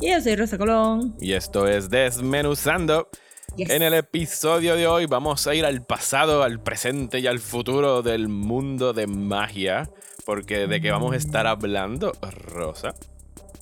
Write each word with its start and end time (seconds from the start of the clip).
Y 0.00 0.10
yo 0.10 0.20
soy 0.20 0.36
Rosa 0.36 0.58
Colón. 0.58 1.14
y 1.20 1.32
esto 1.32 1.66
es 1.66 1.90
Desmenuzando. 1.90 3.08
Yes. 3.56 3.70
En 3.70 3.82
el 3.82 3.94
episodio 3.94 4.76
de 4.76 4.86
hoy 4.86 5.06
vamos 5.06 5.46
a 5.46 5.54
ir 5.54 5.64
al 5.64 5.84
pasado, 5.84 6.42
al 6.42 6.60
presente 6.62 7.18
y 7.18 7.26
al 7.26 7.38
futuro 7.40 8.02
del 8.02 8.28
mundo 8.28 8.92
de 8.92 9.06
magia. 9.06 9.90
Porque 10.24 10.66
de 10.66 10.80
qué 10.80 10.90
vamos 10.90 11.14
a 11.14 11.16
estar 11.16 11.46
hablando, 11.46 12.12
Rosa. 12.30 12.94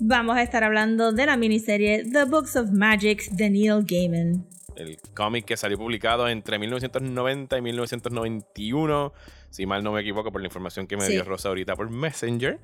Vamos 0.01 0.37
a 0.37 0.43
estar 0.43 0.65
hablando 0.65 1.13
de 1.13 1.25
la 1.25 1.37
miniserie 1.37 2.05
The 2.11 2.25
Books 2.25 2.57
of 2.57 2.71
Magic 2.73 3.31
de 3.31 3.49
Neil 3.49 3.85
Gaiman. 3.87 4.47
El 4.75 4.99
cómic 5.15 5.47
que 5.47 5.57
salió 5.57 5.79
publicado 5.79 6.29
entre 6.29 6.59
1990 6.59 7.57
y 7.57 7.63
1991. 7.63 9.13
Si 9.49 9.65
mal 9.65 9.83
no 9.83 9.93
me 9.93 10.01
equivoco 10.03 10.31
por 10.33 10.43
la 10.43 10.49
información 10.49 10.87
que 10.87 10.97
me 10.99 11.07
Sí. 11.07 11.13
dio 11.13 11.25
Rosa 11.25 11.49
ahorita 11.49 11.77
por 11.77 11.89
Messenger. 11.89 12.59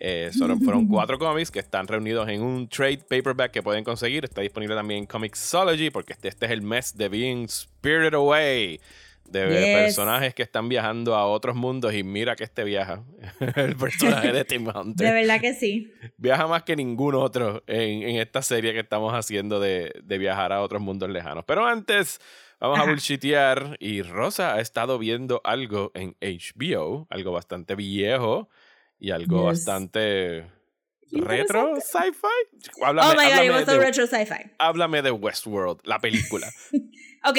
Eh, 0.00 0.30
son- 0.32 0.60
fueron 0.62 0.86
cuatro 0.88 1.18
cómics 1.18 1.50
que 1.50 1.58
están 1.58 1.86
reunidos 1.88 2.28
en 2.28 2.42
un 2.42 2.68
trade 2.68 2.98
paperback 2.98 3.50
que 3.50 3.62
pueden 3.62 3.82
conseguir. 3.84 4.24
Está 4.24 4.40
disponible 4.42 4.74
también 4.76 5.00
en 5.00 5.06
Comixology 5.06 5.90
porque 5.90 6.12
este, 6.12 6.28
este 6.28 6.46
es 6.46 6.52
el 6.52 6.62
mes 6.62 6.96
de 6.96 7.08
Being 7.08 7.48
Spirited 7.48 8.14
Away. 8.14 8.80
De 9.24 9.46
Yes. 9.46 9.74
personajes 9.84 10.32
que 10.32 10.42
están 10.42 10.70
viajando 10.70 11.14
a 11.14 11.26
otros 11.26 11.54
mundos 11.54 11.92
y 11.92 12.02
mira 12.02 12.34
que 12.34 12.44
este 12.44 12.64
viaja. 12.64 13.02
el 13.56 13.76
personaje 13.76 14.32
de 14.32 14.42
Tim 14.46 14.66
Hunter. 14.74 15.06
De 15.06 15.12
verdad 15.12 15.38
que 15.38 15.52
sí. 15.52 15.92
Viaja 16.16 16.46
más 16.46 16.62
que 16.62 16.74
ningún 16.76 17.14
otro 17.14 17.62
en, 17.66 18.04
en 18.04 18.16
esta 18.16 18.40
serie 18.40 18.72
que 18.72 18.80
estamos 18.80 19.12
haciendo 19.12 19.60
de, 19.60 19.92
de 20.02 20.16
viajar 20.16 20.50
a 20.54 20.62
otros 20.62 20.80
mundos 20.80 21.10
lejanos. 21.10 21.44
Pero 21.46 21.66
antes, 21.66 22.20
vamos 22.58 22.78
a 22.78 22.82
Ajá. 22.82 22.90
bullshitear. 22.90 23.76
Y 23.80 24.00
Rosa 24.00 24.54
ha 24.54 24.60
estado 24.62 24.98
viendo 24.98 25.42
algo 25.44 25.92
en 25.94 26.16
HBO, 26.22 27.06
algo 27.10 27.30
bastante 27.32 27.74
viejo 27.74 28.48
y 28.98 29.10
algo 29.10 29.38
Yes. 29.50 29.64
bastante 29.66 30.46
retro 31.12 31.76
sci-fi. 31.76 32.82
Háblame, 32.84 33.08
oh 33.10 33.16
my 33.16 33.30
god, 33.32 33.44
it 33.44 33.50
was 33.50 33.64
so 33.64 33.78
retro 33.80 34.06
sci-fi. 34.06 34.50
háblame 34.58 35.02
de 35.02 35.10
Westworld, 35.10 35.80
la 35.84 35.98
película. 36.00 36.48
Ok. 37.24 37.38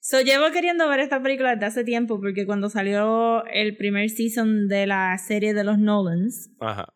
So 0.00 0.20
llevo 0.22 0.50
queriendo 0.50 0.88
ver 0.88 1.00
esta 1.00 1.22
película 1.22 1.54
desde 1.54 1.66
hace 1.66 1.84
tiempo 1.84 2.18
porque 2.20 2.46
cuando 2.46 2.68
salió 2.70 3.44
el 3.46 3.76
primer 3.76 4.08
season 4.10 4.66
de 4.68 4.86
la 4.86 5.16
serie 5.18 5.54
de 5.54 5.62
los 5.64 5.78
Nolans, 5.78 6.50
Ajá. 6.60 6.92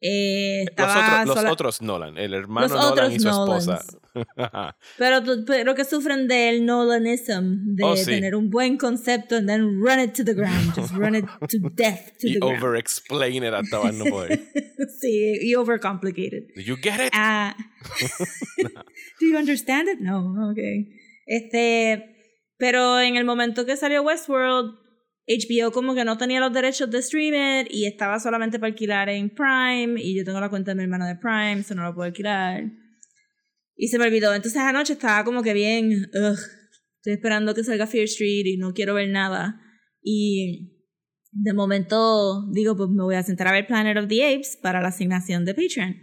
Eh, 0.00 0.60
Los, 0.64 0.70
estaba 0.70 1.22
otros, 1.22 1.26
los 1.26 1.36
sola- 1.36 1.52
otros 1.52 1.82
Nolan, 1.82 2.18
el 2.18 2.34
hermano 2.34 2.68
Los 2.68 2.76
Nolan 2.90 3.12
y 3.12 3.18
su 3.18 3.28
Nolans. 3.28 3.68
esposa. 3.68 3.98
Pero, 4.98 5.22
tu- 5.22 5.44
pero 5.44 5.74
que 5.76 5.84
sufren 5.84 6.26
del 6.26 6.64
Nolanism, 6.66 7.74
de 7.76 7.84
Oh, 7.84 7.96
sí. 7.96 8.06
tener 8.06 8.34
un 8.34 8.50
buen 8.50 8.76
concepto 8.76 9.36
and 9.36 9.48
then 9.48 9.80
run 9.80 10.00
it 10.00 10.12
to 10.14 10.24
the 10.24 10.34
ground, 10.34 10.72
just 10.74 10.92
run 10.94 11.14
it 11.14 11.24
to 11.48 11.58
death 11.74 12.16
to 12.18 12.26
y 12.28 12.32
the 12.34 12.38
ground. 12.40 12.58
over-explain 12.62 13.44
it 13.44 13.52
hasta 13.54 13.80
más 13.80 13.94
no 13.94 14.04
poder. 14.06 14.40
sí, 15.00 15.38
y 15.42 15.54
overcomplicated. 15.54 16.48
Did 16.56 16.64
you 16.64 16.76
get 16.82 16.98
it? 17.00 17.10
Ah. 17.14 17.54
Do 19.20 19.26
you 19.26 19.36
understand 19.36 19.88
it? 19.88 20.00
No, 20.00 20.50
okay. 20.50 20.88
Este, 21.26 22.16
pero 22.56 22.98
en 23.00 23.16
el 23.16 23.24
momento 23.24 23.66
que 23.66 23.76
salió 23.76 24.02
Westworld, 24.02 24.74
HBO 25.28 25.72
como 25.72 25.94
que 25.94 26.04
no 26.04 26.16
tenía 26.16 26.40
los 26.40 26.52
derechos 26.52 26.90
de 26.90 27.02
streamer 27.02 27.68
y 27.70 27.84
estaba 27.84 28.18
solamente 28.18 28.58
para 28.58 28.70
alquilar 28.70 29.10
en 29.10 29.28
Prime 29.28 30.00
y 30.00 30.16
yo 30.16 30.24
tengo 30.24 30.40
la 30.40 30.48
cuenta 30.48 30.70
de 30.70 30.76
mi 30.76 30.84
hermano 30.84 31.06
de 31.06 31.16
Prime, 31.16 31.60
eso 31.60 31.74
no 31.74 31.82
lo 31.82 31.94
puedo 31.94 32.06
alquilar. 32.06 32.64
Y 33.76 33.88
se 33.88 33.98
me 33.98 34.06
olvidó. 34.06 34.34
Entonces 34.34 34.60
anoche 34.60 34.94
estaba 34.94 35.24
como 35.24 35.42
que 35.42 35.52
bien, 35.52 36.10
ugh, 36.14 36.38
estoy 36.96 37.12
esperando 37.12 37.54
que 37.54 37.62
salga 37.62 37.86
Fear 37.86 38.04
Street 38.04 38.46
y 38.46 38.56
no 38.56 38.72
quiero 38.72 38.94
ver 38.94 39.10
nada. 39.10 39.60
Y 40.02 40.78
de 41.30 41.52
momento 41.52 42.50
digo, 42.52 42.74
pues 42.74 42.88
me 42.88 43.02
voy 43.02 43.14
a 43.14 43.22
sentar 43.22 43.48
a 43.48 43.52
ver 43.52 43.66
Planet 43.66 43.98
of 43.98 44.08
the 44.08 44.24
Apes 44.24 44.58
para 44.62 44.80
la 44.80 44.88
asignación 44.88 45.44
de 45.44 45.54
Patreon. 45.54 45.96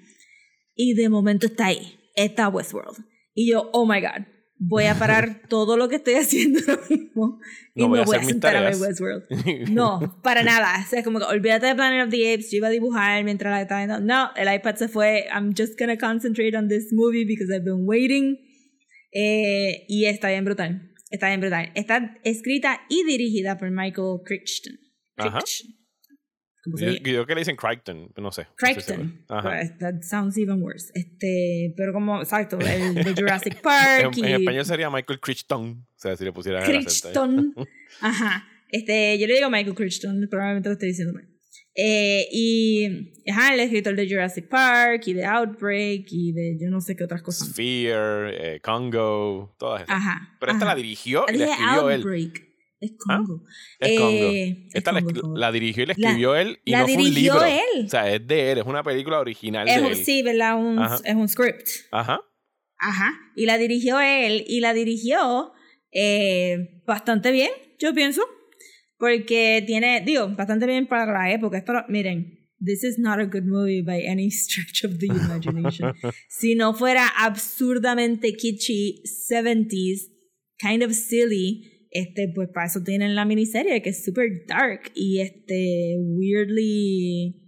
Y 0.75 0.93
de 0.93 1.09
momento 1.09 1.47
está 1.47 1.67
ahí, 1.67 1.97
está 2.15 2.47
Westworld. 2.47 3.05
Y 3.33 3.49
yo, 3.49 3.71
oh 3.73 3.87
my 3.87 4.01
god, 4.01 4.27
voy 4.57 4.85
a 4.85 4.95
parar 4.95 5.41
todo 5.49 5.77
lo 5.77 5.89
que 5.89 5.97
estoy 5.97 6.15
haciendo 6.15 6.59
ahora 6.67 6.81
mismo 6.89 7.39
y 7.73 7.81
No 7.81 7.89
voy 7.89 7.97
me 7.97 8.03
a 8.03 8.05
voy 8.05 8.15
a, 8.15 8.19
hacer 8.19 8.19
mis 8.21 8.29
sentar 8.29 8.55
a 8.55 8.61
ver 8.61 8.71
tareas. 8.73 8.81
Westworld. 8.81 9.69
No, 9.71 10.19
para 10.23 10.43
nada. 10.43 10.83
O 10.85 10.89
sea, 10.89 10.99
es 10.99 11.05
como 11.05 11.19
que 11.19 11.25
olvídate 11.25 11.67
de 11.67 11.75
Planet 11.75 12.05
of 12.05 12.11
the 12.11 12.33
Apes, 12.33 12.51
yo 12.51 12.57
iba 12.57 12.67
a 12.67 12.71
dibujar 12.71 13.23
mientras 13.23 13.51
la 13.51 13.61
estaba 13.61 13.85
viendo. 13.85 13.99
No, 13.99 14.31
el 14.35 14.53
iPad 14.53 14.75
se 14.75 14.87
fue. 14.87 15.25
I'm 15.33 15.53
just 15.55 15.77
gonna 15.77 15.97
concentrate 15.97 16.55
on 16.57 16.67
this 16.67 16.91
movie 16.91 17.25
because 17.25 17.53
I've 17.53 17.65
been 17.65 17.85
waiting. 17.85 18.37
Eh, 19.11 19.85
y 19.87 20.05
está 20.05 20.29
bien 20.29 20.43
brutal. 20.45 20.91
Está 21.09 21.27
bien 21.27 21.39
brutal. 21.39 21.71
Está 21.75 22.17
escrita 22.23 22.81
y 22.89 23.03
dirigida 23.03 23.57
por 23.57 23.71
Michael 23.71 24.19
Crichton. 24.25 24.73
Ajá. 25.17 25.39
¿Cómo 26.65 26.77
se 26.77 26.95
Yo, 26.95 27.03
creo 27.03 27.25
que 27.27 27.35
le 27.35 27.41
dicen 27.41 27.55
Crichton, 27.55 28.11
no 28.17 28.31
sé. 28.31 28.41
no 28.41 28.47
Crichton. 28.57 28.83
seguro. 28.83 29.25
Ajá. 29.29 29.49
Pues, 29.49 29.77
that 29.77 30.01
sounds 30.01 30.37
even 30.37 30.61
worse. 30.61 30.91
Este, 30.95 31.73
pero 31.77 31.93
como, 31.93 32.19
exacto, 32.19 32.57
el 32.59 32.95
de 32.95 33.13
Jurassic 33.15 33.61
Park 33.61 34.13
En, 34.17 34.25
y 34.25 34.27
en 34.27 34.41
español 34.41 34.65
sería 34.65 34.89
Michael 34.89 35.19
Crichton. 35.19 35.85
O 35.87 35.93
sea, 35.95 36.17
si 36.17 36.25
le 36.25 36.31
ahí. 36.57 36.65
Crichton. 36.65 37.53
Ajá. 38.01 38.47
Este, 38.69 39.17
yo 39.19 39.27
le 39.27 39.35
digo 39.35 39.49
Michael 39.49 39.75
Crichton, 39.75 40.27
probablemente 40.29 40.69
lo 40.69 40.73
estoy 40.73 40.89
diciendo 40.89 41.13
mal. 41.13 41.29
Eh, 41.77 42.27
y, 42.31 43.13
ajá, 43.29 43.53
el 43.53 43.59
escritor 43.59 43.95
de 43.95 44.09
Jurassic 44.09 44.47
Park 44.47 45.03
y 45.07 45.13
de 45.13 45.25
Outbreak 45.25 46.05
y 46.09 46.31
de 46.31 46.57
yo 46.59 46.69
no 46.69 46.81
sé 46.81 46.95
qué 46.95 47.03
otras 47.03 47.21
cosas. 47.21 47.49
Sphere, 47.49 48.55
eh, 48.55 48.59
Congo, 48.61 49.53
todas 49.59 49.83
esas. 49.83 49.95
Ajá. 49.95 50.35
Pero 50.39 50.53
esta 50.53 50.65
la 50.65 50.75
dirigió 50.75 51.25
y 51.31 51.37
la 51.37 51.45
escribió 51.45 51.89
él. 51.91 52.01
Es 52.79 52.91
Congo. 52.97 53.43
Es 53.79 53.97
Congo. 53.99 54.11
Eh, 54.11 54.65
es 54.67 54.75
Esta 54.75 54.91
la, 54.91 54.99
Congo, 55.01 55.15
es 55.15 55.21
Congo. 55.21 55.37
la 55.37 55.51
dirigió 55.51 55.83
y 55.83 55.85
la 55.87 55.93
La- 55.97 56.07
escribió 56.09 56.35
él 56.35 56.59
y 56.65 56.71
la 56.71 56.79
no 56.81 56.87
fue 56.87 56.97
un 56.97 57.13
libro. 57.13 57.43
él. 57.45 57.85
O 57.85 57.89
sea, 57.89 58.13
es 58.13 58.27
de 58.27 58.51
él, 58.51 58.57
es 58.59 58.65
una 58.65 58.83
película 58.83 59.19
original 59.19 59.67
Es 59.67 59.81
de 59.81 59.87
él. 59.87 59.95
sí, 59.95 60.21
¿verdad? 60.21 60.57
Un, 60.57 60.79
es 61.03 61.15
un 61.15 61.27
script. 61.27 61.67
Ajá. 61.91 62.19
Ajá. 62.77 63.11
Y 63.35 63.45
la 63.45 63.57
dirigió 63.57 63.99
él 63.99 64.43
y 64.47 64.59
la 64.59 64.73
dirigió 64.73 65.51
eh, 65.91 66.81
bastante 66.85 67.31
bien, 67.31 67.51
yo 67.79 67.93
pienso. 67.93 68.21
Porque 68.97 69.63
tiene, 69.67 70.01
digo, 70.05 70.29
bastante 70.35 70.65
bien 70.65 70.87
para 70.87 71.11
la 71.11 71.31
época. 71.31 71.57
Esto, 71.57 71.73
miren, 71.89 72.47
this 72.63 72.83
is 72.83 72.97
not 72.97 73.19
a 73.19 73.25
good 73.25 73.43
movie 73.43 73.81
by 73.81 74.05
any 74.07 74.29
stretch 74.31 74.85
of 74.85 74.99
the 74.99 75.07
imagination. 75.07 75.93
si 76.29 76.55
no 76.55 76.73
fuera 76.73 77.07
absurdamente 77.17 78.33
kitschy, 78.35 79.01
70s, 79.29 80.11
kind 80.59 80.81
of 80.83 80.93
silly, 80.93 81.74
este, 81.95 82.29
pues 82.35 82.49
para 82.53 82.67
eso 82.67 82.83
tienen 82.83 83.15
la 83.15 83.23
miniserie 83.23 83.81
que 83.81 83.91
es 83.91 84.03
super 84.03 84.27
dark 84.47 84.91
y 84.93 85.21
este, 85.21 85.95
weirdly 85.97 87.41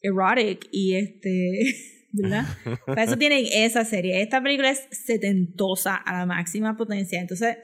erotic 0.00 0.66
y 0.72 0.94
este, 0.94 1.60
¿verdad? 2.12 2.44
Para 2.86 3.04
eso 3.04 3.16
tienen 3.16 3.46
esa 3.52 3.84
serie. 3.84 4.20
Esta 4.20 4.42
película 4.42 4.70
es 4.70 4.88
setentosa 4.90 5.94
a 5.94 6.18
la 6.18 6.26
máxima 6.26 6.76
potencia. 6.76 7.20
Entonces, 7.20 7.56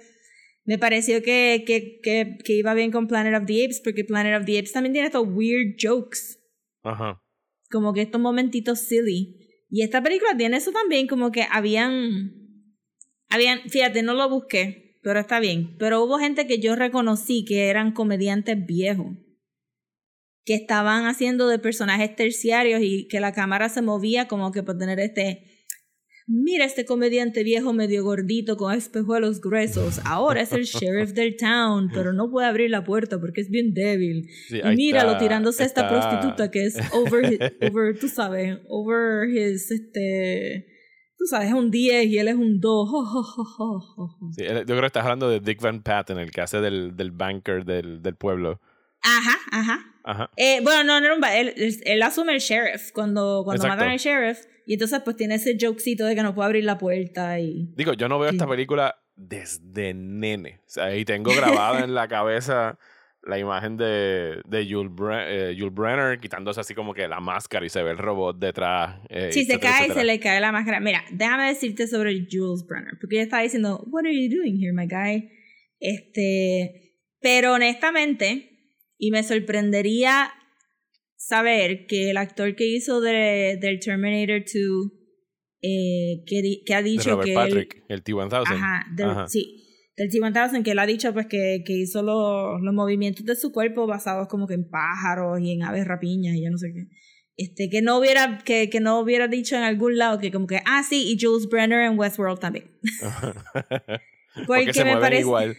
me 0.64 0.78
pareció 0.78 1.22
que, 1.22 1.64
que, 1.66 1.98
que, 2.02 2.38
que 2.44 2.52
iba 2.52 2.72
bien 2.74 2.92
con 2.92 3.08
Planet 3.08 3.34
of 3.34 3.46
the 3.46 3.64
Apes, 3.64 3.80
porque 3.82 4.04
Planet 4.04 4.40
of 4.40 4.46
the 4.46 4.58
Apes 4.58 4.72
también 4.72 4.92
tiene 4.92 5.06
estos 5.06 5.26
weird 5.28 5.76
jokes, 5.80 6.38
Ajá. 6.84 7.20
como 7.70 7.92
que 7.92 8.02
estos 8.02 8.20
momentitos 8.20 8.80
silly. 8.80 9.64
Y 9.70 9.82
esta 9.82 10.02
película 10.02 10.36
tiene 10.36 10.56
eso 10.56 10.70
también, 10.70 11.08
como 11.08 11.32
que 11.32 11.44
habían. 11.50 12.32
Habían, 13.28 13.68
fíjate, 13.68 14.02
no 14.02 14.14
lo 14.14 14.30
busqué, 14.30 14.87
pero 15.08 15.20
está 15.20 15.40
bien. 15.40 15.74
Pero 15.78 16.04
hubo 16.04 16.18
gente 16.18 16.46
que 16.46 16.58
yo 16.58 16.76
reconocí 16.76 17.46
que 17.46 17.68
eran 17.70 17.92
comediantes 17.92 18.58
viejos 18.66 19.16
que 20.44 20.54
estaban 20.54 21.06
haciendo 21.06 21.48
de 21.48 21.58
personajes 21.58 22.14
terciarios 22.14 22.82
y 22.82 23.08
que 23.08 23.18
la 23.18 23.32
cámara 23.32 23.70
se 23.70 23.80
movía 23.80 24.28
como 24.28 24.52
que 24.52 24.62
para 24.62 24.78
tener 24.78 25.00
este 25.00 25.44
mira 26.26 26.66
este 26.66 26.84
comediante 26.84 27.42
viejo 27.42 27.72
medio 27.72 28.04
gordito 28.04 28.58
con 28.58 28.74
espejuelos 28.74 29.40
gruesos. 29.40 29.98
Ahora 30.04 30.42
es 30.42 30.52
el 30.52 30.64
sheriff 30.64 31.12
del 31.14 31.36
town 31.36 31.88
pero 31.90 32.12
no 32.12 32.30
puede 32.30 32.46
abrir 32.46 32.68
la 32.68 32.84
puerta 32.84 33.18
porque 33.18 33.40
es 33.40 33.48
bien 33.48 33.72
débil. 33.72 34.28
Sí, 34.48 34.58
y 34.62 34.76
míralo 34.76 35.12
está- 35.12 35.20
tirándose 35.20 35.62
a 35.62 35.66
esta 35.66 35.88
prostituta 35.88 36.50
que 36.50 36.66
es 36.66 36.76
over, 36.92 37.56
over 37.72 37.98
tú 37.98 38.08
sabes 38.08 38.58
over 38.68 39.26
his 39.30 39.70
este 39.70 40.66
tú 41.18 41.26
sabes 41.26 41.48
es 41.48 41.54
un 41.54 41.70
10 41.70 42.06
y 42.06 42.18
él 42.18 42.28
es 42.28 42.36
un 42.36 42.60
2 42.60 42.88
Sí, 44.36 44.44
él- 44.44 44.58
yo 44.60 44.64
creo 44.66 44.80
que 44.80 44.86
estás 44.86 45.02
hablando 45.04 45.28
de 45.28 45.40
Dick 45.40 45.60
Van 45.60 45.82
Patten, 45.82 46.18
el 46.18 46.30
que 46.30 46.40
hace 46.40 46.60
del, 46.60 46.96
del 46.96 47.10
banker 47.10 47.64
del, 47.64 48.00
del 48.02 48.14
pueblo. 48.14 48.60
ajá 49.02 49.36
ajá 49.52 49.84
Ajá. 50.04 50.30
Eh, 50.36 50.60
bueno, 50.62 50.84
no, 50.84 51.00
no 51.00 51.06
era 51.06 51.14
un 51.16 51.22
él, 51.24 51.52
él, 51.84 52.02
asume 52.02 52.32
el 52.32 52.38
sheriff 52.38 52.92
cuando, 52.92 53.42
cuando 53.44 53.62
Exacto. 53.62 53.76
matan 53.76 53.92
al 53.92 53.98
sheriff. 53.98 54.38
Y 54.64 54.72
entonces 54.74 55.02
pues 55.04 55.16
tiene 55.16 55.34
ese 55.34 55.58
jokecito 55.60 56.06
de 56.06 56.14
que 56.14 56.22
no 56.22 56.34
puede 56.34 56.46
abrir 56.46 56.64
la 56.64 56.78
puerta 56.78 57.38
y... 57.40 57.70
Digo, 57.76 57.92
yo 57.92 58.08
no 58.08 58.18
veo 58.18 58.30
esta 58.30 58.44
Sí. 58.44 58.50
película 58.50 58.96
desde 59.16 59.92
nene. 59.92 60.60
O 60.66 60.70
sea, 60.70 60.96
y 60.96 61.04
tengo 61.04 61.30
grabada 61.34 61.80
en 61.84 61.94
la 61.94 62.08
cabeza 62.08 62.78
la 63.28 63.38
imagen 63.38 63.76
de, 63.76 64.40
de 64.46 64.66
Jules, 64.68 64.90
Bre- 64.92 65.26
eh, 65.28 65.56
Jules 65.58 65.74
Brenner 65.74 66.18
quitándose 66.18 66.60
así 66.60 66.74
como 66.74 66.94
que 66.94 67.06
la 67.06 67.20
máscara 67.20 67.64
y 67.66 67.68
se 67.68 67.82
ve 67.82 67.90
el 67.90 67.98
robot 67.98 68.38
detrás. 68.38 69.00
eh, 69.10 69.30
Si 69.32 69.44
se 69.44 69.60
cae, 69.60 69.72
etcétera. 69.84 69.94
se 70.00 70.04
le 70.06 70.18
cae 70.18 70.40
la 70.40 70.50
máscara. 70.50 70.80
Mira, 70.80 71.04
déjame 71.12 71.48
decirte 71.48 71.86
sobre 71.86 72.26
Jules 72.30 72.64
Brenner, 72.66 72.94
porque 73.00 73.16
ella 73.16 73.24
estaba 73.24 73.42
diciendo, 73.42 73.84
What 73.90 74.04
are 74.06 74.14
you 74.14 74.34
doing 74.34 74.56
here, 74.60 74.72
my 74.72 74.86
guy? 74.86 75.30
Este, 75.78 76.94
pero 77.20 77.52
honestamente, 77.54 78.72
y 78.98 79.10
me 79.10 79.22
sorprendería 79.22 80.32
saber 81.16 81.86
que 81.86 82.10
el 82.10 82.16
actor 82.16 82.54
que 82.56 82.66
hizo 82.66 83.00
de, 83.00 83.58
del 83.60 83.78
Terminator 83.80 84.40
2, 84.40 84.92
eh, 85.62 86.24
que, 86.26 86.74
ha 86.74 86.82
De 86.82 86.88
dicho 86.88 87.10
Robert 87.10 87.24
que 87.26 87.30
él- 87.32 87.36
Patrick, 87.36 87.84
el 87.88 88.02
T-1000. 88.02 88.32
Ajá, 88.46 88.86
del, 88.94 89.10
Ajá. 89.10 89.28
sí. 89.28 89.64
Del 89.98 90.10
T-1000 90.10 90.62
que 90.62 90.70
él 90.70 90.78
ha 90.78 90.86
dicho 90.86 91.12
pues 91.12 91.26
que, 91.26 91.62
que 91.66 91.72
hizo 91.74 92.02
los, 92.02 92.60
los 92.62 92.72
movimientos 92.72 93.24
de 93.26 93.34
su 93.36 93.52
cuerpo 93.52 93.86
basados 93.86 94.28
como 94.28 94.46
que 94.46 94.54
en 94.54 94.68
pájaros 94.70 95.40
y 95.40 95.52
en 95.52 95.62
aves 95.64 95.86
rapiñas 95.86 96.36
y 96.36 96.42
ya 96.42 96.50
no 96.50 96.56
sé 96.58 96.72
qué. 96.72 96.86
Este, 97.36 97.68
que 97.70 97.82
no 97.82 97.98
hubiera, 97.98 98.38
que, 98.44 98.68
que 98.70 98.80
no 98.80 98.98
hubiera 99.00 99.28
dicho 99.28 99.54
en 99.56 99.62
algún 99.62 99.96
lado 99.98 100.18
que 100.18 100.32
como 100.32 100.46
que, 100.46 100.60
ah, 100.64 100.82
sí, 100.82 101.04
y 101.12 101.18
Jules 101.20 101.48
Brenner 101.48 101.80
en 101.82 101.98
Westworld 101.98 102.40
también. 102.40 102.70
Porque 104.34 104.44
Porque 104.46 104.72
se 104.72 104.84
me 104.84 104.96
parece- 104.96 105.22
igual. 105.22 105.56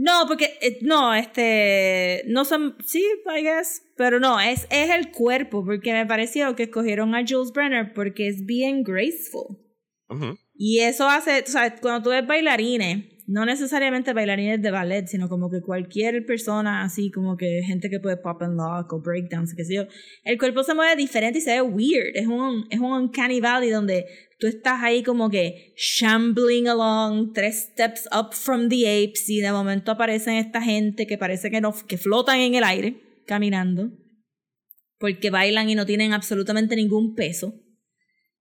No, 0.00 0.26
porque, 0.28 0.56
eh, 0.62 0.78
no, 0.82 1.12
este, 1.12 2.22
no 2.28 2.44
son, 2.44 2.76
sí, 2.86 3.04
I 3.36 3.42
guess, 3.42 3.82
pero 3.96 4.20
no, 4.20 4.40
es, 4.40 4.68
es 4.70 4.90
el 4.90 5.10
cuerpo, 5.10 5.64
porque 5.64 5.92
me 5.92 6.06
pareció 6.06 6.54
que 6.54 6.62
escogieron 6.64 7.16
a 7.16 7.24
Jules 7.28 7.50
Brenner 7.52 7.92
porque 7.94 8.28
es 8.28 8.46
bien 8.46 8.84
graceful. 8.84 9.58
Ujú. 10.08 10.38
Y 10.54 10.80
eso 10.80 11.08
hace, 11.08 11.42
o 11.42 11.50
sea, 11.50 11.74
cuando 11.80 12.02
tú 12.04 12.10
ves 12.10 12.24
bailarines, 12.24 13.06
no 13.28 13.44
necesariamente 13.44 14.14
bailarines 14.14 14.62
de 14.62 14.70
ballet, 14.70 15.06
sino 15.06 15.28
como 15.28 15.50
que 15.50 15.60
cualquier 15.60 16.24
persona 16.24 16.82
así, 16.82 17.10
como 17.10 17.36
que 17.36 17.60
gente 17.62 17.90
que 17.90 18.00
puede 18.00 18.16
pop 18.16 18.40
and 18.40 18.56
lock 18.56 18.90
o 18.94 19.02
breakdance, 19.02 19.54
qué 19.54 19.66
sé 19.66 19.74
yo, 19.74 19.82
el 20.24 20.38
cuerpo 20.38 20.64
se 20.64 20.74
mueve 20.74 20.96
diferente 20.96 21.38
y 21.38 21.42
se 21.42 21.50
ve 21.50 21.60
weird. 21.60 22.16
Es 22.16 22.26
un, 22.26 22.66
es 22.70 22.80
un 22.80 22.90
uncanny 22.90 23.40
valley 23.40 23.68
donde 23.68 24.06
tú 24.38 24.46
estás 24.46 24.82
ahí 24.82 25.02
como 25.02 25.28
que 25.28 25.74
shambling 25.76 26.68
along, 26.68 27.34
tres 27.34 27.68
steps 27.70 28.08
up 28.18 28.32
from 28.32 28.70
the 28.70 28.86
apes 28.86 29.28
y 29.28 29.42
de 29.42 29.52
momento 29.52 29.92
aparecen 29.92 30.36
esta 30.36 30.62
gente 30.62 31.06
que 31.06 31.18
parece 31.18 31.50
que, 31.50 31.60
no, 31.60 31.74
que 31.86 31.98
flotan 31.98 32.40
en 32.40 32.54
el 32.54 32.64
aire, 32.64 33.22
caminando, 33.26 33.90
porque 34.98 35.28
bailan 35.28 35.68
y 35.68 35.74
no 35.74 35.84
tienen 35.84 36.14
absolutamente 36.14 36.76
ningún 36.76 37.14
peso. 37.14 37.52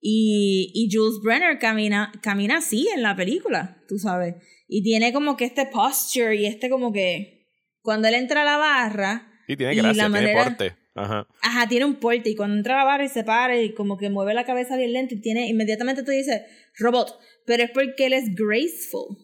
Y, 0.10 0.72
y 0.74 0.90
Jules 0.90 1.20
Brenner 1.22 1.60
camina, 1.60 2.14
camina 2.22 2.60
así 2.60 2.88
en 2.96 3.02
la 3.02 3.14
película, 3.18 3.84
tú 3.90 3.98
sabes. 4.00 4.36
Y 4.66 4.82
tiene 4.82 5.12
como 5.12 5.36
que 5.36 5.44
este 5.44 5.66
posture 5.66 6.34
y 6.38 6.46
este 6.46 6.70
como 6.70 6.94
que 6.94 7.46
cuando 7.82 8.08
él 8.08 8.14
entra 8.14 8.44
a 8.44 8.46
la 8.46 8.56
barra, 8.58 9.30
Y 9.50 9.58
tiene 9.58 9.74
Y 9.74 9.78
gracia, 9.78 10.08
la 10.08 10.10
tiene 10.18 10.34
manera- 10.34 10.44
porte. 10.46 10.76
Ajá. 10.96 11.28
ajá, 11.42 11.68
tiene 11.68 11.84
un 11.86 11.96
porte 11.96 12.30
y 12.30 12.36
cuando 12.36 12.56
entra 12.56 12.76
a 12.76 12.78
la 12.80 12.84
barra 12.86 13.04
y 13.04 13.10
se 13.10 13.24
para 13.26 13.62
y 13.62 13.74
como 13.74 13.98
que 13.98 14.10
mueve 14.10 14.34
la 14.34 14.46
cabeza 14.46 14.78
bien 14.78 14.94
lento 14.94 15.14
y 15.14 15.20
tiene, 15.20 15.48
inmediatamente 15.50 16.04
tú 16.04 16.12
dices, 16.12 16.42
robot, 16.80 17.20
pero 17.46 17.64
es 17.64 17.72
porque 17.72 18.06
él 18.06 18.14
es 18.14 18.34
graceful. 18.34 19.18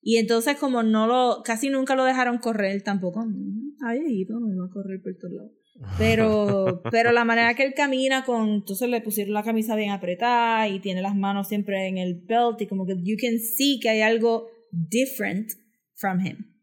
Y 0.00 0.16
entonces 0.16 0.56
como 0.56 0.82
no 0.82 1.06
lo, 1.06 1.42
casi 1.44 1.68
nunca 1.68 1.94
lo 1.94 2.04
dejaron 2.04 2.38
correr 2.38 2.82
tampoco, 2.82 3.22
viejito, 3.26 4.40
no 4.40 4.50
iba 4.52 4.64
a 4.64 4.70
correr 4.72 5.00
por 5.02 5.14
todos 5.20 5.34
lados. 5.34 5.52
Pero, 5.96 6.82
pero 6.90 7.12
la 7.12 7.24
manera 7.24 7.54
que 7.54 7.64
él 7.64 7.74
camina 7.74 8.24
con, 8.24 8.48
entonces 8.48 8.88
le 8.88 9.00
pusieron 9.00 9.34
la 9.34 9.42
camisa 9.42 9.76
bien 9.76 9.90
apretada 9.90 10.68
y 10.68 10.80
tiene 10.80 11.02
las 11.02 11.14
manos 11.14 11.48
siempre 11.48 11.88
en 11.88 11.98
el 11.98 12.14
belt 12.24 12.60
y 12.60 12.66
como 12.66 12.86
que 12.86 12.94
you 13.02 13.16
can 13.20 13.38
see 13.38 13.80
que 13.80 13.88
hay 13.88 14.00
algo 14.00 14.48
different 14.70 15.50
from 15.96 16.24
him. 16.24 16.54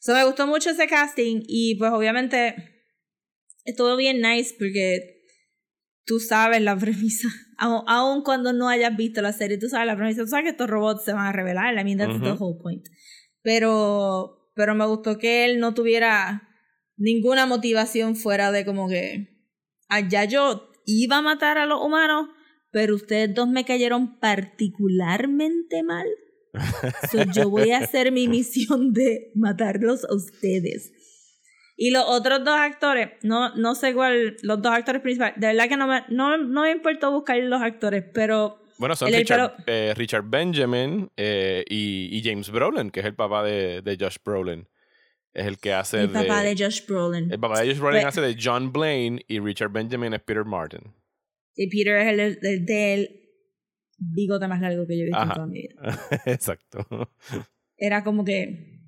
So 0.00 0.14
me 0.14 0.24
gustó 0.24 0.46
mucho 0.46 0.70
ese 0.70 0.86
casting 0.86 1.42
y 1.46 1.74
pues 1.76 1.90
obviamente 1.92 2.54
estuvo 3.64 3.96
bien 3.96 4.20
nice 4.20 4.54
porque 4.58 5.24
tú 6.04 6.20
sabes 6.20 6.62
la 6.62 6.76
premisa. 6.76 7.28
Aun, 7.58 7.82
aun 7.88 8.22
cuando 8.22 8.52
no 8.52 8.68
hayas 8.68 8.96
visto 8.96 9.20
la 9.20 9.32
serie, 9.32 9.58
tú 9.58 9.68
sabes 9.68 9.88
la 9.88 9.96
premisa. 9.96 10.22
Tú 10.22 10.28
sabes 10.28 10.44
que 10.44 10.50
estos 10.50 10.70
robots 10.70 11.04
se 11.04 11.12
van 11.12 11.26
a 11.26 11.32
revelar. 11.32 11.76
I 11.76 11.82
mean, 11.82 11.98
that's 11.98 12.20
the 12.20 12.30
Ujú. 12.30 12.44
whole 12.44 12.58
point. 12.62 12.86
Pero, 13.42 14.52
pero 14.54 14.76
me 14.76 14.86
gustó 14.86 15.18
que 15.18 15.44
él 15.44 15.58
no 15.58 15.74
tuviera 15.74 16.47
ninguna 16.98 17.46
motivación 17.46 18.16
fuera 18.16 18.52
de 18.52 18.64
como 18.64 18.88
que 18.88 19.28
allá 19.88 20.24
yo 20.24 20.70
iba 20.84 21.18
a 21.18 21.22
matar 21.22 21.56
a 21.58 21.66
los 21.66 21.80
humanos, 21.82 22.28
pero 22.70 22.94
ustedes 22.94 23.34
dos 23.34 23.48
me 23.48 23.64
cayeron 23.64 24.18
particularmente 24.20 25.82
mal. 25.82 26.06
So, 27.10 27.22
yo 27.34 27.48
voy 27.50 27.70
a 27.70 27.78
hacer 27.78 28.10
mi 28.12 28.26
misión 28.28 28.92
de 28.92 29.30
matarlos 29.34 30.04
a 30.04 30.14
ustedes. 30.14 30.92
Y 31.76 31.90
los 31.92 32.04
otros 32.08 32.40
dos 32.44 32.58
actores, 32.58 33.10
no, 33.22 33.54
no 33.54 33.74
sé 33.76 33.94
cuál, 33.94 34.36
los 34.42 34.60
dos 34.60 34.72
actores 34.72 35.00
principales, 35.00 35.38
de 35.38 35.46
verdad 35.46 35.68
que 35.68 35.76
no 35.76 35.86
me, 35.86 36.02
no, 36.08 36.36
no 36.36 36.62
me 36.62 36.72
importó 36.72 37.12
buscar 37.12 37.38
los 37.38 37.62
actores, 37.62 38.04
pero 38.12 38.60
Bueno, 38.78 38.96
son 38.96 39.08
El- 39.08 39.14
Richard, 39.20 39.54
eh, 39.66 39.94
Richard 39.96 40.24
Benjamin 40.28 41.08
eh, 41.16 41.64
y, 41.68 42.08
y 42.10 42.22
James 42.24 42.50
Brolin, 42.50 42.90
que 42.90 43.00
es 43.00 43.06
el 43.06 43.14
papá 43.14 43.44
de, 43.44 43.80
de 43.82 43.96
Josh 44.00 44.16
Brolin. 44.24 44.66
Es 45.38 45.46
el 45.46 45.58
que 45.58 45.72
hace 45.72 46.00
el 46.02 46.10
papá 46.10 46.42
de 46.42 46.54
Josh 46.56 46.84
Brolin. 46.86 47.30
El 47.32 47.38
papá 47.38 47.60
de 47.60 47.68
Josh 47.68 47.78
Brolin 47.78 48.00
Pe- 48.02 48.06
hace 48.08 48.20
de 48.20 48.36
John 48.42 48.72
Blaine 48.72 49.20
y 49.28 49.38
Richard 49.40 49.70
Benjamin 49.70 50.12
es 50.14 50.20
Peter 50.22 50.44
Martin. 50.44 50.80
Y 51.54 51.68
Peter 51.68 51.96
es 51.98 52.08
el, 52.08 52.20
el, 52.20 52.38
el 52.42 52.66
del 52.66 53.20
bigote 53.98 54.46
más 54.48 54.60
largo 54.60 54.86
que 54.86 54.96
yo 54.96 55.02
he 55.02 55.06
visto 55.06 55.18
en 55.22 55.24
Ajá. 55.24 55.34
toda 55.34 55.46
mi 55.46 55.62
vida. 55.62 56.00
Exacto. 56.26 56.86
Era 57.76 58.02
como 58.04 58.24
que, 58.24 58.80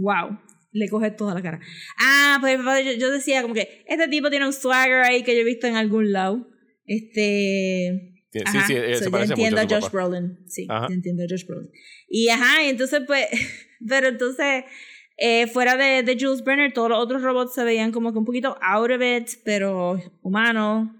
wow, 0.00 0.38
le 0.72 0.88
coge 0.88 1.10
toda 1.10 1.34
la 1.34 1.42
cara. 1.42 1.60
Ah, 2.02 2.38
pues 2.40 2.52
el 2.54 2.58
papá 2.58 2.76
de- 2.76 2.84
yo, 2.84 2.92
yo 2.92 3.10
decía 3.10 3.42
como 3.42 3.54
que 3.54 3.84
este 3.88 4.08
tipo 4.08 4.28
tiene 4.30 4.46
un 4.46 4.52
swagger 4.52 5.02
ahí 5.02 5.22
que 5.22 5.34
yo 5.34 5.40
he 5.40 5.44
visto 5.44 5.66
en 5.66 5.76
algún 5.76 6.12
lado. 6.12 6.46
Este. 6.86 8.10
Sí, 8.30 8.40
Ajá, 8.44 8.66
sí, 8.66 8.74
eh, 8.74 8.96
so 8.96 9.10
yo 9.10 9.18
entiendo 9.18 9.62
mucho 9.62 9.76
a 9.76 9.80
Josh. 9.80 9.90
Brolin. 9.92 10.38
Sí, 10.48 10.66
yo 10.68 10.86
entiendo 10.94 11.22
a 11.22 11.26
Josh 11.28 11.46
Brolin. 11.46 11.70
Y 12.08 12.28
ajá, 12.28 12.66
entonces 12.68 13.02
pues, 13.06 13.26
pero 13.88 14.08
entonces, 14.08 14.64
eh, 15.16 15.46
fuera 15.46 15.76
de, 15.76 16.02
de 16.02 16.16
Jules 16.18 16.42
Brenner, 16.42 16.72
todos 16.72 16.90
los 16.90 16.98
otros 16.98 17.22
robots 17.22 17.54
se 17.54 17.64
veían 17.64 17.92
como 17.92 18.12
que 18.12 18.18
un 18.18 18.24
poquito 18.24 18.56
out 18.60 18.90
of 18.90 19.02
it, 19.02 19.28
pero 19.44 19.98
humanos. 20.22 20.90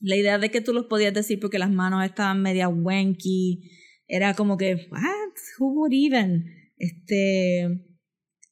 La 0.00 0.16
idea 0.16 0.38
de 0.38 0.50
que 0.50 0.60
tú 0.60 0.72
los 0.74 0.86
podías 0.86 1.14
decir 1.14 1.40
porque 1.40 1.58
las 1.58 1.70
manos 1.70 2.04
estaban 2.04 2.42
media 2.42 2.68
wanky, 2.68 3.70
era 4.06 4.34
como 4.34 4.56
que, 4.56 4.74
what? 4.90 5.32
Who 5.58 5.72
would 5.74 5.92
even? 5.92 6.44
Este. 6.76 7.80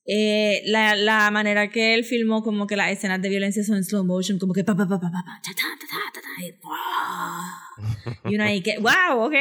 Eh, 0.04 0.62
la, 0.66 0.96
la 0.96 1.30
manera 1.30 1.70
que 1.70 1.94
él 1.94 2.04
filmó 2.04 2.42
como 2.42 2.66
que 2.66 2.74
las 2.74 2.90
escenas 2.90 3.22
de 3.22 3.28
violencia 3.28 3.62
son 3.62 3.76
en 3.76 3.84
slow 3.84 4.04
motion, 4.04 4.38
como 4.38 4.52
que 4.52 4.64
pa 4.64 4.74
pa 4.74 4.86
pa 4.88 4.98
pa 4.98 5.10
pa 5.10 5.22
pa, 5.22 5.40
ta, 5.42 5.52
ta, 5.54 5.62
ta, 5.78 5.86
ta, 5.86 5.96
ta, 6.12 6.20
ta, 6.20 6.44
y, 6.44 6.50
¡guau! 6.60 8.24
y 8.32 8.34
uno 8.34 8.44
ahí 8.44 8.62
que, 8.62 8.78
wow, 8.78 9.26
ok. 9.26 9.34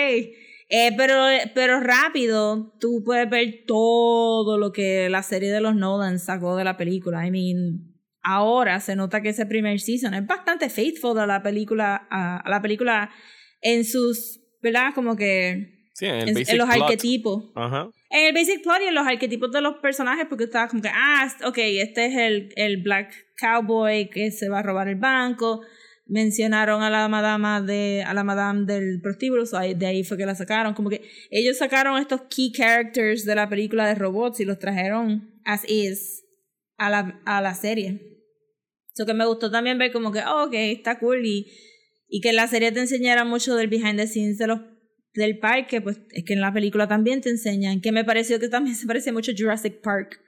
Eh, 0.74 0.92
pero, 0.96 1.16
pero 1.54 1.82
rápido, 1.82 2.74
tú 2.80 3.04
puedes 3.06 3.30
ver 3.30 3.66
todo 3.68 4.58
lo 4.58 4.72
que 4.72 5.10
la 5.10 5.22
serie 5.22 5.52
de 5.52 5.60
los 5.60 5.76
Nolan 5.76 6.18
sacó 6.18 6.56
de 6.56 6.64
la 6.64 6.78
película. 6.78 7.28
I 7.28 7.30
mean, 7.32 7.94
ahora 8.24 8.80
se 8.80 8.96
nota 8.96 9.22
que 9.22 9.30
ese 9.30 9.46
primer 9.46 9.82
season 9.82 10.14
es 10.14 10.26
bastante 10.26 10.70
faithful 10.70 11.20
a 11.20 11.28
la 11.28 11.44
película, 11.44 12.08
a, 12.10 12.38
a 12.38 12.50
la 12.50 12.62
película 12.62 13.10
en 13.62 13.84
sus, 13.84 14.40
¿verdad? 14.62 14.94
Como 14.96 15.18
que 15.18 15.90
Sí, 15.94 16.06
en 16.06 16.16
el 16.16 16.30
en, 16.30 16.34
basic 16.36 16.50
en 16.52 16.58
los 16.58 16.70
plot. 16.70 16.82
arquetipos. 16.84 17.44
Ajá. 17.54 17.90
En 18.10 18.28
el 18.28 18.34
basic 18.34 18.64
plot 18.64 18.82
y 18.82 18.88
en 18.88 18.96
los 18.96 19.06
arquetipos 19.06 19.52
de 19.52 19.60
los 19.60 19.76
personajes, 19.82 20.26
porque 20.30 20.46
estaba 20.46 20.70
como 20.70 20.82
que, 20.82 20.90
ah, 20.94 21.28
ok, 21.46 21.58
este 21.58 22.06
es 22.06 22.16
el, 22.16 22.50
el 22.56 22.82
black 22.82 23.14
cowboy 23.40 24.10
que 24.10 24.32
se 24.32 24.48
va 24.48 24.60
a 24.60 24.64
robar 24.64 24.88
el 24.88 24.96
banco. 24.96 25.62
Mencionaron 26.12 26.84
a 26.84 26.90
la 26.90 27.08
madama 27.08 27.62
de, 27.62 28.04
a 28.06 28.14
la 28.14 28.26
madame 28.26 28.66
del 28.66 29.00
prostíbulo, 29.00 29.46
so 29.46 29.58
de 29.60 29.86
ahí 29.86 30.04
fue 30.04 30.18
que 30.18 30.26
la 30.26 30.36
sacaron. 30.36 30.74
Como 30.74 30.90
que 30.90 31.04
ellos 31.30 31.58
sacaron 31.58 31.98
estos 32.02 32.24
key 32.30 32.52
characters 32.52 33.24
de 33.24 33.34
la 33.34 33.48
película 33.48 33.88
de 33.88 33.96
robots 33.96 34.42
y 34.42 34.46
los 34.46 34.60
trajeron 34.60 35.40
as 35.46 35.64
is 35.70 36.26
a 36.78 36.90
la, 36.90 37.22
a 37.26 37.42
la 37.42 37.54
serie. 37.54 38.26
Eso 38.94 39.06
que 39.06 39.14
me 39.14 39.26
gustó 39.26 39.50
también 39.50 39.78
ver 39.78 39.94
como 39.94 40.12
que, 40.12 40.20
oh, 40.20 40.48
ok, 40.48 40.54
está 40.54 41.00
cool 41.00 41.26
y, 41.26 41.48
y 42.10 42.20
que 42.20 42.34
la 42.34 42.46
serie 42.48 42.74
te 42.74 42.82
enseñara 42.82 43.24
mucho 43.24 43.56
del 43.56 43.70
behind 43.70 43.96
the 43.96 44.06
scenes 44.06 44.38
de 44.38 44.48
los 44.48 44.60
del 45.14 45.40
parque, 45.40 45.80
pues 45.80 46.02
es 46.12 46.26
que 46.26 46.34
en 46.34 46.42
la 46.42 46.52
película 46.52 46.90
también 46.90 47.22
te 47.22 47.30
enseñan, 47.30 47.80
que 47.80 47.94
me 47.94 48.04
pareció 48.04 48.38
que 48.38 48.50
también 48.50 48.76
se 48.78 48.86
parece 48.86 49.14
mucho 49.14 49.32
a 49.32 49.36
Jurassic 49.38 49.80
Park. 49.82 50.20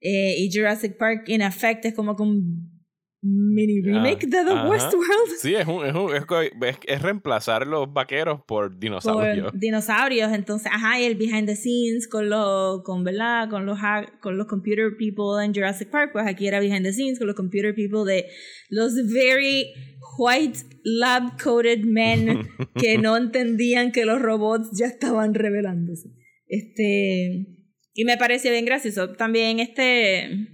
Eh, 0.00 0.36
y 0.38 0.50
Jurassic 0.50 0.96
Park, 0.96 1.24
en 1.28 1.42
efecto, 1.42 1.88
es 1.88 1.94
como 1.94 2.16
un 2.18 2.75
mini 3.22 3.80
remake 3.82 4.26
de 4.26 4.44
The 4.44 4.52
ajá. 4.52 4.68
Westworld. 4.68 5.30
Sí, 5.38 5.54
es, 5.54 5.66
un, 5.66 5.84
es, 5.84 5.94
un- 5.94 6.14
es, 6.14 7.02
reemplazar 7.02 7.66
los 7.66 7.92
vaqueros 7.92 8.40
por 8.46 8.78
dinosaurios. 8.78 9.50
por 9.50 9.60
dinosaurios 9.60 10.32
entonces 10.32 10.70
ajá 10.72 11.00
y 11.00 11.04
el 11.04 11.16
behind 11.16 11.46
the 11.46 11.56
scenes 11.56 12.06
con 12.08 12.28
los 12.28 12.82
con 12.82 13.04
verdad 13.04 13.48
con 13.48 13.66
los 13.66 13.78
con 14.20 14.36
los 14.36 14.46
computer 14.46 14.96
people 14.96 15.44
en 15.44 15.52
Jurassic 15.54 15.90
Park 15.90 16.10
pues 16.12 16.26
aquí 16.26 16.46
era 16.46 16.60
behind 16.60 16.84
the 16.84 16.92
scenes 16.92 17.18
con 17.18 17.26
los 17.26 17.34
computer 17.36 17.74
people 17.74 18.04
de 18.04 18.26
los 18.68 18.94
very 19.12 19.72
white 20.18 20.58
lab 20.84 21.40
coated 21.42 21.80
men 21.84 22.48
que 22.76 22.98
no 22.98 23.16
entendían 23.16 23.92
que 23.92 24.04
los 24.04 24.20
robots 24.20 24.70
ya 24.78 24.86
estaban 24.86 25.34
revelándose 25.34 26.10
este 26.46 27.46
y 27.94 28.04
me 28.04 28.16
pareció 28.18 28.52
bien 28.52 28.66
gracioso 28.66 29.14
también 29.14 29.58
este 29.58 30.52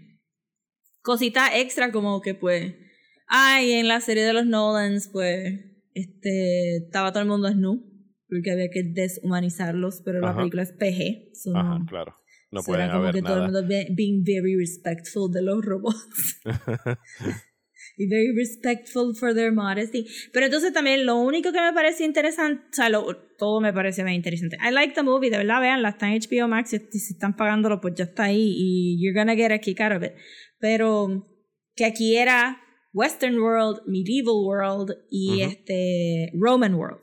cosita 1.03 1.59
extra 1.59 1.91
como 1.93 2.21
que 2.23 2.35
pues 2.35 2.75
ay 3.27 3.73
en 3.73 3.89
la 3.89 4.01
serie 4.01 4.25
de 4.25 4.33
los 4.33 4.47
Nolans 4.47 5.09
pues 5.13 5.61
este 5.95 6.77
estaba 6.79 7.13
todo 7.13 7.23
el 7.23 7.29
mundo 7.29 7.49
desnudo 7.49 7.83
porque 8.29 8.51
había 8.53 8.71
que 8.71 8.83
deshumanizarlos 8.85 10.01
pero 10.05 10.21
la 10.21 10.31
Ajá. 10.31 10.39
película 10.39 10.63
es 10.63 10.73
PG 10.73 11.35
so 11.35 11.57
Ajá, 11.57 11.79
no- 11.79 11.87
claro. 11.87 12.15
No 12.51 12.63
pueden 12.63 12.85
era 12.85 12.93
como 12.93 13.05
haber 13.05 13.15
que 13.15 13.23
todo 13.23 13.33
el 13.37 13.39
nada. 13.45 13.51
mundo 13.63 13.67
be- 13.69 13.89
being 13.97 14.23
very 14.25 14.55
respectful 14.57 15.31
de 15.33 15.41
los 15.43 15.65
robots 15.65 16.41
y 17.97 18.07
very 18.09 18.33
respectful 18.37 19.15
for 19.15 19.35
their 19.35 19.53
modesty 19.53 20.07
pero 20.33 20.47
entonces 20.47 20.73
también 20.73 21.05
lo 21.07 21.17
único 21.17 21.53
que 21.53 21.61
me 21.61 21.73
pareció 21.73 22.07
interesante 22.07 22.63
o 22.71 22.75
sea 22.75 22.89
lo- 22.89 23.17
todo 23.39 23.61
me 23.61 23.73
pareció 23.73 24.05
bien 24.05 24.17
interesante 24.17 24.57
I 24.67 24.71
like 24.73 24.95
the 24.95 25.03
movie 25.03 25.31
de 25.31 25.39
verdad 25.39 25.61
veanla 25.61 25.91
está 25.91 26.13
en 26.13 26.21
HBO 26.21 26.49
Max 26.49 26.71
si 26.71 26.79
si 26.99 27.15
están 27.15 27.37
pagándolo 27.37 27.81
pues 27.81 27.95
ya 27.95 28.05
está 28.05 28.25
ahí 28.25 28.55
y 28.57 28.99
you're 29.03 29.19
gonna 29.19 29.35
get 29.35 29.51
a 29.53 29.59
kick 29.59 29.81
out 29.81 29.93
of 29.97 30.03
it 30.03 30.13
pero 30.63 31.27
que 31.75 31.85
aquí 31.85 32.17
era 32.17 32.59
Western 32.95 33.37
World, 33.39 33.81
Medieval 33.87 34.37
World 34.47 34.95
y 35.11 35.43
este 35.43 36.31
Roman 36.39 36.75
World. 36.75 37.01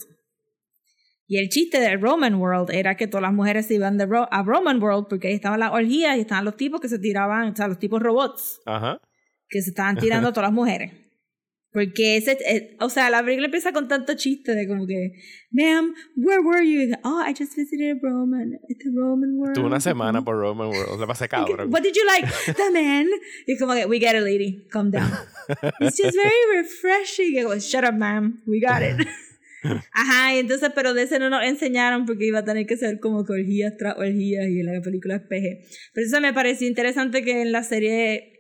Y 1.27 1.37
el 1.39 1.49
chiste 1.49 1.79
del 1.79 2.01
Roman 2.01 2.35
World 2.35 2.71
era 2.71 2.95
que 2.95 3.05
todas 3.07 3.21
las 3.23 3.33
mujeres 3.33 3.67
se 3.67 3.75
iban 3.75 3.97
de 3.97 4.05
Ro- 4.07 4.27
a 4.31 4.41
Roman 4.43 4.81
World 4.81 5.07
porque 5.09 5.27
ahí 5.27 5.33
estaban 5.35 5.59
las 5.59 5.71
orgías 5.73 6.17
y 6.17 6.21
estaban 6.21 6.45
los 6.45 6.55
tipos 6.57 6.79
que 6.81 6.87
se 6.89 6.97
tiraban, 6.99 7.51
o 7.51 7.55
sea, 7.55 7.67
los 7.67 7.77
tipos 7.77 8.01
robots 8.01 8.61
Ajá. 8.65 8.99
que 9.49 9.61
se 9.61 9.69
estaban 9.71 9.97
tirando 9.97 10.29
a 10.29 10.33
todas 10.33 10.47
las 10.49 10.55
mujeres. 10.55 10.91
Porque 11.71 12.17
ese, 12.17 12.37
eh, 12.47 12.75
o 12.79 12.89
sea, 12.89 13.09
la 13.11 13.23
película 13.23 13.45
empieza 13.45 13.71
con 13.71 13.87
tanto 13.87 14.15
chiste 14.15 14.55
de 14.55 14.67
como 14.67 14.87
que, 14.87 15.11
ma'am, 15.51 15.93
where 16.15 16.41
were 16.41 16.65
you? 16.65 16.79
Dice, 16.79 16.97
Oh, 17.03 17.21
I 17.21 17.33
just 17.37 17.55
visited 17.55 17.97
Roman, 18.01 18.57
the 18.67 18.89
Roman 18.91 19.35
world. 19.37 19.55
Tuve 19.55 19.67
una 19.67 19.79
semana 19.79 20.23
por 20.23 20.37
Roman 20.37 20.69
World. 20.69 20.99
Le 20.99 21.05
pasé 21.05 21.27
cabrón. 21.27 21.71
What 21.71 21.83
did 21.83 21.93
you 21.93 22.05
like? 22.05 22.27
The 22.55 22.71
man. 22.71 23.07
Y 23.45 23.53
es 23.53 23.59
como 23.59 23.73
que, 23.73 23.85
we 23.85 23.99
get 23.99 24.15
it, 24.15 24.23
lady. 24.23 24.65
Calm 24.71 24.89
down. 24.89 25.11
It's 25.79 25.97
just 25.97 26.15
very 26.15 26.61
refreshing. 26.61 27.37
Y 27.37 27.43
como, 27.43 27.55
shut 27.59 27.83
up, 27.83 27.93
ma'am. 27.93 28.41
We 28.47 28.59
got 28.59 28.81
it. 28.81 29.07
Ajá, 29.91 30.35
y 30.35 30.39
entonces, 30.39 30.71
pero 30.73 30.93
de 30.93 31.03
ese 31.03 31.19
no 31.19 31.29
nos 31.29 31.43
enseñaron 31.43 32.05
porque 32.05 32.25
iba 32.25 32.39
a 32.39 32.45
tener 32.45 32.65
que 32.65 32.77
ser 32.77 32.99
como 32.99 33.25
que 33.25 33.33
orgías 33.33 33.75
tras 33.77 33.97
orgías 33.97 34.47
y 34.47 34.63
la 34.63 34.81
película 34.81 35.17
es 35.17 35.21
PG. 35.21 35.67
Pero 35.93 36.07
eso 36.07 36.21
me 36.21 36.33
pareció 36.33 36.67
interesante 36.67 37.23
que 37.23 37.41
en 37.41 37.51
la 37.51 37.63
serie, 37.63 38.38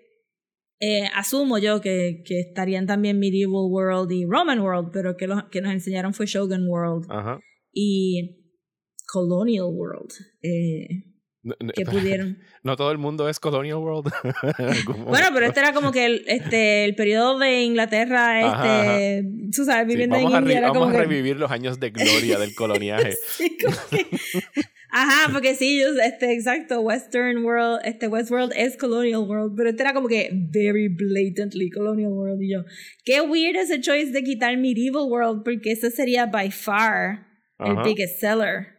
eh, 0.79 1.07
asumo 1.15 1.57
yo 1.57 1.81
que, 1.81 2.21
que 2.25 2.39
estarían 2.39 2.85
también 2.87 3.19
Medieval 3.19 3.67
World 3.69 4.11
y 4.11 4.25
Roman 4.25 4.59
World, 4.59 4.89
pero 4.93 5.17
que, 5.17 5.27
lo, 5.27 5.49
que 5.49 5.61
nos 5.61 5.73
enseñaron 5.73 6.13
fue 6.13 6.25
Shogun 6.25 6.67
World 6.67 7.05
Ajá. 7.09 7.39
y 7.73 8.37
Colonial 9.11 9.65
World. 9.71 10.11
Eh, 10.41 10.87
No, 11.41 11.55
no, 11.59 11.71
que 11.73 11.85
pudieron. 11.85 12.37
no 12.63 12.75
todo 12.75 12.91
el 12.91 12.97
mundo 12.97 13.27
es 13.29 13.39
Colonial 13.39 13.77
World. 13.77 14.11
Bueno, 15.07 15.27
pero 15.33 15.45
este 15.47 15.59
era 15.61 15.73
como 15.73 15.91
que 15.91 16.05
el, 16.05 16.23
este, 16.27 16.85
el 16.85 16.95
periodo 16.95 17.39
de 17.39 17.63
Inglaterra, 17.63 18.39
Ajá, 18.47 18.97
este, 18.99 19.29
tú 19.55 19.63
sabes, 19.65 19.85
Sí, 19.85 19.89
viviendo 19.93 20.15
vamos 20.17 20.31
en 20.31 20.37
a, 20.37 20.39
India, 20.41 20.61
vamos 20.61 20.77
como 20.77 20.89
a 20.89 20.91
que... 20.91 20.97
revivir 20.99 21.37
los 21.37 21.49
años 21.51 21.79
de 21.79 21.89
gloria 21.91 22.37
del 22.39 22.53
coloniaje. 22.55 23.13
Sí, 23.37 23.57
como 23.63 23.77
que- 23.89 24.05
Ajá, 24.91 25.31
porque 25.31 25.53
sí, 25.53 25.79
yo- 25.79 26.01
este, 26.01 26.33
exacto, 26.33 26.81
Western 26.81 27.43
World, 27.45 27.81
este 27.85 28.07
Westworld 28.07 28.51
es 28.55 28.75
Colonial 28.75 29.21
World, 29.21 29.53
pero 29.55 29.69
este 29.69 29.83
era 29.83 29.93
como 29.93 30.07
que 30.07 30.31
very 30.51 30.87
blatantly 30.87 31.69
Colonial 31.69 32.11
World 32.11 32.41
y 32.41 32.51
yo, 32.53 32.65
qué 33.05 33.21
weird 33.21 33.55
ese 33.55 33.79
choice 33.81 34.11
de 34.11 34.23
quitar 34.23 34.57
Medieval 34.57 35.03
World, 35.07 35.43
porque 35.43 35.71
ese 35.73 35.91
sería 35.91 36.25
by 36.25 36.49
far 36.49 37.27
el 37.59 37.73
Ajá. 37.73 37.83
biggest 37.83 38.19
seller. 38.19 38.78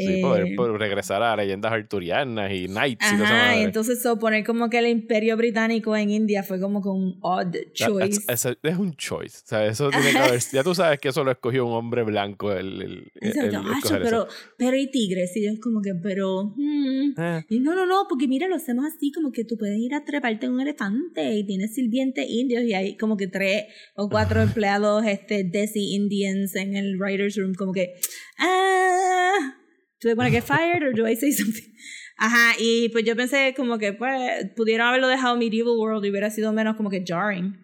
Sí, 0.00 0.06
Eh, 0.06 0.22
poder, 0.22 0.54
poder 0.54 0.78
regresar 0.78 1.20
a 1.24 1.34
leyendas 1.34 1.72
arturianas 1.72 2.52
y 2.52 2.68
knights 2.68 3.04
Ajá, 3.04 3.16
y 3.16 3.18
madre. 3.18 3.62
entonces 3.62 4.00
so, 4.00 4.16
poner 4.16 4.44
como 4.44 4.70
que 4.70 4.78
el 4.78 4.86
imperio 4.86 5.36
británico 5.36 5.96
en 5.96 6.10
India 6.10 6.44
fue 6.44 6.60
como 6.60 6.80
que 6.80 6.88
un 6.88 7.18
odd 7.20 7.50
That- 7.50 7.72
choice. 7.74 8.20
that's- 8.20 8.32
ese- 8.52 8.58
es 8.62 8.76
un 8.78 8.94
choice. 8.96 9.38
O 9.44 9.48
sea, 9.48 9.66
eso 9.66 9.90
tiene 9.90 10.12
que 10.12 10.18
haber. 10.18 10.40
Ya 10.52 10.62
tú 10.62 10.72
sabes 10.72 11.00
que 11.00 11.08
eso 11.08 11.24
lo 11.24 11.32
escogió 11.32 11.66
un 11.66 11.72
hombre 11.72 12.04
blanco. 12.04 12.52
El, 12.52 12.80
el, 12.80 13.12
el- 13.20 13.38
el 13.38 13.54
eso. 13.82 13.98
pero, 14.00 14.28
pero 14.56 14.76
y 14.76 14.88
tigres, 14.88 15.36
y 15.36 15.44
yo 15.44 15.50
es 15.50 15.58
como 15.60 15.82
que, 15.82 15.94
pero, 16.00 16.54
hmm. 16.56 17.14
Eh, 17.20 17.44
y 17.48 17.58
no, 17.58 17.74
no, 17.74 17.84
no, 17.84 18.06
porque 18.08 18.28
mira, 18.28 18.46
lo 18.46 18.54
hacemos 18.54 18.84
así, 18.84 19.10
como 19.10 19.32
que 19.32 19.44
tú 19.44 19.56
puedes 19.58 19.78
ir 19.78 19.94
a 19.94 20.04
treparte 20.04 20.46
en 20.46 20.52
un 20.52 20.60
elefante 20.60 21.34
y 21.34 21.44
tienes 21.44 21.74
sirvientes 21.74 22.24
indios 22.28 22.62
y 22.62 22.72
hay 22.74 22.96
como 22.96 23.16
que 23.16 23.26
tres 23.26 23.64
o 23.96 24.08
cuatro 24.08 24.40
empleados, 24.42 25.04
este, 25.06 25.42
Desi 25.42 25.94
Indians 25.96 26.54
en 26.54 26.76
el 26.76 26.96
writer's 26.98 27.36
room, 27.36 27.54
como 27.54 27.72
que, 27.72 27.94
ah, 28.38 29.56
do 30.02 30.08
I 30.10 30.14
want 30.14 30.28
to 30.28 30.32
get 30.32 30.44
fired 30.44 30.82
or 30.82 30.92
do 30.92 31.06
I 31.06 31.14
say 31.16 31.32
something? 31.32 31.64
Ajá, 32.20 32.54
y 32.58 32.88
pues 32.88 33.04
yo 33.04 33.14
pensé 33.14 33.54
como 33.56 33.78
que, 33.78 33.92
pues, 33.92 34.50
pudieron 34.56 34.88
haberlo 34.88 35.06
dejado 35.08 35.36
Medieval 35.36 35.76
World 35.78 36.04
y 36.04 36.10
hubiera 36.10 36.30
sido 36.30 36.52
menos 36.52 36.76
como 36.76 36.90
que 36.90 37.04
jarring. 37.06 37.54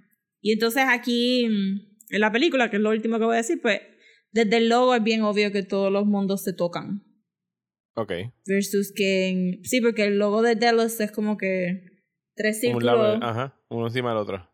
Y 0.40 0.52
entonces 0.52 0.84
aquí, 0.88 1.48
mm, 1.48 2.14
en 2.14 2.20
la 2.20 2.30
película, 2.30 2.70
que 2.70 2.76
es 2.76 2.82
lo 2.82 2.90
último 2.90 3.18
que 3.18 3.24
voy 3.24 3.34
a 3.34 3.38
decir, 3.38 3.60
pues, 3.60 3.80
desde 4.30 4.56
el 4.58 4.68
logo 4.68 4.94
es 4.94 5.02
bien 5.02 5.22
obvio 5.22 5.50
que 5.50 5.62
todos 5.64 5.90
los 5.92 6.06
mundos 6.06 6.42
se 6.44 6.52
tocan. 6.52 7.02
ok. 7.96 8.12
Versus 8.46 8.92
que 8.94 9.28
en- 9.28 9.64
Sí, 9.64 9.80
porque 9.80 10.04
el 10.04 10.18
logo 10.18 10.42
de 10.42 10.54
Delos 10.56 11.00
es 11.00 11.10
como 11.12 11.36
que 11.36 11.82
tres 12.36 12.56
Un 12.56 12.60
círculos. 12.60 12.84
lado, 12.84 13.18
ajá, 13.22 13.60
uno 13.70 13.86
encima 13.86 14.10
del 14.10 14.18
otro. 14.18 14.50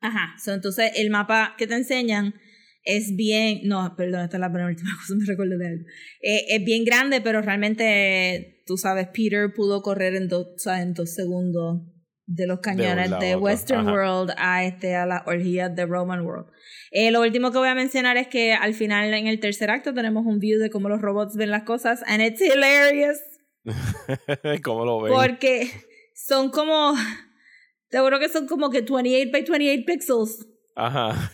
Ajá. 0.00 0.34
So, 0.42 0.52
entonces 0.52 0.92
el 0.96 1.10
mapa 1.10 1.54
que 1.58 1.66
te 1.66 1.74
enseñan 1.74 2.34
es 2.84 3.14
bien. 3.16 3.60
No, 3.64 3.94
perdón, 3.96 4.22
esta 4.22 4.36
es 4.36 4.40
la 4.40 4.52
penúltima 4.52 4.90
cosa, 5.00 5.14
me 5.16 5.24
recuerdo 5.24 5.58
de 5.58 5.66
algo. 5.66 5.84
Eh, 6.22 6.44
es 6.48 6.64
bien 6.64 6.84
grande, 6.84 7.20
pero 7.20 7.42
realmente, 7.42 8.62
tú 8.66 8.76
sabes, 8.76 9.08
Peter 9.08 9.52
pudo 9.54 9.82
correr 9.82 10.14
en 10.14 10.28
dos, 10.28 10.46
o 10.54 10.58
sea, 10.58 10.82
en 10.82 10.94
dos 10.94 11.14
segundos 11.14 11.82
de 12.26 12.46
los 12.46 12.60
cañones 12.60 13.10
de, 13.10 13.34
otro. 13.34 13.40
Western 13.40 13.80
Ajá. 13.80 13.92
World 13.92 14.34
a, 14.38 14.64
este, 14.64 14.94
a 14.94 15.06
las 15.06 15.22
orgías 15.26 15.74
de 15.74 15.86
Roman 15.86 16.24
World. 16.24 16.46
Eh, 16.90 17.10
lo 17.10 17.20
último 17.20 17.50
que 17.50 17.58
voy 17.58 17.68
a 17.68 17.74
mencionar 17.74 18.16
es 18.16 18.28
que 18.28 18.52
al 18.52 18.74
final, 18.74 19.12
en 19.12 19.26
el 19.26 19.40
tercer 19.40 19.70
acto, 19.70 19.92
tenemos 19.92 20.24
un 20.26 20.38
view 20.38 20.58
de 20.58 20.70
cómo 20.70 20.88
los 20.88 21.00
robots 21.00 21.36
ven 21.36 21.50
las 21.50 21.64
cosas, 21.64 22.02
and 22.06 22.22
it's 22.22 22.40
hilarious. 22.40 23.18
¿Cómo 24.62 24.84
lo 24.84 25.00
ven? 25.00 25.12
Porque 25.12 25.70
son 26.14 26.50
como. 26.50 26.94
Seguro 27.90 28.18
que 28.18 28.30
son 28.30 28.46
como 28.46 28.70
que 28.70 28.80
28 28.80 29.30
by 29.30 29.42
28 29.42 29.84
pixels. 29.86 30.46
Ajá. 30.74 31.30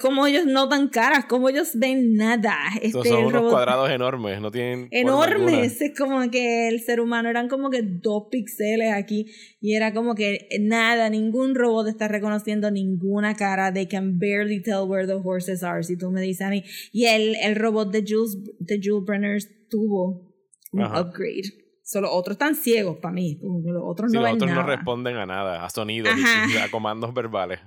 Como 0.00 0.26
ellos 0.26 0.46
no 0.46 0.68
tan 0.68 0.88
caras, 0.88 1.24
como 1.24 1.48
ellos 1.48 1.72
ven 1.74 2.14
nada. 2.14 2.56
Este, 2.80 3.08
Son, 3.08 3.24
unos 3.26 3.32
robot- 3.32 3.50
cuadrados 3.50 3.90
enormes, 3.90 4.40
no 4.40 4.50
tienen. 4.52 4.86
Enormes. 4.92 5.80
Es 5.80 5.98
como 5.98 6.30
que 6.30 6.68
el 6.68 6.80
ser 6.80 7.00
humano 7.00 7.28
eran 7.28 7.48
como 7.48 7.68
que 7.68 7.82
dos 7.82 8.28
píxeles 8.30 8.92
aquí. 8.94 9.26
Y 9.60 9.74
era 9.74 9.92
como 9.92 10.14
que 10.14 10.48
nada, 10.60 11.10
ningún 11.10 11.54
robot 11.56 11.88
está 11.88 12.06
reconociendo 12.06 12.70
ninguna 12.70 13.34
cara. 13.34 13.72
They 13.72 13.86
can 13.88 14.18
barely 14.20 14.62
tell 14.62 14.84
where 14.86 15.06
the 15.06 15.20
horses 15.22 15.64
are. 15.64 15.82
Si 15.82 15.96
tú 15.98 16.10
me 16.12 16.20
dices 16.20 16.46
a 16.46 16.50
mí. 16.50 16.62
Y 16.92 17.06
el, 17.06 17.34
el 17.42 17.56
robot 17.56 17.90
de 17.90 18.04
Jules, 18.06 18.38
de 18.60 18.80
Jules 18.82 19.04
Brenner 19.04 19.42
tuvo 19.68 20.32
un 20.72 20.82
Ajá. 20.82 21.00
upgrade. 21.00 21.42
Solo 21.82 22.12
otros 22.12 22.34
están 22.34 22.54
ciegos 22.54 22.98
para 23.02 23.14
mí. 23.14 23.38
Como 23.40 23.62
que 23.64 23.70
los 23.70 23.82
otros 23.84 24.10
Sí, 24.12 24.16
no 24.16 24.22
los 24.22 24.30
ven 24.32 24.42
otros 24.42 24.50
no 24.54 24.62
responden 24.66 25.16
a 25.16 25.26
nada, 25.26 25.64
a 25.64 25.70
sonidos, 25.70 26.12
y 26.52 26.56
a 26.56 26.70
comandos 26.70 27.12
verbales. 27.14 27.58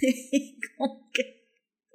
como 0.76 1.08
que 1.12 1.37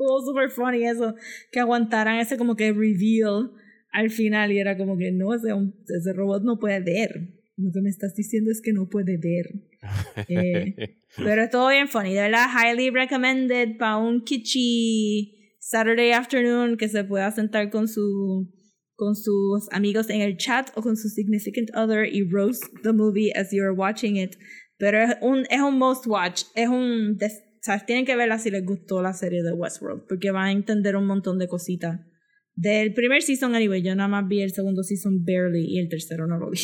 estuvo 0.03 0.21
super 0.25 0.49
funny 0.49 0.85
eso, 0.85 1.15
que 1.51 1.59
aguantaran 1.59 2.19
ese 2.19 2.37
como 2.37 2.55
que 2.55 2.71
reveal 2.71 3.51
al 3.91 4.09
final 4.09 4.51
y 4.51 4.59
era 4.59 4.77
como 4.77 4.97
que 4.97 5.11
no, 5.11 5.33
ese, 5.33 5.49
ese 5.87 6.13
robot 6.13 6.43
no 6.43 6.59
puede 6.59 6.79
ver. 6.79 7.39
Lo 7.55 7.71
que 7.71 7.81
me 7.81 7.89
estás 7.89 8.15
diciendo 8.15 8.51
es 8.51 8.61
que 8.61 8.73
no 8.73 8.89
puede 8.89 9.17
ver. 9.17 9.49
Eh, 10.29 10.75
pero 11.17 11.49
todo 11.49 11.67
bien 11.69 11.89
funny, 11.89 12.13
de 12.13 12.21
verdad, 12.21 12.47
highly 12.47 12.89
recommended 12.89 13.77
para 13.77 13.97
un 13.97 14.23
kitschy 14.23 15.55
Saturday 15.59 16.11
afternoon 16.11 16.77
que 16.77 16.87
se 16.87 17.03
pueda 17.03 17.29
sentar 17.31 17.69
con 17.69 17.87
su 17.89 18.49
con 18.95 19.15
sus 19.15 19.67
amigos 19.73 20.09
en 20.09 20.21
el 20.21 20.37
chat 20.37 20.69
o 20.75 20.81
con 20.81 20.95
su 20.95 21.09
significant 21.09 21.69
other 21.75 22.05
y 22.05 22.23
roast 22.23 22.63
the 22.83 22.93
movie 22.93 23.33
as 23.35 23.51
you're 23.51 23.73
watching 23.73 24.15
it. 24.15 24.37
Pero 24.77 24.99
es 25.03 25.15
un, 25.21 25.45
es 25.49 25.59
un 25.59 25.77
must 25.77 26.07
watch, 26.07 26.43
es 26.55 26.69
un... 26.69 27.17
des- 27.17 27.43
¿sabes? 27.63 27.85
Tienen 27.85 28.05
que 28.05 28.15
verla 28.17 28.37
si 28.39 28.51
les 28.51 28.65
gustó 28.65 29.01
la 29.01 29.13
serie 29.13 29.41
de 29.41 29.53
Westworld, 29.53 30.05
porque 30.07 30.31
van 30.31 30.45
a 30.45 30.51
entender 30.51 30.97
un 30.97 31.07
montón 31.07 31.39
de 31.39 31.47
cositas. 31.47 32.01
Del 32.55 32.93
primer 32.93 33.21
season, 33.21 33.55
anyway, 33.55 33.81
yo 33.81 33.95
nada 33.95 34.09
más 34.09 34.27
vi 34.27 34.41
el 34.41 34.51
segundo 34.51 34.83
season 34.83 35.23
barely 35.23 35.65
y 35.65 35.79
el 35.79 35.87
tercero 35.87 36.27
no 36.27 36.37
lo 36.37 36.49
vi. 36.49 36.59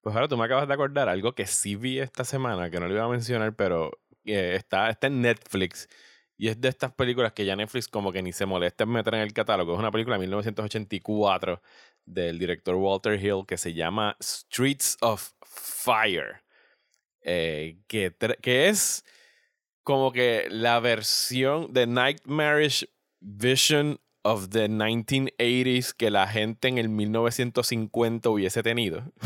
Pues 0.00 0.14
ahora 0.14 0.28
tú 0.28 0.36
me 0.36 0.44
acabas 0.44 0.68
de 0.68 0.74
acordar 0.74 1.08
algo 1.08 1.34
que 1.34 1.46
sí 1.46 1.74
vi 1.74 1.98
esta 1.98 2.22
semana, 2.24 2.70
que 2.70 2.78
no 2.78 2.86
le 2.86 2.94
iba 2.94 3.04
a 3.04 3.08
mencionar, 3.08 3.56
pero 3.56 3.90
eh, 4.24 4.54
está, 4.54 4.88
está 4.88 5.08
en 5.08 5.20
Netflix. 5.20 5.88
Y 6.38 6.48
es 6.48 6.60
de 6.60 6.68
estas 6.68 6.92
películas 6.92 7.32
que 7.32 7.44
ya 7.44 7.56
Netflix 7.56 7.88
como 7.88 8.12
que 8.12 8.22
ni 8.22 8.30
se 8.30 8.46
molesta 8.46 8.84
en 8.84 8.90
meter 8.90 9.14
en 9.14 9.22
el 9.22 9.32
catálogo. 9.32 9.72
Es 9.72 9.78
una 9.80 9.90
película 9.90 10.14
de 10.14 10.20
1984 10.20 11.60
del 12.04 12.38
director 12.38 12.76
Walter 12.76 13.20
Hill 13.20 13.44
que 13.48 13.56
se 13.56 13.74
llama 13.74 14.16
Streets 14.22 14.98
of 15.00 15.32
Fire. 15.44 16.44
eh, 17.22 17.80
que, 17.88 18.14
que 18.40 18.68
es 18.68 19.04
como 19.86 20.10
que 20.10 20.48
la 20.50 20.80
versión 20.80 21.72
de 21.72 21.86
Nightmarish 21.86 22.88
Vision 23.20 24.00
of 24.22 24.48
the 24.48 24.68
1980s 24.68 25.92
que 25.96 26.10
la 26.10 26.26
gente 26.26 26.66
en 26.66 26.78
el 26.78 26.88
1950 26.88 28.28
hubiese 28.28 28.64
tenido. 28.64 29.04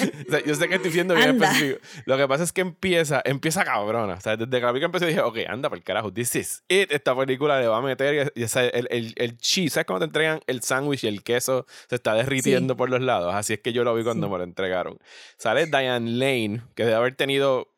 O 0.00 0.30
sea, 0.30 0.44
yo 0.44 0.54
sé 0.54 0.68
que 0.68 0.76
estoy 0.76 0.90
siendo 0.92 1.14
bien 1.14 1.30
Anda. 1.30 1.46
específico. 1.52 1.80
Lo 2.06 2.16
que 2.16 2.26
pasa 2.26 2.42
es 2.44 2.52
que 2.52 2.60
empieza, 2.62 3.20
empieza 3.24 3.64
cabrona. 3.64 4.14
O 4.14 4.20
sea, 4.20 4.36
desde 4.36 4.50
que 4.50 4.60
la 4.60 4.68
película 4.72 4.86
empezó 4.86 5.06
dije, 5.06 5.20
ok, 5.20 5.38
anda 5.48 5.68
por 5.68 5.78
el 5.78 5.84
carajo, 5.84 6.12
this 6.12 6.34
is 6.36 6.64
it. 6.68 6.90
Esta 6.90 7.14
película 7.16 7.60
le 7.60 7.66
va 7.68 7.76
a 7.78 7.82
meter 7.82 8.32
y, 8.34 8.40
y, 8.40 8.44
o 8.44 8.48
sea, 8.48 8.66
el, 8.66 8.86
el, 8.90 9.12
el 9.16 9.36
cheese. 9.38 9.74
¿Sabes 9.74 9.86
cómo 9.86 9.98
te 9.98 10.06
entregan 10.06 10.40
el 10.46 10.62
sándwich 10.62 11.04
y 11.04 11.08
el 11.08 11.22
queso 11.22 11.66
se 11.88 11.96
está 11.96 12.14
derritiendo 12.14 12.74
Sí. 12.74 12.78
por 12.78 12.88
los 12.90 13.00
lados? 13.02 13.34
Así 13.34 13.52
es 13.52 13.60
que 13.60 13.72
yo 13.72 13.84
lo 13.84 13.94
vi 13.94 14.02
cuando 14.04 14.26
Sí. 14.26 14.32
me 14.32 14.38
lo 14.38 14.44
entregaron. 14.44 14.98
Sale 15.36 15.66
Diane 15.66 16.10
Lane, 16.10 16.62
que 16.74 16.84
debe 16.84 16.96
haber 16.96 17.14
tenido 17.14 17.68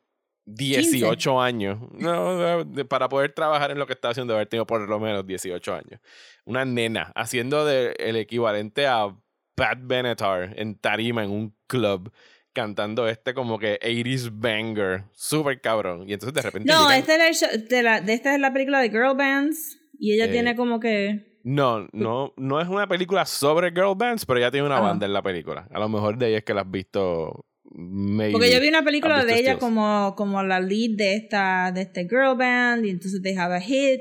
18 0.45 1.41
años. 1.41 1.79
No, 1.93 2.65
de- 2.65 2.85
para 2.85 3.09
poder 3.09 3.33
trabajar 3.33 3.71
en 3.71 3.79
lo 3.79 3.87
que 3.87 3.93
está 3.93 4.11
haciendo, 4.11 4.33
debe 4.33 4.41
haber 4.41 4.49
tenido 4.49 4.67
por 4.67 4.89
lo 4.89 4.99
menos 5.01 5.27
18 5.27 5.75
años. 5.75 6.01
Una 6.45 6.65
nena 6.65 7.13
haciendo 7.15 7.65
de, 7.65 7.95
el 7.99 8.17
equivalente 8.17 8.87
a 8.87 9.15
Pat 9.55 9.79
Benatar 9.83 10.55
en 10.59 10.77
tarima 10.77 11.23
en 11.25 11.31
un 11.31 11.57
club 11.67 12.13
cantando 12.53 13.09
este 13.09 13.33
como 13.35 13.59
que 13.59 13.79
80s 13.83 14.31
banger, 14.33 15.05
súper 15.13 15.61
cabrón. 15.61 16.09
Y 16.09 16.13
entonces 16.15 16.35
de 16.35 16.43
repente 16.43 16.71
No, 16.73 16.83
llegan- 16.89 16.99
este 16.99 17.15
era 17.15 17.29
el 17.29 17.35
show- 17.35 17.69
de, 17.69 17.83
la, 17.83 18.01
de 18.01 18.13
esta 18.13 18.35
es 18.35 18.41
la 18.41 18.53
película 18.53 18.81
de 18.81 18.91
Girl 18.91 19.17
Bands. 19.17 19.79
Y 19.99 20.15
ella 20.15 20.25
Eh, 20.27 20.29
tiene 20.33 20.57
como 20.57 20.81
que. 20.81 21.39
No, 21.45 21.87
no, 21.93 22.33
no 22.37 22.61
es 22.61 22.69
una 22.69 22.87
película 22.89 23.25
sobre 23.27 23.71
girl 23.71 23.95
bands, 23.97 24.25
pero 24.27 24.39
ella 24.39 24.51
tiene 24.51 24.67
una 24.67 24.77
Ajá. 24.77 24.89
banda 24.89 25.07
en 25.07 25.13
la 25.13 25.23
película. 25.23 25.67
A 25.73 25.79
lo 25.81 25.89
mejor 25.89 26.17
de 26.19 26.27
ahí 26.27 26.35
es 26.35 26.45
que 26.45 26.55
la 26.55 26.61
has 26.63 26.71
visto. 26.71 27.47
Maybe. 27.75 28.33
Porque 28.33 28.53
yo 28.53 28.61
vi 28.61 28.69
una 28.69 28.83
película 28.85 29.19
¿Has 29.21 29.27
de 29.27 29.39
ella 29.39 29.59
como, 29.59 30.15
como 30.17 30.43
la 30.43 30.61
lead 30.61 30.97
de 30.97 31.15
esta 31.17 31.73
de 31.73 31.83
este 31.83 32.03
girl 32.09 32.37
band. 32.37 32.85
Y 32.87 32.91
entonces 32.91 33.23
they 33.23 33.35
have 33.37 33.55
a 33.55 33.61
hit. 33.61 34.01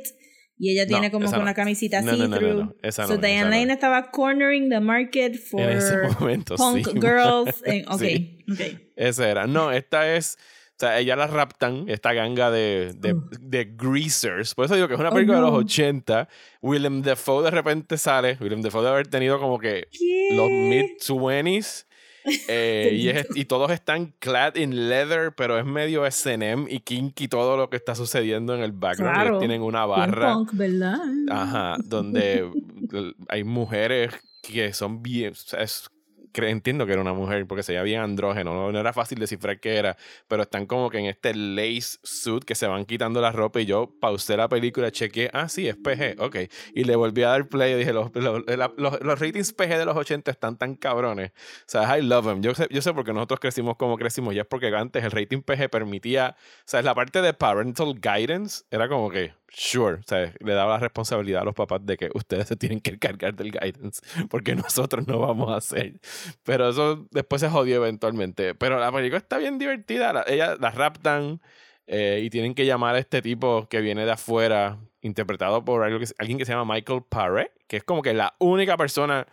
Y 0.57 0.71
ella 0.73 0.83
No, 0.83 0.89
tiene 0.89 1.09
como 1.11 1.25
esa 1.25 1.33
que 1.35 1.37
no. 1.39 1.43
una 1.43 1.53
camisita 1.55 2.01
No, 2.01 2.11
no, 2.11 2.17
no, 2.17 2.27
no, 2.27 2.35
see-through. 2.37 2.75
no, 2.83 2.91
so 2.91 3.07
no, 3.07 3.17
Diane 3.17 3.43
no. 3.45 3.49
Lane 3.49 3.73
estaba 3.73 4.11
cornering 4.11 4.69
the 4.69 4.79
market 4.79 5.35
for 5.35 5.59
En 5.71 5.77
ese 5.77 5.95
momento, 6.19 6.55
punk 6.55 6.85
sí. 6.87 6.93
girls. 6.99 7.63
en- 7.65 7.87
ok, 7.89 7.99
Sí. 8.01 8.45
ok. 8.51 8.59
Esa 8.95 9.29
era. 9.29 9.47
No, 9.47 9.71
esta 9.71 10.15
es. 10.15 10.37
O 10.37 10.83
sea, 10.83 10.99
ella 10.99 11.15
la 11.15 11.27
raptan, 11.27 11.85
esta 11.89 12.11
ganga 12.13 12.49
de, 12.51 12.93
de, 12.95 13.13
Oh. 13.13 13.29
de 13.39 13.65
greasers. 13.75 14.53
Por 14.55 14.65
eso 14.65 14.75
digo 14.75 14.87
que 14.87 14.95
es 14.95 14.99
una 14.99 15.09
Oh, 15.09 15.13
película 15.13 15.37
de 15.37 15.43
no. 15.45 15.51
los 15.51 15.59
80. 15.63 16.27
Willem 16.61 17.01
Dafoe 17.03 17.43
de 17.43 17.51
repente 17.51 17.97
sale. 17.97 18.37
Willem 18.41 18.61
Dafoe 18.61 18.81
debe 18.81 18.93
haber 18.93 19.07
tenido 19.07 19.39
como 19.39 19.57
que 19.59 19.87
¿Qué? 19.91 20.29
los 20.33 20.49
mid-20s. 20.49 21.85
eh, 22.47 22.91
y, 22.93 23.09
es- 23.09 23.27
y 23.35 23.45
todos 23.45 23.71
están 23.71 24.13
clad 24.19 24.55
in 24.55 24.89
leather, 24.89 25.33
pero 25.35 25.57
es 25.59 25.65
medio 25.65 26.05
SM 26.05 26.65
y 26.69 26.79
kinky 26.81 27.27
todo 27.27 27.57
lo 27.57 27.69
que 27.69 27.77
está 27.77 27.95
sucediendo 27.95 28.55
en 28.55 28.61
el 28.61 28.71
background. 28.71 29.15
Claro. 29.15 29.39
Tienen 29.39 29.61
una 29.61 29.85
barra. 29.85 30.33
punk, 30.33 30.51
¿verdad? 30.53 30.99
Ajá, 31.29 31.77
donde 31.83 32.49
hay 33.29 33.43
mujeres 33.43 34.11
que 34.41 34.73
son 34.73 35.01
bien. 35.01 35.33
es- 35.57 35.89
entiendo 36.33 36.85
que 36.85 36.93
era 36.93 37.01
una 37.01 37.13
mujer 37.13 37.45
porque 37.47 37.63
se 37.63 37.73
veía 37.73 37.83
bien 37.83 38.01
andrógeno, 38.01 38.53
no, 38.53 38.71
no 38.71 38.79
era 38.79 38.93
fácil 38.93 39.19
descifrar 39.19 39.59
qué 39.59 39.75
era, 39.77 39.97
pero 40.27 40.43
están 40.43 40.65
como 40.65 40.89
que 40.89 40.99
en 40.99 41.05
este 41.05 41.33
lace 41.35 41.97
suit 42.03 42.43
que 42.43 42.55
se 42.55 42.67
van 42.67 42.85
quitando 42.85 43.21
la 43.21 43.31
ropa 43.31 43.61
y 43.61 43.65
yo 43.65 43.93
pausé 43.99 44.37
la 44.37 44.47
película, 44.49 44.91
chequeé, 44.91 45.29
ah, 45.33 45.49
sí, 45.49 45.67
es 45.67 45.75
PG, 45.75 46.15
ok, 46.19 46.35
y 46.73 46.83
le 46.83 46.95
volví 46.95 47.23
a 47.23 47.29
dar 47.29 47.47
play 47.47 47.73
y 47.73 47.75
dije, 47.77 47.93
los, 47.93 48.11
los, 48.15 48.43
los- 48.47 49.01
los 49.01 49.19
ratings 49.19 49.53
PG 49.53 49.77
de 49.77 49.85
los 49.85 49.95
80 49.95 50.31
están 50.31 50.57
tan 50.57 50.75
cabrones, 50.75 51.31
o 51.31 51.63
sea, 51.67 51.97
I 51.97 52.01
love 52.01 52.25
them, 52.25 52.41
yo 52.41 52.53
sé, 52.55 52.67
yo 52.71 52.81
sé 52.81 52.93
porque 52.93 53.13
nosotros 53.13 53.39
crecimos 53.39 53.75
como 53.77 53.97
crecimos, 53.97 54.33
ya 54.35 54.41
es 54.41 54.47
porque 54.47 54.67
antes 54.75 55.03
el 55.03 55.11
rating 55.11 55.41
PG 55.41 55.69
permitía, 55.69 56.35
o 56.37 56.63
sea, 56.65 56.81
la 56.81 56.95
parte 56.95 57.21
de 57.21 57.33
parental 57.33 57.93
guidance 57.99 58.63
era 58.71 58.87
como 58.87 59.09
que, 59.09 59.33
sure, 59.53 59.99
o 59.99 60.03
sea, 60.03 60.33
le 60.39 60.53
daba 60.53 60.73
la 60.73 60.79
responsabilidad 60.79 61.41
a 61.41 61.45
los 61.45 61.53
papás 61.53 61.85
de 61.85 61.97
que 61.97 62.09
ustedes 62.13 62.47
se 62.47 62.55
tienen 62.55 62.79
que 62.79 62.91
encargar 62.91 63.35
del 63.35 63.51
guidance, 63.51 64.01
porque 64.29 64.55
nosotros 64.55 65.07
no 65.07 65.19
vamos 65.19 65.51
a 65.51 65.57
hacer. 65.57 65.99
Pero 66.43 66.69
eso 66.69 67.07
después 67.11 67.41
se 67.41 67.49
jodió 67.49 67.77
eventualmente. 67.77 68.55
Pero 68.55 68.79
la 68.79 68.91
película 68.91 69.17
está 69.17 69.37
bien 69.37 69.57
divertida. 69.57 70.13
La, 70.13 70.23
ella 70.27 70.55
la 70.59 70.71
raptan 70.71 71.41
eh, 71.87 72.21
y 72.23 72.29
tienen 72.29 72.53
que 72.55 72.65
llamar 72.65 72.95
a 72.95 72.99
este 72.99 73.21
tipo 73.21 73.67
que 73.67 73.81
viene 73.81 74.05
de 74.05 74.11
afuera, 74.11 74.79
interpretado 75.01 75.65
por 75.65 75.83
algo 75.83 75.99
que, 75.99 76.05
alguien 76.19 76.37
que 76.37 76.45
se 76.45 76.53
llama 76.53 76.73
Michael 76.73 77.03
Paré, 77.09 77.51
que 77.67 77.77
es 77.77 77.83
como 77.83 78.01
que 78.01 78.13
la 78.13 78.35
única 78.39 78.77
persona 78.77 79.27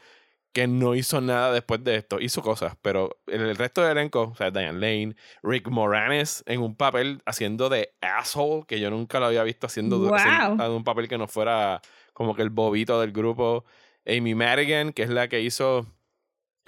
que 0.52 0.66
no 0.66 0.94
hizo 0.94 1.20
nada 1.20 1.52
después 1.52 1.82
de 1.84 1.96
esto. 1.96 2.20
Hizo 2.20 2.42
cosas, 2.42 2.76
pero 2.82 3.18
el, 3.26 3.56
resto 3.56 3.82
del 3.82 3.98
elenco, 3.98 4.30
o 4.32 4.34
sea, 4.34 4.50
Diane 4.50 4.78
Lane, 4.78 5.16
Rick 5.42 5.68
Moranes 5.68 6.42
en 6.46 6.60
un 6.60 6.76
papel 6.76 7.22
haciendo 7.26 7.68
de 7.68 7.94
asshole, 8.00 8.64
que 8.66 8.80
yo 8.80 8.90
nunca 8.90 9.20
lo 9.20 9.26
había 9.26 9.42
visto 9.44 9.66
haciendo, 9.66 9.98
Wow. 9.98 10.14
haciendo 10.14 10.76
un 10.76 10.84
papel 10.84 11.08
que 11.08 11.18
no 11.18 11.28
fuera 11.28 11.80
como 12.12 12.34
que 12.34 12.42
el 12.42 12.50
bobito 12.50 13.00
del 13.00 13.12
grupo. 13.12 13.64
Amy 14.06 14.34
Madigan, 14.34 14.92
que 14.92 15.02
es 15.02 15.10
la 15.10 15.28
que 15.28 15.40
hizo 15.42 15.86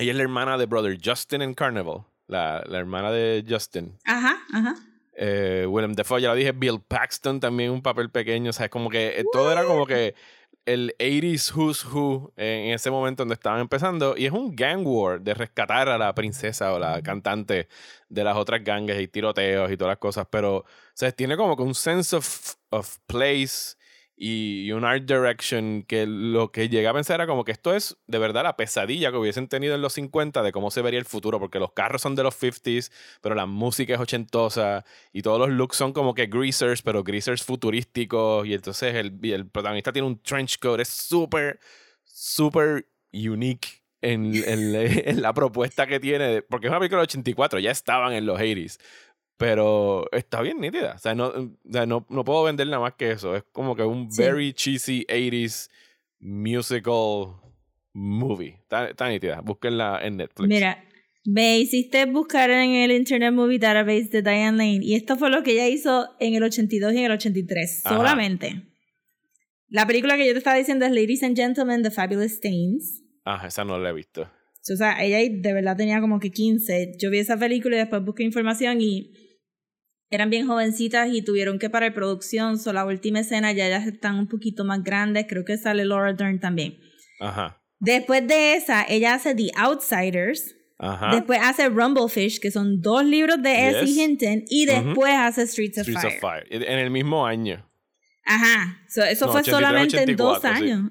ella 0.01 0.13
es 0.13 0.17
la 0.17 0.23
hermana 0.23 0.57
de 0.57 0.65
Brother 0.65 0.99
Justin 1.05 1.43
en 1.43 1.53
Carnival. 1.53 2.07
La, 2.27 2.65
la 2.67 2.79
hermana 2.79 3.11
de 3.11 3.45
Justin. 3.47 3.99
Ajá, 4.07 4.39
ajá. 4.51 4.75
Eh, 5.13 5.67
Willem 5.69 5.93
Dafoe, 5.93 6.23
ya 6.23 6.31
lo 6.31 6.37
dije. 6.37 6.53
Bill 6.53 6.81
Paxton 6.81 7.39
también 7.39 7.71
un 7.71 7.83
papel 7.83 8.11
pequeño. 8.11 8.49
O 8.49 8.53
sea, 8.55 8.67
es 8.67 8.71
como 8.71 8.89
que 8.89 9.21
eh, 9.21 9.25
todo 9.31 9.53
era 9.53 9.63
como 9.65 9.85
que 9.87 10.15
el 10.67 10.95
80s 10.99 11.55
Who's 11.55 11.85
Who 11.85 12.33
en 12.37 12.73
ese 12.73 12.91
momento 12.91 13.23
donde 13.23 13.35
estaban 13.35 13.61
empezando. 13.61 14.17
Y 14.17 14.27
es 14.27 14.33
un 14.33 14.55
gang 14.55 14.87
war 14.87 15.21
de 15.21 15.35
rescatar 15.35 15.89
a 15.89 15.99
la 15.99 16.15
princesa 16.15 16.73
o 16.73 16.79
la 16.79 17.03
cantante 17.03 17.69
de 18.09 18.25
las 18.25 18.37
otras 18.37 18.63
gangues 18.63 19.01
y 19.01 19.09
tiroteos 19.09 19.71
y 19.71 19.77
todas 19.77 19.93
las 19.93 19.99
cosas. 19.99 20.27
Pero, 20.31 20.59
o 20.59 20.65
sea, 20.95 21.11
tiene 21.13 21.37
como 21.37 21.57
que 21.57 21.63
un 21.63 21.75
sense 21.75 22.15
of, 22.17 22.55
of 22.71 22.99
place 23.07 23.77
y 24.23 24.71
un 24.73 24.85
art 24.85 25.05
direction 25.05 25.83
que 25.83 26.05
lo 26.07 26.53
que 26.53 26.69
llegué 26.69 26.87
a 26.87 26.93
pensar 26.93 27.15
era 27.15 27.27
como 27.27 27.43
que 27.43 27.53
esto 27.53 27.75
es 27.75 27.97
de 28.07 28.19
verdad 28.19 28.43
la 28.43 28.55
pesadilla 28.55 29.11
que 29.11 29.17
hubiesen 29.17 29.49
tenido 29.49 29.75
en 29.75 29.81
los 29.81 29.95
50 29.95 30.43
de 30.43 30.53
cómo 30.53 30.71
se 30.71 30.83
vería 30.83 30.99
el 30.99 31.07
futuro, 31.07 31.41
porque 31.41 31.59
los 31.59 31.73
carros 31.73 32.03
son 32.03 32.17
de 32.17 32.23
los 32.23 32.39
50s, 32.39 32.93
pero 33.23 33.35
la 33.35 33.47
música 33.47 33.95
es 33.95 34.01
ochentosa 34.01 34.85
y 35.15 35.23
todos 35.23 35.39
los 35.39 35.49
looks 35.49 35.79
son 35.79 35.95
como 35.95 36.13
que 36.13 36.27
greasers, 36.27 36.83
pero 36.83 37.03
greasers 37.03 37.43
futurísticos 37.43 38.47
y 38.47 38.53
entonces 38.53 38.95
el, 38.95 39.19
el 39.23 39.49
protagonista 39.49 39.91
tiene 39.91 40.07
un 40.07 40.23
trench 40.23 40.59
coat, 40.59 40.81
es 40.81 40.89
súper, 40.89 41.59
súper 42.05 42.87
unique. 43.15 43.81
En, 44.03 44.35
en 44.35 44.75
en 45.09 45.21
la 45.21 45.35
propuesta 45.35 45.87
que 45.87 46.01
tiene, 46.01 46.41
porque 46.41 46.67
es 46.67 46.71
una 46.71 46.79
película 46.79 47.01
del 47.01 47.09
84, 47.09 47.59
ya 47.59 47.71
estaban 47.71 48.15
en 48.15 48.25
los 48.25 48.39
80s, 48.39 48.79
pero 49.41 50.05
está 50.13 50.43
bien 50.43 50.61
nítida. 50.61 50.93
O 50.97 50.99
sea, 50.99 51.15
no, 51.15 51.29
o 51.29 51.51
sea, 51.73 51.87
no, 51.87 52.07
no 52.11 52.25
puedo 52.25 52.45
vender 52.45 52.67
nada 52.67 52.81
más 52.81 52.93
que 52.95 53.11
eso. 53.11 53.35
Es 53.35 53.43
como 53.53 53.75
que 53.75 53.83
un 53.83 54.13
Sí. 54.13 54.21
very 54.23 54.53
cheesy 54.53 55.07
80s 55.09 55.71
musical 56.21 57.37
movie. 57.95 58.59
Está, 58.63 58.91
está 58.91 59.09
nítida. 59.09 59.41
Búsquenla 59.41 60.01
en 60.03 60.19
Netflix. 60.19 60.47
Mira, 60.47 60.85
me 61.25 61.59
hiciste 61.59 62.05
buscar 62.05 62.51
en 62.51 62.73
el 62.73 62.93
Internet 62.93 63.33
Movie 63.33 63.59
Database 63.59 64.09
de 64.11 64.21
Diane 64.23 64.59
Lane 64.59 64.81
y 64.83 64.95
esto 64.95 65.17
fue 65.17 65.31
lo 65.31 65.43
que 65.43 65.53
ella 65.53 65.69
hizo 65.69 66.09
en 66.21 66.35
el 66.35 66.43
82 66.43 66.93
y 66.93 66.99
en 66.99 67.05
el 67.07 67.13
83, 67.13 67.87
Ajá. 67.87 67.97
solamente. 67.97 68.67
La 69.69 69.87
película 69.87 70.17
que 70.19 70.27
yo 70.27 70.33
te 70.33 70.39
estaba 70.39 70.57
diciendo 70.57 70.85
es 70.85 70.93
Ladies 70.93 71.23
and 71.23 71.35
Gentlemen, 71.37 71.83
The 71.83 71.91
Fabulous 71.91 72.33
Stains. 72.33 73.03
Ah, 73.25 73.43
esa 73.47 73.65
no 73.65 73.79
la 73.79 73.89
he 73.89 73.93
visto. 73.95 74.23
O 74.71 74.77
sea, 74.77 75.03
ella 75.03 75.19
de 75.19 75.53
verdad 75.55 75.77
tenía 75.79 76.01
como 76.03 76.21
que 76.21 76.31
15. 76.31 76.93
Yo 76.99 77.11
vi 77.11 77.19
esa 77.21 77.39
película 77.39 77.77
y 77.77 77.79
después 77.79 78.05
busqué 78.05 78.23
información 78.25 78.81
y 78.83 79.11
eran 80.11 80.29
bien 80.31 80.47
jovencitas 80.47 81.09
y 81.13 81.23
tuvieron 81.23 81.59
que 81.59 81.71
parar 81.71 81.95
producción. 81.95 82.59
So, 82.59 82.73
la 82.73 82.85
última 82.85 83.21
escena 83.21 83.53
ya 83.53 83.67
ellas 83.67 83.87
están 83.87 84.17
un 84.19 84.27
poquito 84.29 84.65
más 84.65 84.83
grandes. 84.83 85.27
Creo 85.29 85.45
que 85.45 85.57
sale 85.57 85.85
Laura 85.85 86.13
Dern 86.13 86.41
también. 86.41 86.79
Ajá. 87.21 87.63
Después 87.79 88.27
de 88.27 88.55
esa, 88.57 88.85
ella 88.89 89.15
hace 89.15 89.35
The 89.35 89.51
Outsiders. 89.57 90.57
Ajá. 90.79 91.15
Después 91.15 91.39
hace 91.43 91.69
Rumblefish, 91.69 92.41
que 92.41 92.51
son 92.51 92.81
dos 92.81 93.05
libros 93.05 93.41
de 93.43 93.51
Yes. 93.55 93.91
S.E. 93.91 94.03
Hinton. 94.05 94.45
Y 94.49 94.67
después 94.67 95.13
hace 95.15 95.47
Streets 95.47 95.79
of 95.79 95.83
Streets 95.87 96.03
Fire. 96.03 96.15
of 96.15 96.21
Fire. 96.21 96.47
En 96.51 96.79
el 96.79 96.91
mismo 96.91 97.27
año. 97.27 97.67
Ajá. 98.25 98.79
So, 98.89 99.03
eso 99.05 99.27
No, 99.27 99.33
fue 99.33 99.41
83, 99.43 99.61
solamente 99.69 100.03
en 100.11 100.17
dos 100.17 100.39
84, 100.39 100.59
sí. 100.67 100.73
años. 100.73 100.91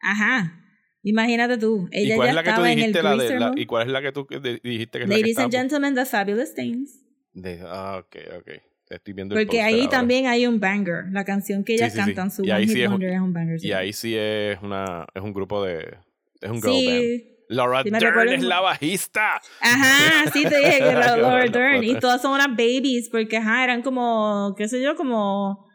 Ajá. 0.00 0.56
Imagínate 1.02 1.56
tú. 1.58 1.88
Ella 1.92 2.14
¿Y 2.14 2.16
cuál 2.16 2.26
ya 2.26 2.30
es 2.30 2.34
la 2.36 2.42
que 2.42 2.52
tú 2.52 2.62
dijiste? 2.62 3.02
La 3.02 3.10
de, 3.10 3.16
Greaser 3.16 3.40
la- 3.40 3.46
Moon. 3.48 3.58
¿Y 3.58 3.66
cuál 3.66 3.86
es 3.86 3.92
la 3.92 4.02
que 4.02 4.12
tú 4.12 4.26
dijiste 4.62 4.98
que 4.98 5.04
es 5.04 5.08
la 5.08 5.14
que 5.14 5.20
Ladies 5.20 5.38
and 5.38 5.52
Gentlemen, 5.52 5.94
The 5.94 6.04
Fabulous 6.06 6.48
Stains. 6.50 6.99
De- 7.32 7.60
ah, 7.64 7.98
ok, 8.04 8.16
ok. 8.38 8.48
Estoy 8.90 9.14
viendo 9.14 9.36
el 9.38 9.46
Porque 9.46 9.62
ahí 9.62 9.80
ahora. 9.82 9.88
también 9.90 10.26
hay 10.26 10.46
un 10.48 10.58
banger. 10.58 11.04
La 11.12 11.24
canción 11.24 11.62
que 11.64 11.74
ellas 11.74 11.92
Sí, 11.92 11.98
sí, 11.98 12.04
sí. 12.04 12.14
cantan, 12.14 12.30
su 12.32 12.44
Y 12.44 12.50
One 12.50 12.60
Hit 12.62 12.70
sí 12.70 12.80
es 12.82 12.86
un- 12.88 12.92
Wonder 12.94 13.10
es 13.12 13.20
un 13.20 13.32
banger. 13.32 13.60
sí. 13.60 13.68
Y 13.68 13.72
ahí 13.72 13.92
sí 13.92 14.16
es 14.16 14.58
una 14.62 15.06
es 15.14 15.22
un 15.22 15.32
grupo 15.32 15.64
de 15.64 15.96
es 16.40 16.50
un 16.50 16.60
girl 16.60 16.72
Sí, 16.72 17.26
Laura 17.48 17.82
Sí 17.84 17.90
Dern 17.90 18.28
es 18.30 18.42
la 18.42 18.60
bajista. 18.60 19.40
Ajá, 19.60 20.30
sí 20.32 20.42
te 20.44 20.56
dije 20.58 20.78
que 20.78 20.88
era 20.88 21.16
Laura 21.16 21.46
Dern. 21.46 21.84
Y 21.84 21.98
todas 22.00 22.20
son 22.22 22.32
unas 22.32 22.48
babies, 22.50 23.08
porque 23.10 23.36
ajá, 23.36 23.62
eran 23.64 23.82
como, 23.82 24.54
qué 24.58 24.66
sé 24.68 24.82
yo, 24.82 24.96
como 24.96 25.68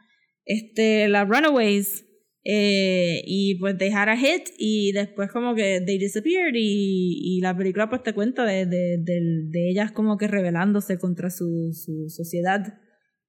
este, 0.46 1.08
las 1.08 1.28
Runaways. 1.28 2.05
Eh, 2.48 3.24
y 3.26 3.56
pues 3.56 3.76
they 3.80 3.90
had 3.92 4.08
a 4.08 4.16
hit 4.16 4.50
y 4.60 4.92
después 4.92 5.32
como 5.32 5.56
que 5.56 5.82
they 5.84 5.98
disappeared 5.98 6.54
y, 6.54 7.38
y 7.38 7.42
la 7.42 7.58
película 7.58 7.90
pues 7.90 8.04
te 8.04 8.14
cuenta 8.14 8.46
de, 8.46 8.68
de, 8.68 8.98
del- 9.00 9.50
de 9.50 9.72
ellas 9.72 9.92
como 9.92 10.16
que 10.18 10.28
rebelándose 10.28 11.00
contra 11.00 11.32
su, 11.32 11.72
su 11.74 12.08
sociedad. 12.10 12.62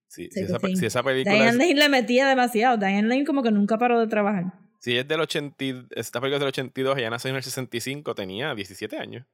Sí, 0.07 0.29
si, 0.31 0.40
esa, 0.44 0.59
si 0.74 0.85
esa 0.87 1.02
película 1.02 1.35
Diane 1.35 1.48
es, 1.48 1.57
Lane 1.57 1.74
le 1.74 1.88
metía 1.88 2.29
demasiado. 2.29 2.76
Diane 2.76 3.09
Lane 3.09 3.24
como 3.24 3.42
que 3.42 3.50
nunca 3.50 3.79
paró 3.79 3.98
de 3.98 4.07
trabajar. 4.07 4.52
si 4.81 4.98
es 4.98 5.09
del 5.09 5.20
80, 5.20 5.64
y- 5.64 5.87
esta 5.96 6.20
película 6.20 6.37
es 6.37 6.40
del 6.40 6.48
82, 6.48 6.98
ella 6.98 7.09
nació 7.11 7.31
en 7.31 7.37
el 7.37 7.42
65, 7.42 8.14
tenía 8.14 8.55
17 8.55 8.98
años 8.98 9.24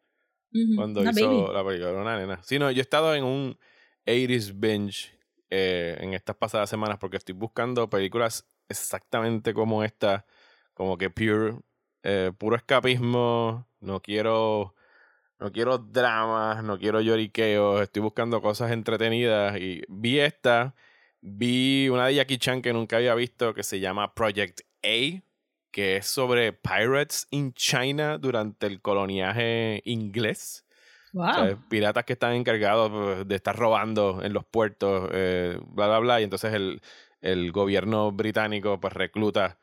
Ujú, 0.54 0.76
cuando 0.76 1.00
una 1.00 1.10
hizo 1.10 1.26
baby. 1.26 1.52
la 1.54 1.64
película, 1.64 1.92
una 1.92 2.16
nena. 2.18 2.40
Sí, 2.44 2.58
no, 2.60 2.70
yo 2.70 2.78
he 2.78 2.82
estado 2.82 3.14
en 3.16 3.24
un 3.24 3.58
80s 4.06 4.58
binge 4.60 5.10
eh, 5.50 5.96
en 6.00 6.14
estas 6.14 6.36
pasadas 6.36 6.70
semanas 6.70 6.98
porque 7.00 7.16
estoy 7.16 7.34
buscando 7.34 7.90
películas 7.90 8.46
exactamente 8.80 9.54
como 9.54 9.84
esta, 9.84 10.26
como 10.74 10.98
que 10.98 11.10
pure, 11.10 11.56
eh, 12.02 12.32
puro 12.36 12.56
escapismo, 12.56 13.66
no 13.80 14.00
quiero, 14.00 14.74
no 15.38 15.52
quiero 15.52 15.78
dramas, 15.78 16.62
no 16.64 16.78
quiero 16.78 17.00
lloriqueos, 17.00 17.82
estoy 17.82 18.02
buscando 18.02 18.40
cosas 18.42 18.72
entretenidas 18.72 19.58
y 19.58 19.82
vi 19.88 20.20
esta, 20.20 20.74
vi 21.20 21.88
una 21.88 22.06
de 22.06 22.16
Jackie 22.16 22.38
Chan 22.38 22.62
que 22.62 22.72
nunca 22.72 22.96
había 22.96 23.14
visto 23.14 23.54
que 23.54 23.62
se 23.62 23.80
llama 23.80 24.14
Project 24.14 24.60
A, 24.82 25.22
que 25.70 25.96
es 25.96 26.06
sobre 26.06 26.52
pirates 26.52 27.26
in 27.30 27.54
China 27.54 28.18
durante 28.18 28.66
el 28.66 28.80
coloniaje 28.80 29.80
inglés. 29.84 30.66
Wow. 31.12 31.28
O 31.28 31.34
sea, 31.34 31.58
piratas 31.68 32.04
que 32.04 32.14
están 32.14 32.32
encargados 32.34 32.90
pues, 32.90 33.28
de 33.28 33.34
estar 33.34 33.56
robando 33.56 34.22
en 34.22 34.32
los 34.32 34.44
puertos, 34.44 35.10
eh, 35.12 35.58
bla, 35.66 35.86
bla, 35.86 35.98
bla. 35.98 36.20
Y 36.20 36.24
entonces 36.24 36.54
el, 36.54 36.80
el 37.22 37.52
gobierno 37.52 38.12
británico 38.12 38.78
pues 38.80 38.92
recluta 38.92 39.58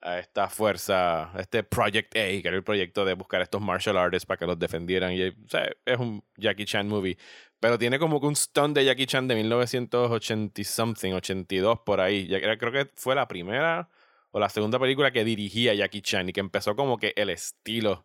a 0.00 0.18
esta 0.18 0.48
fuerza, 0.48 1.36
a 1.36 1.40
este 1.40 1.64
Project 1.64 2.14
A, 2.16 2.20
que 2.20 2.42
era 2.44 2.56
el 2.56 2.62
proyecto 2.62 3.04
de 3.04 3.14
buscar 3.14 3.42
estos 3.42 3.60
martial 3.60 3.96
artists 3.96 4.26
para 4.26 4.38
que 4.38 4.46
los 4.46 4.58
defendieran. 4.58 5.12
Y, 5.12 5.22
es 5.22 5.98
un 5.98 6.22
Jackie 6.36 6.64
Chan 6.64 6.88
movie. 6.88 7.18
Pero 7.60 7.78
tiene 7.78 7.98
como 7.98 8.20
que 8.20 8.26
un 8.26 8.36
stunt 8.36 8.76
de 8.76 8.84
Jackie 8.84 9.06
Chan 9.06 9.26
de 9.26 9.34
1980 9.34 10.62
something, 10.64 11.12
82 11.12 11.80
por 11.84 12.00
ahí. 12.00 12.28
Creo 12.28 12.72
que 12.72 12.88
fue 12.94 13.14
la 13.16 13.26
primera 13.26 13.88
o 14.30 14.38
la 14.38 14.48
segunda 14.48 14.78
película 14.78 15.10
que 15.10 15.24
dirigía 15.24 15.74
Jackie 15.74 16.02
Chan 16.02 16.28
y 16.28 16.32
que 16.32 16.40
empezó 16.40 16.76
como 16.76 16.98
que 16.98 17.12
el 17.16 17.30
estilo 17.30 18.04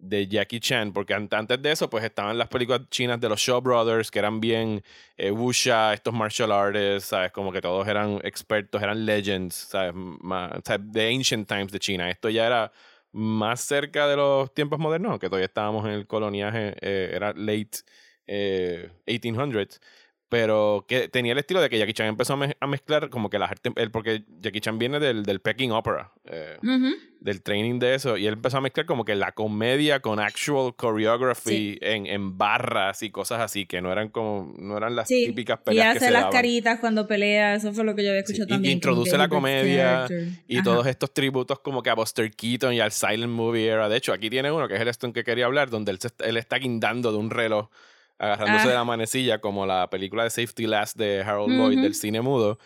de 0.00 0.26
Jackie 0.28 0.60
Chan, 0.60 0.92
porque 0.92 1.14
an- 1.14 1.28
antes 1.32 1.60
de 1.60 1.72
eso, 1.72 1.90
pues 1.90 2.04
estaban 2.04 2.38
las 2.38 2.48
películas 2.48 2.82
chinas 2.90 3.20
de 3.20 3.28
los 3.28 3.40
Shaw 3.40 3.60
Brothers, 3.60 4.10
que 4.10 4.18
eran 4.18 4.40
bien 4.40 4.82
eh, 5.16 5.30
wuxia, 5.30 5.92
estos 5.94 6.14
martial 6.14 6.52
artists, 6.52 7.08
¿sabes? 7.10 7.32
Como 7.32 7.52
que 7.52 7.60
todos 7.60 7.86
eran 7.88 8.20
expertos, 8.24 8.82
eran 8.82 9.04
legends, 9.06 9.54
¿sabes? 9.54 9.92
O 9.94 10.60
sea, 10.64 10.78
de 10.78 11.14
ancient 11.14 11.48
times 11.48 11.72
de 11.72 11.78
China. 11.78 12.10
Esto 12.10 12.28
ya 12.30 12.46
era 12.46 12.72
más 13.12 13.60
cerca 13.60 14.06
de 14.06 14.16
los 14.16 14.52
tiempos 14.54 14.78
modernos, 14.78 15.18
que 15.18 15.28
todavía 15.28 15.46
estábamos 15.46 15.84
en 15.86 15.92
el 15.92 16.06
coloniaje, 16.06 16.74
eh, 16.80 17.10
era 17.14 17.32
late 17.34 17.78
eh, 18.26 18.90
1800s. 19.06 19.80
Pero 20.28 20.84
que 20.86 21.08
tenía 21.08 21.32
el 21.32 21.38
estilo 21.38 21.60
de 21.62 21.70
que 21.70 21.78
Jackie 21.78 21.94
Chan 21.94 22.06
empezó 22.06 22.34
a, 22.34 22.36
mez- 22.36 22.56
a 22.60 22.66
mezclar 22.66 23.08
como 23.08 23.30
que 23.30 23.38
las 23.38 23.50
artes, 23.50 23.72
porque 23.90 24.24
Jackie 24.42 24.60
Chan 24.60 24.78
viene 24.78 25.00
del, 25.00 25.22
del 25.24 25.40
Peking 25.40 25.70
Opera. 25.70 26.12
eh, 26.24 26.58
del 27.20 27.42
training 27.42 27.80
de 27.80 27.96
eso 27.96 28.16
y 28.16 28.26
él 28.28 28.34
empezó 28.34 28.58
a 28.58 28.60
mezclar 28.60 28.86
como 28.86 29.04
que 29.04 29.16
la 29.16 29.32
comedia 29.32 29.98
con 29.98 30.20
actual 30.20 30.72
choreography 31.12 31.76
en, 31.80 32.06
en 32.06 32.38
barras 32.38 33.02
y 33.02 33.10
cosas 33.10 33.40
así 33.40 33.66
que 33.66 33.80
no 33.80 33.90
eran 33.90 34.08
como 34.10 34.54
no 34.56 34.76
eran 34.76 34.94
las 34.94 35.08
Sí, 35.08 35.24
típicas 35.26 35.58
y 35.60 35.64
peleas 35.64 35.92
que 35.94 35.98
hace 35.98 36.06
se 36.06 36.10
las 36.12 36.20
daban 36.22 36.32
caritas 36.32 36.78
cuando 36.78 37.08
pelea, 37.08 37.54
eso 37.56 37.72
fue 37.72 37.82
lo 37.82 37.96
que 37.96 38.04
yo 38.04 38.10
había 38.10 38.22
Sí, 38.24 38.32
escuchado 38.34 38.48
y- 38.48 38.52
también. 38.52 38.74
introduce 38.74 39.10
como 39.10 39.22
la 39.22 39.28
comedia 39.28 40.06
y 40.46 40.56
Ajá. 40.58 40.64
todos 40.64 40.86
estos 40.86 41.12
tributos 41.12 41.58
como 41.58 41.82
que 41.82 41.90
a 41.90 41.94
Buster 41.94 42.30
Keaton 42.30 42.74
y 42.74 42.80
al 42.80 42.92
silent 42.92 43.32
movie 43.32 43.66
era 43.66 43.88
de 43.88 43.96
hecho 43.96 44.12
aquí 44.12 44.30
tiene 44.30 44.52
uno 44.52 44.68
que 44.68 44.74
es 44.76 44.80
el 44.80 44.88
Stone 44.88 45.12
que 45.12 45.24
quería 45.24 45.46
hablar 45.46 45.70
donde 45.70 45.90
él, 45.92 45.98
se 45.98 46.10
él 46.20 46.36
está 46.36 46.56
guindando 46.58 47.10
de 47.10 47.18
un 47.18 47.30
reloj 47.30 47.68
agarrándose 48.18 48.64
Ah. 48.66 48.68
de 48.68 48.74
la 48.74 48.84
manecilla 48.84 49.40
como 49.40 49.66
la 49.66 49.88
película 49.90 50.24
de 50.24 50.30
Safety 50.30 50.66
Last 50.66 50.96
de 50.96 51.22
Harold 51.22 51.52
Lloyd 51.56 51.74
Ujú. 51.74 51.82
del 51.82 51.94
cine 51.94 52.20
mudo 52.20 52.58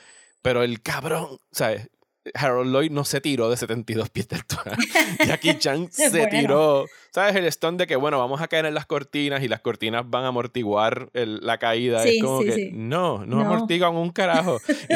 pero 0.42 0.62
el 0.62 0.82
cabrón 0.82 1.38
¿sabes? 1.52 1.88
Harold 2.34 2.72
Lloyd 2.72 2.90
no 2.92 3.04
se 3.04 3.20
tiró 3.20 3.50
de 3.50 3.56
72 3.56 4.08
pies 4.10 4.28
de 4.28 4.36
altura. 4.36 4.76
Jackie 5.26 5.58
Chan 5.58 5.90
se 5.90 6.08
Bueno. 6.10 6.28
tiró. 6.30 6.86
¿Sabes? 7.12 7.34
El 7.34 7.50
stunt 7.50 7.80
de 7.80 7.88
que, 7.88 7.96
bueno, 7.96 8.16
vamos 8.20 8.40
a 8.40 8.46
caer 8.46 8.64
en 8.66 8.74
las 8.74 8.86
cortinas 8.86 9.42
y 9.42 9.48
las 9.48 9.60
cortinas 9.60 10.08
van 10.08 10.22
a 10.22 10.28
amortiguar 10.28 11.10
el- 11.14 11.40
la 11.42 11.58
caída. 11.58 12.00
Sí, 12.04 12.10
es 12.18 12.22
como 12.22 12.38
sí, 12.42 12.44
que, 12.46 12.52
sí. 12.54 12.70
no, 12.72 13.26
no, 13.26 13.42
No. 13.42 13.52
amortiguan 13.52 13.96
un 13.96 14.10
carajo. 14.12 14.60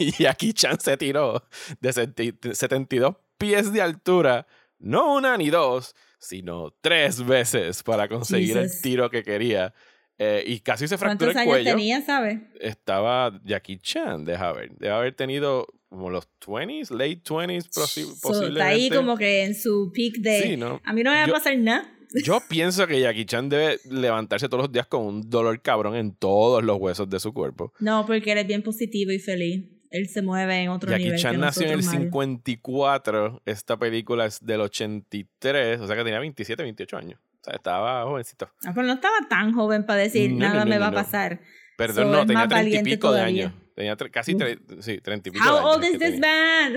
y, 0.00 0.04
y 0.06 0.10
Jackie 0.12 0.54
Chan 0.54 0.80
se 0.80 0.96
tiró 0.96 1.44
de 1.80 1.92
70 1.92 2.54
72 2.54 3.14
pies 3.36 3.74
de 3.74 3.82
altura. 3.82 4.46
No 4.78 5.12
una 5.12 5.36
ni 5.36 5.50
dos, 5.50 5.94
sino 6.18 6.72
tres 6.80 7.22
veces 7.26 7.82
para 7.82 8.08
conseguir 8.08 8.56
el 8.56 8.62
Jesus. 8.68 8.80
tiro 8.80 9.10
que 9.10 9.22
quería. 9.22 9.74
Eh, 10.22 10.44
y 10.46 10.60
casi 10.60 10.86
se 10.86 10.98
fracturó 10.98 11.32
¿Cuántos 11.32 11.34
el 11.34 11.38
años 11.38 11.48
cuello 11.50 11.70
tenía, 11.70 12.02
sabes? 12.02 12.40
estaba 12.60 13.40
Jackie 13.42 13.78
Chan, 13.78 14.24
deja 14.26 14.52
ver. 14.52 14.70
Debe 14.76 14.92
haber 14.94 15.14
tenido 15.14 15.66
como 15.88 16.10
los 16.10 16.28
20s, 16.46 16.90
late 16.90 17.22
20s, 17.24 17.70
posi- 17.70 18.04
So, 18.04 18.20
posiblemente. 18.28 18.60
está 18.60 18.66
ahí 18.66 18.90
como 18.90 19.16
que 19.16 19.44
en 19.44 19.54
su 19.54 19.90
peak 19.94 20.16
de. 20.18 20.42
Sí, 20.42 20.56
¿no? 20.58 20.80
A 20.84 20.92
mí 20.92 21.02
no 21.02 21.10
me 21.10 21.16
va 21.20 21.26
Yo- 21.26 21.32
a 21.32 21.38
pasar 21.38 21.56
nada. 21.56 21.90
Yo 22.24 22.40
pienso 22.48 22.86
que 22.86 23.00
Jackie 23.00 23.24
Chan 23.24 23.48
debe 23.48 23.78
levantarse 23.90 24.48
todos 24.48 24.64
los 24.64 24.72
días 24.72 24.86
con 24.88 25.06
un 25.06 25.30
dolor 25.30 25.62
cabrón 25.62 25.94
en 25.96 26.14
todos 26.14 26.62
los 26.62 26.76
huesos 26.78 27.08
de 27.08 27.18
su 27.18 27.32
cuerpo. 27.32 27.72
No, 27.80 28.04
porque 28.04 28.32
él 28.32 28.38
es 28.38 28.46
bien 28.46 28.62
positivo 28.62 29.12
y 29.12 29.18
feliz. 29.20 29.64
Él 29.90 30.08
se 30.08 30.20
mueve 30.20 30.56
en 30.62 30.68
otro 30.68 30.90
Jackie 30.90 31.04
nivel. 31.04 31.16
que 31.18 31.22
Chan 31.22 31.40
nació 31.40 31.62
en 31.62 31.70
el 31.70 31.76
nosotros, 31.78 31.94
Mario. 31.94 32.10
54, 32.10 33.42
esta 33.46 33.78
película 33.78 34.26
es 34.26 34.38
del 34.44 34.60
83, 34.60 35.80
o 35.80 35.86
sea 35.86 35.96
que 35.96 36.04
tenía 36.04 36.20
27, 36.20 36.62
28 36.62 36.96
años. 36.96 37.20
O 37.40 37.44
sea, 37.44 37.54
estaba 37.54 38.04
jovencito. 38.04 38.50
Ah, 38.66 38.72
pero 38.74 38.86
no 38.86 38.94
estaba 38.94 39.16
tan 39.28 39.52
joven 39.54 39.86
para 39.86 40.00
decir 40.00 40.30
No, 40.32 40.38
nada 40.48 40.64
no, 40.64 40.70
me 40.70 40.78
va 40.78 40.88
a 40.88 40.92
pasar. 40.92 41.40
Perdón, 41.76 42.04
So, 42.06 42.12
no, 42.12 42.26
tenía 42.26 42.46
30 42.48 42.76
y 42.80 42.82
pico 42.82 43.12
de 43.12 43.20
años. 43.22 43.52
Tenía 43.74 43.96
casi, 43.96 44.34
tre- 44.34 44.60
sí, 44.82 44.98
30 45.00 45.30
y 45.30 45.32
pico 45.32 45.44
de 45.44 45.50
How 45.50 45.56
años. 45.58 45.74
old 45.76 45.80
que 45.82 45.90
is 45.90 45.98
this 45.98 46.20
man? 46.20 46.74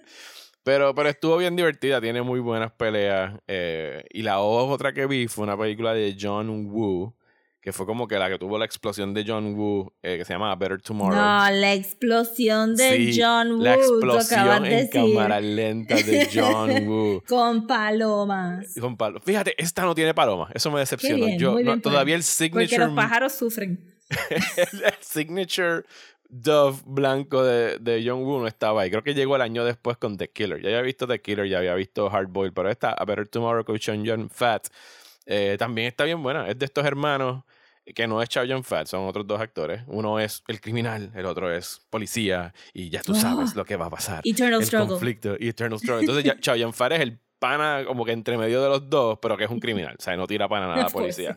Pero, 0.62 0.94
pero 0.94 1.08
estuvo 1.08 1.38
bien 1.38 1.56
divertida, 1.56 2.00
tiene 2.02 2.20
muy 2.20 2.38
buenas 2.38 2.70
peleas. 2.72 3.32
eh, 3.48 4.04
y 4.10 4.22
la 4.22 4.40
otra 4.40 4.92
que 4.92 5.06
vi 5.06 5.26
fue 5.26 5.44
una 5.44 5.56
película 5.58 5.94
de 5.94 6.14
John 6.20 6.66
Woo, 6.70 7.16
que 7.60 7.72
fue 7.74 7.84
como 7.84 8.08
que 8.08 8.16
la 8.18 8.28
que 8.30 8.38
tuvo 8.38 8.58
la 8.58 8.64
explosión 8.64 9.12
de 9.12 9.22
John 9.26 9.54
Woo, 9.54 9.92
eh, 10.02 10.16
que 10.18 10.24
se 10.24 10.32
llama 10.32 10.54
Better 10.56 10.80
Tomorrow. 10.80 11.14
No, 11.14 11.50
la 11.50 11.74
explosión 11.74 12.74
de 12.74 12.96
Sí, 13.12 13.20
John 13.20 13.52
Woo. 13.52 13.62
La 13.62 13.74
explosión 13.74 14.64
en 14.64 14.86
decir. 14.86 14.90
cámara 15.14 15.40
lenta 15.40 15.94
de 15.96 16.28
John 16.32 16.70
Woo. 16.88 17.22
Con 17.28 17.66
palomas. 17.66 18.74
Con 18.80 18.96
palo- 18.96 19.20
Fíjate, 19.20 19.54
esta 19.62 19.82
no 19.84 19.94
tiene 19.94 20.14
paloma. 20.14 20.48
Eso 20.54 20.70
me 20.70 20.80
decepcionó. 20.80 21.26
bien, 21.26 21.38
Yo, 21.38 21.52
muy 21.52 21.62
no, 21.64 21.72
bien 21.72 21.82
por 21.82 21.92
todavía 21.92 22.14
el 22.14 22.22
Porque 22.22 22.32
signature, 22.66 22.86
los 22.86 22.94
pájaros 22.94 23.32
sufren. 23.34 23.78
el 24.30 24.94
signature 25.00 25.82
Dove 26.32 26.78
blanco 26.86 27.42
de, 27.44 27.78
de 27.78 28.02
John 28.06 28.22
Woo 28.22 28.40
no 28.40 28.46
estaba 28.46 28.82
ahí. 28.82 28.90
Creo 28.90 29.02
que 29.02 29.14
llegó 29.14 29.34
el 29.36 29.42
año 29.42 29.64
después 29.64 29.96
con 29.96 30.16
The 30.16 30.30
Killer. 30.30 30.62
Ya 30.62 30.68
había 30.68 30.82
visto 30.82 31.06
The 31.08 31.20
Killer, 31.20 31.46
ya 31.48 31.58
había 31.58 31.74
visto 31.74 32.08
Hard 32.08 32.28
Boiled, 32.28 32.52
pero 32.54 32.70
esta, 32.70 32.92
A 32.92 33.04
Better 33.04 33.26
Tomorrow 33.28 33.64
con 33.64 33.78
John 33.84 34.30
Fat, 34.30 34.68
eh, 35.26 35.56
también 35.58 35.88
está 35.88 36.04
bien 36.04 36.22
buena. 36.22 36.48
Es 36.48 36.58
de 36.58 36.64
estos 36.66 36.84
hermanos 36.84 37.44
que 37.94 38.06
no 38.06 38.22
es 38.22 38.28
Chow 38.28 38.44
Yun 38.44 38.62
Fat, 38.62 38.86
son 38.86 39.06
otros 39.06 39.26
dos 39.26 39.40
actores. 39.40 39.82
Uno 39.86 40.20
es 40.20 40.44
el 40.48 40.60
criminal, 40.60 41.10
el 41.14 41.26
otro 41.26 41.52
es 41.52 41.80
policía, 41.90 42.54
y 42.72 42.88
ya 42.90 43.02
tú 43.02 43.14
sabes 43.14 43.50
Oh. 43.52 43.56
lo 43.58 43.64
que 43.64 43.76
va 43.76 43.86
a 43.86 43.90
pasar. 43.90 44.20
Eternal 44.24 44.60
el 44.60 44.66
struggle. 44.66 44.88
conflicto 44.88 45.36
y 45.40 45.48
Eternal 45.48 45.78
Struggle. 45.78 46.00
Entonces, 46.06 46.24
Chow 46.40 46.54
Yun 46.56 46.72
Fat 46.72 46.92
es 46.92 47.00
el 47.00 47.18
pana 47.38 47.84
como 47.86 48.04
que 48.04 48.12
entre 48.12 48.36
medio 48.36 48.62
de 48.62 48.68
los 48.68 48.88
dos, 48.90 49.18
pero 49.20 49.36
que 49.36 49.44
es 49.44 49.50
un 49.50 49.58
criminal. 49.60 49.96
O 49.98 50.02
sea, 50.02 50.14
no 50.16 50.26
tira 50.26 50.46
para 50.48 50.66
nada 50.66 50.80
a 50.80 50.84
la 50.84 50.90
policía. 50.90 51.36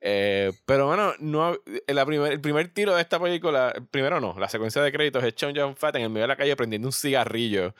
Eh, 0.00 0.50
pero 0.66 0.86
bueno, 0.88 1.12
no, 1.20 1.56
en 1.86 1.94
la 1.94 2.04
primer, 2.04 2.32
el 2.32 2.40
primer 2.40 2.68
tiro 2.74 2.94
de 2.96 3.02
esta 3.02 3.20
película, 3.20 3.70
el 3.76 3.86
primero 3.86 4.20
no, 4.20 4.34
la 4.38 4.48
secuencia 4.48 4.82
de 4.82 4.90
créditos 4.90 5.22
es 5.22 5.34
Chow 5.34 5.50
Yun 5.50 5.76
Fat 5.76 5.94
en 5.96 6.02
el 6.02 6.08
medio 6.10 6.22
de 6.22 6.28
la 6.28 6.36
calle 6.36 6.56
prendiendo 6.56 6.88
un 6.88 6.92
cigarrillo 6.92 7.74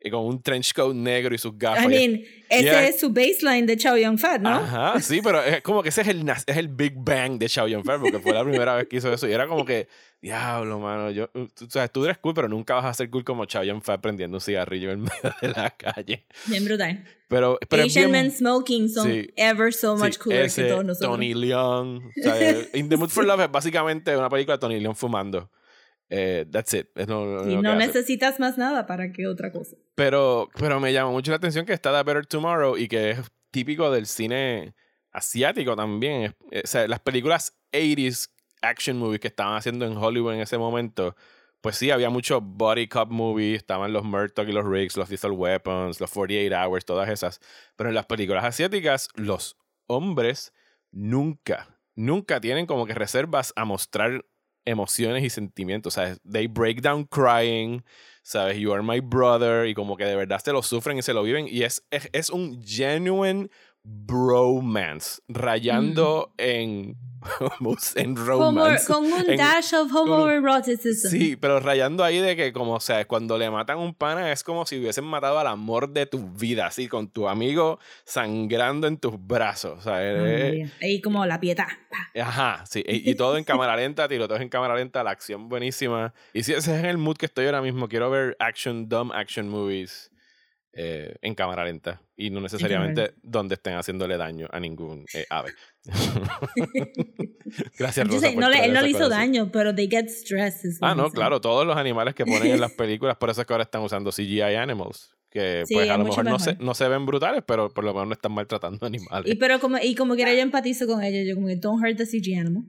y 0.00 0.10
con 0.10 0.24
un 0.24 0.40
trench 0.42 0.72
coat 0.74 0.94
negro 0.94 1.34
y 1.34 1.38
sus 1.38 1.56
gafas. 1.58 1.84
I 1.84 1.88
mean, 1.88 2.24
ese 2.48 2.64
Yeah. 2.64 2.86
es 2.86 3.00
su 3.00 3.10
baseline 3.10 3.66
de 3.66 3.76
Chow 3.76 3.96
Yun 3.96 4.18
Fat, 4.18 4.40
¿no? 4.40 4.50
Ajá, 4.50 5.00
sí, 5.00 5.20
pero 5.22 5.42
es 5.42 5.62
como 5.62 5.82
que 5.82 5.88
ese 5.88 6.02
es 6.02 6.08
el, 6.08 6.28
es 6.28 6.56
el 6.56 6.68
Big 6.68 6.92
Bang 6.96 7.38
de 7.38 7.48
Chow 7.48 7.66
Yun 7.66 7.82
Fat, 7.84 8.00
porque 8.00 8.18
fue 8.20 8.32
la 8.32 8.44
primera 8.44 8.74
vez 8.76 8.86
que 8.88 8.96
hizo 8.96 9.12
eso. 9.12 9.26
Y 9.26 9.32
era 9.32 9.48
como 9.48 9.64
que, 9.64 9.88
diablo, 10.20 10.78
mano, 10.78 11.10
yo, 11.10 11.28
tú, 11.28 11.48
tú 11.48 11.66
sabes, 11.68 11.90
tú 11.90 12.04
eres 12.04 12.18
cool, 12.18 12.34
pero 12.34 12.48
nunca 12.48 12.74
vas 12.74 12.84
a 12.84 12.94
ser 12.94 13.10
cool 13.10 13.24
como 13.24 13.46
Chow 13.46 13.64
Yun 13.64 13.82
Fat 13.82 14.00
prendiendo 14.00 14.36
un 14.36 14.40
cigarrillo 14.40 14.92
en 14.92 15.00
medio 15.02 15.34
de 15.42 15.48
la 15.48 15.70
calle. 15.70 16.24
Bien 16.46 16.64
brutal. 16.64 17.04
Pero, 17.28 17.58
pero 17.68 17.82
Asian 17.82 18.10
men 18.12 18.30
smoking 18.30 18.88
son 18.88 19.10
Sí. 19.10 19.28
ever 19.34 19.72
so 19.74 19.96
much 19.96 20.12
sí, 20.12 20.18
cooler 20.20 20.44
ese, 20.44 20.62
que 20.62 20.68
todos 20.68 20.84
nosotros. 20.84 21.10
Tony 21.10 21.34
Leon. 21.34 21.96
O 21.96 22.22
sea, 22.22 22.52
In 22.74 22.88
the 22.88 22.96
Mood 22.96 23.08
for 23.08 23.24
Love 23.26 23.40
es 23.40 23.50
básicamente 23.50 24.16
una 24.16 24.28
película 24.28 24.56
de 24.56 24.60
Tony 24.60 24.78
Leon 24.78 24.94
fumando. 24.94 25.50
Eh, 26.08 26.46
that's 26.50 26.72
it. 26.74 26.88
Es 26.94 27.08
lo- 27.08 27.42
no 27.44 27.74
necesitas 27.74 28.38
más 28.38 28.56
nada 28.58 28.86
para 28.86 29.10
que 29.12 29.26
otra 29.26 29.50
cosa. 29.50 29.76
Pero, 29.94 30.48
pero 30.58 30.78
me 30.80 30.92
llama 30.92 31.10
mucho 31.10 31.30
la 31.32 31.36
atención 31.38 31.66
que 31.66 31.72
está 31.72 31.90
The 31.96 32.04
Better 32.04 32.26
Tomorrow 32.26 32.76
y 32.76 32.86
que 32.88 33.10
es 33.10 33.18
típico 33.50 33.90
del 33.90 34.06
cine 34.06 34.74
asiático 35.10 35.74
también. 35.74 36.34
Eh, 36.50 36.62
O 36.64 36.66
sea, 36.66 36.86
las 36.86 37.00
películas 37.00 37.56
80s 37.72 38.30
action 38.62 38.98
movies 38.98 39.20
que 39.20 39.28
estaban 39.28 39.56
haciendo 39.56 39.84
en 39.86 39.96
Hollywood 39.96 40.34
en 40.34 40.40
ese 40.40 40.58
momento, 40.58 41.16
pues 41.60 41.76
sí, 41.76 41.90
había 41.90 42.10
muchos 42.10 42.40
body 42.42 42.86
cop 42.88 43.10
movies, 43.10 43.56
estaban 43.58 43.92
los 43.92 44.04
Murdoch 44.04 44.48
y 44.48 44.52
los 44.52 44.64
Riggs, 44.64 44.96
los 44.96 45.10
Lethal 45.10 45.32
Weapons, 45.32 46.00
los 46.00 46.10
48 46.12 46.54
Hours, 46.56 46.84
todas 46.84 47.08
esas. 47.08 47.40
Pero 47.76 47.88
en 47.90 47.94
las 47.94 48.06
películas 48.06 48.44
asiáticas, 48.44 49.08
los 49.14 49.56
hombres 49.86 50.52
nunca, 50.92 51.78
nunca 51.94 52.40
tienen 52.40 52.66
como 52.66 52.86
que 52.86 52.94
reservas 52.94 53.52
a 53.56 53.64
mostrar 53.64 54.24
emociones 54.66 55.24
y 55.24 55.30
sentimientos. 55.30 55.94
¿sabes? 55.94 56.20
They 56.30 56.46
break 56.46 56.82
down 56.82 57.04
crying, 57.04 57.82
¿sabes? 58.22 58.58
You 58.58 58.72
are 58.74 58.82
my 58.82 59.00
brother, 59.00 59.66
y 59.66 59.74
como 59.74 59.96
que 59.96 60.04
de 60.04 60.16
verdad 60.16 60.40
se 60.44 60.52
lo 60.52 60.62
sufren 60.62 60.98
y 60.98 61.02
se 61.02 61.14
lo 61.14 61.22
viven. 61.22 61.46
Y 61.48 61.62
es, 61.62 61.82
es, 61.90 62.10
es 62.12 62.28
un 62.28 62.62
genuine 62.62 63.48
bromance, 63.88 65.20
rayando 65.28 66.32
en, 66.38 66.96
en 67.96 68.16
Homo- 68.16 68.24
romance. 68.26 68.86
con 68.92 69.04
un 69.04 69.30
en- 69.30 69.36
dash 69.36 69.74
of 69.74 69.92
homoeroticism. 69.94 71.08
Sí, 71.08 71.36
pero 71.36 71.60
rayando 71.60 72.02
ahí 72.04 72.18
de 72.18 72.36
que, 72.36 72.52
como, 72.52 72.74
o 72.74 72.80
sea, 72.80 73.04
cuando 73.06 73.38
le 73.38 73.50
matan 73.50 73.78
un 73.78 73.94
pana 73.94 74.32
es 74.32 74.42
como 74.44 74.66
si 74.66 74.78
hubiesen 74.78 75.04
matado 75.04 75.38
al 75.38 75.46
amor 75.46 75.88
de 75.92 76.06
tu 76.06 76.18
vida, 76.30 76.66
así, 76.66 76.88
con 76.88 77.08
tu 77.08 77.28
amigo 77.28 77.78
sangrando 78.04 78.86
en 78.86 78.98
tus 78.98 79.14
brazos. 79.18 79.78
O 79.78 79.82
sea, 79.82 79.96
Ay, 79.98 80.70
Ahí 80.82 81.00
como 81.00 81.24
la 81.26 81.38
piedad. 81.40 81.66
Ajá, 82.20 82.64
sí. 82.66 82.82
Y, 82.86 83.08
y 83.10 83.14
todo 83.14 83.36
en 83.36 83.44
cámara 83.44 83.76
lenta, 83.76 84.08
tiroteos 84.08 84.40
en 84.40 84.48
cámara 84.48 84.74
lenta, 84.74 85.02
la 85.04 85.10
acción 85.10 85.48
buenísima. 85.48 86.12
Y 86.32 86.42
sí, 86.42 86.52
ese 86.52 86.76
es 86.78 86.84
el 86.84 86.98
mood 86.98 87.16
que 87.16 87.26
estoy 87.26 87.46
ahora 87.46 87.62
mismo. 87.62 87.88
Quiero 87.88 88.10
ver 88.10 88.36
action, 88.40 88.88
dumb 88.88 89.12
action 89.12 89.48
movies 89.48 90.10
eh, 90.78 91.16
en 91.22 91.34
cámara 91.34 91.64
lenta. 91.64 92.02
Y 92.16 92.28
no 92.28 92.40
necesariamente 92.42 93.14
donde 93.22 93.54
estén 93.54 93.74
haciéndole 93.76 94.16
daño 94.18 94.46
a 94.52 94.60
ningún 94.60 95.06
eh, 95.14 95.24
ave. 95.30 95.52
Gracias, 97.78 98.06
Rosa. 98.06 98.30
no 98.32 98.50
le, 98.50 98.64
él 98.66 98.74
no 98.74 98.82
le 98.82 98.90
hizo 98.90 99.08
daño, 99.08 99.50
pero 99.50 99.74
they 99.74 99.88
get 99.88 100.08
stressed. 100.08 100.76
Ah, 100.82 100.94
no, 100.94 101.10
claro, 101.10 101.40
todos 101.40 101.66
los 101.66 101.76
animales 101.76 102.14
que 102.14 102.26
ponen 102.26 102.52
en 102.52 102.60
las 102.60 102.72
películas, 102.76 103.16
por 103.16 103.30
eso 103.30 103.40
es 103.40 103.46
que 103.46 103.54
ahora 103.54 103.64
están 103.64 103.82
usando 103.82 104.10
CGI 104.10 104.42
animals. 104.42 105.12
Que 105.30 105.64
Sí, 105.66 105.74
pues 105.74 105.90
a 105.90 105.98
lo 105.98 106.04
mejor 106.04 106.24
no 106.24 106.38
se, 106.38 106.56
no 106.56 106.72
se 106.74 106.88
ven 106.88 107.04
brutales, 107.04 107.42
pero 107.46 107.68
por 107.68 107.84
lo 107.84 107.92
menos 107.92 108.08
no 108.08 108.12
están 108.14 108.32
maltratando 108.32 108.86
animales. 108.86 109.30
Y 109.30 109.36
pero 109.36 109.58
como, 109.58 109.76
y 109.78 109.94
como 109.94 110.14
quiera 110.14 110.32
yo 110.32 110.40
empatizo 110.40 110.86
con 110.86 111.02
ellos, 111.02 111.26
yo 111.26 111.34
como 111.34 111.48
que 111.48 111.56
don't 111.56 111.82
hurt 111.82 111.96
the 111.96 112.06
CG 112.06 112.38
animal. 112.38 112.64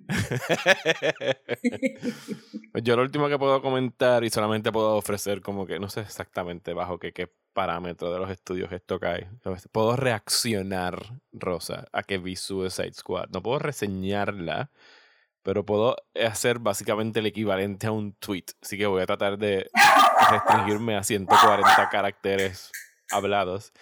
Yo 2.84 2.96
lo 2.96 3.04
último 3.04 3.30
que 3.30 3.38
puedo 3.38 3.62
comentar 3.62 4.24
y 4.24 4.30
solamente 4.30 4.72
puedo 4.72 4.96
ofrecer 4.96 5.42
como 5.42 5.66
que 5.66 5.80
no 5.80 5.90
sé 5.90 6.02
exactamente 6.02 6.74
bajo 6.74 7.00
qué, 7.00 7.14
qué 7.14 7.30
parámetro 7.58 8.14
de 8.14 8.20
los 8.20 8.30
estudios 8.30 8.72
esto 8.72 9.00
cae. 9.00 9.28
¿sabes? 9.44 9.68
Puedo 9.72 9.96
reaccionar, 9.96 11.20
Rosa, 11.32 11.88
a 11.92 12.04
que 12.04 12.20
vi 12.20 12.36
Suicide 12.36 12.94
Squad. 12.94 13.30
No 13.30 13.42
puedo 13.42 13.58
reseñarla, 13.58 14.70
pero 15.42 15.66
puedo 15.66 15.96
hacer 16.24 16.60
básicamente 16.60 17.18
el 17.18 17.26
equivalente 17.26 17.88
a 17.88 17.92
un 17.92 18.14
tweet. 18.14 18.46
Así 18.62 18.78
que 18.78 18.86
voy 18.86 19.02
a 19.02 19.08
tratar 19.08 19.40
de 19.40 19.72
restringirme 20.30 20.98
a 20.98 21.04
140 21.04 21.90
caracteres 21.90 22.70
hablados. 23.10 23.74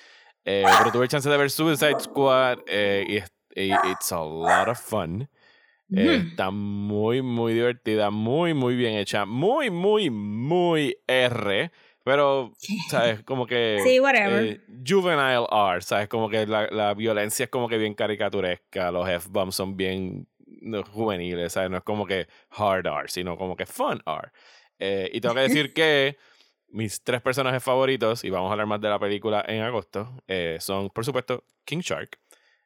Eh, 0.46 0.64
pero 0.78 0.94
tuve 0.94 1.10
chance 1.10 1.30
de 1.30 1.36
ver 1.36 1.52
Suicide 1.52 2.00
Squad 2.00 2.60
eh, 2.68 3.22
y, 3.58 3.74
it's 3.92 4.14
a 4.14 4.24
lot 4.24 4.70
of 4.70 4.80
fun. 4.80 5.28
Eh, 5.92 6.20
Ujú. 6.20 6.28
está 6.30 6.50
muy, 6.50 7.22
muy 7.22 7.54
divertida, 7.54 8.10
muy, 8.10 8.54
muy 8.54 8.78
bien 8.78 8.96
hecha, 8.96 9.26
muy, 9.26 9.70
muy, 9.70 10.10
muy 10.10 10.98
R, 11.08 11.72
pero, 12.06 12.54
¿sabes? 12.90 13.24
Como 13.24 13.48
que... 13.48 13.80
Sí, 13.84 14.00
whatever. 14.00 14.46
eh, 14.46 14.62
juvenile 14.88 15.48
R, 15.52 15.82
¿sabes? 15.82 16.08
Como 16.08 16.30
que 16.30 16.46
la, 16.46 16.68
la 16.68 16.94
violencia 16.94 17.46
es 17.46 17.50
como 17.50 17.68
que 17.68 17.80
bien 17.80 17.96
caricaturesca, 17.96 18.92
los 18.92 19.10
F-bombs 19.10 19.56
son 19.56 19.76
bien 19.76 20.28
juveniles, 20.92 21.54
¿sabes? 21.54 21.72
No 21.72 21.78
es 21.78 21.84
como 21.84 22.06
que 22.06 22.28
hard 22.52 22.86
R, 22.86 23.08
sino 23.08 23.36
como 23.38 23.56
que 23.56 23.66
fun 23.66 24.04
R. 24.06 24.30
Eh, 24.78 25.10
y 25.14 25.20
tengo 25.20 25.34
que 25.34 25.42
decir 25.42 25.74
que 25.74 26.16
mis 26.70 27.04
tres 27.04 27.22
personajes 27.22 27.64
favoritos, 27.64 28.24
y 28.24 28.30
vamos 28.30 28.50
a 28.50 28.52
hablar 28.52 28.68
más 28.68 28.82
de 28.82 28.90
la 28.90 29.00
película 29.00 29.44
en 29.48 29.64
agosto, 29.64 30.22
eh, 30.28 30.58
son, 30.60 30.92
por 30.92 31.06
supuesto, 31.06 31.44
King 31.66 31.80
Shark, 31.80 32.20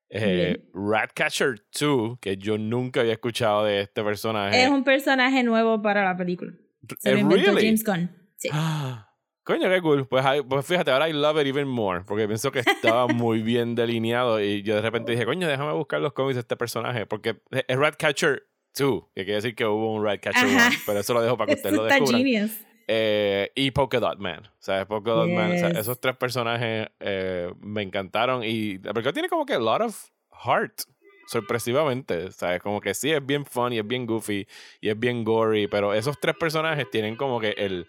eh, 0.10 0.62
Ratcatcher 0.74 1.64
2, 1.80 2.20
que 2.20 2.36
yo 2.36 2.58
nunca 2.58 3.00
había 3.00 3.14
escuchado 3.14 3.64
de 3.64 3.82
este 3.82 4.04
personaje. 4.04 4.64
Es 4.64 4.70
un 4.70 4.84
personaje 4.84 5.44
nuevo 5.44 5.82
para 5.82 6.04
la 6.04 6.18
película. 6.18 6.52
Se 6.98 7.14
lo 7.14 7.20
inventó 7.20 7.52
really? 7.52 7.68
James 7.68 7.86
Gunn. 7.86 8.10
Sí. 8.36 8.50
Coño, 9.50 9.68
qué 9.68 9.82
cool. 9.82 10.08
Pues, 10.08 10.24
pues 10.48 10.64
fíjate, 10.64 10.92
ahora 10.92 11.10
I 11.10 11.14
love 11.14 11.42
it 11.42 11.48
even 11.48 11.68
more. 11.68 12.02
Porque 12.06 12.28
pienso 12.28 12.52
que 12.52 12.60
estaba 12.60 13.08
muy 13.08 13.42
bien 13.42 13.74
delineado. 13.74 14.40
Y 14.40 14.62
yo 14.62 14.76
de 14.76 14.82
repente 14.84 15.12
dije, 15.14 15.26
coño, 15.26 15.48
déjame 15.48 15.74
buscar 15.74 16.00
los 16.02 16.14
cómics 16.14 16.36
de 16.36 16.42
este 16.42 16.56
personaje. 16.56 17.08
Porque 17.08 17.38
es 17.68 17.78
Ratcatcher 17.78 18.44
2. 18.78 19.04
Que 19.16 19.24
quiere 19.26 19.34
decir 19.38 19.56
que 19.56 19.66
hubo 19.66 19.92
un 19.96 20.06
Ratcatcher 20.06 20.46
1. 20.46 20.56
Ajá. 20.56 20.70
Pero 20.86 21.00
eso 21.00 21.16
lo 21.16 21.22
dejo 21.24 21.36
para 21.36 21.48
que 21.48 21.54
ustedes 21.56 21.76
lo 21.76 21.88
está 21.88 21.96
descubran. 21.96 22.22
genius. 22.22 22.52
Eh, 22.88 23.52
y 23.56 23.72
Polka 23.72 24.00
Dot 24.00 24.20
Man. 24.20 24.46
O 24.46 24.52
sea, 24.62 24.88
Polka 24.88 25.10
Dot 25.14 25.30
Man. 25.30 25.54
o 25.54 25.58
sea, 25.58 25.70
Yes. 25.70 25.80
esos 25.80 26.00
tres 26.00 26.16
personajes 26.16 26.88
eh, 27.00 27.52
me 27.60 27.82
encantaron. 27.82 28.44
Y 28.44 28.78
la 28.78 28.94
película 28.94 29.14
tiene 29.14 29.30
como 29.30 29.48
que 29.48 29.54
a 29.56 29.60
lot 29.60 29.82
of 29.82 30.10
heart. 30.46 30.82
Sorpresivamente. 31.26 32.26
O 32.26 32.32
sea, 32.32 32.56
es 32.56 32.62
como 32.62 32.82
que 32.82 32.94
sí 32.94 33.12
es 33.12 33.26
bien 33.26 33.46
fun 33.46 33.74
y 33.74 33.80
es 33.80 33.88
bien 33.88 34.06
goofy 34.06 34.48
y 34.80 34.90
es 34.90 35.00
bien 35.00 35.24
gory. 35.24 35.68
Pero 35.68 35.94
esos 35.96 36.20
tres 36.20 36.36
personajes 36.40 36.88
tienen 36.92 37.16
como 37.16 37.40
que 37.40 37.50
el, 37.58 37.88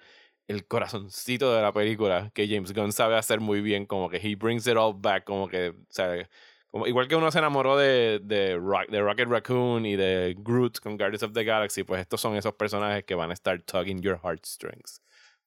el 0.50 0.66
corazoncito 0.66 1.54
de 1.54 1.62
la 1.62 1.72
película 1.72 2.30
que 2.34 2.48
James 2.48 2.72
Gunn 2.72 2.92
sabe 2.92 3.16
hacer 3.16 3.40
muy 3.40 3.60
bien. 3.60 3.86
Como 3.86 4.08
que 4.10 4.16
he 4.18 4.34
brings 4.36 4.66
it 4.66 4.76
all 4.76 4.94
back. 4.96 5.24
Como 5.24 5.48
que, 5.48 5.70
o 5.70 5.74
sea, 5.88 6.28
como, 6.70 6.86
igual 6.86 7.08
que 7.08 7.16
uno 7.16 7.30
se 7.30 7.38
enamoró 7.38 7.76
de, 7.76 8.20
de, 8.22 8.56
Rock- 8.56 8.88
de 8.90 9.00
Rocket 9.00 9.28
Raccoon 9.28 9.86
y 9.86 9.96
de 9.96 10.34
Groot 10.38 10.78
con 10.80 10.96
Guardians 10.96 11.22
of 11.22 11.32
the 11.32 11.44
Galaxy, 11.44 11.84
pues 11.84 12.00
estos 12.00 12.20
son 12.20 12.36
esos 12.36 12.54
personajes 12.54 13.04
que 13.04 13.14
van 13.14 13.30
a 13.30 13.34
estar 13.34 13.60
tugging 13.62 14.00
your 14.02 14.18
heartstrings. 14.22 15.02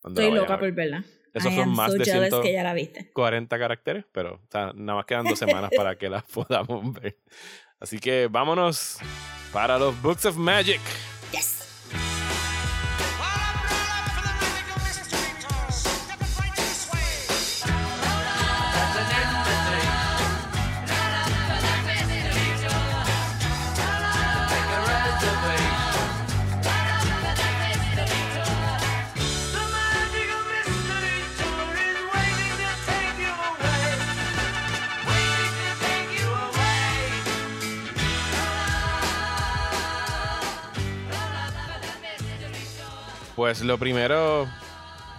Estoy 0.05 0.31
loca 0.31 0.57
por 0.59 0.71
verla. 0.71 1.03
Esos 1.33 1.51
I 1.51 1.55
son 1.55 1.69
más 1.75 1.91
so 1.91 1.97
de 1.97 2.05
jealous 2.05 2.29
100 2.29 2.41
que 2.43 2.53
ya 2.53 2.61
la 2.63 2.73
viste. 2.73 3.09
40 3.13 3.57
caracteres, 3.57 4.05
pero 4.11 4.35
o 4.35 4.51
sea, 4.51 4.71
nada 4.75 4.97
más 4.97 5.05
quedan 5.05 5.25
dos 5.25 5.39
semanas 5.39 5.71
para 5.75 5.97
que 5.97 6.09
las 6.09 6.23
podamos 6.33 6.93
ver. 6.93 7.17
Así 7.79 7.99
que 7.99 8.27
vámonos 8.29 8.99
para 9.51 9.77
los 9.79 9.99
Books 10.01 10.25
of 10.25 10.37
Magic. 10.37 10.81
Pues 43.43 43.61
lo 43.61 43.77
primero 43.77 44.47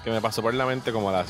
que 0.02 0.10
me 0.10 0.18
pasó 0.22 0.40
por 0.40 0.54
la 0.54 0.64
mente 0.64 0.92
como 0.92 1.12
las 1.12 1.28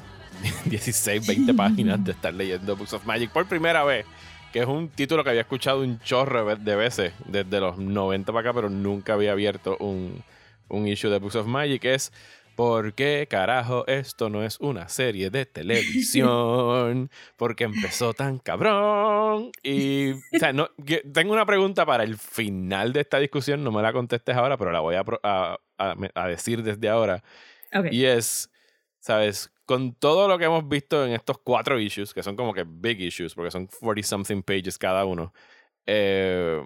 16, 0.64 1.26
20 1.26 1.54
páginas 1.54 2.04
de 2.04 2.12
estar 2.12 2.32
leyendo 2.32 2.76
Books 2.76 2.92
of 2.92 3.04
Magic 3.04 3.32
por 3.32 3.46
primera 3.46 3.82
vez, 3.82 4.06
que 4.52 4.60
es 4.60 4.66
un 4.68 4.90
título 4.90 5.24
que 5.24 5.30
había 5.30 5.42
escuchado 5.42 5.80
un 5.80 5.98
chorro 5.98 6.46
de 6.46 6.54
de 6.54 6.76
veces 6.76 7.12
desde 7.26 7.58
los 7.58 7.78
90 7.78 8.32
para 8.32 8.48
acá, 8.48 8.54
pero 8.54 8.70
nunca 8.70 9.14
había 9.14 9.32
abierto 9.32 9.76
un, 9.80 10.22
un 10.68 10.86
issue 10.86 11.10
de 11.10 11.18
Books 11.18 11.34
of 11.34 11.48
Magic, 11.48 11.84
es 11.86 12.12
¿Por 12.56 12.94
qué 12.94 13.26
carajo 13.30 13.86
esto 13.86 14.28
no 14.28 14.44
es 14.44 14.58
una 14.60 14.88
serie 14.88 15.30
de 15.30 15.46
televisión? 15.46 17.10
Porque 17.36 17.64
empezó 17.64 18.12
tan 18.12 18.38
cabrón. 18.38 19.50
Y, 19.62 20.12
o 20.12 20.18
sea, 20.38 20.52
no, 20.52 20.68
tengo 21.12 21.32
una 21.32 21.46
pregunta 21.46 21.86
para 21.86 22.04
el 22.04 22.16
final 22.18 22.92
de 22.92 23.00
esta 23.00 23.18
discusión. 23.18 23.64
No 23.64 23.72
me 23.72 23.80
la 23.82 23.92
contestes 23.92 24.36
ahora, 24.36 24.56
pero 24.56 24.72
la 24.72 24.80
voy 24.80 24.94
a, 24.96 25.04
a- 25.22 25.58
a- 25.78 25.96
a 26.14 26.28
decir 26.28 26.62
desde 26.62 26.88
ahora. 26.88 27.22
Ok. 27.74 27.86
Y 27.90 28.04
es, 28.04 28.50
¿sabes? 28.98 29.50
Con 29.64 29.94
todo 29.94 30.28
lo 30.28 30.36
que 30.38 30.44
hemos 30.46 30.68
visto 30.68 31.06
en 31.06 31.12
estos 31.12 31.38
cuatro 31.42 31.78
issues, 31.80 32.12
que 32.12 32.22
son 32.22 32.36
como 32.36 32.52
que 32.52 32.64
big 32.66 33.00
issues, 33.00 33.34
porque 33.34 33.50
son 33.50 33.68
40-something 33.68 34.42
pages 34.42 34.76
cada 34.76 35.04
uno, 35.04 35.32
eh, 35.86 36.60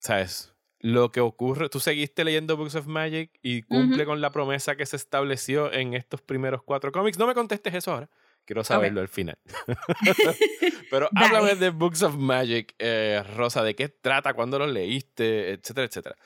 ¿sabes? 0.00 0.51
Lo 0.82 1.12
que 1.12 1.20
ocurre, 1.20 1.68
tú 1.68 1.78
seguiste 1.78 2.24
leyendo 2.24 2.56
Books 2.56 2.74
of 2.74 2.88
Magic 2.88 3.30
y 3.40 3.62
cumple 3.62 4.04
con 4.04 4.20
la 4.20 4.32
promesa 4.32 4.74
que 4.74 4.84
se 4.84 4.96
estableció 4.96 5.72
en 5.72 5.94
estos 5.94 6.20
primeros 6.20 6.64
cuatro 6.64 6.90
cómics. 6.90 7.20
No 7.20 7.28
me 7.28 7.34
contestes 7.34 7.72
eso 7.72 7.92
ahora. 7.92 8.10
Quiero 8.44 8.64
saberlo 8.64 9.00
al 9.00 9.06
final. 9.06 9.38
Pero 10.90 11.08
háblame 11.14 11.54
de 11.54 11.70
Books 11.70 12.02
of 12.02 12.16
Magic, 12.16 12.74
eh, 12.80 13.22
Rosa, 13.36 13.62
de 13.62 13.76
qué 13.76 13.90
trata, 13.90 14.34
cuándo 14.34 14.58
lo 14.58 14.66
leíste, 14.66 15.50
etcétera, 15.52 15.86
etcétera. 15.86 16.16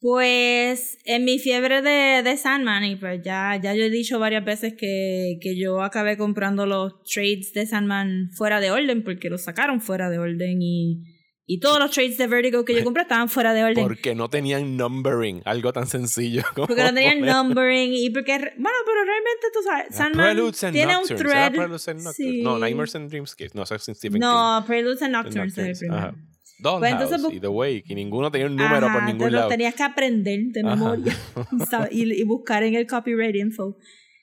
Pues 0.00 0.96
en 1.04 1.26
mi 1.26 1.38
fiebre 1.38 1.82
de, 1.82 2.22
de 2.22 2.36
Sandman, 2.38 2.84
y 2.84 2.96
pues 2.96 3.20
ya, 3.22 3.60
ya 3.62 3.74
yo 3.74 3.84
he 3.84 3.90
dicho 3.90 4.18
varias 4.18 4.44
veces 4.44 4.72
que, 4.78 5.38
que 5.42 5.60
yo 5.60 5.82
acabé 5.82 6.16
comprando 6.16 6.64
los 6.64 7.02
trades 7.02 7.52
de 7.52 7.66
Sandman 7.66 8.30
fuera 8.30 8.58
de 8.60 8.70
orden, 8.70 9.04
porque 9.04 9.28
los 9.28 9.42
sacaron 9.42 9.82
fuera 9.82 10.08
de 10.08 10.18
orden 10.18 10.62
y, 10.62 11.17
y 11.50 11.60
todos 11.60 11.78
los 11.78 11.90
trades 11.90 12.18
de 12.18 12.26
Vertigo 12.26 12.62
que 12.64 12.74
yo 12.74 12.84
compré 12.84 13.02
estaban 13.04 13.28
fuera 13.28 13.54
de 13.54 13.64
orden. 13.64 13.82
Porque 13.82 14.14
no 14.14 14.28
tenían 14.28 14.76
numbering, 14.76 15.40
algo 15.46 15.72
tan 15.72 15.86
sencillo 15.86 16.42
como 16.54 16.66
Porque 16.68 16.82
no 16.82 16.92
tenían 16.94 17.20
poner- 17.20 17.34
numbering 17.34 17.92
y 17.94 18.10
porque, 18.10 18.32
bueno, 18.38 18.78
pero 18.86 19.04
realmente 19.04 19.46
tú 19.52 19.60
sabes, 19.64 19.86
Sandman 19.96 20.36
tiene 20.72 20.96
un 20.96 21.00
Nocturnes. 21.00 21.16
¿Era 21.32 21.50
thread. 21.50 21.52
Preludes 21.52 21.88
and 21.88 22.02
Nocturnes? 22.02 22.16
Sí. 22.16 22.42
No, 22.42 22.58
Nightmares 22.58 22.94
and 22.94 23.08
Dreamscapes. 23.10 23.54
No, 23.54 23.62
eso 23.62 23.74
es 23.76 23.82
Stephen 23.82 24.20
King. 24.20 24.20
No, 24.20 24.64
Preludes 24.66 25.02
and 25.02 25.12
Nocturnes 25.14 25.56
Nocturnes, 25.56 25.82
ajá. 25.90 26.14
Dollhouse 26.60 26.90
entonces 27.12 27.32
y 27.32 27.40
The 27.40 27.48
Wake. 27.48 27.84
Y 27.86 27.94
ninguno 27.94 28.30
tenía 28.30 28.46
un 28.48 28.56
número 28.56 28.86
Ajá, 28.86 28.92
por 28.98 29.06
te 29.06 29.12
ningún 29.12 29.30
lo 29.32 29.38
lado. 29.38 29.48
tenías 29.48 29.74
que 29.74 29.82
aprender 29.84 30.40
de 30.52 30.62
memoria 30.64 31.16
y, 31.92 32.12
y 32.20 32.22
buscar 32.24 32.62
en 32.64 32.74
el 32.74 32.86
copyright 32.86 33.36
info. 33.36 33.76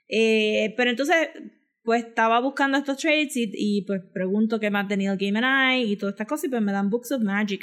Eh, 0.09 0.73
pero 0.77 0.91
entonces, 0.91 1.29
pues 1.85 2.03
estaba 2.05 2.41
buscando 2.41 2.77
estos 2.77 2.97
trades 2.97 3.37
y, 3.37 3.49
y 3.53 3.81
pues 3.85 4.01
pregunto 4.13 4.59
qué 4.59 4.69
más 4.71 4.87
tenía 4.87 5.11
el 5.13 5.17
Game 5.17 5.39
and 5.39 5.79
I 5.85 5.91
y 5.91 5.95
todas 5.97 6.13
estas 6.13 6.27
cosas 6.27 6.45
y 6.45 6.49
pues 6.49 6.61
me 6.61 6.71
dan 6.71 6.89
Books 6.89 7.11
of 7.13 7.21
Magic. 7.21 7.61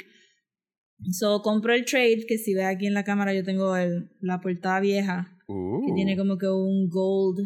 So 1.11 1.41
compro 1.41 1.73
el 1.73 1.83
trade 1.85 2.25
que 2.27 2.37
si 2.37 2.53
ve 2.53 2.63
aquí 2.63 2.87
en 2.87 2.93
la 2.93 3.03
cámara 3.03 3.33
yo 3.33 3.43
tengo 3.43 3.75
el, 3.75 4.09
la 4.21 4.39
portada 4.39 4.79
vieja 4.79 5.29
que 5.45 5.53
Uh. 5.53 5.93
tiene 5.95 6.15
como 6.15 6.37
que 6.37 6.47
un 6.47 6.87
gold 6.89 7.37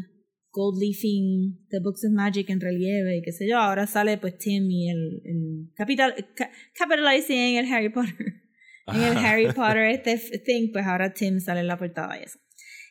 gold 0.51 0.79
leafing 0.79 1.65
de 1.69 1.79
Books 1.79 2.05
of 2.05 2.11
Magic 2.13 2.49
en 2.49 2.59
relieve 2.61 3.17
y 3.17 3.21
qué 3.23 3.31
sé 3.31 3.47
yo. 3.49 3.57
Ahora 3.57 3.85
sale 3.87 4.17
pues 4.17 4.37
Tim 4.37 4.69
y 4.69 4.89
el, 4.89 5.21
el 5.25 5.71
capital, 5.75 6.13
ca- 6.35 6.51
capitalizing 6.75 7.37
en 7.37 7.65
el 7.65 7.71
Harry 7.73 7.89
Potter. 7.89 8.13
En 8.87 9.01
el 9.03 9.17
Harry 9.17 9.47
Potter 9.53 9.83
este 10.05 10.39
thing, 10.39 10.71
pues 10.71 10.85
ahora 10.85 11.11
Tim 11.13 11.39
sale 11.41 11.59
en 11.59 11.67
la 11.67 11.77
portada 11.77 12.17
y 12.19 12.23
eso. 12.23 12.39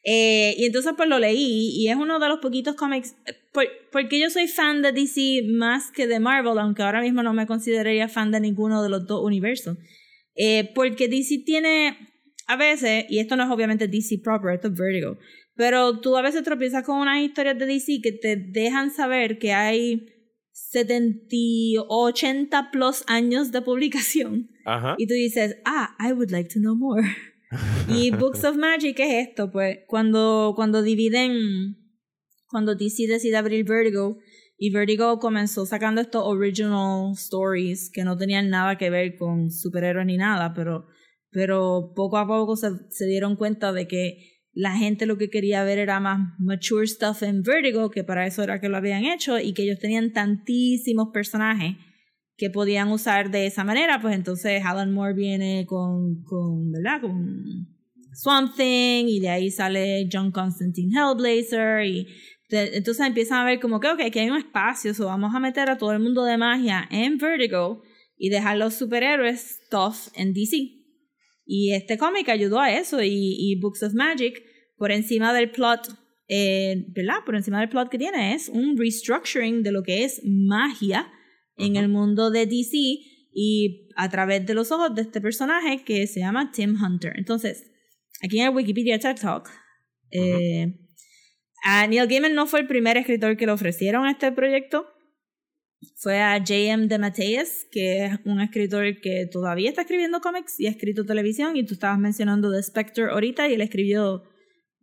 Eh, 0.09 0.55
y 0.57 0.67
entonces 0.67 0.93
pues 0.97 1.09
lo 1.09 1.19
leí 1.19 1.71
y 1.77 1.89
es 1.89 1.97
uno 1.97 2.21
de 2.21 2.29
los 2.29 2.39
poquitos 2.39 2.77
cómics, 2.77 3.17
eh, 3.27 3.33
por- 3.53 3.67
porque 3.91 4.21
yo 4.21 4.31
soy 4.31 4.47
fan 4.47 4.81
de 4.81 4.93
DC 4.93 5.43
más 5.49 5.91
que 5.91 6.07
de 6.07 6.21
Marvel, 6.21 6.59
aunque 6.61 6.85
ahora 6.85 7.01
mismo 7.01 7.25
no 7.25 7.35
me 7.35 7.49
consideraría 7.49 8.09
fan 8.09 8.31
de 8.31 8.39
ninguno 8.39 8.85
de 8.85 8.89
los 8.89 9.05
dos 9.09 9.25
universos. 9.25 9.77
Eh, 10.37 10.71
porque 10.77 11.09
DC 11.09 11.39
tiene 11.45 11.97
a 12.47 12.57
veces, 12.57 13.07
y 13.09 13.19
esto 13.19 13.35
no 13.35 13.43
es 13.45 13.51
obviamente 13.51 13.89
DC 13.89 14.19
proper, 14.23 14.55
esto 14.55 14.69
es 14.69 14.75
Vertigo, 14.75 15.19
pero 15.57 15.99
tú 16.01 16.17
a 16.17 16.23
veces 16.23 16.45
tropiezas 16.45 16.85
con 16.85 16.99
unas 16.99 17.21
historias 17.25 17.59
de 17.59 17.67
DC 17.67 18.01
que 18.01 18.13
te 18.13 18.37
dejan 18.37 18.93
saber 18.93 19.39
que 19.39 19.53
hay 19.55 20.07
70, 20.53 21.83
80 21.89 22.71
plus 22.71 23.03
años 23.09 23.51
de 23.51 23.63
publicación. 23.63 24.51
Ajá. 24.65 24.95
Y 24.99 25.07
tú 25.09 25.15
dices, 25.15 25.57
ah, 25.65 25.97
I 25.99 26.13
would 26.13 26.31
like 26.31 26.49
to 26.53 26.61
know 26.61 26.77
more. 26.77 27.03
y 27.89 28.11
Books 28.19 28.45
of 28.45 28.57
Magic 28.57 28.99
es 29.01 29.29
esto, 29.29 29.51
pues, 29.51 29.79
cuando, 29.87 30.53
cuando 30.57 30.83
dividen, 30.83 31.77
cuando 32.49 32.75
DC 32.75 33.07
decide 33.07 33.37
abrir 33.37 33.65
Vertigo, 33.65 34.19
y 34.59 34.71
Vertigo 34.71 35.19
comenzó 35.19 35.67
sacando 35.67 36.01
estos 36.01 36.23
original 36.25 37.13
stories 37.13 37.91
que 37.93 38.05
no 38.05 38.17
tenían 38.17 38.49
nada 38.49 38.79
que 38.79 38.91
ver 38.91 39.17
con 39.17 39.51
superhéroes 39.51 40.07
ni 40.07 40.17
nada, 40.17 40.55
pero, 40.55 40.87
pero 41.31 41.93
poco 41.95 42.17
a 42.17 42.27
poco 42.27 42.57
se, 42.57 42.69
se 42.91 43.07
dieron 43.07 43.37
cuenta 43.37 43.73
de 43.73 43.87
que 43.87 44.37
la 44.53 44.75
gente 44.75 45.05
lo 45.05 45.19
que 45.19 45.29
quería 45.29 45.63
ver 45.65 45.79
era 45.79 46.01
más 46.01 46.19
mature 46.39 46.87
stuff 46.87 47.23
en 47.23 47.43
Vertigo, 47.43 47.91
que 47.91 48.05
para 48.05 48.27
eso 48.27 48.43
era 48.43 48.59
que 48.59 48.71
lo 48.71 48.79
habían 48.79 49.05
hecho, 49.05 49.39
y 49.39 49.53
que 49.53 49.65
ellos 49.65 49.79
tenían 49.79 50.13
tantísimos 50.13 51.09
personajes 51.13 51.77
que 52.37 52.51
podían 52.51 52.89
usar 52.93 53.31
de 53.31 53.47
esa 53.47 53.65
manera, 53.65 54.01
pues 54.01 54.15
entonces 54.15 54.63
Alan 54.65 54.93
Moore 54.93 55.15
viene 55.15 55.65
con, 55.67 56.23
con 56.25 56.71
¿verdad? 56.71 57.01
Con 57.01 57.67
Swamp 58.13 58.55
Thing 58.57 59.07
y 59.09 59.21
de 59.21 59.29
ahí 59.29 59.51
sale 59.51 60.09
John 60.13 60.31
Constantine 60.33 60.93
Hellblazer 60.95 61.85
y 61.87 62.07
de- 62.49 62.77
entonces 62.77 63.07
empiezan 63.07 63.39
a 63.41 63.45
ver 63.45 63.59
como 63.61 63.81
que, 63.81 63.89
ok, 63.89 64.01
aquí 64.03 64.19
hay 64.19 64.31
un 64.31 64.37
espacio, 64.39 64.93
so 64.95 65.07
vamos 65.07 65.35
a 65.35 65.41
meter 65.41 65.69
a 65.71 65.79
todo 65.79 65.93
el 65.93 66.01
mundo 66.01 66.25
de 66.25 66.37
magia 66.37 66.87
en 66.91 67.19
Vertigo 67.19 67.83
y 68.19 68.29
dejar 68.29 68.57
los 68.59 68.75
superhéroes 68.75 69.61
stuff 69.67 70.09
en 70.15 70.33
DC. 70.33 70.57
Y 71.45 71.73
este 71.73 71.97
cómic 71.97 72.29
ayudó 72.29 72.61
a 72.61 72.73
eso 72.73 73.03
y, 73.03 73.37
y 73.39 73.61
Books 73.61 73.83
of 73.83 73.95
Magic, 73.95 74.43
por 74.77 74.91
encima 74.93 75.33
del 75.33 75.51
plot, 75.51 75.89
eh, 76.29 76.85
¿verdad? 76.89 77.19
Por 77.25 77.37
encima 77.37 77.61
del 77.61 77.69
plot 77.69 77.89
que 77.89 77.99
tiene, 77.99 78.35
es 78.35 78.49
un 78.49 78.77
restructuring 78.77 79.63
de 79.63 79.73
lo 79.73 79.83
que 79.83 80.05
es 80.05 80.21
magia 80.25 81.11
en 81.57 81.77
el 81.77 81.89
mundo 81.89 82.31
de 82.31 82.47
DC 82.47 82.77
y 83.33 83.89
a 83.97 84.09
través 84.09 84.47
de 84.47 84.55
los 84.55 84.73
ojos 84.73 84.95
de 84.95 85.03
este 85.03 85.21
personaje 85.21 85.85
que 85.85 86.07
se 86.07 86.21
llama 86.21 86.51
Tim 86.53 86.77
Hunter. 86.83 87.13
Entonces, 87.17 87.71
aquí 88.23 88.39
en 88.41 88.47
el 88.47 88.55
Wikipedia 88.55 88.99
TED 88.99 89.17
Talk, 89.17 89.51
eh, 90.11 90.79
a 91.65 91.87
Neil 91.87 92.07
Gaiman 92.07 92.35
no 92.35 92.47
fue 92.47 92.61
el 92.61 92.67
primer 92.67 92.97
escritor 92.97 93.37
que 93.37 93.47
le 93.47 93.53
ofrecieron 93.53 94.07
este 94.07 94.33
proyecto. 94.33 94.87
Fue 95.97 96.21
a 96.21 96.39
J.M. 96.39 96.87
DeMatteis, 96.89 97.67
que 97.71 98.07
es 98.07 98.13
un 98.25 98.41
escritor 98.41 99.01
que 99.01 99.29
todavía 99.31 99.69
está 99.69 99.83
escribiendo 99.83 100.21
cómics 100.21 100.59
y 100.59 100.67
ha 100.67 100.71
escrito 100.71 101.05
televisión. 101.05 101.57
Y 101.57 101.67
tú 101.67 101.75
estabas 101.75 101.99
mencionando 101.99 102.53
The 102.53 102.63
Spectre 102.63 103.11
ahorita 103.11 103.49
y 103.49 103.55
él 103.55 103.61
escribió 103.61 104.23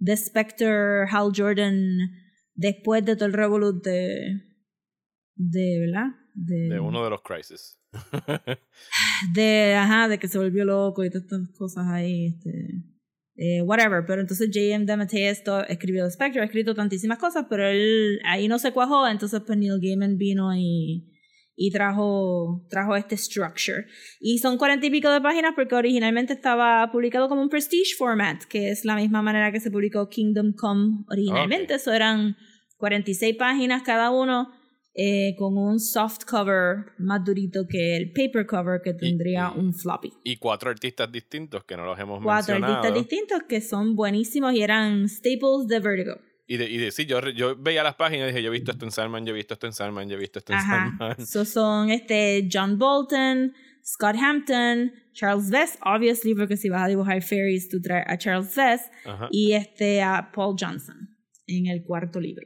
The 0.03 0.17
Spectre, 0.17 1.05
Hal 1.09 1.31
Jordan, 1.35 1.77
después 2.53 3.05
de 3.05 3.15
todo 3.15 3.25
el 3.25 3.33
revolut 3.33 3.83
de. 3.83 4.41
de 5.35 5.79
¿verdad? 5.79 6.22
De, 6.33 6.69
De 6.69 6.79
uno 6.79 7.03
de 7.03 7.09
los 7.09 7.21
Crisis. 7.21 7.79
de, 9.33 9.75
ajá, 9.75 10.07
de 10.07 10.17
que 10.17 10.27
se 10.27 10.37
volvió 10.37 10.65
loco 10.65 11.03
y 11.03 11.09
todas 11.09 11.23
estas 11.23 11.49
cosas 11.57 11.85
ahí, 11.87 12.27
este, 12.27 12.83
eh, 13.35 13.61
whatever. 13.61 14.03
Pero 14.05 14.21
entonces 14.21 14.49
J.M. 14.53 14.85
DeMatteis 14.85 15.43
escribió 15.67 16.05
The 16.05 16.11
Spectre, 16.11 16.41
ha 16.41 16.45
escrito 16.45 16.75
tantísimas 16.75 17.17
cosas, 17.17 17.45
pero 17.49 17.67
él 17.67 18.19
ahí 18.25 18.47
no 18.47 18.59
se 18.59 18.71
cuajó, 18.71 19.07
entonces 19.07 19.41
pues 19.45 19.57
Neil 19.57 19.79
Gaiman 19.81 20.17
vino 20.17 20.55
y, 20.55 21.09
y 21.55 21.71
trajo, 21.71 22.65
trajo 22.69 22.95
este 22.95 23.17
structure. 23.17 23.85
Y 24.19 24.39
son 24.39 24.57
cuarenta 24.57 24.85
y 24.85 24.89
pico 24.89 25.11
de 25.11 25.21
páginas 25.21 25.53
porque 25.55 25.75
originalmente 25.75 26.33
estaba 26.33 26.91
publicado 26.91 27.29
como 27.29 27.41
un 27.41 27.49
prestige 27.49 27.95
format, 27.97 28.43
que 28.43 28.71
es 28.71 28.85
la 28.85 28.95
misma 28.95 29.21
manera 29.21 29.51
que 29.51 29.59
se 29.59 29.71
publicó 29.71 30.09
Kingdom 30.09 30.53
Come 30.53 31.03
originalmente. 31.07 31.75
Eso 31.75 31.91
eran 31.91 32.35
46 32.77 33.35
páginas 33.37 33.83
cada 33.83 34.11
uno. 34.11 34.51
Eh, 34.95 35.35
con 35.37 35.57
un 35.57 35.79
soft 35.79 36.23
cover 36.29 36.85
más 36.99 37.23
durito 37.25 37.65
que 37.67 37.97
el 37.97 38.11
paper 38.11 38.45
cover 38.45 38.79
que 38.83 38.93
tendría 38.93 39.51
y- 39.55 39.59
un 39.59 39.73
floppy. 39.73 40.11
Y 40.23 40.37
cuatro 40.37 40.69
artistas 40.69 41.11
distintos 41.11 41.63
que 41.63 41.75
no 41.75 41.85
los 41.85 41.97
hemos 41.99 42.21
Cuatro 42.23 42.53
mencionado. 42.53 42.83
artistas 42.83 42.99
distintos 43.09 43.43
que 43.49 43.61
son 43.61 43.95
buenísimos 43.95 44.53
y 44.53 44.61
eran 44.61 45.07
staples 45.09 45.67
de 45.67 45.79
Vertigo. 45.79 46.15
Y 46.45 46.57
de, 46.57 46.69
y 46.69 46.77
de- 46.77 46.91
sí, 46.91 47.05
yo, 47.05 47.21
yo 47.29 47.55
veía 47.55 47.81
las 47.83 47.95
páginas 47.95 48.25
y 48.25 48.33
dije, 48.33 48.43
yo 48.43 48.49
he 48.49 48.51
visto 48.53 48.71
esto 48.71 48.85
en 48.85 48.91
Sandman, 48.91 49.25
yo 49.25 49.33
he 49.33 49.37
visto 49.37 49.53
esto 49.53 49.65
en 49.65 49.73
Sandman, 49.73 50.09
yo 50.09 50.17
he 50.17 50.19
visto 50.19 50.39
esto 50.39 50.53
en 50.53 50.59
Ajá. 50.59 50.85
Sandman. 50.97 51.25
So 51.25 51.45
son 51.45 51.89
este 51.89 52.47
John 52.51 52.77
Bolton, 52.77 53.53
Scott 53.83 54.15
Hampton, 54.15 54.91
Charles 55.13 55.49
Vess, 55.49 55.77
obviously, 55.83 56.35
porque 56.35 56.57
si 56.57 56.69
vas 56.69 56.83
a 56.83 56.87
dibujar 56.87 57.21
fairies, 57.23 57.69
tú 57.69 57.81
traes 57.81 58.05
a 58.07 58.17
Charles 58.17 58.55
Vess, 58.55 58.81
Ajá. 59.05 59.27
y 59.31 59.53
este 59.53 60.01
a 60.01 60.31
Paul 60.33 60.55
Johnson 60.59 61.09
en 61.47 61.67
el 61.67 61.83
cuarto 61.83 62.19
libro. 62.19 62.45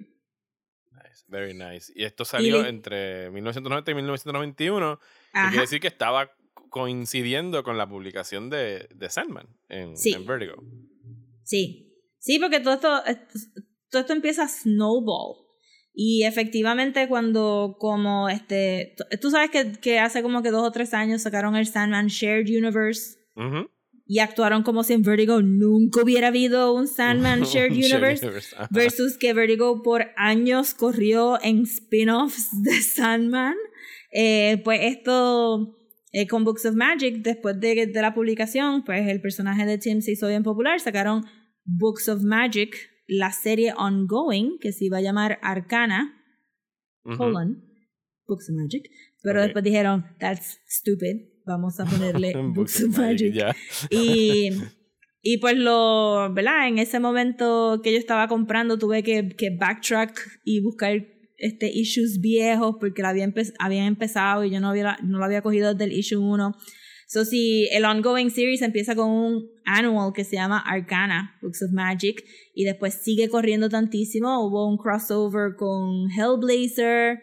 Very 1.28 1.54
nice. 1.54 1.92
Y 1.96 2.04
esto 2.06 2.24
salió 2.26 2.62
le- 2.64 2.70
entre 2.70 3.30
1990 3.32 3.92
y 3.92 3.96
1991. 3.96 4.98
Que 5.00 5.40
Ajá. 5.40 5.50
quiere 5.50 5.62
decir 5.62 5.80
que 5.80 5.88
estaba 5.88 6.32
coincidiendo 6.70 7.64
con 7.64 7.78
la 7.78 7.88
publicación 7.88 8.50
de, 8.50 8.88
de 8.96 9.10
Sandman 9.10 9.48
en, 9.70 9.98
Sí. 9.98 10.14
en 10.14 10.26
Vertigo. 10.26 10.56
Sí, 11.44 11.94
sí, 12.20 12.40
porque 12.40 12.60
todo 12.60 12.74
esto, 12.76 13.06
esto- 13.06 13.40
todo 13.90 14.02
esto 14.02 14.14
empieza 14.14 14.44
a 14.44 14.48
snowball. 14.48 15.46
Y 15.94 16.24
efectivamente 16.26 17.08
cuando 17.08 17.76
como 17.80 18.30
este, 18.30 18.96
tú 19.20 19.32
sabes 19.32 19.50
que, 19.50 19.72
que 19.82 20.00
hace 20.00 20.22
como 20.22 20.44
que 20.44 20.52
dos 20.52 20.68
o 20.68 20.72
tres 20.72 20.94
años 20.94 21.24
sacaron 21.24 21.56
el 21.56 21.66
Sandman 21.66 22.08
Shared 22.08 22.48
Universe 22.48 23.18
Ujú. 23.36 23.70
Y 24.08 24.20
actuaron 24.20 24.64
como 24.64 24.84
si 24.84 24.94
en 24.94 25.02
Vertigo 25.02 25.42
nunca 25.42 26.02
hubiera 26.02 26.28
habido 26.30 26.74
un 26.74 26.88
Sandman 26.88 27.42
Shared 27.44 27.72
Universe. 27.74 28.26
Versus 28.70 29.18
que 29.18 29.34
Vertigo 29.34 29.82
por 29.84 30.08
años 30.16 30.74
corrió 30.74 31.38
en 31.44 31.64
spin-offs 31.64 32.50
de 32.64 32.82
Sandman. 32.82 33.56
Eh, 34.14 34.62
pues 34.64 34.80
esto 34.84 35.76
eh, 36.14 36.26
con 36.28 36.46
Books 36.46 36.66
of 36.66 36.76
Magic, 36.76 37.18
después 37.22 37.60
de, 37.60 37.88
de 37.88 38.02
la 38.02 38.14
publicación, 38.14 38.84
pues 38.86 39.08
el 39.08 39.22
personaje 39.22 39.66
de 39.66 39.78
Tim 39.78 40.02
se 40.02 40.14
hizo 40.14 40.28
bien 40.30 40.44
popular, 40.44 40.80
sacaron 40.80 41.26
Books 41.66 42.08
of 42.08 42.24
Magic, 42.24 42.76
la 43.08 43.32
serie 43.34 43.74
ongoing, 43.78 44.58
que 44.60 44.72
se 44.72 44.86
iba 44.86 44.98
a 44.98 45.02
llamar 45.02 45.38
Arcana, 45.42 46.14
Ujú. 47.04 47.18
colon, 47.18 47.64
Books 48.26 48.50
of 48.50 48.56
Magic, 48.56 48.90
pero 49.22 49.40
Ok. 49.40 49.46
después 49.48 49.64
dijeron, 49.66 50.06
that's 50.20 50.60
stupid, 50.68 51.28
vamos 51.48 51.80
a 51.80 51.86
ponerle 51.86 52.34
Books 52.54 52.84
of 52.84 52.98
Magic. 52.98 53.34
ya. 53.34 53.56
Y, 53.90 54.50
y 55.22 55.38
pues 55.38 55.58
lo, 55.58 56.32
¿verdad? 56.34 56.68
En 56.68 56.78
ese 56.78 57.00
momento 57.00 57.80
que 57.84 57.92
yo 57.92 57.98
estaba 57.98 58.28
comprando 58.28 58.78
tuve 58.78 59.04
que, 59.04 59.30
que 59.30 59.50
backtrack 59.58 60.42
y 60.44 60.62
buscar 60.62 61.06
este 61.38 61.70
issues 61.72 62.20
viejos 62.20 62.76
porque 62.80 63.02
la 63.02 63.10
había 63.10 63.26
empe- 63.26 63.54
habían 63.60 63.86
empezado 63.86 64.44
y 64.44 64.50
yo 64.52 64.60
no, 64.60 64.70
había, 64.70 64.98
no 65.04 65.20
lo 65.20 65.26
había 65.26 65.42
cogido 65.42 65.74
desde 65.74 65.86
el 65.86 65.98
issue 65.98 66.20
1. 66.20 66.56
So, 67.10 67.24
si 67.24 67.70
el 67.72 67.86
ongoing 67.86 68.30
series 68.32 68.62
empieza 68.62 68.94
con 68.94 69.10
un 69.10 69.50
annual 69.64 70.12
que 70.14 70.26
se 70.26 70.36
llama 70.36 70.60
Arcana, 70.60 71.38
Books 71.42 71.64
of 71.64 71.72
Magic, 71.72 72.22
y 72.54 72.66
después 72.66 72.96
sigue 72.96 73.30
corriendo 73.30 73.70
tantísimo, 73.70 74.46
hubo 74.46 74.68
un 74.68 74.76
crossover 74.78 75.56
con 75.56 76.10
Hellblazer, 76.12 77.20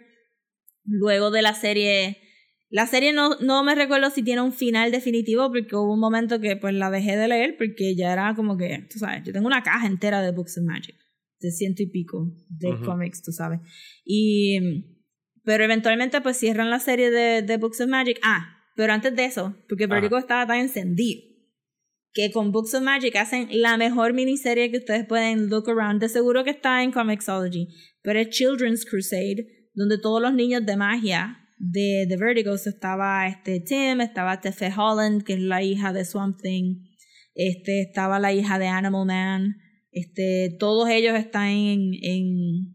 luego 0.85 1.31
de 1.31 1.43
la 1.43 1.53
serie... 1.53 2.17
La 2.75 2.89
serie 2.89 3.13
no, 3.13 3.37
no 3.39 3.63
me 3.63 3.77
recuerdo 3.77 4.11
si 4.11 4.25
tiene 4.25 4.41
un 4.41 4.53
final 4.53 4.91
definitivo 4.91 5.47
porque 5.53 5.77
hubo 5.77 5.95
un 5.95 6.01
momento 6.01 6.41
que 6.41 6.57
pues 6.57 6.75
la 6.75 6.91
dejé 6.91 7.17
de 7.17 7.29
leer 7.29 7.57
porque 7.57 7.95
ya 7.95 8.13
era 8.13 8.35
como 8.35 8.57
que, 8.57 8.89
tú 8.91 8.99
sabes, 8.99 9.23
yo 9.25 9.33
tengo 9.33 9.47
una 9.47 9.63
caja 9.63 9.87
entera 9.87 10.21
de 10.23 10.33
Books 10.33 10.59
of 10.59 10.65
Magic, 10.65 10.97
de 11.39 11.53
ciento 11.53 11.85
y 11.85 11.87
pico 11.87 12.35
de 12.49 12.73
Ujú. 12.73 12.85
cómics, 12.85 13.23
tú 13.23 13.31
sabes. 13.31 13.61
Y 14.05 14.59
pero 15.45 15.63
eventualmente 15.63 16.21
pues 16.21 16.37
cierran 16.37 16.69
la 16.69 16.81
serie 16.81 17.13
de, 17.13 17.43
de 17.43 17.57
Books 17.59 17.81
of 17.81 17.87
Magic. 17.87 18.19
Ah, 18.25 18.57
pero 18.75 18.93
antes 18.93 19.15
de 19.15 19.25
eso, 19.25 19.55
porque. 19.69 19.87
Vertigo 19.87 20.19
estaba 20.19 20.45
tan 20.45 20.59
encendido, 20.59 21.23
que 22.13 22.33
con 22.33 22.51
Books 22.51 22.75
of 22.75 22.83
Magic 22.83 23.15
hacen 23.15 23.47
la 23.53 23.77
mejor 23.77 24.15
miniserie 24.15 24.73
que 24.73 24.79
ustedes 24.79 25.07
pueden 25.07 25.49
look 25.49 25.71
around. 25.71 26.01
De 26.01 26.09
seguro 26.09 26.43
que 26.43 26.51
está 26.51 26.83
en 26.83 26.91
Comixology, 26.91 27.69
pero 28.03 28.19
es 28.19 28.31
Children's 28.31 28.85
Crusade, 28.85 29.71
donde 29.75 29.97
todos 29.99 30.21
los 30.21 30.35
niños 30.35 30.67
de 30.67 30.77
magia 30.77 31.39
de, 31.71 32.07
de 32.09 32.17
Vertigo, 32.17 32.57
so 32.59 32.71
estaba 32.71 33.27
este 33.27 33.61
Tim, 33.61 34.01
estaba 34.01 34.41
Tefe 34.41 34.71
Holland, 34.77 35.23
que 35.23 35.35
es 35.35 35.41
la 35.41 35.63
hija 35.63 35.93
de 35.93 36.05
Swamp 36.05 36.41
Thing, 36.41 36.83
este, 37.35 37.83
estaba 37.83 38.19
la 38.19 38.33
hija 38.33 38.59
de 38.59 38.67
Animal 38.67 39.07
Man, 39.07 39.57
este, 39.91 40.57
todos 40.59 40.89
ellos 40.91 41.17
están 41.17 41.49
en, 41.49 41.93
en, 42.03 42.75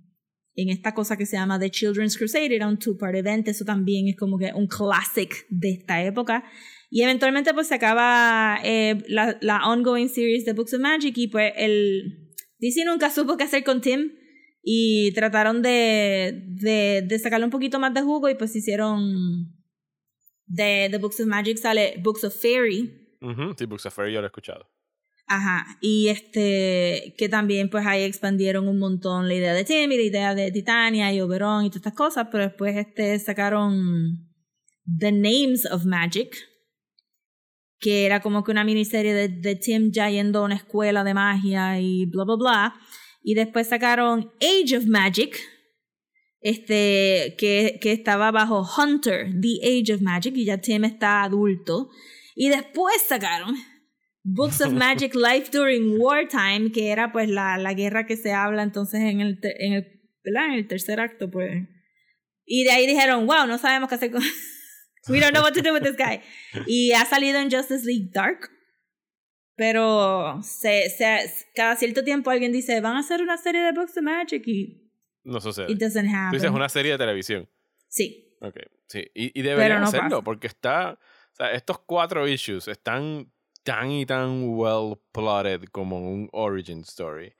en 0.55 0.69
esta 0.69 0.93
cosa 0.93 1.17
que 1.17 1.25
se 1.25 1.37
llama 1.37 1.59
The 1.59 1.69
Children's 1.69 2.17
Crusade, 2.17 2.55
era 2.55 2.67
un 2.67 2.79
two-part 2.79 3.15
event, 3.15 3.47
eso 3.47 3.63
también 3.63 4.07
es 4.07 4.15
como 4.17 4.37
que 4.37 4.51
un 4.53 4.67
classic 4.67 5.45
de 5.49 5.71
esta 5.71 6.03
época. 6.03 6.43
Y 6.89 7.03
eventualmente 7.03 7.53
pues 7.53 7.67
se 7.67 7.75
acaba 7.75 8.59
eh, 8.63 8.97
la, 9.07 9.37
la 9.41 9.69
ongoing 9.69 10.09
series 10.09 10.45
de 10.45 10.53
Books 10.53 10.73
of 10.73 10.79
Magic 10.79 11.15
y 11.17 11.27
pues 11.27 11.53
el 11.55 12.33
DC 12.57 12.83
nunca 12.85 13.11
supo 13.11 13.37
qué 13.37 13.43
hacer 13.43 13.63
con 13.63 13.81
Tim 13.81 14.11
y 14.71 15.11
trataron 15.13 15.63
de, 15.63 16.43
de, 16.45 17.01
de 17.01 17.17
sacarle 17.17 17.45
un 17.45 17.49
poquito 17.49 17.79
más 17.79 17.91
de 17.91 18.03
jugo 18.03 18.29
y 18.29 18.35
pues 18.35 18.55
hicieron 18.55 19.51
de 20.45 20.89
The 20.91 20.99
Books 20.99 21.21
of 21.21 21.25
Magic 21.25 21.57
sale 21.57 21.95
Books 22.03 22.23
of 22.23 22.39
Fairy 22.39 23.17
Ujú, 23.19 23.55
Sí, 23.57 23.65
Books 23.65 23.87
of 23.87 23.95
Fairy 23.95 24.13
yo 24.13 24.21
lo 24.21 24.27
he 24.27 24.29
escuchado. 24.29 24.69
Ajá, 25.25 25.65
y 25.81 26.09
este, 26.09 27.15
que 27.17 27.29
también 27.29 27.71
pues 27.71 27.83
ahí 27.87 28.03
expandieron 28.03 28.67
un 28.67 28.77
montón 28.77 29.27
la 29.27 29.33
idea 29.33 29.55
de 29.55 29.65
Tim 29.65 29.91
y 29.91 29.97
la 29.97 30.03
idea 30.03 30.35
de 30.35 30.51
Titania 30.51 31.11
y 31.11 31.19
Oberon 31.19 31.65
y 31.65 31.69
todas 31.69 31.77
estas 31.77 31.95
cosas, 31.95 32.27
pero 32.31 32.43
después 32.43 32.77
este 32.77 33.17
sacaron 33.17 34.29
The 34.99 35.11
Names 35.11 35.65
of 35.71 35.85
Magic, 35.85 36.37
que 37.79 38.05
era 38.05 38.21
como 38.21 38.43
que 38.43 38.51
una 38.51 38.63
miniserie 38.63 39.15
de, 39.15 39.29
de 39.29 39.55
Tim 39.55 39.91
ya 39.91 40.11
yendo 40.11 40.39
a 40.39 40.45
una 40.45 40.55
escuela 40.55 41.03
de 41.03 41.15
magia 41.15 41.79
y 41.79 42.05
bla 42.05 42.23
bla 42.23 42.35
bla, 42.35 42.75
y 43.21 43.33
después 43.33 43.67
sacaron 43.67 44.31
Age 44.41 44.77
of 44.77 44.85
Magic, 44.85 45.39
este, 46.41 47.35
que, 47.37 47.79
que 47.81 47.91
estaba 47.91 48.31
bajo 48.31 48.65
Hunter, 48.77 49.29
The 49.41 49.59
Age 49.63 49.93
of 49.93 50.01
Magic, 50.01 50.35
y 50.37 50.45
ya 50.45 50.59
Tim 50.59 50.85
está 50.85 51.23
adulto, 51.23 51.89
y 52.35 52.49
después 52.49 53.01
sacaron 53.07 53.55
Books 54.23 54.61
of 54.61 54.73
Magic 54.73 55.13
Life 55.15 55.49
During 55.51 55.99
Wartime, 55.99 56.71
que 56.71 56.89
era 56.89 57.11
pues 57.11 57.29
la, 57.29 57.57
la 57.57 57.73
guerra 57.73 58.05
que 58.05 58.15
se 58.15 58.31
habla 58.31 58.63
entonces 58.63 59.01
en 59.01 59.21
el, 59.21 59.39
en, 59.43 59.73
el, 59.73 60.01
en 60.23 60.51
el 60.53 60.67
tercer 60.67 60.99
acto, 60.99 61.29
pues. 61.29 61.67
Y 62.45 62.63
de 62.63 62.71
ahí 62.71 62.87
dijeron, 62.87 63.25
wow, 63.27 63.45
no 63.45 63.57
sabemos 63.57 63.89
qué 63.89 63.95
hacer 63.95 64.11
con... 64.11 64.23
We 65.07 65.19
don't 65.19 65.33
know 65.33 65.41
what 65.41 65.53
to 65.53 65.61
do 65.61 65.73
with 65.73 65.81
this 65.81 65.95
guy. 65.97 66.21
Y 66.67 66.91
ha 66.91 67.05
salido 67.05 67.39
en 67.39 67.49
Justice 67.49 67.85
League 67.85 68.09
Dark. 68.11 68.49
Pero 69.59 70.41
se, 70.41 70.89
se, 70.89 71.29
cada 71.53 71.75
cierto 71.75 72.01
tiempo 72.01 72.29
alguien 72.31 72.53
dice, 72.53 72.79
van 72.79 72.95
a 72.95 72.99
hacer 72.99 73.21
una 73.21 73.35
serie 73.37 73.61
de 73.61 73.73
Books 73.73 73.97
of 73.97 74.03
Magic 74.03 74.41
y 74.47 74.89
No 75.25 75.41
sucede. 75.41 75.69
it 75.69 75.77
doesn't 75.77 76.05
Tú 76.09 76.15
happen. 76.15 76.31
dices 76.39 76.49
una 76.49 76.69
serie 76.69 76.93
de 76.93 76.97
televisión. 76.97 77.49
Sí. 77.89 78.37
Ok, 78.39 78.55
sí. 78.87 79.05
Y, 79.13 79.37
y 79.37 79.41
deberían 79.43 79.81
no 79.81 79.87
hacerlo 79.87 80.09
pasa. 80.09 80.21
porque 80.23 80.47
está. 80.47 80.93
O 80.93 81.35
sea, 81.35 81.51
estos 81.51 81.79
cuatro 81.79 82.25
issues 82.25 82.69
están 82.69 83.29
tan 83.63 83.91
y 83.91 84.05
tan 84.05 84.45
well 84.57 84.97
plotted 85.11 85.65
como 85.73 85.99
un 86.09 86.29
origin 86.31 86.79
story. 86.83 87.33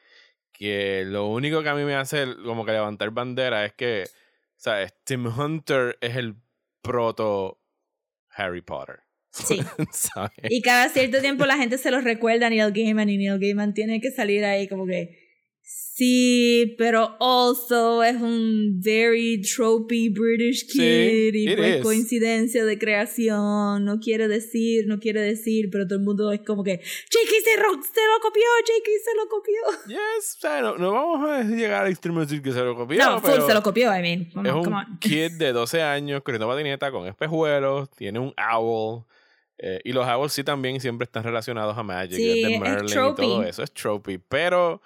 Que 0.52 1.06
lo 1.06 1.28
único 1.28 1.64
que 1.64 1.70
a 1.70 1.74
mí 1.76 1.84
me 1.86 1.96
hace 1.96 2.26
como 2.44 2.66
que 2.66 2.74
levantar 2.74 3.12
bandera 3.12 3.64
es 3.64 3.74
que. 3.76 4.04
O 4.08 4.62
sea, 4.62 4.86
Tim 5.06 5.26
Hunter 5.28 5.98
es 6.02 6.18
el 6.18 6.36
proto 6.82 7.62
Harry 8.32 8.62
Potter. 8.62 9.00
Sí. 9.32 9.60
Y 10.50 10.62
cada 10.62 10.90
cierto 10.90 11.22
tiempo 11.22 11.46
la 11.46 11.58
gente 11.58 11.78
se 11.78 11.92
los 11.92 12.04
recuerda 12.04 12.48
a 12.48 12.50
Neil 12.50 12.72
Gaiman 12.74 13.10
y 13.10 13.18
Neil 13.18 13.40
Gaiman 13.40 13.74
tiene 13.74 14.02
que 14.02 14.12
salir 14.12 14.44
ahí 14.46 14.68
como 14.68 14.86
que 14.86 15.18
sí, 15.62 16.76
pero 16.80 17.16
also 17.20 18.02
es 18.04 18.16
un 18.16 18.80
very 18.84 19.42
tropey 19.42 20.10
British 20.10 20.66
Sí, 20.68 20.80
kid 20.80 21.36
y 21.36 21.50
it 21.52 21.58
pues 21.58 21.76
is. 21.78 21.84
coincidencia 21.84 22.66
de 22.66 22.80
creación, 22.80 23.86
no 23.86 24.00
quiere 24.00 24.28
decir, 24.28 24.86
no 24.88 25.00
quiere 25.00 25.22
decir, 25.22 25.70
pero 25.72 25.86
todo 25.86 26.00
el 26.00 26.06
mundo 26.06 26.32
es 26.32 26.42
como 26.42 26.64
que 26.64 26.78
J.K. 26.78 27.30
se, 27.30 27.52
se 27.52 27.60
lo 27.62 28.20
copió, 28.22 28.44
J.K. 28.66 28.92
se 29.04 29.16
lo 29.16 29.28
copió. 29.30 29.56
Yes, 29.88 30.36
o 30.38 30.40
sea, 30.40 30.62
no, 30.62 30.78
no 30.78 30.92
vamos 30.94 31.30
a 31.30 31.44
llegar 31.44 31.86
al 31.86 31.92
extremo 31.92 32.20
de 32.22 32.26
decir 32.26 32.42
que 32.42 32.52
se 32.52 32.62
lo 32.64 32.76
copió. 32.76 32.98
no, 32.98 33.22
full 33.22 33.42
se 33.46 33.54
lo 33.54 33.62
copió, 33.62 33.96
I 33.96 34.02
mean. 34.02 34.32
Come 34.34 34.50
es 34.50 34.54
on, 34.56 34.60
un 34.60 34.66
come 34.66 34.78
on. 34.78 35.00
kid 35.00 35.34
de 35.34 35.52
12 35.52 35.82
años 35.84 36.24
corriendo 36.24 36.48
patineta 36.48 36.92
con 36.92 37.06
espejuelos, 37.08 37.92
tiene 37.92 38.18
un 38.20 38.34
owl. 38.54 39.04
Eh, 39.62 39.80
y 39.84 39.92
los 39.94 40.08
owls 40.08 40.34
sí 40.34 40.44
también 40.44 40.80
siempre 40.80 41.06
están 41.06 41.24
relacionados 41.24 41.78
a 41.78 41.84
Magic, 41.84 42.16
Sí, 42.16 42.44
es 42.44 42.60
Merlin 42.60 42.90
y 42.90 42.94
tropey. 42.94 43.26
todo 43.28 43.44
eso, 43.44 43.62
es 43.64 43.72
tropey. 43.74 44.18
Pero, 44.18 44.74
o 44.76 44.82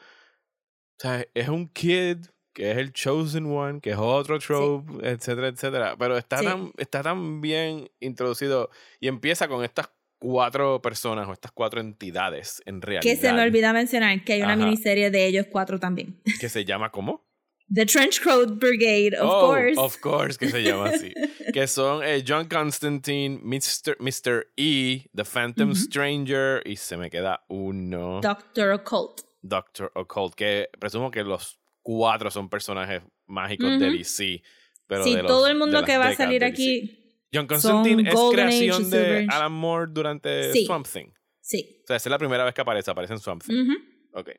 sea, 0.99 1.25
es 1.33 1.47
un 1.49 1.67
kid 1.69 2.17
que 2.53 2.69
es 2.71 2.77
el 2.77 2.93
chosen 2.93 3.45
one, 3.47 3.81
que 3.81 3.91
es 3.91 3.97
otro 3.97 4.37
trope, 4.39 5.07
etcétera, 5.07 5.47
etcétera. 5.47 5.95
Pero 5.97 6.17
está, 6.17 6.37
Sí. 6.39 6.45
tan, 6.45 6.71
está 6.77 7.01
tan 7.01 7.41
bien 7.41 7.89
introducido 7.99 8.69
y 8.99 9.07
empieza 9.07 9.47
con 9.47 9.63
estas 9.63 9.89
cuatro 10.19 10.81
personas 10.81 11.27
o 11.27 11.33
estas 11.33 11.51
cuatro 11.51 11.81
entidades 11.81 12.61
en 12.65 12.81
realidad. 12.81 13.01
Que 13.01 13.15
se 13.15 13.33
me 13.33 13.41
olvida 13.41 13.73
mencionar 13.73 14.23
que 14.23 14.33
hay 14.33 14.41
una 14.43 14.53
Ajá. 14.53 14.63
miniserie 14.65 15.09
de 15.11 15.25
ellos 15.25 15.47
cuatro 15.51 15.79
también. 15.79 16.21
Que 16.39 16.47
se 16.47 16.63
llama 16.63 16.91
¿cómo? 16.91 17.25
The 17.69 17.85
Trenchcoat 17.85 18.59
Brigade, 18.59 19.13
of 19.15 19.29
oh, 19.29 19.47
course. 19.47 19.77
Of 19.77 20.01
course, 20.01 20.37
que 20.37 20.49
se 20.49 20.61
llama 20.63 20.89
así. 20.89 21.13
que 21.53 21.67
son 21.67 22.03
eh, 22.03 22.23
John 22.25 22.47
Constantine, 22.47 23.39
Mr. 23.43 23.95
Mr. 23.99 24.45
E, 24.57 25.09
The 25.15 25.23
Phantom. 25.23 25.73
Stranger, 25.73 26.61
y 26.65 26.75
se 26.75 26.97
me 26.97 27.09
queda 27.09 27.43
uno, 27.49 28.21
Doctor 28.21 28.71
Occult. 28.73 29.21
Doctor 29.41 29.91
Occult, 29.95 30.35
que 30.35 30.69
presumo 30.79 31.09
que 31.09 31.23
los 31.23 31.59
cuatro 31.81 32.29
son 32.31 32.49
personajes 32.49 33.01
mágicos 33.27 33.79
de. 33.79 33.89
DC. 33.91 34.41
Pero 34.87 35.03
sí, 35.03 35.15
de 35.15 35.23
los- 35.23 35.31
todo 35.31 35.47
el 35.47 35.57
mundo 35.57 35.83
que 35.83 35.97
va 35.97 36.09
a 36.09 36.15
salir 36.15 36.43
aquí, 36.43 37.25
John 37.33 37.47
Constantine 37.47 38.07
es 38.07 38.13
Golden 38.13 38.47
Age 38.47 38.57
creación 38.57 38.83
Silver 38.85 39.07
de 39.07 39.17
Age. 39.19 39.27
Alan 39.31 39.51
Moore 39.51 39.91
durante 39.91 40.51
Sí. 40.53 40.65
Swamp 40.65 40.87
Thing. 40.87 41.07
sí. 41.39 41.79
O 41.83 41.87
sea, 41.87 41.95
esa 41.95 42.09
es 42.09 42.11
la 42.11 42.19
primera 42.19 42.43
vez 42.43 42.53
que 42.53 42.61
aparece, 42.61 42.91
aparece 42.91 43.13
en 43.13 43.19
Swamp 43.19 43.43
Thing. 43.43 43.55
Ujú. 43.55 43.73
Ok. 44.13 44.29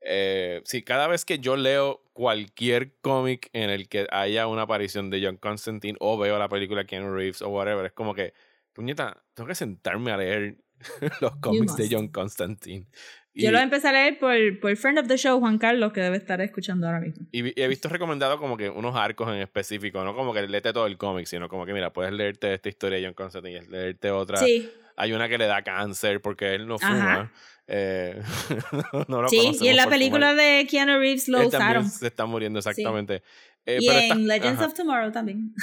Eh, 0.00 0.62
sí, 0.64 0.82
cada 0.82 1.08
vez 1.08 1.24
que 1.24 1.38
yo 1.38 1.56
leo 1.56 2.02
cualquier 2.12 2.94
cómic 3.00 3.50
en 3.52 3.70
el 3.70 3.88
que 3.88 4.06
haya 4.10 4.46
una 4.46 4.62
aparición 4.62 5.10
de 5.10 5.24
John 5.24 5.36
Constantine 5.36 5.96
o 6.00 6.18
veo 6.18 6.38
la 6.38 6.48
película 6.48 6.84
Keanu 6.84 7.12
Reeves 7.14 7.42
o 7.42 7.48
whatever, 7.48 7.86
es 7.86 7.92
como 7.92 8.14
que, 8.14 8.32
puñeta, 8.72 9.22
tengo 9.34 9.48
que 9.48 9.54
sentarme 9.54 10.12
a 10.12 10.16
leer 10.16 10.56
los 11.20 11.36
cómics 11.36 11.76
de. 11.76 11.88
John 11.90 12.08
Constantine. 12.08 12.86
Y, 13.34 13.44
Yo 13.44 13.52
lo 13.52 13.58
empecé 13.58 13.88
a 13.88 13.92
leer 13.92 14.18
por, 14.18 14.34
por 14.60 14.76
friend 14.76 14.98
of 14.98 15.06
the 15.06 15.16
show, 15.16 15.38
Juan 15.38 15.58
Carlos, 15.58 15.92
que 15.92 16.00
debe 16.00 16.16
estar 16.16 16.40
escuchando 16.40 16.86
ahora 16.86 17.00
mismo. 17.00 17.26
y 17.30 17.48
y 17.48 17.62
he 17.62 17.68
visto 17.68 17.88
recomendado 17.88 18.38
como 18.38 18.56
que 18.56 18.68
unos 18.68 18.96
arcos 18.96 19.28
en 19.28 19.40
específico, 19.40 20.02
no 20.02 20.14
como 20.14 20.32
que 20.32 20.46
leerte 20.46 20.72
todo 20.72 20.86
el 20.86 20.96
cómic, 20.96 21.26
sino 21.26 21.48
como 21.48 21.64
que, 21.66 21.72
mira, 21.72 21.92
puedes 21.92 22.12
leerte 22.12 22.52
esta 22.54 22.68
historia 22.68 22.98
de 22.98 23.04
John 23.04 23.14
Constantine, 23.14 23.62
y 23.64 23.70
leerte 23.70 24.10
otra. 24.10 24.38
Sí, 24.38 24.70
Hay 24.96 25.12
una 25.12 25.28
que 25.28 25.38
le 25.38 25.46
da 25.46 25.62
cáncer 25.62 26.20
porque 26.20 26.54
él 26.54 26.66
no 26.66 26.76
Ajá. 26.80 27.30
Eh, 27.68 28.20
no 29.08 29.22
lo 29.22 29.28
sí. 29.28 29.52
Y 29.60 29.68
en 29.68 29.76
la 29.76 29.88
película 29.88 30.34
de 30.34 30.66
Keanu 30.68 30.98
Reeves 30.98 31.28
lo 31.28 31.40
Él 31.40 31.46
usaron. 31.48 31.88
se 31.88 32.06
está 32.06 32.24
muriendo 32.26 32.58
exactamente. 32.58 33.22
Eh, 33.66 33.78
Y 33.80 33.86
pero 33.86 33.98
en 33.98 34.04
estas- 34.04 34.18
Legends 34.18 34.60
ajá. 34.60 34.66
of 34.68 34.74
Tomorrow 34.74 35.12
también. 35.12 35.54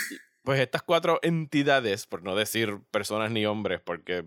Pues 0.44 0.60
estas 0.60 0.84
cuatro 0.84 1.20
entidades, 1.24 2.06
por 2.06 2.22
no 2.22 2.36
decir 2.36 2.78
personas 2.92 3.32
ni 3.32 3.46
hombres, 3.48 3.82
porque 3.84 4.24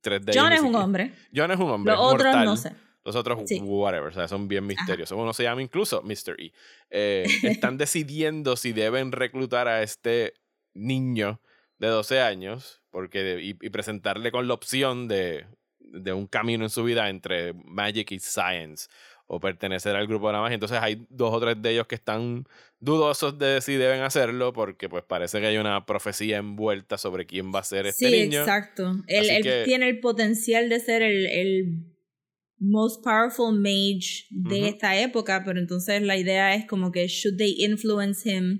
tres 0.00 0.24
de 0.26 0.32
ellos. 0.32 0.42
John 0.42 0.52
es 0.52 0.60
un 0.62 0.74
hombre. 0.74 1.12
John 1.34 1.50
es 1.52 1.58
un 1.58 1.70
hombre. 1.70 1.92
Los 1.94 2.00
otros 2.14 2.36
no 2.44 2.56
sé. 2.56 2.72
Los 3.04 3.16
otros, 3.16 3.40
Sí. 3.46 3.60
whatever, 3.62 4.08
o 4.08 4.12
sea, 4.12 4.28
son 4.28 4.46
bien 4.46 4.66
misteriosos. 4.66 5.16
Uno 5.18 5.32
se 5.32 5.44
llama 5.44 5.62
incluso 5.62 6.02
Mr. 6.02 6.36
E. 6.38 6.52
Eh, 6.90 7.24
están 7.44 7.78
decidiendo 7.78 8.56
si 8.56 8.72
deben 8.72 9.12
reclutar 9.12 9.68
a 9.68 9.82
este 9.82 10.34
niño 10.74 11.40
de 11.78 11.86
12 11.88 12.20
años 12.20 12.82
porque, 12.90 13.38
y, 13.40 13.50
y 13.64 13.70
presentarle 13.70 14.30
con 14.32 14.48
la 14.48 14.54
opción 14.54 15.08
de, 15.08 15.46
de 15.90 16.12
un 16.12 16.26
camino 16.26 16.64
en 16.64 16.70
su 16.70 16.82
vida 16.84 17.08
entre 17.08 17.52
Magic 17.64 18.12
y 18.12 18.18
Science. 18.20 18.88
o 19.32 19.38
pertenecer 19.38 19.94
al 19.94 20.08
grupo 20.08 20.26
de 20.26 20.32
la 20.32 20.40
magia. 20.40 20.54
Entonces 20.54 20.78
hay 20.82 21.06
dos 21.08 21.32
o 21.32 21.38
tres 21.38 21.54
de 21.62 21.70
ellos 21.70 21.86
que 21.86 21.94
están 21.94 22.44
dudosos 22.80 23.38
de 23.38 23.60
si 23.60 23.74
deben 23.74 24.00
hacerlo 24.02 24.52
porque 24.52 24.88
pues 24.88 25.04
parece 25.04 25.38
que 25.38 25.46
hay 25.46 25.56
una 25.56 25.86
profecía 25.86 26.38
envuelta 26.38 26.98
sobre 26.98 27.26
quién 27.26 27.52
va 27.54 27.60
a 27.60 27.62
ser 27.62 27.86
este 27.86 28.08
sí, 28.10 28.22
niño. 28.22 28.40
exacto. 28.40 28.90
Él, 29.06 29.30
él 29.30 29.42
que- 29.44 29.62
tiene 29.64 29.88
el 29.88 30.00
potencial 30.00 30.68
de 30.68 30.80
ser 30.80 31.02
el, 31.02 31.26
el 31.26 31.94
most 32.58 33.04
powerful 33.04 33.56
mage 33.56 34.26
de 34.30 34.66
esta 34.66 35.00
época, 35.00 35.44
pero 35.44 35.60
entonces 35.60 36.02
la 36.02 36.16
idea 36.16 36.52
es 36.56 36.66
como 36.66 36.90
que 36.90 37.06
should 37.06 37.38
they 37.38 37.54
influence 37.58 38.28
him 38.28 38.58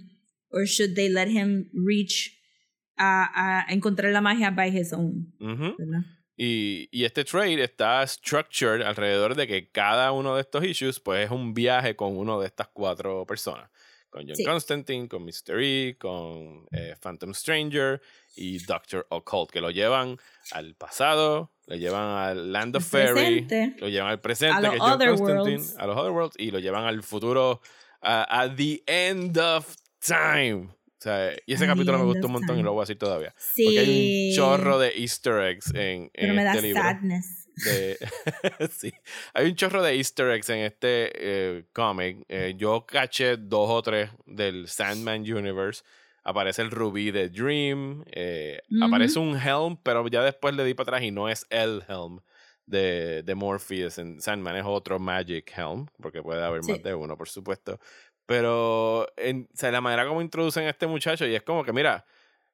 or 0.50 0.66
should 0.66 0.94
they 0.94 1.08
let 1.08 1.26
him 1.28 1.68
reach 1.74 2.30
a, 2.96 3.64
a 3.66 3.72
encontrar 3.72 4.12
la 4.12 4.20
magia 4.20 4.52
by 4.52 4.68
his 4.70 4.92
own. 4.92 5.34
¿verdad? 5.40 6.04
Y, 6.42 6.88
y 6.90 7.04
este 7.04 7.22
trade 7.24 7.62
está 7.62 8.06
structured 8.06 8.80
alrededor 8.80 9.34
de 9.34 9.46
que 9.46 9.68
cada 9.68 10.10
uno 10.12 10.34
de 10.36 10.40
estos 10.40 10.64
issues 10.64 10.98
pues 10.98 11.26
es 11.26 11.30
un 11.30 11.52
viaje 11.52 11.96
con 11.96 12.16
uno 12.16 12.40
de 12.40 12.46
estas 12.46 12.68
cuatro 12.68 13.26
personas. 13.26 13.68
Con 14.08 14.26
John 14.26 14.36
Sí. 14.36 14.44
Constantine, 14.44 15.06
con 15.06 15.22
Mystery, 15.24 15.96
con 16.00 16.66
eh, 16.72 16.96
Phantom 16.98 17.34
Stranger 17.34 18.00
y 18.36 18.58
Doctor 18.64 19.06
Occult, 19.10 19.50
que 19.50 19.60
lo 19.60 19.70
llevan 19.70 20.16
al 20.52 20.74
pasado, 20.76 21.52
lo 21.66 21.76
llevan 21.76 22.08
al 22.16 22.50
Land 22.52 22.76
of 22.76 22.86
Fairy, 22.86 23.46
lo 23.78 23.88
llevan 23.88 24.08
al 24.10 24.20
presente, 24.22 24.56
a 24.56 24.60
los 24.62 24.70
que 24.70 24.76
es 24.76 24.82
John 24.82 24.92
Other 24.92 25.08
Constantine, 25.10 25.56
Worlds. 25.58 25.76
a 25.78 25.86
los 25.86 25.96
Other 25.98 26.10
Worlds, 26.12 26.36
y 26.38 26.50
lo 26.50 26.58
llevan 26.58 26.84
al 26.86 27.02
futuro, 27.02 27.60
a, 28.00 28.40
a 28.40 28.56
the 28.56 28.82
end 28.86 29.36
of 29.38 29.76
time. 30.04 30.70
O 31.00 31.02
sea, 31.02 31.32
y 31.46 31.54
ese 31.54 31.66
capítulo 31.66 31.98
me 31.98 32.04
gustó 32.04 32.26
un 32.26 32.34
montón 32.34 32.58
y 32.58 32.62
lo 32.62 32.72
voy 32.72 32.80
a 32.80 32.82
decir 32.82 32.98
todavía. 32.98 33.34
Sí. 33.38 33.64
Porque 33.64 33.78
hay 33.80 34.28
un 34.28 34.36
chorro 34.36 34.78
de 34.78 34.92
easter 34.98 35.40
eggs 35.48 35.72
en, 35.74 36.02
en 36.02 36.10
pero 36.14 36.34
me 36.34 36.44
da 36.44 36.50
este 36.52 36.62
libro. 36.62 36.82
sadness. 36.82 37.48
de- 37.64 37.98
sí. 38.70 38.92
Hay 39.32 39.46
un 39.46 39.54
chorro 39.54 39.82
de 39.82 39.94
easter 39.96 40.28
eggs 40.30 40.50
en 40.50 40.58
este 40.58 41.10
eh, 41.14 41.64
cómic. 41.72 42.18
Eh, 42.28 42.52
yo 42.58 42.84
caché 42.86 43.38
dos 43.38 43.70
o 43.70 43.80
tres 43.80 44.10
del 44.26 44.68
Sandman 44.68 45.22
Universe. 45.22 45.82
Aparece 46.22 46.60
el 46.60 46.70
rubí 46.70 47.10
de 47.10 47.30
Dream. 47.30 48.04
eh. 48.12 48.60
Aparece 48.82 49.18
un 49.18 49.38
Helm, 49.40 49.78
pero 49.82 50.06
ya 50.08 50.22
después 50.22 50.54
le 50.54 50.64
di 50.66 50.74
para 50.74 50.90
atrás 50.90 51.02
y 51.02 51.10
no 51.10 51.30
es 51.30 51.46
el 51.48 51.82
Helm 51.88 52.20
de, 52.66 53.22
de 53.22 53.34
Morpheus 53.34 53.96
en 53.96 54.20
Sandman. 54.20 54.54
Es 54.56 54.64
otro 54.66 54.98
Magic 54.98 55.50
Helm, 55.56 55.86
porque 56.00 56.22
puede 56.22 56.44
haber 56.44 56.62
Sí. 56.62 56.72
más 56.72 56.82
de 56.82 56.94
uno, 56.94 57.16
por 57.16 57.30
supuesto. 57.30 57.80
Pero 58.30 59.08
en, 59.16 59.48
o 59.52 59.56
sea, 59.56 59.72
la 59.72 59.80
manera 59.80 60.06
como 60.06 60.22
introducen 60.22 60.64
a 60.64 60.70
este 60.70 60.86
muchacho 60.86 61.26
y 61.26 61.34
es 61.34 61.42
como 61.42 61.64
que, 61.64 61.72
mira, 61.72 62.06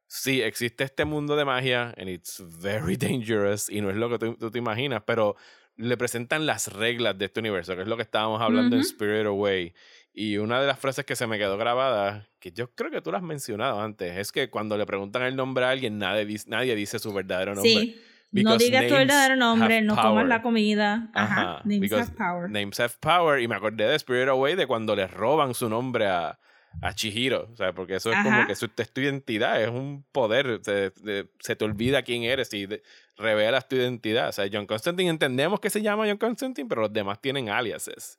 sí, 0.07 0.41
existe 0.41 0.85
este 0.85 1.05
mundo 1.05 1.37
de 1.37 1.45
magia 1.45 1.93
and 1.99 2.09
it's 2.09 2.43
very 2.63 2.97
dangerous 2.97 3.69
y 3.69 3.83
no 3.83 3.91
es 3.91 3.97
lo 3.97 4.09
que 4.09 4.19
tú, 4.19 4.37
tú 4.37 4.51
te 4.51 4.57
imaginas, 4.57 5.03
pero 5.07 5.37
le 5.77 5.99
presentan 5.99 6.47
las 6.47 6.73
reglas 6.73 7.19
de 7.19 7.27
este 7.27 7.41
universo, 7.41 7.77
que 7.77 7.83
es 7.83 7.89
lo 7.89 7.97
que 7.97 8.05
estábamos 8.05 8.41
hablando 8.41 8.75
en 8.75 8.81
Ujú. 8.81 8.89
Spirit 8.89 9.27
Away. 9.27 9.75
Y 10.15 10.39
una 10.39 10.63
de 10.63 10.67
las 10.67 10.79
frases 10.79 11.05
que 11.05 11.15
se 11.15 11.27
me 11.27 11.37
quedó 11.37 11.59
grabada, 11.59 12.27
que 12.39 12.53
yo 12.53 12.75
creo 12.75 12.91
que 12.91 13.03
tú 13.03 13.13
la 13.13 13.19
has 13.19 13.25
mencionado 13.25 13.79
antes, 13.79 14.17
es 14.17 14.33
que 14.33 14.49
cuando 14.49 14.79
le 14.79 14.87
preguntan 14.87 15.25
el 15.25 15.37
nombre 15.37 15.67
a 15.67 15.69
alguien, 15.69 15.99
nadie, 15.99 16.39
nadie 16.47 16.75
dice 16.75 16.99
su 16.99 17.13
verdadero 17.13 17.55
nombre. 17.55 17.71
Sí. 17.71 18.03
No 18.43 18.51
digas 18.59 18.83
tu 18.89 18.95
verdadero 18.95 19.37
nombre, 19.37 19.81
no 19.83 19.95
comas 20.09 20.27
la 20.29 20.43
comida. 20.43 21.11
Ajá. 21.15 21.41
Ajá, 21.43 21.61
Names 21.65 21.91
have 21.93 22.17
power. 22.17 22.51
Names 22.51 22.81
have 22.81 22.95
power. 23.01 23.41
Y 23.41 23.49
me 23.49 23.55
acordé 23.55 23.87
de 23.87 23.95
Spirit 23.97 24.29
Away 24.29 24.55
de 24.57 24.67
cuando 24.67 24.95
le 24.97 25.07
roban 25.07 25.55
su 25.55 25.69
nombre 25.69 26.07
a, 26.07 26.39
a 26.83 26.93
Chihiro. 26.95 27.49
O 27.53 27.57
sea, 27.57 27.73
porque 27.73 27.95
eso 27.97 28.11
es 28.11 28.17
como 28.23 28.47
que 28.47 28.55
su, 28.55 28.69
es 28.77 28.93
tu 28.93 29.01
identidad, 29.01 29.63
es 29.63 29.69
un 29.69 30.05
poder. 30.13 30.61
Se, 30.63 30.91
de- 31.03 31.31
se 31.39 31.57
te 31.57 31.65
olvida 31.65 32.03
quién 32.03 32.25
eres 32.25 32.53
y 32.53 32.67
de- 32.67 32.83
revelas 33.17 33.67
tu 33.69 33.77
identidad. 33.77 34.29
O 34.29 34.33
sea, 34.33 34.47
John 34.53 34.67
Constantine 34.67 35.09
entendemos 35.09 35.61
que 35.61 35.71
se 35.71 35.81
llama 35.81 36.05
John 36.07 36.19
Constantine, 36.19 36.69
pero 36.69 36.83
los 36.83 36.93
demás 36.93 37.21
tienen 37.21 37.49
aliases. 37.49 38.19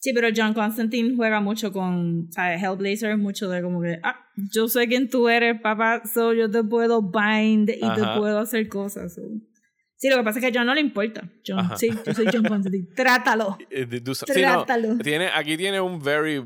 Sí, 0.00 0.12
pero 0.14 0.28
John 0.34 0.54
Constantine 0.54 1.16
juega 1.16 1.40
mucho 1.40 1.72
con, 1.72 2.28
¿sabes? 2.30 2.62
Hellblazer 2.62 3.10
es 3.10 3.18
mucho 3.18 3.48
de 3.48 3.62
como 3.62 3.82
que, 3.82 3.98
ah, 4.04 4.16
yo 4.52 4.68
sé 4.68 4.86
quién 4.86 5.10
tú 5.10 5.28
eres, 5.28 5.60
papá, 5.60 6.02
so 6.04 6.32
yo 6.32 6.48
te 6.48 6.62
puedo 6.62 7.02
bind 7.02 7.70
y 7.70 7.82
Ajá. 7.82 7.94
te 8.14 8.18
puedo 8.20 8.38
hacer 8.38 8.68
cosas. 8.68 9.14
so. 9.14 9.22
Sí, 9.96 10.08
lo 10.08 10.16
que 10.16 10.22
pasa 10.22 10.38
es 10.38 10.44
que 10.44 10.56
a 10.56 10.60
John 10.60 10.66
no 10.66 10.74
le 10.74 10.80
importa. 10.80 11.28
John, 11.44 11.58
Ajá. 11.58 11.76
sí, 11.76 11.90
yo 12.06 12.14
soy 12.14 12.26
John 12.32 12.44
Constantine. 12.44 12.86
Trátalo. 12.94 13.58
Eh, 13.70 14.00
no, 14.04 14.12
Trátalo. 14.14 14.98
tiene, 14.98 15.28
aquí 15.34 15.56
tiene 15.56 15.80
un 15.80 16.00
very 16.00 16.44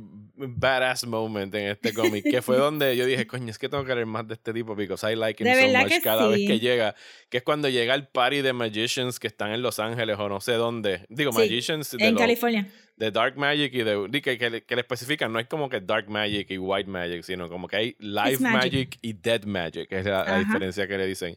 badass 0.48 1.06
moment 1.06 1.54
en 1.54 1.68
este 1.68 1.92
cómic, 1.94 2.24
que 2.24 2.42
fue 2.42 2.56
donde 2.58 2.96
yo 2.96 3.06
dije, 3.06 3.26
coño, 3.26 3.50
es 3.50 3.58
que 3.58 3.68
tengo 3.68 3.84
que 3.84 3.94
leer 3.94 4.06
más 4.06 4.26
de 4.26 4.34
este 4.34 4.52
tipo, 4.52 4.74
because 4.74 5.10
I 5.10 5.16
like 5.16 5.42
him 5.42 5.48
De 5.48 5.54
so 5.72 5.78
much 5.78 6.02
cada 6.02 6.26
vez 6.28 6.38
sí. 6.40 6.46
que 6.46 6.58
llega, 6.60 6.94
que 7.28 7.38
es 7.38 7.42
cuando 7.42 7.68
llega 7.68 7.94
el 7.94 8.06
party 8.08 8.42
de 8.42 8.52
magicians 8.52 9.18
que 9.18 9.26
están 9.26 9.52
en 9.52 9.62
Los 9.62 9.78
Ángeles 9.78 10.16
o 10.18 10.28
no 10.28 10.40
sé 10.40 10.52
dónde. 10.52 11.06
Digo, 11.08 11.32
Sí, 11.32 11.38
magicians 11.38 11.90
de, 11.90 12.04
En 12.06 12.14
los- 12.14 12.20
California. 12.20 12.68
de 12.96 13.10
Dark 13.10 13.36
Magic 13.36 13.72
y 13.74 13.82
de, 13.82 14.20
que, 14.22 14.38
que, 14.38 14.50
le- 14.50 14.62
que 14.64 14.74
le 14.74 14.80
especifican, 14.82 15.32
no 15.32 15.38
es 15.40 15.46
como 15.46 15.68
que 15.68 15.80
Dark 15.80 16.08
Magic 16.08 16.50
y 16.50 16.58
White 16.58 16.88
Magic, 16.90 17.22
sino 17.22 17.48
como 17.48 17.66
que 17.68 17.76
hay 17.76 17.96
Live 17.98 18.38
magic. 18.38 18.40
magic. 18.40 18.98
y 19.02 19.12
Dead 19.14 19.44
Magic, 19.44 19.88
que 19.88 19.98
es 19.98 20.04
la, 20.06 20.24
la 20.24 20.38
diferencia 20.38 20.86
que 20.86 20.98
le 20.98 21.06
dicen. 21.06 21.36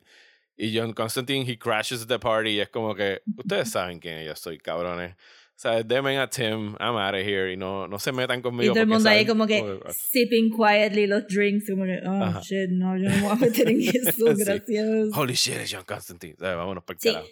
Y 0.58 0.78
John 0.78 0.93
Constantine, 0.93 1.45
he 1.51 1.58
crashes 1.60 2.08
the 2.08 2.18
party 2.18 2.51
y 2.51 2.60
es 2.62 2.70
como 2.70 2.95
que, 2.95 3.22
ustedes 3.38 3.70
saben 3.72 3.99
quién 3.99 4.24
yo 4.26 4.36
soy, 4.38 4.58
cabrones. 4.58 5.16
O 5.56 5.58
sea, 5.58 5.82
demen 5.84 6.18
a 6.20 6.30
Tim, 6.30 6.76
I'm 6.82 6.97
out 6.97 7.14
of 7.16 7.22
here 7.26 7.51
y 7.51 7.56
no, 7.56 7.88
no 7.88 7.97
se 7.97 8.12
metan 8.12 8.39
Y 8.39 8.41
conmigo. 8.41 8.74
todo 8.74 8.84
el 8.84 8.89
mundo 8.89 9.10
ahí 9.10 9.26
como 9.26 9.47
que 9.47 9.62
Oh, 9.62 9.80
sipping 10.12 10.51
quietly 10.51 11.08
los 11.08 11.26
drinks. 11.28 11.70
Como 11.70 11.86
que, 11.86 11.99
oh, 12.06 12.24
Ajá. 12.24 12.41
shit, 12.41 12.70
no, 12.72 12.97
yo 12.97 13.10
no 13.10 13.16
me 13.16 13.22
voy 13.22 13.32
a 13.32 13.36
meter 13.36 13.70
en 13.70 13.80
eso, 14.08 14.26
gracias. 14.36 14.86
Holy 15.14 15.34
shit, 15.34 15.56
es 15.56 15.74
John 15.74 15.86
Constantine. 15.88 16.34
O 16.38 16.39
sea, 16.43 16.56
vámonos 16.56 16.84
para 16.84 16.95
el 16.97 17.01
Sí. 17.01 17.10
carajo. 17.14 17.28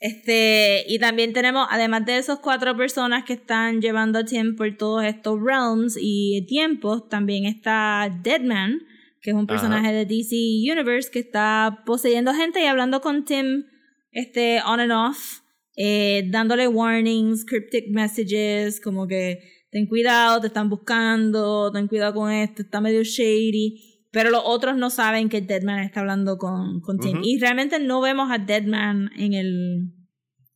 Este, 0.00 0.84
y 0.86 0.98
también 0.98 1.32
tenemos, 1.32 1.66
además 1.70 2.04
de 2.04 2.18
esos 2.18 2.38
cuatro 2.40 2.76
personas 2.76 3.24
que 3.24 3.32
están 3.32 3.80
llevando 3.80 4.18
a 4.18 4.24
Tim 4.24 4.54
por 4.54 4.76
todos 4.76 5.02
estos 5.04 5.40
realms 5.42 5.96
y 5.98 6.44
tiempos, 6.46 7.08
también 7.08 7.46
está 7.46 8.10
Deadman, 8.22 8.80
que 9.22 9.30
es 9.30 9.36
un 9.36 9.46
personaje 9.46 9.92
de 9.92 10.04
DC 10.04 10.36
Universe 10.70 11.10
que 11.10 11.20
está 11.20 11.82
poseyendo 11.86 12.34
gente 12.34 12.60
y 12.62 12.66
hablando 12.66 13.00
con 13.00 13.24
Tim 13.24 13.64
este, 14.12 14.60
on 14.66 14.80
and 14.80 14.92
off, 14.92 15.40
eh, 15.76 16.24
dándole 16.30 16.68
warnings, 16.68 17.44
cryptic 17.44 17.86
messages, 17.90 18.80
como 18.80 19.06
que 19.06 19.40
ten 19.70 19.86
cuidado, 19.86 20.40
te 20.40 20.46
están 20.48 20.70
buscando, 20.70 21.70
ten 21.72 21.88
cuidado 21.88 22.14
con 22.14 22.30
esto, 22.30 22.62
está 22.62 22.80
medio 22.80 23.02
shady. 23.02 24.06
Pero 24.12 24.30
los 24.30 24.42
otros 24.44 24.76
no 24.76 24.90
saben 24.90 25.28
que 25.28 25.40
Deadman 25.40 25.80
está 25.80 26.00
hablando 26.00 26.38
con, 26.38 26.80
con 26.80 27.00
Tim. 27.00 27.18
Y 27.24 27.40
realmente 27.40 27.80
no 27.80 28.00
vemos 28.00 28.30
a 28.30 28.38
Deadman 28.38 29.10
en 29.16 29.34
el 29.34 29.92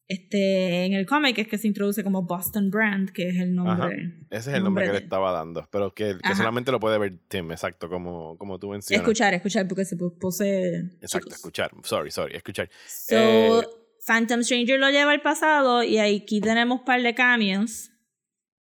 este 0.08 0.86
en 0.86 0.94
el 0.94 1.04
cómic, 1.04 1.36
es 1.36 1.48
que 1.48 1.58
se 1.58 1.68
introduce 1.68 2.02
como 2.02 2.22
Boston 2.22 2.70
Brand, 2.70 3.10
que 3.10 3.28
es 3.28 3.36
el 3.36 3.54
nombre. 3.54 4.14
Ese 4.30 4.50
es 4.50 4.56
el 4.56 4.64
nombre 4.64 4.86
que 4.86 4.92
le 4.92 4.98
estaba 4.98 5.32
dando, 5.32 5.68
pero 5.70 5.92
que, 5.92 6.16
que 6.16 6.20
Ajá. 6.22 6.34
solamente 6.34 6.72
lo 6.72 6.80
puede 6.80 6.98
ver 6.98 7.18
Tim, 7.28 7.50
exacto, 7.50 7.90
como, 7.90 8.38
como 8.38 8.58
tú 8.58 8.70
mencionas. 8.70 9.02
Escuchar, 9.02 9.34
escuchar, 9.34 9.68
porque 9.68 9.84
se 9.84 9.96
posee. 9.96 10.92
Exacto, 11.02 11.34
escuchar. 11.34 11.70
Sorry, 11.82 12.10
sorry, 12.10 12.36
escuchar. 12.36 12.70
So, 12.86 13.16
Eh, 13.16 13.62
Phantom 14.08 14.42
Stranger 14.42 14.80
lo 14.80 14.90
lleva 14.90 15.12
al 15.12 15.20
pasado 15.22 15.82
y 15.84 15.98
aquí 15.98 16.40
tenemos 16.40 16.80
un 16.80 16.84
par 16.84 17.02
de 17.02 17.14
cambios. 17.14 17.90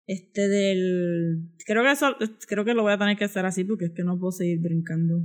Este 0.06 0.48
del. 0.48 1.50
Creo 1.66 1.84
que 1.84 1.91
eso, 1.91 2.16
creo 2.48 2.64
que 2.66 2.74
lo 2.74 2.84
voy 2.84 2.93
a 2.93 2.98
tener 2.98 3.18
que 3.18 3.26
hacer 3.26 3.45
así 3.45 3.64
porque 3.64 3.86
es 3.86 3.91
que 3.95 4.04
no 4.04 4.20
puedo 4.20 4.32
seguir 4.32 4.60
brincando. 4.62 5.16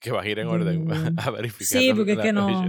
Que 0.00 0.10
vas 0.10 0.24
a 0.24 0.28
ir 0.28 0.38
en 0.38 0.46
Mm. 0.48 0.50
orden 0.50 0.86
a 1.18 1.30
verificar. 1.30 1.80
Sí, 1.80 1.92
porque 1.94 2.12
es 2.12 2.18
que 2.18 2.32
no-. 2.32 2.66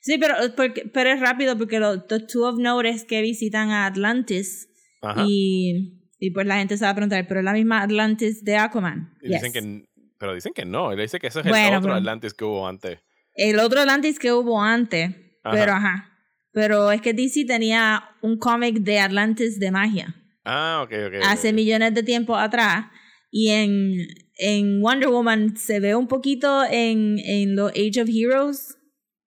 Sí, 0.00 0.18
pero, 0.18 0.34
porque, 0.56 0.90
pero 0.92 1.10
es 1.10 1.20
rápido 1.20 1.56
porque 1.56 1.78
los 1.78 2.06
the 2.08 2.20
two 2.20 2.44
of 2.44 2.58
note 2.58 2.88
es 2.88 3.04
que 3.04 3.22
visitan 3.22 3.70
a 3.70 3.86
Atlantis 3.86 4.68
Ajá. 5.00 5.24
y, 5.28 6.00
y 6.18 6.30
pues 6.32 6.44
la 6.46 6.56
gente 6.58 6.76
se 6.76 6.84
va 6.84 6.90
a 6.90 6.94
preguntar, 6.94 7.24
pero 7.28 7.40
es 7.40 7.44
la 7.44 7.52
misma 7.52 7.82
Atlantis 7.82 8.42
de 8.44 8.56
Aquaman. 8.56 9.14
Y 9.22 9.28
dicen 9.28 9.44
Yes. 9.44 9.52
que, 9.52 9.58
n- 9.60 9.84
pero 10.18 10.34
dicen 10.34 10.52
que 10.54 10.64
no. 10.64 10.92
Él 10.92 10.98
dice 11.00 11.18
que 11.20 11.28
ese 11.28 11.40
es 11.40 11.46
el 11.46 11.52
Bueno, 11.52 11.78
otro 11.78 11.82
pero- 11.82 11.94
Atlantis 11.94 12.34
que 12.34 12.44
hubo 12.44 12.66
antes. 12.68 12.98
El 13.34 13.58
otro 13.60 13.80
Atlantis 13.80 14.18
que 14.18 14.32
hubo 14.32 14.60
antes, 14.60 15.14
Ajá. 15.42 15.56
pero 15.56 15.72
ajá. 15.72 16.08
Pero 16.52 16.92
es 16.92 17.00
que 17.00 17.14
DC 17.14 17.44
tenía 17.46 18.02
un 18.20 18.36
cómic 18.38 18.76
de 18.80 18.98
Atlantis 18.98 19.58
de 19.58 19.70
magia 19.70 20.14
Ah, 20.44 20.82
ok, 20.84 20.92
ok. 21.06 21.14
hace 21.24 21.52
millones 21.52 21.94
de 21.94 22.02
tiempo 22.02 22.36
atrás. 22.36 22.86
Y 23.30 23.48
en, 23.48 23.94
en 24.36 24.80
Wonder 24.82 25.08
Woman 25.08 25.56
se 25.56 25.80
ve 25.80 25.94
un 25.94 26.06
poquito 26.08 26.62
en, 26.70 27.18
en 27.20 27.56
los 27.56 27.70
Age 27.70 28.02
of 28.02 28.08
Heroes. 28.12 28.76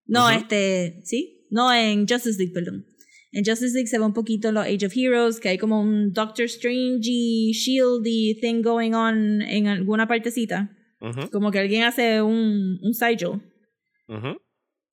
No, 0.06 0.30
este, 0.30 1.00
¿sí? 1.04 1.46
No, 1.50 1.72
en 1.74 2.06
Justice 2.06 2.38
League, 2.38 2.52
perdón. 2.54 2.86
En 3.32 3.44
Justice 3.44 3.74
League 3.74 3.88
se 3.88 3.98
ve 3.98 4.04
un 4.04 4.12
poquito 4.14 4.48
en 4.48 4.54
los 4.54 4.64
Age 4.64 4.86
of 4.86 4.92
Heroes, 4.96 5.40
que 5.40 5.48
hay 5.48 5.58
como 5.58 5.80
un 5.80 6.12
Doctor 6.12 6.44
Strange 6.46 7.00
y 7.10 7.52
Shield 7.52 8.06
y 8.06 8.38
thing 8.40 8.62
going 8.62 8.92
on 8.92 9.42
en 9.42 9.66
alguna 9.66 10.06
partecita. 10.06 10.70
Como 11.32 11.50
que 11.50 11.58
alguien 11.58 11.82
hace 11.82 12.22
un, 12.22 12.78
un 12.82 12.94
sigil. 12.94 13.42
ujú. 14.08 14.38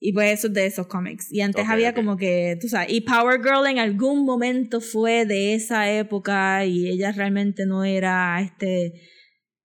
Y 0.05 0.11
pues 0.11 0.37
eso 0.37 0.47
es 0.47 0.53
de 0.53 0.65
esos 0.65 0.87
cómics. 0.87 1.31
Y 1.31 1.39
antes 1.39 1.65
había 1.65 1.93
como 1.93 2.17
que, 2.17 2.57
tú 2.59 2.67
sabes, 2.67 2.91
y 2.91 2.99
Power 3.01 3.41
Girl 3.41 3.65
en 3.65 3.79
algún 3.79 4.25
momento 4.25 4.81
fue 4.81 5.25
de 5.25 5.53
esa 5.53 5.89
época 5.89 6.65
y 6.65 6.89
ella 6.89 7.13
realmente 7.13 7.65
no 7.65 7.85
era 7.85 8.41
este 8.41 8.95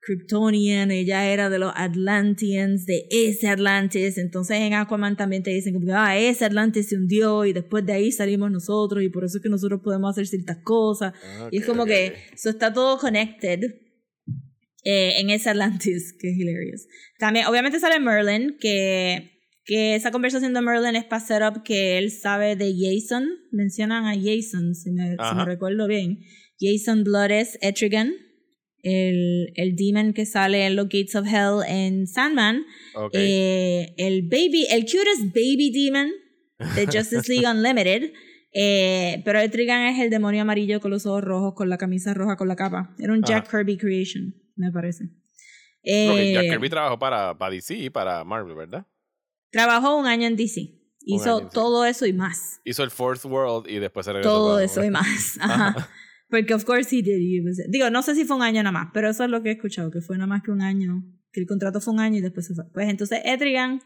Kryptonian, 0.01 0.93
ella 0.93 1.29
era 1.29 1.51
de 1.51 1.59
los 1.59 1.73
Atlanteans, 1.75 2.87
de 2.87 3.09
ese 3.11 3.49
Atlantis. 3.49 4.17
Entonces 4.17 4.59
en 4.59 4.75
Aquaman 4.75 5.17
también 5.17 5.43
te 5.43 5.51
dicen 5.51 5.75
que 5.85 5.93
ah, 5.93 6.17
ese 6.17 6.45
Atlantis 6.45 6.91
se 6.91 6.95
hundió 6.95 7.45
y 7.45 7.53
después 7.53 7.85
de 7.85 7.95
ahí 7.95 8.13
salimos 8.13 8.53
nosotros 8.53 9.03
y 9.03 9.09
por 9.09 9.25
eso 9.25 9.39
es 9.39 9.43
que 9.43 9.49
nosotros 9.49 9.81
podemos 9.83 10.13
hacer 10.13 10.29
ciertas 10.29 10.59
cosas. 10.63 11.15
y 11.51 11.59
es 11.59 11.67
como 11.67 11.85
que 11.85 12.15
eso 12.33 12.51
está 12.51 12.73
todo 12.73 12.97
connected 12.99 13.59
eh, 14.85 15.19
en 15.19 15.31
ese 15.31 15.51
Atlantis, 15.51 16.15
que 16.17 16.31
es 16.31 16.39
hilarious. 16.39 16.87
También, 17.19 17.47
obviamente 17.47 17.81
sale 17.81 17.99
Merlin, 17.99 18.57
que, 18.61 19.38
que 19.69 19.95
esa 19.95 20.11
conversación 20.11 20.55
de 20.55 20.63
Merlin 20.63 20.97
es 20.97 21.05
para 21.05 21.21
setup 21.21 21.63
que 21.63 21.99
él 21.99 22.11
sabe 22.11 22.57
de 22.57 22.75
Jason. 22.75 23.29
Mencionan 23.53 24.07
a 24.07 24.15
Jason, 24.15 24.75
si 24.75 24.91
me, 24.91 25.11
si 25.11 25.17
Ajá. 25.19 25.35
me 25.35 25.45
recuerdo 25.45 25.87
bien. 25.87 26.21
Jason 26.59 27.05
Blood 27.05 27.33
es 27.33 27.59
Etrigan, 27.61 28.15
el, 28.83 29.53
el 29.57 29.77
demon 29.77 30.15
que 30.15 30.25
sale 30.25 30.65
en 30.65 30.75
los 30.75 30.87
Gates 30.87 31.15
of 31.17 31.27
Hell 31.27 31.61
en 31.69 32.07
Sandman. 32.07 32.65
Eh, 33.13 33.93
el 33.99 34.23
baby, 34.23 34.67
el 34.71 34.85
cutest 34.87 35.35
baby 35.35 35.71
demon 35.71 36.13
de 36.75 36.87
Justice 36.91 37.31
League 37.31 37.47
Unlimited. 37.47 38.11
Eh, 38.55 39.21
pero 39.27 39.39
Etrigan 39.39 39.83
es 39.89 40.01
el 40.01 40.09
demonio 40.09 40.41
amarillo 40.41 40.81
con 40.81 40.93
los 40.93 41.05
ojos 41.05 41.23
rojos, 41.23 41.53
con 41.55 41.69
la 41.69 41.77
camisa 41.77 42.15
roja, 42.15 42.37
con 42.37 42.49
la 42.49 42.57
capa. 42.57 42.97
Era 42.99 43.13
un 43.13 43.23
Jack 43.23 43.51
Kirby 43.51 43.77
creation, 43.77 44.35
me 44.57 44.73
parece. 44.73 45.05
Porque 45.05 46.31
Eh, 46.31 46.33
Jack 46.33 46.53
Kirby 46.53 46.71
trabajó 46.71 46.99
para, 46.99 47.37
para 47.37 47.53
DC 47.53 47.77
y 47.77 47.91
para 47.91 48.25
Marvel, 48.25 48.55
¿verdad? 48.57 48.87
Trabajó 49.51 49.97
un 49.99 50.07
año 50.07 50.27
en 50.27 50.37
DC. 50.37 50.75
Hizo 51.01 51.39
año 51.39 51.49
todo 51.49 51.85
eso 51.85 52.05
y 52.07 52.13
más. 52.13 52.61
Hizo 52.65 52.83
el 52.83 52.91
Fourth 52.91 53.25
World 53.25 53.71
y 53.71 53.79
después 53.79 54.05
se 54.07 54.13
regresó. 54.13 54.31
Todo 54.31 54.55
para- 54.55 54.65
eso 54.65 54.85
y 54.85 54.91
más. 54.91 55.39
Ajá. 55.41 55.89
Porque, 56.31 56.53
of 56.53 56.65
course, 56.65 56.95
he 56.95 57.01
did. 57.03 57.43
Digo, 57.71 57.89
no 57.89 58.03
sé 58.03 58.15
si 58.15 58.25
fue 58.27 58.37
un 58.37 58.43
año 58.43 58.63
nada 58.63 58.73
más, 58.73 58.89
pero 58.93 59.09
eso 59.09 59.25
es 59.25 59.31
lo 59.31 59.43
que 59.43 59.49
he 59.49 59.53
escuchado, 59.53 59.91
que 59.91 60.03
fue 60.03 60.17
nada 60.19 60.27
más 60.27 60.43
que 60.43 60.51
un 60.51 60.61
año, 60.61 61.03
que 61.33 61.41
el 61.41 61.47
contrato 61.47 61.81
fue 61.81 61.95
un 61.95 62.01
año 62.01 62.19
y 62.19 62.21
después 62.21 62.47
se 62.47 62.55
fue. 62.55 62.65
Pues 62.75 62.91
entonces, 62.91 63.21
Etrigan, 63.25 63.81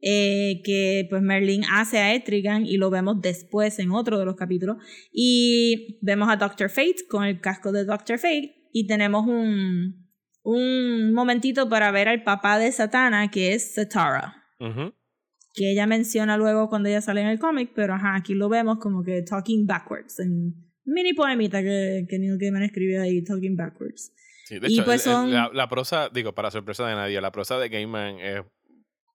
eh, 0.00 0.62
que 0.64 1.06
pues 1.10 1.20
Merlin 1.20 1.62
hace 1.70 1.98
a 1.98 2.14
Etrigan 2.14 2.64
y 2.64 2.78
lo 2.78 2.88
vemos 2.88 3.20
después 3.20 3.78
en 3.78 3.90
otro 3.90 4.18
de 4.18 4.24
los 4.24 4.34
capítulos. 4.36 4.78
Y 5.12 5.98
vemos 6.00 6.30
a 6.30 6.36
Doctor 6.36 6.70
Fate 6.70 7.06
con 7.10 7.24
el 7.24 7.42
casco 7.42 7.70
de 7.70 7.84
Doctor 7.84 8.18
Fate 8.18 8.54
y 8.72 8.86
tenemos 8.86 9.26
un, 9.26 10.08
un 10.42 11.12
momentito 11.12 11.68
para 11.68 11.90
ver 11.90 12.08
al 12.08 12.22
papá 12.24 12.58
de 12.58 12.72
Satana, 12.72 13.30
que 13.30 13.52
es 13.52 13.74
Satara 13.74 14.43
Que 14.58 15.70
ella 15.70 15.86
menciona 15.86 16.36
luego 16.36 16.68
cuando 16.68 16.88
ella 16.88 17.00
sale 17.00 17.20
en 17.20 17.28
el 17.28 17.38
cómic, 17.38 17.70
pero 17.74 17.94
ajá, 17.94 18.16
aquí 18.16 18.34
lo 18.34 18.48
vemos 18.48 18.78
como 18.78 19.04
que 19.04 19.22
talking 19.22 19.66
backwards, 19.66 20.18
en 20.20 20.54
mini 20.84 21.12
poemita 21.12 21.62
que, 21.62 22.06
que 22.08 22.18
Neil 22.18 22.36
Gaiman 22.38 22.62
escribió 22.64 23.00
ahí, 23.02 23.22
talking 23.22 23.56
backwards. 23.56 24.12
Sí, 24.46 24.58
de 24.58 24.68
Y 24.68 24.74
hecho, 24.74 24.84
pues 24.84 25.06
el- 25.06 25.12
son- 25.12 25.32
la, 25.32 25.50
la 25.52 25.68
prosa, 25.68 26.08
digo, 26.12 26.34
para 26.34 26.50
sorpresa 26.50 26.86
de 26.88 26.94
nadie, 26.94 27.20
la 27.20 27.30
prosa 27.32 27.58
de 27.58 27.68
Gaiman 27.68 28.18
es 28.18 28.42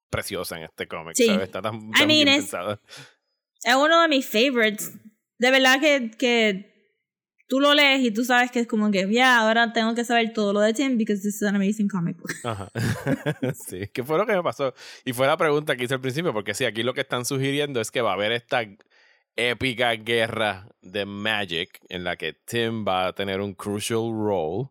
preciosa 0.10 0.58
en 0.58 0.64
este 0.64 0.88
cómic, 0.88 1.14
Sí. 1.16 1.28
¿sabes? 1.28 1.44
Está 1.44 1.62
tan, 1.62 1.80
tan 1.80 1.90
mean, 1.92 2.08
bien 2.08 2.28
es- 2.30 2.38
pensada. 2.46 2.82
Es 3.64 3.76
uno 3.76 4.02
de 4.02 4.08
mis 4.08 4.26
favorites. 4.26 4.98
De 5.38 5.52
verdad 5.52 5.80
que, 5.80 6.10
que 6.18 6.69
tú 7.50 7.60
lo 7.60 7.74
lees 7.74 8.02
y 8.02 8.12
tú 8.12 8.24
sabes 8.24 8.52
que 8.52 8.60
es 8.62 8.68
como 8.68 8.92
que, 8.92 9.12
ya, 9.12 9.40
ahora 9.40 9.74
tengo 9.74 9.96
que 9.96 10.06
saber 10.06 10.32
todo 10.34 10.54
lo 10.54 10.62
de 10.62 10.74
Tim 10.74 10.98
because 10.98 11.22
this 11.22 11.36
is 11.36 11.44
an 11.44 11.56
amazing 11.56 11.90
comic 11.90 12.16
book. 12.16 12.32
Ajá. 12.44 12.70
sí, 13.68 13.88
que 13.88 14.04
fue 14.04 14.18
lo 14.18 14.26
que 14.26 14.34
me 14.34 14.44
pasó. 14.44 14.74
Y 15.04 15.12
fue 15.12 15.28
la 15.28 15.36
pregunta 15.36 15.76
que 15.76 15.84
hice 15.84 15.96
al 15.96 16.00
principio, 16.00 16.32
porque 16.32 16.54
sí, 16.54 16.64
aquí 16.64 16.84
lo 16.84 16.94
que 16.94 17.02
están 17.02 17.26
sugiriendo 17.26 17.82
es 17.82 17.92
que 17.92 18.02
va 18.02 18.12
a 18.12 18.14
haber 18.14 18.32
esta 18.32 18.62
épica 19.36 19.92
guerra 19.94 20.68
de 20.82 21.06
Magic 21.06 21.80
en 21.90 22.04
la 22.04 22.16
que 22.16 22.34
Tim 22.34 22.86
va 22.88 23.08
a 23.08 23.14
tener 23.14 23.42
un 23.42 23.56
crucial 23.56 24.12
role. 24.12 24.70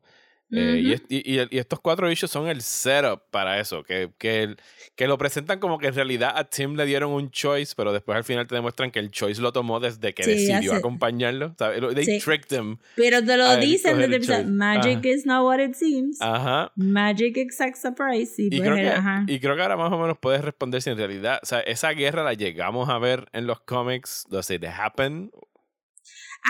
Eh, 0.51 0.99
y, 1.11 1.59
estos 1.59 1.79
cuatro 1.81 2.11
issues 2.11 2.31
son 2.31 2.49
el 2.49 2.63
setup 2.63 3.21
para 3.31 3.61
eso, 3.61 3.83
que, 3.83 4.11
que, 4.17 4.57
que 4.97 5.07
lo 5.07 5.19
presentan 5.19 5.59
como 5.59 5.79
que 5.79 5.89
en 5.89 5.95
realidad 5.95 6.33
a 6.35 6.45
Tim 6.45 6.75
le 6.75 6.87
dieron 6.87 7.13
un 7.13 7.31
choice, 7.31 7.75
pero 7.77 7.93
después 7.93 8.17
al 8.17 8.25
final 8.25 8.47
te 8.47 8.55
demuestran 8.55 8.91
que 8.91 8.99
el 8.99 9.11
choice 9.11 9.43
lo 9.43 9.53
tomó 9.53 9.79
desde 9.79 10.15
que 10.15 10.23
Sí, 10.25 10.31
decidió 10.31 10.73
acompañarlo. 10.75 11.55
¿sabes? 11.59 11.83
They 11.95 12.05
Sí. 12.05 12.19
tricked 12.19 12.57
him. 12.57 12.79
Pero 12.97 13.23
te 13.23 13.37
lo 13.37 13.57
dicen 13.59 13.99
desde 13.99 14.37
el. 14.37 14.47
Magic 14.47 14.99
Ajá. 14.99 15.09
is 15.09 15.27
not 15.27 15.45
what 15.45 15.59
it 15.59 15.75
seems. 15.75 16.21
Ajá. 16.23 16.73
Magic 16.77 17.37
exacts 17.37 17.85
a 17.85 17.95
price. 17.95 18.41
Y, 18.41 18.49
pues, 18.49 18.63
creo, 18.63 18.77
que, 18.77 18.89
ajá. 18.89 19.25
y 19.27 19.41
creo 19.41 19.55
que 19.55 19.63
ahora 19.63 19.77
más 19.77 19.93
o 19.93 19.99
menos 19.99 20.17
puedes 20.19 20.43
responder 20.43 20.81
si 20.81 20.91
en 20.91 20.97
realidad, 20.97 21.41
o 21.43 21.47
sea, 21.47 21.61
esa 21.61 21.91
guerra 21.91 22.23
la 22.23 22.33
llegamos 22.35 22.89
a 22.89 22.99
ver 22.99 23.29
en 23.33 23.47
los 23.47 23.61
cómics, 23.61 24.25
does 24.31 24.51
it 24.51 24.65
happen? 24.65 25.31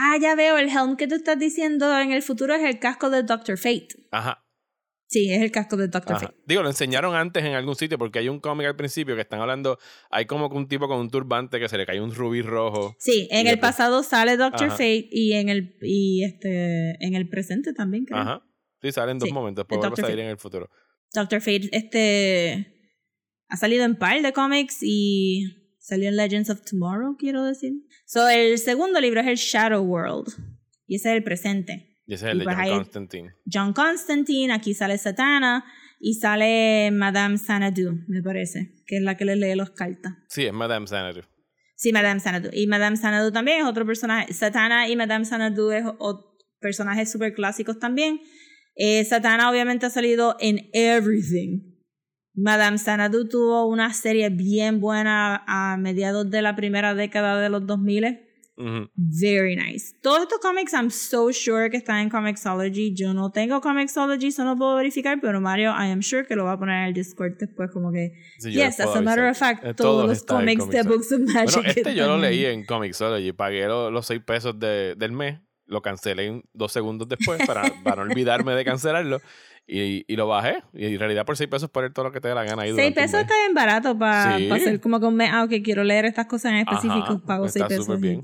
Ah, 0.01 0.17
ya 0.21 0.35
veo, 0.35 0.57
el 0.59 0.69
helm 0.69 0.97
que 0.97 1.07
tú 1.09 1.15
estás 1.17 1.39
diciendo 1.39 1.99
en 1.99 2.13
el 2.13 2.23
futuro 2.23 2.55
es 2.55 2.63
el 2.65 2.79
casco 2.79 3.11
de 3.11 3.23
Doctor 3.23 3.57
Fate. 3.59 3.89
Ajá, 4.11 4.45
Sí, 5.11 5.33
es 5.33 5.41
el 5.41 5.51
casco 5.51 5.79
de 5.79 5.89
Doctor 5.89 6.17
ajá. 6.17 6.27
Fate. 6.27 6.39
Digo, 6.47 6.63
lo 6.63 6.69
enseñaron 6.69 7.15
antes 7.17 7.43
en 7.43 7.55
algún 7.55 7.75
sitio 7.77 7.97
porque 7.97 8.19
hay 8.19 8.29
un 8.29 8.41
cómic 8.41 8.67
al 8.67 8.77
principio 8.77 9.15
que 9.15 9.23
están 9.23 9.41
hablando, 9.41 9.79
hay 10.11 10.27
como 10.27 10.49
un 10.49 10.69
tipo 10.69 10.87
con 10.87 10.99
un 11.01 11.09
turbante 11.11 11.59
que 11.59 11.67
se 11.71 11.79
le 11.79 11.87
cae 11.87 11.99
un 12.03 12.15
rubí 12.15 12.43
rojo. 12.43 12.95
Sí, 12.99 13.27
en 13.31 13.47
el 13.47 13.55
después- 13.55 13.61
pasado 13.73 14.03
sale 14.03 14.37
Doctor 14.37 14.67
Ajá. 14.67 14.73
Fate 14.77 15.09
y 15.11 15.33
en 15.33 15.49
el 15.49 15.77
y 15.81 16.25
este 16.25 17.03
en 17.03 17.15
el 17.15 17.27
presente 17.31 17.73
también 17.73 18.05
creo. 18.05 18.19
Ajá. 18.21 18.43
Sí, 18.83 18.93
salen 18.93 19.19
dos 19.19 19.29
Sí, 19.29 19.33
momentos, 19.33 19.65
después 19.65 19.79
vuelve 19.79 19.95
a 19.95 19.97
salir 19.97 20.17
Fate. 20.17 20.25
en 20.25 20.29
el 20.31 20.37
futuro. 20.39 20.69
Doctor 21.15 21.41
Fate 21.41 21.71
este 21.73 22.75
ha 23.49 23.57
salido 23.57 23.87
en 23.87 23.97
par 23.97 24.21
de 24.21 24.33
cómics 24.35 24.81
y 24.83 25.68
salió 25.89 26.09
en 26.09 26.17
Legends 26.17 26.51
of 26.51 26.63
Tomorrow, 26.63 27.17
quiero 27.19 27.45
decir. 27.45 27.73
So 28.07 28.29
el 28.29 28.59
segundo 28.59 29.01
libro 29.01 29.21
es 29.21 29.27
el 29.27 29.37
Shadow 29.37 29.83
World 29.85 30.29
y 30.87 30.97
ese 30.97 31.11
es 31.11 31.17
el 31.17 31.25
presente. 31.25 31.99
Y 32.07 32.15
ese 32.15 32.27
es 32.27 32.33
el 32.33 32.37
Y 32.37 32.41
de 32.41 32.45
pues 32.45 32.57
John 32.57 32.77
Constantine. 32.79 33.35
John 33.53 33.73
Constantine, 33.73 34.53
aquí 34.53 34.75
sale 34.75 34.97
Satana 34.99 35.65
y 36.01 36.15
sale 36.15 36.91
Madame 36.93 37.37
Xanadu, 37.39 37.99
me 38.07 38.23
parece, 38.23 38.75
que 38.87 38.97
es 38.97 39.03
la 39.03 39.17
que 39.17 39.25
le 39.25 39.37
lee 39.37 39.55
las 39.55 39.71
cartas. 39.71 40.13
Sí, 40.29 40.45
es 40.47 40.53
Madame 40.53 40.87
Xanadu. 40.87 41.23
Sí, 41.77 41.93
Madame 41.93 42.21
Xanadu. 42.21 42.51
Y 42.53 42.67
Madame 42.67 42.97
Xanadu 42.97 43.31
también 43.31 43.61
es 43.61 43.65
otro 43.67 43.85
personaje. 43.87 44.33
Satana 44.33 44.89
y 44.89 44.97
Madame 44.97 45.25
Xanadu 45.25 45.71
es 45.71 45.85
o- 45.99 46.37
personajes 46.61 47.11
super 47.11 47.33
clásicos 47.35 47.79
también. 47.79 48.21
Eh, 48.75 49.05
Satana 49.05 49.51
obviamente 49.51 49.87
ha 49.87 49.91
salido 49.91 50.37
en 50.41 50.69
everything. 50.73 51.68
Madame 52.35 52.79
Xanadu 52.79 53.29
tuvo 53.29 53.67
una 53.67 53.93
serie 53.93 54.29
bien 54.31 54.81
buena 54.81 55.43
a 55.47 55.77
mediados 55.77 56.31
de 56.31 56.43
la 56.43 56.55
primera 56.55 56.95
década 56.95 57.41
de 57.41 57.49
los 57.49 57.67
2000. 57.67 58.21
Ujú. 58.61 58.91
Very 58.97 59.55
nice. 59.55 59.95
Todos 60.03 60.23
estos 60.23 60.41
cómics, 60.41 60.73
I'm 60.73 60.91
so 60.91 61.33
sure 61.33 61.71
que 61.71 61.77
están 61.77 62.01
en 62.01 62.09
Comixology. 62.11 62.93
Yo 62.93 63.15
no 63.15 63.31
tengo 63.31 63.61
Comixology, 63.61 64.33
so 64.33 64.43
no 64.45 64.57
puedo 64.59 64.75
verificar, 64.75 65.19
pero 65.21 65.41
Mario, 65.41 65.71
I 65.71 65.93
am 65.93 66.03
sure 66.03 66.25
que 66.27 66.35
lo 66.35 66.45
va 66.45 66.55
a 66.55 66.59
poner 66.59 66.83
en 66.83 66.85
el 66.89 66.93
Discord 66.95 67.35
después, 67.39 67.71
como 67.71 67.93
que. 67.93 68.15
Sí, 68.41 68.51
yes, 68.51 68.81
as 68.81 68.97
a 68.97 69.01
matter 69.01 69.31
of 69.31 69.39
fact, 69.39 69.65
Eh, 69.65 69.75
todos 69.75 70.09
los 70.09 70.17
están 70.19 70.49
en 70.49 70.59
cómics 70.59 70.77
de. 70.85 70.89
Books 70.91 71.13
of 71.13 71.21
Magic. 71.21 71.55
Bueno, 71.55 71.69
este 71.69 71.95
yo 71.95 72.07
lo 72.09 72.19
leí 72.19 72.45
en- 72.47 72.61
en 72.61 72.67
Comixology. 72.67 73.31
Pagué 73.33 73.67
lo- 73.69 73.93
los 73.93 74.07
6 74.07 74.21
pesos 74.25 74.59
de- 74.59 74.97
del 74.97 75.13
mes. 75.13 75.39
Lo 75.67 75.81
cancelé 75.83 76.27
en 76.27 76.43
dos 76.55 76.73
segundos 76.73 77.07
después 77.09 77.47
para, 77.47 77.63
para 77.85 78.03
no 78.05 78.11
olvidarme 78.11 78.55
de 78.55 78.65
cancelarlo. 78.65 79.21
Y, 79.71 80.05
y 80.11 80.17
lo 80.17 80.27
bajé. 80.27 80.63
Y 80.73 80.87
en 80.87 80.99
realidad 80.99 81.27
por 81.27 81.37
6 81.37 81.51
pesos 81.51 81.69
poner 81.69 81.93
todo 81.93 82.07
lo 82.07 82.13
que 82.13 82.21
te 82.23 82.29
dé 82.29 82.35
la 82.35 82.43
gana 82.45 82.63
ahí 82.63 82.71
6 82.71 82.77
durante 82.77 83.01
un 83.01 83.05
pesos 83.05 83.21
está 83.21 83.35
bien 83.45 83.55
barato 83.55 83.99
para 83.99 84.39
Sí. 84.39 84.51
hacer 84.51 84.81
como 84.81 84.99
que 84.99 85.05
un 85.07 85.15
mes. 85.15 85.29
Ah, 85.31 85.45
ok, 85.45 85.53
quiero 85.63 85.85
leer 85.85 86.07
estas 86.07 86.25
cosas 86.27 86.53
en 86.53 86.59
específico. 86.59 87.23
pago 87.27 87.45
6 87.49 87.57
está 87.57 87.69
pesos. 87.69 87.85
súper 87.85 88.01
bien. 88.01 88.23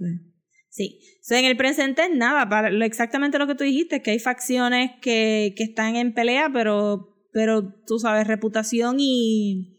Sí. 0.71 0.99
So, 1.23 1.35
en 1.37 1.45
el 1.45 1.57
presente 1.57 2.03
es 2.03 2.11
nada, 2.17 2.49
para 2.49 2.71
lo, 2.71 2.85
exactamente 2.85 3.39
lo 3.39 3.47
que 3.47 3.55
tú 3.55 3.63
dijiste, 3.63 4.01
que 4.03 4.11
hay 4.13 4.19
facciones 4.19 4.91
que, 5.03 5.53
que 5.57 5.65
están 5.65 5.97
en 5.97 6.15
pelea, 6.15 6.51
pero, 6.53 7.15
pero 7.33 7.75
tú 7.87 7.99
sabes, 7.99 8.27
reputación 8.27 8.97
y. 8.99 9.71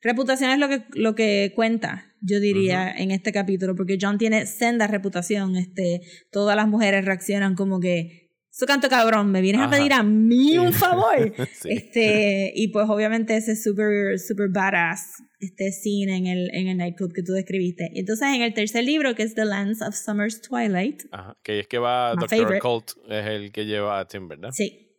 Reputación 0.00 0.50
es 0.50 0.58
lo 0.58 0.68
que, 0.68 0.84
lo 0.94 1.14
que 1.16 1.52
cuenta, 1.56 2.12
yo 2.20 2.38
diría, 2.38 2.88
en 2.88 3.10
este 3.10 3.32
capítulo, 3.32 3.74
porque 3.74 3.98
John 4.00 4.16
tiene 4.18 4.46
senda 4.46 4.86
reputación. 4.86 5.56
Este, 5.56 6.02
todas 6.30 6.54
las 6.54 6.68
mujeres 6.68 7.04
reaccionan 7.04 7.54
como 7.56 7.80
que. 7.80 8.27
Eso 8.58 8.66
canto 8.66 8.88
cabrón, 8.88 9.30
me 9.30 9.40
vienes 9.40 9.60
Ajá. 9.62 9.68
a 9.68 9.76
pedir 9.78 9.92
a 9.92 10.02
mí 10.02 10.50
Sí. 10.50 10.58
un 10.58 10.72
favor. 10.72 11.32
Sí. 11.62 11.68
Este, 11.70 12.52
y 12.56 12.68
pues 12.68 12.86
obviamente 12.88 13.36
ese 13.36 13.54
super, 13.54 14.18
super 14.18 14.48
badass 14.50 15.22
este 15.38 15.70
scene 15.70 16.16
en 16.16 16.26
el, 16.26 16.50
en 16.52 16.66
el 16.66 16.76
nightclub 16.76 17.12
que 17.14 17.22
tú 17.22 17.32
describiste. 17.34 17.88
Entonces 17.94 18.26
en 18.34 18.42
el 18.42 18.52
tercer 18.54 18.82
libro, 18.82 19.14
que 19.14 19.22
es 19.22 19.36
The 19.36 19.44
Lands 19.44 19.80
of 19.82 19.94
Summer's 19.94 20.40
Twilight, 20.42 21.04
Ajá, 21.12 21.36
Que 21.44 21.60
es 21.60 21.68
que 21.68 21.78
va 21.78 22.14
Doctor. 22.16 22.56
Occult, 22.56 22.90
es 23.08 23.26
el 23.26 23.52
que 23.52 23.64
lleva 23.64 24.00
a 24.00 24.08
Tim, 24.08 24.26
¿verdad? 24.26 24.50
sí, 24.52 24.90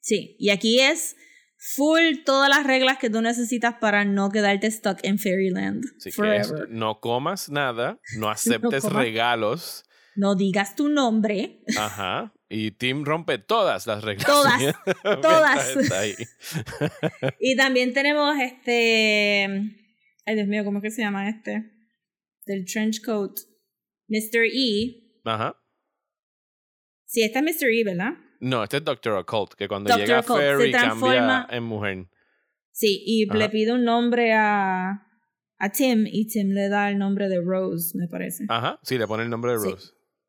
sí, 0.00 0.36
y 0.38 0.48
aquí 0.48 0.80
es 0.80 1.14
full 1.58 2.22
todas 2.24 2.48
las 2.48 2.64
reglas 2.66 2.96
que 2.96 3.10
tú 3.10 3.20
necesitas 3.20 3.74
para 3.80 4.06
no 4.06 4.30
quedarte 4.30 4.70
stuck 4.70 5.00
en 5.02 5.18
Fairyland 5.18 5.84
Así 5.98 6.04
que 6.04 6.36
es, 6.36 6.48
forever. 6.48 6.68
no 6.70 7.00
comas 7.00 7.50
nada, 7.50 8.00
no 8.16 8.30
aceptes 8.30 8.82
comas. 8.84 9.02
regalos. 9.02 9.84
No 10.18 10.34
digas 10.34 10.74
tu 10.74 10.88
nombre. 10.88 11.62
Ajá. 11.78 12.34
Y 12.48 12.72
Tim 12.72 13.04
rompe 13.04 13.38
todas 13.38 13.86
las 13.86 14.02
reglas. 14.02 14.26
Todas, 14.26 14.62
todas. 15.22 15.76
está 15.76 16.00
ahí. 16.00 16.14
Y 17.40 17.56
también 17.56 17.92
tenemos 17.94 18.36
este. 18.40 19.44
Ay, 20.26 20.34
Dios 20.34 20.48
mío, 20.48 20.64
¿cómo 20.64 20.78
es 20.78 20.82
que 20.82 20.90
se 20.90 21.02
llama 21.02 21.28
este? 21.28 21.70
Del 22.46 22.64
trench 22.64 23.00
coat. 23.04 23.38
Mr. 24.08 24.44
E. 24.52 25.20
Ajá. 25.24 25.56
Sí, 27.06 27.22
este 27.22 27.38
es 27.38 27.44
Mr. 27.44 27.68
E, 27.70 27.84
¿verdad? 27.84 28.12
No, 28.40 28.64
este 28.64 28.78
es 28.78 28.84
Doctor 28.84 29.12
Occult, 29.18 29.54
que 29.54 29.68
cuando 29.68 29.94
llega 29.96 30.20
Occult, 30.20 30.40
se 30.40 30.46
Fairy 30.56 30.72
transforma- 30.72 31.42
cambia 31.42 31.56
en 31.56 31.62
mujer. 31.64 32.06
Sí, 32.72 33.02
y 33.06 33.28
Ajá. 33.28 33.38
le 33.38 33.48
pide 33.50 33.72
un 33.72 33.84
nombre 33.84 34.32
a, 34.32 35.06
a 35.58 35.68
Tim 35.70 36.06
y 36.06 36.26
Tim 36.26 36.50
le 36.50 36.68
da 36.68 36.90
el 36.90 36.98
nombre 36.98 37.28
de 37.28 37.40
Rose, 37.40 37.96
me 37.96 38.08
parece. 38.08 38.44
Ajá, 38.48 38.78
sí, 38.82 38.96
le 38.98 39.06
pone 39.06 39.22
el 39.24 39.30
nombre 39.30 39.52
de 39.52 39.58
Sí. 39.58 39.74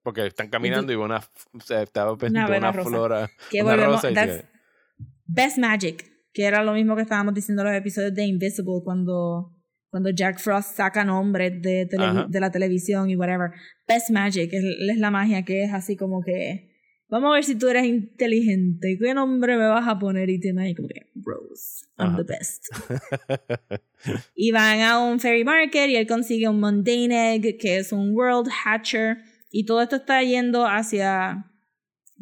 Porque 0.04 0.26
están 0.28 0.50
caminando 0.50 0.92
y 0.94 0.96
una, 0.96 1.18
o 1.54 1.60
sea, 1.60 1.82
estaba 1.82 2.14
Una 2.14 2.48
una 2.48 2.72
rosa. 2.72 2.90
flora, 2.90 3.30
que 3.52 3.62
una 3.62 3.76
rosa 3.76 4.12
y 4.12 4.16
Best 5.26 5.58
Magic, 5.58 6.06
que 6.34 6.46
era 6.46 6.64
lo 6.64 6.74
mismo 6.74 6.96
que 6.96 7.02
estábamos 7.04 7.34
diciendo 7.34 7.62
en 7.64 7.70
los 7.70 7.78
episodios 7.78 8.14
de 8.16 8.24
Invisible 8.24 8.82
cuando, 8.84 9.54
cuando 9.90 10.10
Jack 10.10 10.40
Frost 10.40 10.76
saca 10.78 11.04
nombres 11.04 11.62
de, 11.62 11.86
tele- 11.88 12.26
de 12.30 12.40
la 12.40 12.50
televisión 12.52 13.10
y 13.10 13.16
whatever. 13.16 13.52
Best 13.88 14.10
Magic 14.10 14.52
es, 14.54 14.64
es 14.64 14.98
la 14.98 15.12
magia 15.12 15.44
que 15.44 15.64
es 15.66 15.74
así 15.74 15.96
como 15.96 16.22
que 16.24 16.68
vamos 17.10 17.32
a 17.32 17.34
ver 17.36 17.44
si 17.44 17.56
tú 17.56 17.68
eres 17.68 17.86
inteligente, 17.86 18.98
¿qué 19.00 19.14
nombre 19.14 19.58
me 19.58 19.68
vas 19.68 19.88
a 19.88 19.98
poner? 20.00 20.30
Y 20.30 20.40
tiene 20.40 20.64
ahí 20.64 20.76
como 20.76 20.88
que 20.88 21.10
Rose, 21.24 21.86
I'm 21.98 22.10
Ajá. 22.10 22.18
the 22.18 22.24
best. 22.24 22.66
y 24.36 24.52
van 24.52 24.80
a 24.82 25.00
un 25.00 25.20
fairy 25.20 25.44
market 25.44 25.90
y 25.90 25.96
él 25.96 26.08
consigue 26.08 26.48
un 26.48 26.60
mundane 26.60 27.36
egg 27.36 27.58
que 27.60 27.78
es 27.78 27.92
un 27.92 28.16
world 28.16 28.48
hatcher 28.64 29.18
y 29.50 29.66
todo 29.66 29.82
esto 29.82 29.98
está 29.98 30.22
yendo 30.24 30.66
hacia 30.66 31.46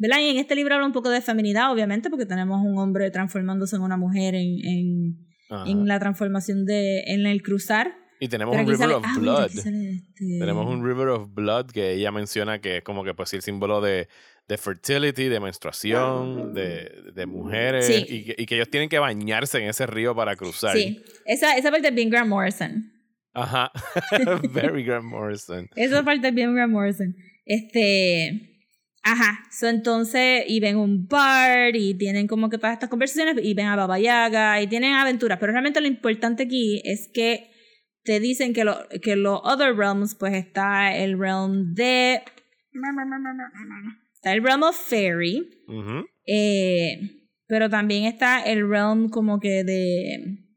¿verdad? 0.00 0.18
Y 0.20 0.28
en 0.28 0.36
este 0.38 0.54
libro 0.54 0.74
habla 0.74 0.86
un 0.86 0.92
poco 0.92 1.10
de 1.10 1.20
feminidad, 1.20 1.72
obviamente, 1.72 2.08
porque 2.08 2.24
tenemos 2.24 2.60
un 2.64 2.78
hombre 2.78 3.10
transformándose 3.10 3.74
en 3.76 3.82
una 3.82 3.96
mujer 3.96 4.36
en, 4.36 4.58
en, 4.64 5.26
en 5.66 5.88
la 5.88 5.98
transformación 5.98 6.64
de, 6.64 7.00
en 7.08 7.26
el 7.26 7.42
cruzar. 7.42 7.96
Y 8.20 8.28
tenemos 8.28 8.52
Pero 8.54 8.64
un 8.64 8.70
River 8.72 8.88
sale- 8.88 8.94
of 8.94 9.04
ah, 9.04 9.18
Blood. 9.18 9.44
este- 9.46 10.02
Tenemos 10.38 10.66
un 10.66 10.84
River 10.86 11.08
of 11.08 11.34
Blood 11.34 11.66
que 11.72 11.94
ella 11.94 12.12
menciona 12.12 12.60
que 12.60 12.76
es 12.78 12.82
como 12.84 13.02
que 13.02 13.12
pues 13.14 13.32
el 13.34 13.42
símbolo 13.42 13.80
de, 13.80 14.06
de 14.46 14.56
fertility, 14.58 15.24
de 15.24 15.40
menstruación, 15.40 16.54
de, 16.54 16.92
de 17.14 17.26
mujeres 17.26 17.86
Sí. 17.86 18.04
y, 18.08 18.24
que, 18.24 18.34
y 18.38 18.46
que 18.46 18.54
ellos 18.54 18.70
tienen 18.70 18.88
que 18.88 18.98
bañarse 19.00 19.58
en 19.58 19.68
ese 19.68 19.86
río 19.88 20.14
para 20.14 20.36
cruzar. 20.36 20.76
Sí, 20.76 21.02
esa, 21.26 21.56
esa 21.56 21.70
parte 21.72 21.88
es 21.88 21.94
bien 21.94 22.08
Grant 22.08 22.28
Morrison. 22.28 22.92
Ajá. 23.38 23.70
Very 24.52 24.82
Grant 24.84 25.04
Morrison. 25.04 25.68
Esa 25.76 26.02
parte 26.02 26.28
es 26.28 26.34
bien 26.34 26.54
Grant 26.54 26.72
Morrison. 26.72 27.14
Este. 27.44 28.66
Ajá. 29.02 29.44
So, 29.50 29.68
entonces, 29.68 30.44
y 30.48 30.60
ven 30.60 30.76
un 30.76 31.06
bar 31.06 31.76
y 31.76 31.94
tienen 31.94 32.26
como 32.26 32.50
que 32.50 32.58
todas 32.58 32.74
estas 32.74 32.90
conversaciones 32.90 33.36
y 33.42 33.54
ven 33.54 33.66
a 33.66 33.76
Baba 33.76 33.98
Yaga 33.98 34.60
y 34.60 34.66
tienen 34.66 34.94
aventuras. 34.94 35.38
Pero 35.38 35.52
realmente 35.52 35.80
lo 35.80 35.86
importante 35.86 36.44
aquí 36.44 36.82
es 36.84 37.08
que 37.12 37.50
te 38.02 38.20
dicen 38.20 38.52
que, 38.52 38.64
lo, 38.64 38.76
que 39.02 39.16
los 39.16 39.40
other 39.44 39.74
realms, 39.74 40.14
pues 40.14 40.34
está 40.34 40.96
el 40.96 41.18
realm 41.18 41.74
de. 41.74 42.22
Está 44.14 44.32
el 44.32 44.42
realm 44.42 44.62
of 44.64 44.76
fairy. 44.76 45.48
Eh, 46.26 47.28
pero 47.46 47.70
también 47.70 48.04
está 48.04 48.42
el 48.42 48.68
realm 48.68 49.08
como 49.08 49.38
que 49.38 49.64
de 49.64 50.48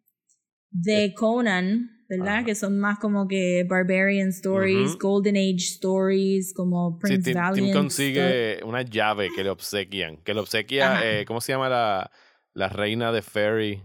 de 0.72 1.14
Conan, 1.14 2.01
¿verdad? 2.18 2.36
Ajá. 2.38 2.46
Que 2.46 2.56
son 2.56 2.80
más 2.80 3.00
como 3.00 3.28
que 3.28 3.66
barbarian 3.68 4.30
stories. 4.30 4.98
Golden 4.98 5.36
Age 5.38 5.56
stories, 5.58 6.54
como 6.54 6.92
Sí, 6.94 6.98
Prince 7.02 7.24
Tim, 7.24 7.34
Tim 7.34 7.42
Valiant. 7.42 7.74
consigue 7.74 8.60
una 8.64 8.82
llave 8.84 9.30
que 9.36 9.44
le 9.44 9.50
obsequian. 9.50 10.18
Que 10.18 10.34
le 10.34 10.40
obsequia, 10.42 11.02
eh, 11.04 11.26
¿cómo 11.26 11.42
se 11.42 11.52
llama 11.54 11.70
la, 11.70 12.12
la 12.54 12.70
reina 12.70 13.12
de 13.12 13.22
Fairy? 13.22 13.82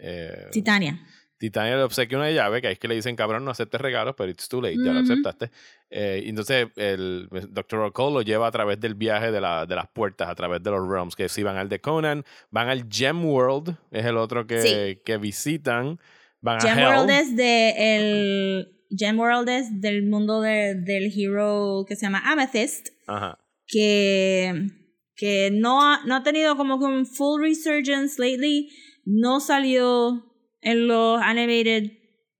Eh. 0.00 0.48
Titania. 0.52 1.00
Titania 1.36 1.76
le 1.76 1.82
obsequia 1.82 2.16
una 2.16 2.30
llave, 2.30 2.60
que 2.62 2.68
ahí 2.68 2.72
es 2.74 2.78
que 2.78 2.88
le 2.88 2.94
dicen, 2.94 3.16
cabrón, 3.16 3.44
no 3.44 3.50
aceptes 3.50 3.78
regalos, 3.80 4.14
pero 4.16 4.30
it's 4.30 4.48
too 4.48 4.62
late, 4.62 4.76
ya 4.82 4.92
lo 4.92 5.00
aceptaste. 5.00 5.50
Eh, 5.90 6.22
entonces 6.26 6.68
el 6.76 7.28
Dr. 7.50 7.80
O'Connell 7.80 8.14
lo 8.14 8.22
lleva 8.22 8.46
a 8.46 8.50
través 8.50 8.80
del 8.80 8.94
viaje 8.94 9.30
de, 9.30 9.40
la, 9.40 9.66
de 9.66 9.74
las 9.74 9.88
puertas, 9.88 10.28
a 10.28 10.34
través 10.34 10.62
de 10.62 10.70
los 10.70 10.88
realms, 10.88 11.14
que 11.16 11.28
si 11.28 11.42
van 11.42 11.56
al 11.56 11.68
de 11.68 11.80
Conan, 11.80 12.24
van 12.50 12.68
al 12.70 12.86
Gem 12.88 13.24
World, 13.26 13.76
es 13.90 14.06
el 14.06 14.16
otro 14.16 14.46
que, 14.46 14.62
Sí. 14.62 15.02
que 15.04 15.18
visitan, 15.18 15.98
van 16.44 16.58
a 16.58 16.60
Gemworld 16.60 17.10
Hell. 17.10 17.16
es 17.20 17.36
de 17.36 17.96
el 17.96 18.68
Gemworld 18.96 19.48
es 19.48 19.80
del 19.80 20.04
mundo 20.06 20.40
de- 20.40 20.74
del 20.76 21.10
hero 21.16 21.84
que 21.88 21.96
se 21.96 22.02
llama 22.06 22.22
Amethyst, 22.24 22.90
Ajá. 23.06 23.38
que 23.66 24.68
que 25.16 25.50
no 25.52 25.80
ha, 25.82 26.04
no 26.06 26.16
ha 26.16 26.22
tenido 26.24 26.56
como 26.56 26.78
que 26.78 26.86
un 26.86 27.06
full 27.06 27.40
resurgence 27.40 28.20
lately, 28.20 28.68
no 29.04 29.38
salió 29.40 30.24
en 30.60 30.88
los 30.88 31.20
animated 31.22 31.90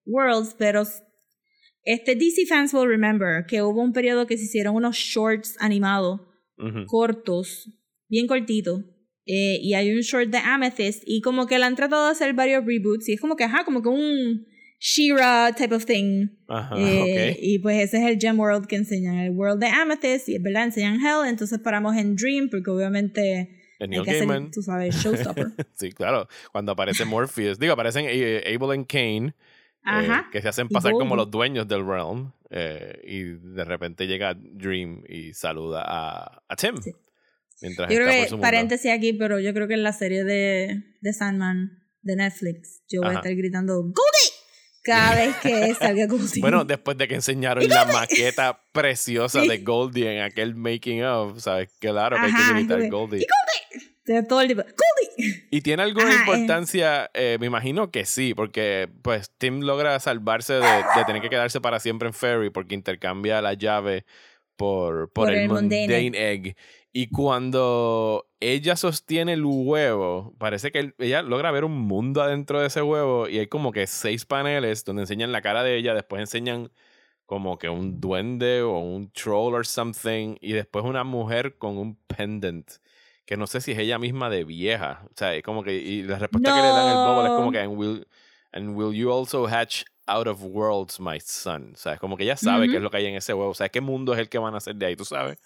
worlds, 0.04 0.54
pero 0.58 0.82
este 1.84 2.14
DC 2.16 2.46
fans 2.48 2.74
will 2.74 2.88
remember 2.88 3.44
que 3.46 3.62
hubo 3.62 3.80
un 3.80 3.92
periodo 3.92 4.26
que 4.26 4.36
se 4.36 4.44
hicieron 4.44 4.74
unos 4.74 4.96
shorts 4.96 5.56
animados 5.60 6.20
cortos, 6.86 7.68
bien 8.08 8.26
cortitos. 8.26 8.82
Eh, 9.26 9.58
y 9.62 9.74
hay 9.74 9.92
un 9.92 10.00
short 10.00 10.28
de 10.28 10.38
Amethyst 10.38 11.02
y 11.06 11.20
como 11.20 11.46
que 11.46 11.58
le 11.58 11.64
han 11.64 11.76
tratado 11.76 12.04
de 12.06 12.12
hacer 12.12 12.34
varios 12.34 12.64
reboots 12.64 13.08
y 13.08 13.14
es 13.14 13.20
como 13.20 13.36
que, 13.36 13.44
ajá, 13.44 13.64
como 13.64 13.82
que 13.82 13.88
un 13.88 14.46
She-Ra 14.80 15.52
type 15.56 15.74
of 15.74 15.86
thing. 15.86 16.28
Ajá, 16.48 16.74
Eh, 16.78 17.30
ok. 17.32 17.38
Y 17.40 17.58
pues 17.60 17.82
ese 17.82 17.98
es 17.98 18.10
el 18.10 18.18
Gem 18.20 18.38
World 18.38 18.66
que 18.66 18.76
enseñan, 18.76 19.16
el 19.16 19.30
World 19.30 19.60
de 19.60 19.68
Amethyst, 19.68 20.28
y 20.28 20.34
es 20.36 20.42
verdad, 20.42 20.64
enseñan 20.64 20.96
Hell, 21.00 21.26
entonces 21.28 21.58
paramos 21.58 21.96
en 21.96 22.16
Dream, 22.16 22.48
porque 22.50 22.70
obviamente 22.70 23.62
El 23.78 23.84
hay 23.84 23.88
Neil 23.88 24.02
que 24.04 24.10
hacer, 24.10 24.26
Gaiman. 24.28 24.50
tú 24.50 24.62
sabes, 24.62 24.94
Showstopper. 24.96 25.46
Sí, 25.74 25.90
claro. 25.92 26.28
Cuando 26.52 26.72
aparece 26.72 27.04
Morpheus. 27.06 27.58
Digo, 27.58 27.72
aparecen 27.72 28.04
eh, 28.08 28.42
Abel 28.54 28.72
and 28.78 28.86
Kane. 28.86 29.28
eh, 29.28 29.32
Ajá. 29.84 30.28
que 30.30 30.42
se 30.42 30.48
hacen 30.48 30.68
pasar 30.68 30.92
como 30.92 31.16
los 31.16 31.30
dueños 31.30 31.66
del 31.66 31.86
realm. 31.86 32.32
eh, 32.50 33.00
y 33.06 33.22
de 33.54 33.64
repente 33.64 34.06
llega 34.06 34.34
Dream 34.34 35.02
y 35.08 35.32
saluda 35.32 35.82
a, 35.86 36.42
a 36.46 36.56
Tim. 36.56 36.76
Sí. 36.82 36.92
Mientras 37.62 37.88
Yo 37.90 37.96
creo 37.96 38.08
que, 38.08 38.30
mundo. 38.30 38.40
paréntesis 38.40 38.90
aquí, 38.90 39.12
pero 39.12 39.40
yo 39.40 39.52
creo 39.54 39.68
que 39.68 39.74
en 39.74 39.82
la 39.82 39.92
serie 39.92 40.24
de, 40.24 40.82
de 41.00 41.12
Sandman 41.12 41.70
de 42.02 42.16
Netflix, 42.16 42.82
yo 42.88 43.00
voy 43.00 43.10
a 43.14 43.18
estar 43.18 43.34
gritando 43.34 43.74
¡Goldie! 43.80 44.32
cada 44.82 45.14
vez 45.26 45.36
que 45.36 45.74
salga 45.74 46.06
Goldie. 46.06 46.40
Bueno, 46.42 46.64
después 46.64 46.98
de 46.98 47.08
que 47.08 47.14
enseñaron 47.14 47.66
la 47.68 47.84
maqueta 47.86 48.60
preciosa 48.72 49.40
Sí. 49.40 49.48
de 49.48 49.58
Goldie 49.58 50.16
en 50.16 50.22
aquel 50.22 50.54
making 50.54 51.02
of, 51.04 51.40
¿sabes? 51.40 51.70
Claro 51.80 52.16
que 52.16 52.22
hay 52.22 52.30
Ajá, 52.32 52.48
que 52.48 52.54
gritar 52.58 52.80
que, 52.82 52.88
Goldie. 52.90 53.26
De 54.04 54.22
todo 54.24 54.42
el 54.42 54.48
tipo, 54.48 54.60
¡Goldie! 54.62 55.46
¿Y 55.50 55.62
tiene 55.62 55.82
alguna 55.84 56.08
Ajá, 56.10 56.16
eh. 56.16 56.18
importancia? 56.20 57.10
Eh, 57.14 57.38
me 57.40 57.46
imagino 57.46 57.90
que 57.90 58.04
sí, 58.04 58.34
porque 58.34 58.90
pues 59.00 59.30
Tim 59.38 59.60
logra 59.60 59.98
salvarse 60.00 60.54
de, 60.54 60.60
de 60.60 61.04
tener 61.06 61.22
que 61.22 61.30
quedarse 61.30 61.62
para 61.62 61.80
siempre 61.80 62.08
en 62.08 62.12
Ferry 62.12 62.50
porque 62.50 62.74
intercambia 62.74 63.40
la 63.40 63.54
llave 63.54 64.04
por, 64.56 65.10
por, 65.12 65.26
Por 65.28 65.32
el, 65.32 65.38
el 65.44 65.48
Mundane 65.48 65.80
Mundane 65.88 66.32
Egg. 66.32 66.56
Y 66.96 67.08
cuando 67.08 68.30
ella 68.38 68.76
sostiene 68.76 69.32
el 69.32 69.44
huevo, 69.44 70.32
parece 70.38 70.70
que 70.70 70.78
él- 70.78 70.94
ella 70.98 71.22
logra 71.22 71.50
ver 71.50 71.64
un 71.64 71.72
mundo 71.80 72.22
adentro 72.22 72.60
de 72.60 72.68
ese 72.68 72.82
huevo 72.82 73.28
y 73.28 73.38
hay 73.40 73.48
como 73.48 73.72
que 73.72 73.88
seis 73.88 74.24
paneles 74.24 74.84
donde 74.84 75.02
enseñan 75.02 75.32
la 75.32 75.42
cara 75.42 75.64
de 75.64 75.76
ella, 75.76 75.92
después 75.92 76.20
enseñan 76.20 76.70
como 77.26 77.58
que 77.58 77.68
un 77.70 78.00
duende 78.00 78.62
o 78.62 78.78
un 78.78 79.10
troll 79.12 79.54
or 79.54 79.66
something 79.66 80.36
y 80.40 80.52
después 80.52 80.84
una 80.84 81.04
mujer 81.04 81.58
con 81.58 81.78
un 81.78 81.96
pendant 82.08 82.70
que 83.26 83.36
no 83.38 83.46
sé 83.48 83.60
si 83.62 83.72
es 83.72 83.78
ella 83.78 83.98
misma 83.98 84.30
de 84.30 84.44
vieja, 84.44 85.04
o 85.06 85.14
sea, 85.16 85.34
es 85.34 85.42
como 85.44 85.64
que 85.64 85.74
y 85.76 86.02
la 86.04 86.18
respuesta 86.18 86.52
que 86.52 86.62
le 86.62 86.72
dan 86.74 86.88
el 86.88 86.98
bobo 86.98 87.24
es 87.26 87.32
como 87.32 87.50
No. 87.50 87.52
que 87.52 87.60
and 87.60 87.76
will, 87.78 88.06
and 88.52 88.76
will 88.76 88.94
you 88.96 89.10
also 89.12 89.46
hatch 89.48 89.84
out 90.06 90.26
of 90.28 90.42
worlds 90.44 91.00
my 91.00 91.18
son, 91.20 91.72
o 91.74 91.76
sea, 91.78 91.94
es 91.94 92.00
como 92.00 92.16
que 92.16 92.24
ella 92.24 92.36
sabe 92.36 92.68
qué 92.68 92.76
Ujú. 92.76 92.78
es 92.78 92.82
lo 92.84 92.90
que 92.90 92.98
hay 92.98 93.06
en 93.06 93.16
ese 93.16 93.34
huevo, 93.34 93.50
o 93.50 93.54
sea, 93.54 93.68
qué 93.70 93.80
mundo 93.80 94.12
es 94.14 94.20
el 94.20 94.28
que 94.28 94.38
van 94.38 94.54
a 94.54 94.58
hacer 94.58 94.76
de 94.76 94.86
ahí, 94.86 94.96
tú 94.96 95.04
sabes. 95.06 95.38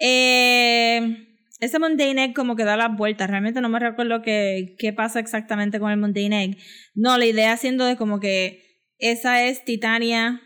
Eh, 0.00 1.26
ese 1.60 1.78
Mundane 1.78 2.24
Egg 2.24 2.34
como 2.34 2.56
que 2.56 2.64
da 2.64 2.76
las 2.76 2.96
vueltas. 2.96 3.28
Realmente 3.30 3.60
no 3.60 3.68
me 3.68 3.78
recuerdo 3.78 4.22
qué, 4.22 4.74
qué 4.78 4.92
pasa 4.92 5.20
exactamente 5.20 5.78
con 5.78 5.90
el 5.90 5.98
Mundane 5.98 6.44
Egg. 6.44 6.56
No, 6.94 7.18
la 7.18 7.26
idea 7.26 7.56
siendo 7.56 7.84
de 7.84 7.96
como 7.96 8.18
que 8.18 8.62
esa 8.98 9.44
es 9.44 9.64
Titania 9.64 10.40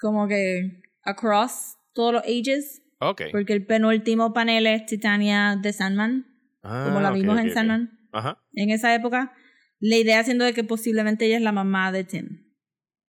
como 0.00 0.26
que 0.26 0.82
across 1.04 1.76
todos 1.94 2.12
los 2.14 2.22
ages. 2.24 2.82
Ok. 2.98 3.22
Porque 3.30 3.52
el 3.52 3.66
penúltimo 3.66 4.32
panel 4.32 4.66
es 4.66 4.86
Titania 4.86 5.56
de 5.60 5.72
Sandman, 5.72 6.26
como 6.62 6.98
Ah, 6.98 7.02
la 7.02 7.10
ok, 7.10 7.14
vimos 7.14 7.36
ok, 7.38 7.44
en. 7.44 7.54
Sandman 7.54 7.98
Ajá. 8.12 8.38
en 8.54 8.70
esa 8.70 8.94
época. 8.94 9.32
La 9.80 9.96
idea 9.96 10.22
siendo 10.22 10.44
de 10.44 10.54
que 10.54 10.64
posiblemente 10.64 11.26
ella 11.26 11.36
es 11.36 11.42
la 11.42 11.52
mamá 11.52 11.90
de 11.90 12.04
Tim. 12.04 12.54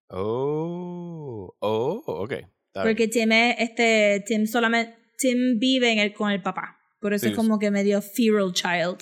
Oh, 0.10 1.56
oh, 1.60 2.04
ok. 2.06 2.34
Porque 2.74 3.08
Tim 3.08 3.32
es, 3.32 3.56
este, 3.60 4.24
Tim 4.26 4.48
solamente, 4.48 4.96
Tim 5.18 5.60
vive 5.60 5.92
en 5.92 6.00
el, 6.00 6.14
con 6.14 6.32
el 6.32 6.42
papá. 6.42 6.80
Por 7.00 7.14
eso 7.14 7.26
Sí, 7.26 7.32
es 7.32 7.36
como 7.38 7.60
que 7.60 7.72
medio 7.72 8.02
feral 8.02 8.54
child. 8.54 8.98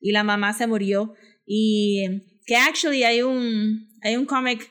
Y 0.00 0.12
la 0.12 0.24
mamá 0.24 0.52
se 0.52 0.66
murió. 0.66 1.14
Y 1.46 2.04
que 2.46 2.56
actually 2.56 3.04
hay 3.04 3.22
un, 3.22 3.88
hay 4.02 4.16
un 4.16 4.26
cómic 4.26 4.70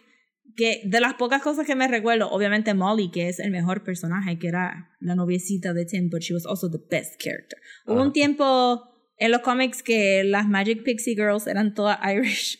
que 0.55 0.81
de 0.85 0.99
las 0.99 1.13
pocas 1.15 1.41
cosas 1.41 1.65
que 1.65 1.75
me 1.75 1.87
recuerdo, 1.87 2.29
obviamente 2.29 2.73
Molly, 2.73 3.09
que 3.09 3.29
es 3.29 3.39
el 3.39 3.51
mejor 3.51 3.83
personaje, 3.83 4.37
que 4.37 4.47
era 4.47 4.89
la 4.99 5.15
noviecita 5.15 5.73
de 5.73 5.85
Tim, 5.85 6.09
but 6.09 6.21
she 6.21 6.33
was 6.33 6.45
also 6.45 6.69
the 6.69 6.79
best 6.89 7.21
character. 7.21 7.57
Hubo 7.85 7.95
Ajá. 7.95 8.03
un 8.07 8.13
tiempo 8.13 8.83
en 9.17 9.31
los 9.31 9.41
cómics 9.41 9.81
que 9.81 10.23
las 10.23 10.47
Magic 10.47 10.83
Pixie 10.83 11.15
Girls 11.15 11.47
eran 11.47 11.73
todas 11.73 11.97
Irish. 12.03 12.59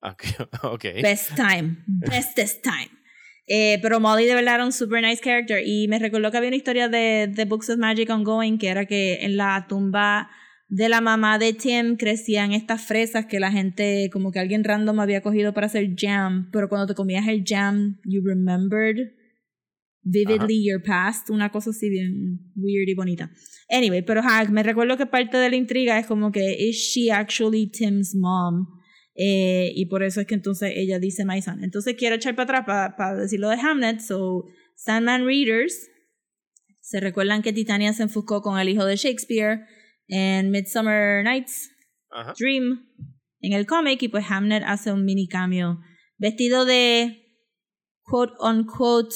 Ok, 0.00 0.24
ok. 0.64 0.84
Best 1.02 1.34
time. 1.36 1.84
Bestest 1.86 2.62
time. 2.62 2.90
Eh, 3.48 3.78
pero 3.80 3.98
Molly 3.98 4.26
de 4.26 4.34
verdad 4.34 4.56
era 4.56 4.64
un 4.64 4.72
super 4.72 5.02
nice 5.02 5.22
character. 5.22 5.62
Y 5.66 5.88
me 5.88 5.98
recordó 5.98 6.30
que 6.30 6.36
había 6.36 6.48
una 6.48 6.56
historia 6.56 6.88
de, 6.88 7.28
de 7.28 7.44
Books 7.44 7.70
of 7.70 7.78
Magic 7.78 8.10
Ongoing 8.10 8.58
que 8.58 8.68
era 8.68 8.86
que 8.86 9.24
en 9.24 9.36
la 9.36 9.66
tumba 9.68 10.30
de 10.68 10.88
la 10.88 11.00
mamá 11.00 11.38
de 11.38 11.54
Tim 11.54 11.96
crecían 11.96 12.52
estas 12.52 12.82
fresas 12.82 13.26
que 13.26 13.40
la 13.40 13.50
gente, 13.50 14.10
como 14.12 14.30
que 14.30 14.38
alguien 14.38 14.64
random 14.64 15.00
había 15.00 15.22
cogido 15.22 15.54
para 15.54 15.66
hacer 15.66 15.94
jam, 15.96 16.50
pero 16.52 16.68
cuando 16.68 16.86
te 16.86 16.94
comías 16.94 17.26
el 17.26 17.42
jam, 17.44 17.98
you 18.04 18.20
remembered 18.22 18.98
vividly 20.02 20.64
your 20.64 20.82
past, 20.82 21.30
una 21.30 21.50
cosa 21.50 21.70
así 21.70 21.88
bien 21.88 22.52
weird 22.54 22.88
y 22.88 22.94
bonita. 22.94 23.30
Anyway, 23.70 24.02
pero 24.02 24.22
ja, 24.22 24.44
me 24.44 24.62
recuerdo 24.62 24.96
que 24.96 25.06
parte 25.06 25.36
de 25.38 25.50
la 25.50 25.56
intriga 25.56 25.98
es 25.98 26.06
como 26.06 26.32
que, 26.32 26.56
¿is 26.58 26.76
she 26.76 27.10
actually 27.10 27.66
Tim's 27.66 28.14
mom? 28.14 28.77
Eh, 29.20 29.72
y 29.74 29.86
por 29.86 30.04
eso 30.04 30.20
es 30.20 30.28
que 30.28 30.36
entonces 30.36 30.72
ella 30.76 31.00
dice 31.00 31.24
my 31.24 31.42
son. 31.42 31.64
Entonces 31.64 31.96
quiero 31.98 32.14
echar 32.14 32.36
para 32.36 32.60
atrás 32.60 32.94
para 32.96 33.16
decirlo 33.16 33.48
de 33.48 33.56
Hamlet. 33.56 33.98
So, 33.98 34.44
Sandman 34.76 35.26
Readers 35.26 35.88
se 36.80 37.00
recuerdan 37.00 37.42
que 37.42 37.52
Titania 37.52 37.92
se 37.92 38.04
enfocó 38.04 38.42
con 38.42 38.60
el 38.60 38.68
hijo 38.68 38.84
de 38.84 38.94
Shakespeare 38.94 39.66
en 40.06 40.52
Midsummer 40.52 41.24
Nights 41.24 41.68
Ajá. 42.10 42.32
Dream 42.38 42.88
en 43.40 43.52
el 43.52 43.66
cómic 43.66 44.00
y 44.02 44.08
pues 44.08 44.24
Hamlet 44.30 44.62
hace 44.64 44.92
un 44.92 45.04
mini 45.04 45.26
cameo 45.26 45.80
vestido 46.16 46.64
de 46.64 47.26
quote 48.02 48.34
unquote 48.40 49.14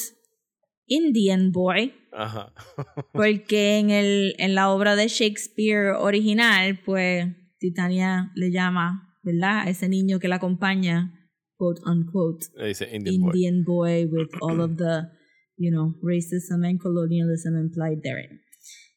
Indian 0.87 1.53
boy 1.53 1.95
Ajá. 2.13 2.53
porque 3.13 3.79
en 3.79 3.91
el 3.91 4.35
en 4.39 4.57
la 4.57 4.71
obra 4.71 4.97
de 4.97 5.07
Shakespeare 5.07 5.93
original 5.93 6.81
pues 6.85 7.27
Titania 7.59 8.33
le 8.35 8.51
llama 8.51 9.12
¿verdad? 9.23 9.66
a 9.66 9.70
ese 9.70 9.89
niño 9.89 10.18
que 10.18 10.29
la 10.29 10.37
acompaña 10.37 11.18
quote 11.57 11.81
unquote 11.87 12.47
dice 12.66 12.89
Indian, 12.93 13.20
boy. 13.20 13.31
Indian 13.31 13.64
boy 13.64 14.05
with 14.07 14.29
all 14.41 14.61
of 14.61 14.77
the, 14.77 15.09
you 15.57 15.70
know, 15.70 15.95
racism 16.03 16.64
and 16.64 16.81
colonialism 16.81 17.57
implied 17.57 18.01
therein. 18.03 18.41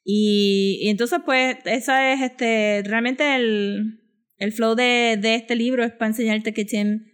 Y, 0.04 0.80
y 0.82 0.90
entonces, 0.90 1.20
pues, 1.26 1.58
esa 1.66 2.14
es 2.14 2.22
este, 2.22 2.84
realmente 2.86 3.36
el, 3.36 4.00
el 4.38 4.52
flow 4.52 4.76
de, 4.76 5.18
de 5.20 5.36
este 5.36 5.56
libro 5.56 5.84
es 5.84 5.92
para 5.94 6.08
enseñarte 6.08 6.54
que 6.54 6.64
Tim 6.64 7.06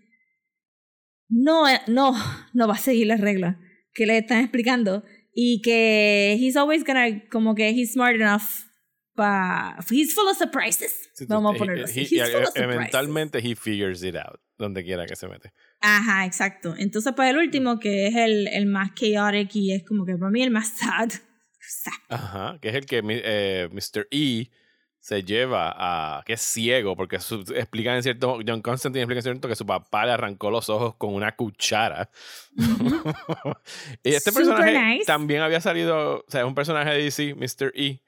no, 1.30 1.64
no, 1.88 2.14
no 2.54 2.68
va 2.68 2.74
a 2.74 2.78
seguir 2.78 3.08
las 3.08 3.22
reglas 3.22 3.56
que 3.94 4.06
le 4.06 4.18
están 4.18 4.44
explicando 4.44 5.04
y 5.34 5.62
que 5.62 6.38
he's 6.38 6.58
always 6.58 6.84
gonna, 6.84 7.24
como 7.30 7.56
que 7.56 7.70
he's 7.70 7.94
smart 7.94 8.16
enough 8.16 8.71
pa, 9.16 9.78
he's 9.90 10.14
full 10.14 10.28
of 10.30 10.38
surprises. 10.38 11.10
Sí, 11.14 11.26
Vamos 11.28 11.54
a 11.54 11.56
he- 11.56 11.60
ponerlo 11.60 11.86
así. 11.86 12.02
he- 12.02 12.04
He's 12.04 12.30
full 12.30 12.42
of 12.42 12.48
surprises. 12.48 12.64
eventualmente 12.76 13.40
he 13.40 13.56
figures 13.56 14.04
it 14.04 14.16
out, 14.16 14.40
donde 14.58 14.84
quiera 14.84 15.06
que 15.06 15.16
se 15.16 15.28
mete. 15.28 15.52
Ajá, 15.82 16.26
exacto. 16.26 16.76
Entonces, 16.78 17.14
pues 17.16 17.30
el 17.30 17.38
último, 17.38 17.80
que 17.80 18.08
es 18.08 18.16
el, 18.16 18.48
el 18.48 18.66
más 18.68 18.94
chaotic 18.94 19.56
y 19.56 19.74
es 19.74 19.84
como 19.84 20.06
que 20.06 20.16
para 20.16 20.30
mí 20.32 20.42
el 20.44 20.52
más 20.52 20.78
sad. 20.78 21.10
Sad. 21.60 21.92
Ajá, 22.10 22.60
que 22.62 22.70
es 22.70 22.76
el 22.76 22.86
que 22.86 23.02
eh, 23.06 23.70
Mr. 23.72 24.08
E 24.12 24.50
se 25.00 25.24
lleva 25.24 25.74
a. 25.76 26.24
que 26.26 26.34
es 26.34 26.42
ciego, 26.42 26.96
porque 26.96 27.20
su, 27.20 27.42
explican 27.56 27.96
en 27.96 28.04
cierto. 28.04 28.40
John 28.46 28.62
Constantine 28.62 29.02
explica 29.04 29.20
en 29.20 29.24
cierto 29.24 29.48
que 29.48 29.56
su 29.56 29.66
papá 29.66 30.06
le 30.06 30.12
arrancó 30.12 30.52
los 30.52 30.70
ojos 30.70 30.96
con 30.98 31.14
una 31.16 31.36
cuchara. 31.36 32.10
y 34.04 34.14
este 34.14 34.32
Super 34.32 34.46
personaje 34.46 34.80
nice. 34.96 35.06
también 35.06 35.42
había 35.42 35.62
salido. 35.62 36.20
O 36.20 36.26
sea, 36.28 36.42
es 36.42 36.48
un 36.48 36.56
personaje 36.56 36.92
de 36.92 37.04
DC, 37.04 37.36
Mr. 37.36 37.72
E. 37.76 38.02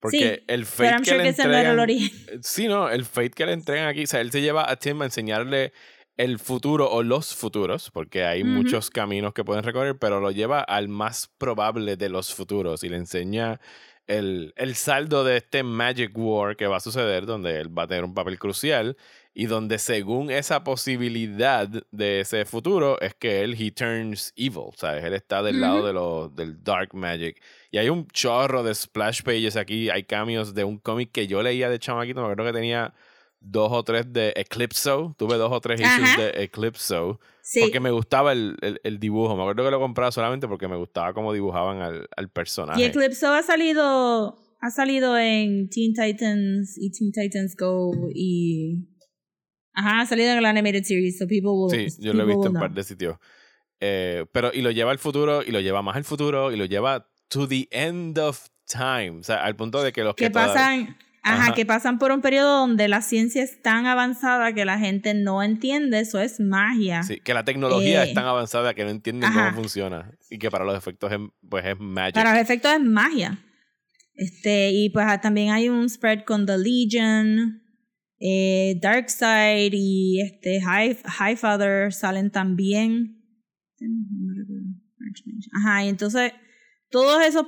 Porque 0.00 0.18
Sí, 0.18 0.44
el 0.48 0.66
Pero 0.66 0.66
fate 0.66 0.88
I'm 0.90 0.98
que 1.02 1.04
sure 1.10 1.16
le 1.18 1.22
que 1.22 1.42
el 1.42 1.78
entregan. 1.78 1.88
Sí, 2.42 2.68
no, 2.68 2.88
el 2.88 3.04
fate 3.04 3.30
que 3.30 3.46
le 3.46 3.52
entregan 3.52 3.88
aquí, 3.88 4.04
o 4.04 4.06
sea, 4.06 4.20
él 4.20 4.30
se 4.30 4.40
lleva 4.40 4.70
a 4.70 4.76
Tim 4.76 5.00
a 5.02 5.06
enseñarle 5.06 5.72
el 6.16 6.38
futuro 6.38 6.90
o 6.90 7.02
los 7.02 7.34
futuros, 7.34 7.90
porque 7.90 8.24
hay 8.24 8.42
Ujú. 8.42 8.50
muchos 8.50 8.90
caminos 8.90 9.34
que 9.34 9.44
pueden 9.44 9.62
recorrer, 9.64 9.98
pero 9.98 10.20
lo 10.20 10.30
lleva 10.30 10.60
al 10.60 10.88
más 10.88 11.28
probable 11.38 11.96
de 11.96 12.08
los 12.08 12.34
futuros 12.34 12.84
y 12.84 12.88
le 12.88 12.96
enseña 12.96 13.60
el, 14.06 14.54
el 14.56 14.74
saldo 14.76 15.24
de 15.24 15.38
este 15.38 15.62
Magic 15.62 16.12
War 16.16 16.56
que 16.56 16.66
va 16.66 16.76
a 16.76 16.80
suceder, 16.80 17.26
donde 17.26 17.60
él 17.60 17.76
va 17.76 17.82
a 17.82 17.86
tener 17.86 18.04
un 18.04 18.14
papel 18.14 18.38
crucial 18.38 18.96
y 19.34 19.46
donde 19.46 19.78
según 19.78 20.30
esa 20.30 20.64
posibilidad 20.64 21.68
de 21.90 22.20
ese 22.20 22.46
futuro 22.46 22.98
es 23.00 23.14
que 23.14 23.42
él 23.42 23.54
he 23.60 23.70
turns 23.70 24.32
evil, 24.36 24.70
¿sabes? 24.76 25.04
Él 25.04 25.12
está 25.12 25.42
del 25.42 25.60
lado 25.60 25.78
Ujú. 25.78 25.86
de 25.86 25.92
lo, 25.92 26.28
del 26.30 26.62
dark 26.64 26.94
magic. 26.94 27.42
Y 27.76 27.78
hay 27.78 27.90
un 27.90 28.06
chorro 28.08 28.62
de 28.62 28.74
splash 28.74 29.20
pages 29.20 29.54
aquí, 29.54 29.90
hay 29.90 30.04
cambios 30.04 30.54
de 30.54 30.64
un 30.64 30.78
cómic 30.78 31.12
que 31.12 31.26
yo 31.26 31.42
leía 31.42 31.68
de 31.68 31.78
chamaquito, 31.78 32.20
me 32.20 32.32
acuerdo 32.32 32.46
que 32.50 32.54
tenía 32.58 32.94
dos 33.38 33.70
o 33.70 33.82
tres 33.84 34.10
de 34.14 34.32
Eclipso, 34.34 35.14
tuve 35.18 35.36
dos 35.36 35.52
o 35.52 35.60
tres 35.60 35.82
issues 35.82 36.16
de 36.16 36.42
Eclipso, 36.42 37.20
Sí. 37.42 37.60
porque 37.60 37.78
me 37.78 37.90
gustaba 37.90 38.32
el, 38.32 38.56
el, 38.62 38.80
el 38.82 38.98
dibujo, 38.98 39.36
me 39.36 39.42
acuerdo 39.42 39.62
que 39.62 39.70
lo 39.70 39.78
compraba 39.78 40.10
solamente 40.10 40.48
porque 40.48 40.66
me 40.68 40.76
gustaba 40.76 41.12
cómo 41.12 41.34
dibujaban 41.34 41.82
al, 41.82 42.08
al 42.16 42.30
personaje. 42.30 42.80
Y 42.80 42.84
Eclipso 42.84 43.30
ha 43.30 43.42
salido, 43.42 44.38
ha 44.58 44.70
salido 44.70 45.18
en 45.18 45.68
Teen 45.68 45.92
Titans 45.92 46.78
y 46.78 46.90
Teen 46.92 47.12
Titans 47.12 47.56
Go 47.58 47.92
y... 48.14 48.88
Ajá, 49.74 50.00
ha 50.00 50.06
salido 50.06 50.30
en 50.30 50.42
la 50.42 50.48
animated 50.48 50.84
series, 50.84 51.18
so 51.18 51.26
people 51.26 51.50
will... 51.50 51.70
Sí, 51.90 51.94
yo 52.00 52.14
lo 52.14 52.22
he 52.22 52.26
visto 52.26 52.46
en 52.46 52.54
un 52.56 52.60
par 52.60 52.72
de 52.72 52.82
sitios. 52.82 53.18
Eh, 53.80 54.24
pero, 54.32 54.50
y 54.54 54.62
lo 54.62 54.70
lleva 54.70 54.92
al 54.92 54.98
futuro, 54.98 55.42
y 55.42 55.50
lo 55.50 55.60
lleva 55.60 55.82
más 55.82 55.94
al 55.96 56.04
futuro, 56.04 56.50
y 56.50 56.56
lo 56.56 56.64
lleva 56.64 57.06
to 57.28 57.46
the 57.48 57.68
end 57.70 58.18
of 58.18 58.48
time. 58.66 59.18
O 59.20 59.22
sea, 59.22 59.44
al 59.44 59.56
punto 59.56 59.82
de 59.82 59.92
que 59.92 60.02
los 60.04 60.14
que, 60.14 60.24
que 60.26 60.30
pasan, 60.30 60.96
ajá, 61.22 61.42
Ajá. 61.44 61.54
que 61.54 61.66
pasan 61.66 61.98
por 61.98 62.12
un 62.12 62.20
periodo 62.20 62.60
donde 62.60 62.88
la 62.88 63.02
ciencia 63.02 63.42
es 63.42 63.60
tan 63.62 63.86
avanzada 63.86 64.52
que 64.52 64.64
la 64.64 64.78
gente 64.78 65.14
no 65.14 65.42
entiende, 65.42 66.00
eso 66.00 66.20
es 66.20 66.40
magia. 66.40 67.02
Sí, 67.02 67.20
que 67.20 67.34
la 67.34 67.44
tecnología 67.44 68.04
Eh, 68.04 68.08
es 68.08 68.14
tan 68.14 68.26
avanzada 68.26 68.74
que 68.74 68.84
no 68.84 68.90
entienden 68.90 69.28
ajá. 69.30 69.50
cómo 69.50 69.62
funciona. 69.62 70.12
Y 70.30 70.38
que 70.38 70.50
para 70.50 70.64
los 70.64 70.76
efectos 70.76 71.12
es, 71.12 71.18
pues 71.48 71.64
es 71.64 71.78
magic. 71.78 72.14
Para 72.14 72.32
los 72.32 72.40
efectos 72.42 72.72
es 72.72 72.80
magia. 72.80 73.38
Este, 74.14 74.70
y 74.72 74.88
pues 74.90 75.04
ah, 75.08 75.20
también 75.20 75.50
hay 75.50 75.68
un 75.68 75.88
spread 75.90 76.24
con 76.24 76.46
The 76.46 76.56
Legion, 76.58 77.62
eh, 78.18 78.78
Darkseid 78.80 79.72
y 79.74 80.22
este 80.22 80.60
High, 80.62 80.96
Highfather 81.20 81.92
salen 81.92 82.30
también. 82.30 83.22
Ajá, 85.52 85.84
y 85.84 85.88
entonces 85.88 86.32
todos 86.90 87.24
esos 87.24 87.46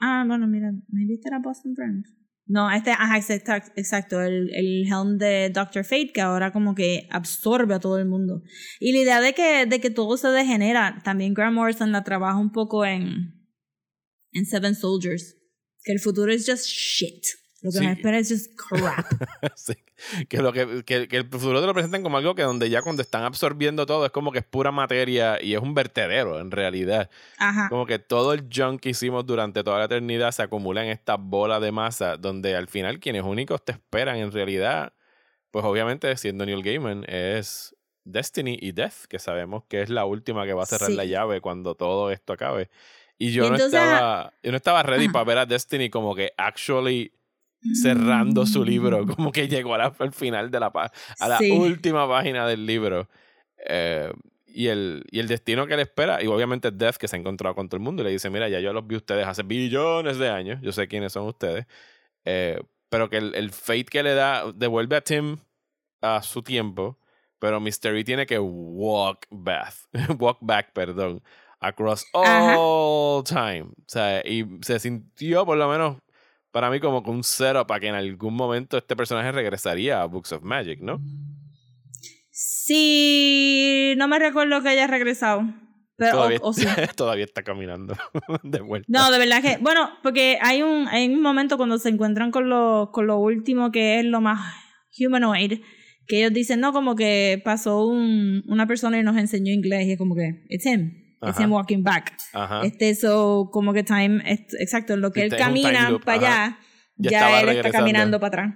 Ah, 0.00 0.24
bueno, 0.26 0.46
mira, 0.46 0.72
maybe 0.88 1.14
este 1.14 1.28
era 1.28 1.40
Boston 1.40 1.74
Brand. 1.74 2.04
No, 2.46 2.70
este, 2.70 2.92
ajá, 2.92 3.18
exacto, 3.18 3.72
exacto 3.76 4.22
el, 4.22 4.48
el 4.54 4.86
helm 4.86 5.18
de 5.18 5.50
Doctor 5.50 5.84
Fate 5.84 6.12
que 6.14 6.22
ahora 6.22 6.50
como 6.50 6.74
que 6.74 7.06
absorbe 7.10 7.74
a 7.74 7.78
todo 7.78 7.98
el 7.98 8.06
mundo. 8.06 8.42
Y 8.80 8.92
la 8.92 8.98
idea 9.00 9.20
de 9.20 9.34
que, 9.34 9.66
de 9.66 9.80
que 9.80 9.90
todo 9.90 10.16
se 10.16 10.28
degenera, 10.28 11.02
también 11.04 11.34
Grant 11.34 11.54
Morrison 11.54 11.92
la 11.92 12.04
trabaja 12.04 12.38
un 12.38 12.50
poco 12.50 12.86
en, 12.86 13.34
en 14.32 14.46
Seven 14.46 14.74
Soldiers. 14.74 15.36
Que 15.82 15.92
el 15.92 16.00
futuro 16.00 16.32
es 16.32 16.46
just 16.48 16.64
shit. 16.64 17.22
Lo 17.60 17.70
que 17.72 17.78
Sí. 17.78 17.84
nos 17.86 17.96
espera 17.96 18.18
es 18.18 18.28
just 18.28 18.52
crap. 18.56 19.06
Sí, 19.56 19.74
que, 20.28 20.38
lo 20.38 20.52
que, 20.52 20.84
que, 20.84 21.08
que 21.08 21.16
el 21.16 21.28
futuro 21.28 21.60
te 21.60 21.66
lo 21.66 21.74
presentan 21.74 22.02
como 22.04 22.16
algo 22.18 22.34
que 22.36 22.42
donde 22.42 22.70
ya 22.70 22.82
cuando 22.82 23.02
están 23.02 23.24
absorbiendo 23.24 23.84
todo 23.84 24.06
es 24.06 24.12
como 24.12 24.30
que 24.30 24.38
es 24.38 24.44
pura 24.44 24.70
materia 24.70 25.42
y 25.42 25.54
es 25.54 25.60
un 25.60 25.74
vertedero 25.74 26.38
en 26.40 26.50
realidad. 26.52 27.10
Ajá. 27.38 27.68
Como 27.68 27.84
que 27.86 27.98
todo 27.98 28.32
el 28.32 28.48
junk 28.54 28.80
que 28.80 28.90
hicimos 28.90 29.26
durante 29.26 29.64
toda 29.64 29.78
la 29.78 29.84
eternidad 29.86 30.30
se 30.30 30.42
acumula 30.42 30.84
en 30.84 30.90
esta 30.90 31.16
bola 31.16 31.58
de 31.58 31.72
masa 31.72 32.16
donde 32.16 32.54
al 32.54 32.68
final 32.68 33.00
quienes 33.00 33.24
únicos 33.24 33.64
te 33.64 33.72
esperan 33.72 34.16
en 34.18 34.30
realidad, 34.30 34.92
pues 35.50 35.64
obviamente 35.64 36.16
siendo 36.16 36.46
Neil 36.46 36.62
Gaiman 36.62 37.04
es 37.08 37.74
Destiny 38.04 38.56
y 38.60 38.72
Death, 38.72 39.06
que 39.08 39.18
sabemos 39.18 39.64
que 39.68 39.82
es 39.82 39.90
la 39.90 40.04
última 40.04 40.46
que 40.46 40.52
va 40.54 40.62
a 40.62 40.66
cerrar 40.66 40.90
Sí. 40.90 40.96
la 40.96 41.04
llave 41.06 41.40
cuando 41.40 41.74
todo 41.74 42.10
esto 42.12 42.32
acabe. 42.34 42.70
Y 43.18 43.32
yo 43.32 43.44
Y 43.46 43.48
no 43.50 43.56
entonces- 43.56 43.80
estaba 43.80 44.32
yo 44.44 44.50
no 44.52 44.56
estaba 44.56 44.82
ready 44.84 45.06
Ajá. 45.06 45.12
para 45.12 45.24
ver 45.24 45.38
a 45.38 45.46
Destiny 45.46 45.90
como 45.90 46.14
que 46.14 46.32
actually 46.36 47.12
cerrando 47.74 48.46
su 48.46 48.64
libro, 48.64 49.06
como 49.06 49.32
que 49.32 49.48
llegó 49.48 49.74
a 49.74 49.78
la- 49.78 49.94
al 49.98 50.12
final 50.12 50.50
de 50.50 50.60
la 50.60 50.66
a 51.20 51.28
la 51.28 51.38
Sí. 51.38 51.50
última 51.50 52.08
página 52.08 52.46
del 52.46 52.66
libro. 52.66 53.08
Eh, 53.66 54.12
y, 54.46 54.68
el, 54.68 55.04
y 55.10 55.20
el 55.20 55.28
destino 55.28 55.66
que 55.66 55.76
le 55.76 55.82
espera, 55.82 56.22
y 56.22 56.26
obviamente 56.26 56.70
Death 56.70 56.96
que 56.96 57.06
se 57.08 57.16
ha 57.16 57.18
encontrado 57.18 57.54
con 57.54 57.68
todo 57.68 57.76
el 57.76 57.82
mundo 57.82 58.02
y 58.02 58.06
le 58.06 58.10
dice, 58.12 58.30
mira, 58.30 58.48
ya 58.48 58.60
yo 58.60 58.72
los 58.72 58.86
vi 58.86 58.96
ustedes 58.96 59.26
hace 59.26 59.42
billones 59.42 60.18
de 60.18 60.28
años, 60.30 60.60
yo 60.62 60.72
sé 60.72 60.88
quiénes 60.88 61.12
son 61.12 61.26
ustedes, 61.26 61.66
Eh, 62.24 62.60
pero 62.90 63.08
que 63.10 63.18
el, 63.18 63.34
el 63.34 63.50
fate 63.50 63.84
que 63.84 64.02
le 64.02 64.14
da 64.14 64.50
devuelve 64.52 64.96
a 64.96 65.00
Tim 65.00 65.36
a 66.00 66.22
su 66.22 66.42
tiempo, 66.42 66.98
pero 67.38 67.60
Mystery 67.60 68.04
tiene 68.04 68.26
que 68.26 68.38
walk 68.38 69.26
back, 69.30 69.74
walk 70.18 70.38
back, 70.40 70.72
perdón, 70.72 71.22
across 71.60 72.04
Ajá. 72.14 72.54
all 72.56 73.24
time. 73.24 73.62
O 73.62 73.84
sea, 73.88 74.20
y 74.26 74.44
se 74.62 74.78
sintió 74.78 75.44
por 75.44 75.56
lo 75.58 75.68
menos 75.68 75.96
para 76.50 76.70
mí 76.70 76.80
como 76.80 77.02
que 77.02 77.10
un 77.10 77.22
cero 77.24 77.66
para 77.66 77.80
que 77.80 77.88
en 77.88 77.94
algún 77.94 78.34
momento 78.34 78.78
este 78.78 78.96
personaje 78.96 79.32
regresaría 79.32 80.02
a 80.02 80.06
Books 80.06 80.32
of 80.32 80.42
Magic, 80.42 80.80
¿no? 80.80 81.00
Sí, 82.30 83.94
no 83.96 84.08
me 84.08 84.18
recuerdo 84.18 84.62
que 84.62 84.68
haya 84.68 84.86
regresado. 84.86 85.42
Pero, 85.96 86.10
o- 86.10 86.14
todavía, 86.16 86.38
o 86.42 86.52
sí. 86.52 86.64
todavía 86.96 87.24
está 87.24 87.42
caminando 87.42 87.96
de 88.44 88.60
vuelta. 88.60 88.86
No, 88.88 89.10
de 89.10 89.18
verdad 89.18 89.42
que, 89.42 89.56
bueno, 89.60 89.90
porque 90.02 90.38
hay 90.40 90.62
un, 90.62 90.86
hay 90.88 91.08
un 91.08 91.20
momento 91.20 91.56
cuando 91.56 91.78
se 91.78 91.88
encuentran 91.88 92.30
con 92.30 92.48
lo, 92.48 92.90
con 92.92 93.06
lo 93.06 93.18
último 93.18 93.72
que 93.72 93.98
es 93.98 94.04
lo 94.04 94.20
más 94.20 94.38
humanoid, 95.00 95.60
que 96.06 96.18
ellos 96.18 96.32
dicen, 96.32 96.60
no, 96.60 96.72
como 96.72 96.94
que 96.94 97.42
pasó 97.44 97.84
un, 97.86 98.42
una 98.46 98.66
persona 98.66 98.98
y 98.98 99.02
nos 99.02 99.16
enseñó 99.16 99.52
inglés 99.52 99.86
y 99.86 99.92
es 99.92 99.98
como 99.98 100.14
que, 100.14 100.44
it's 100.48 100.64
him, 100.64 100.92
Ajá. 101.20 101.42
him 101.42 101.52
walking 101.52 101.82
back. 101.82 102.16
Ajá. 102.32 102.62
Este, 102.64 102.94
so, 102.94 103.48
como 103.52 103.72
que 103.72 103.82
time, 103.82 104.22
es- 104.24 104.54
exacto, 104.60 104.96
lo 104.96 105.10
que 105.12 105.20
Sí, 105.20 105.26
él 105.26 105.36
camina 105.36 105.98
para 106.04 106.18
allá, 106.18 106.58
Ya 106.96 107.10
ya, 107.10 107.28
él 107.28 107.34
está 107.34 107.46
regresando. 107.46 107.78
caminando 107.78 108.20
para 108.20 108.28
atrás. 108.28 108.54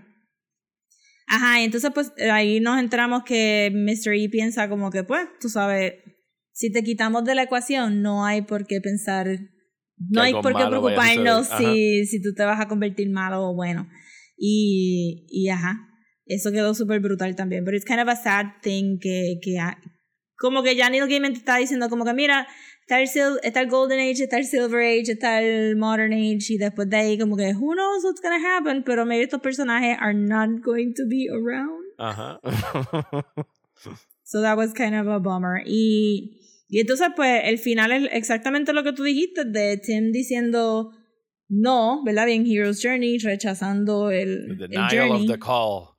Ajá, 1.27 1.61
y 1.61 1.65
entonces 1.65 1.91
pues 1.95 2.13
ahí 2.31 2.61
nos 2.61 2.79
enteramos 2.79 3.23
que 3.25 3.71
Mr. 3.73 4.13
E 4.15 4.29
piensa 4.29 4.69
como 4.69 4.91
que 4.91 5.03
pues, 5.03 5.27
tú 5.41 5.49
sabes, 5.49 5.95
si 6.53 6.71
te 6.71 6.83
quitamos 6.83 7.25
de 7.25 7.35
la 7.35 7.45
ecuación, 7.45 8.03
no 8.03 8.27
hay 8.27 8.43
por 8.43 8.67
qué 8.67 8.81
pensar, 8.81 9.27
no 9.97 10.21
hay 10.21 10.33
por 10.35 10.55
qué 10.55 10.67
preocuparnos 10.67 11.49
si, 11.57 12.05
si 12.07 12.21
tú 12.21 12.35
te 12.35 12.45
vas 12.45 12.61
a 12.61 12.69
convertir 12.69 13.09
malo 13.11 13.49
o 13.49 13.55
bueno. 13.55 13.89
Y, 14.37 15.27
y 15.31 15.49
ajá, 15.49 15.89
eso 16.27 16.51
quedó 16.53 16.75
súper 16.75 17.01
brutal 17.01 17.35
también. 17.37 17.65
Pero 17.65 17.77
es 17.77 17.85
kind 17.85 18.01
of 18.01 18.09
a 18.09 18.17
sad 18.17 18.47
thing 18.61 18.99
que, 19.01 19.39
que 19.41 19.57
como 20.43 20.63
que 20.65 20.75
ya 20.75 20.91
Neil 20.91 21.07
Gaiman 21.09 21.33
te 21.33 21.39
está 21.39 21.57
diciendo 21.57 21.89
como 21.89 22.05
que 22.05 22.13
mira, 22.13 22.47
está 22.81 23.01
el, 23.01 23.07
sil- 23.09 23.39
está 23.45 23.61
el 23.61 23.71
Golden 23.71 24.01
Age, 24.01 24.25
está 24.25 24.39
el 24.39 24.45
Silver 24.45 24.83
Age, 24.83 25.13
está 25.13 25.41
el 25.41 25.77
Modern 25.77 26.13
Age 26.13 26.55
y 26.55 26.59
después 26.59 26.91
de 26.91 26.97
ahí 26.97 27.17
como 27.19 27.37
que 27.37 27.55
who 27.55 27.75
knows 27.75 28.05
what's 28.05 28.21
gonna 28.21 28.41
happen, 28.43 28.83
pero 28.83 29.07
maybe 29.07 29.23
estos 29.23 29.41
personajes 29.41 29.97
are 30.01 30.13
not 30.15 30.61
going 30.63 30.93
to 30.95 31.05
be 31.09 31.29
around. 31.31 31.81
Ajá. 31.99 32.41
So 34.25 34.41
that 34.43 34.57
was 34.57 34.73
kind 34.73 34.95
of 34.95 35.07
a 35.09 35.19
bummer. 35.19 35.63
Y, 35.67 36.41
y 36.69 36.81
entonces, 36.81 37.09
pues, 37.15 37.43
el 37.45 37.59
final 37.59 37.93
es 37.93 38.09
exactamente 38.13 38.73
lo 38.73 38.83
que 38.83 38.93
tú 38.93 39.03
dijiste, 39.05 39.45
de 39.45 39.77
Tim 39.77 40.11
diciendo 40.11 40.91
no, 41.49 42.03
¿verdad? 42.03 42.29
En 42.31 42.47
Hero's 42.47 42.81
Journey, 42.83 43.19
rechazando 43.19 44.11
el, 44.11 44.47
The 44.47 44.53
el 44.65 44.71
denial 44.71 44.89
journey, 44.91 45.23
of 45.23 45.27
the 45.31 45.39
call. 45.39 45.92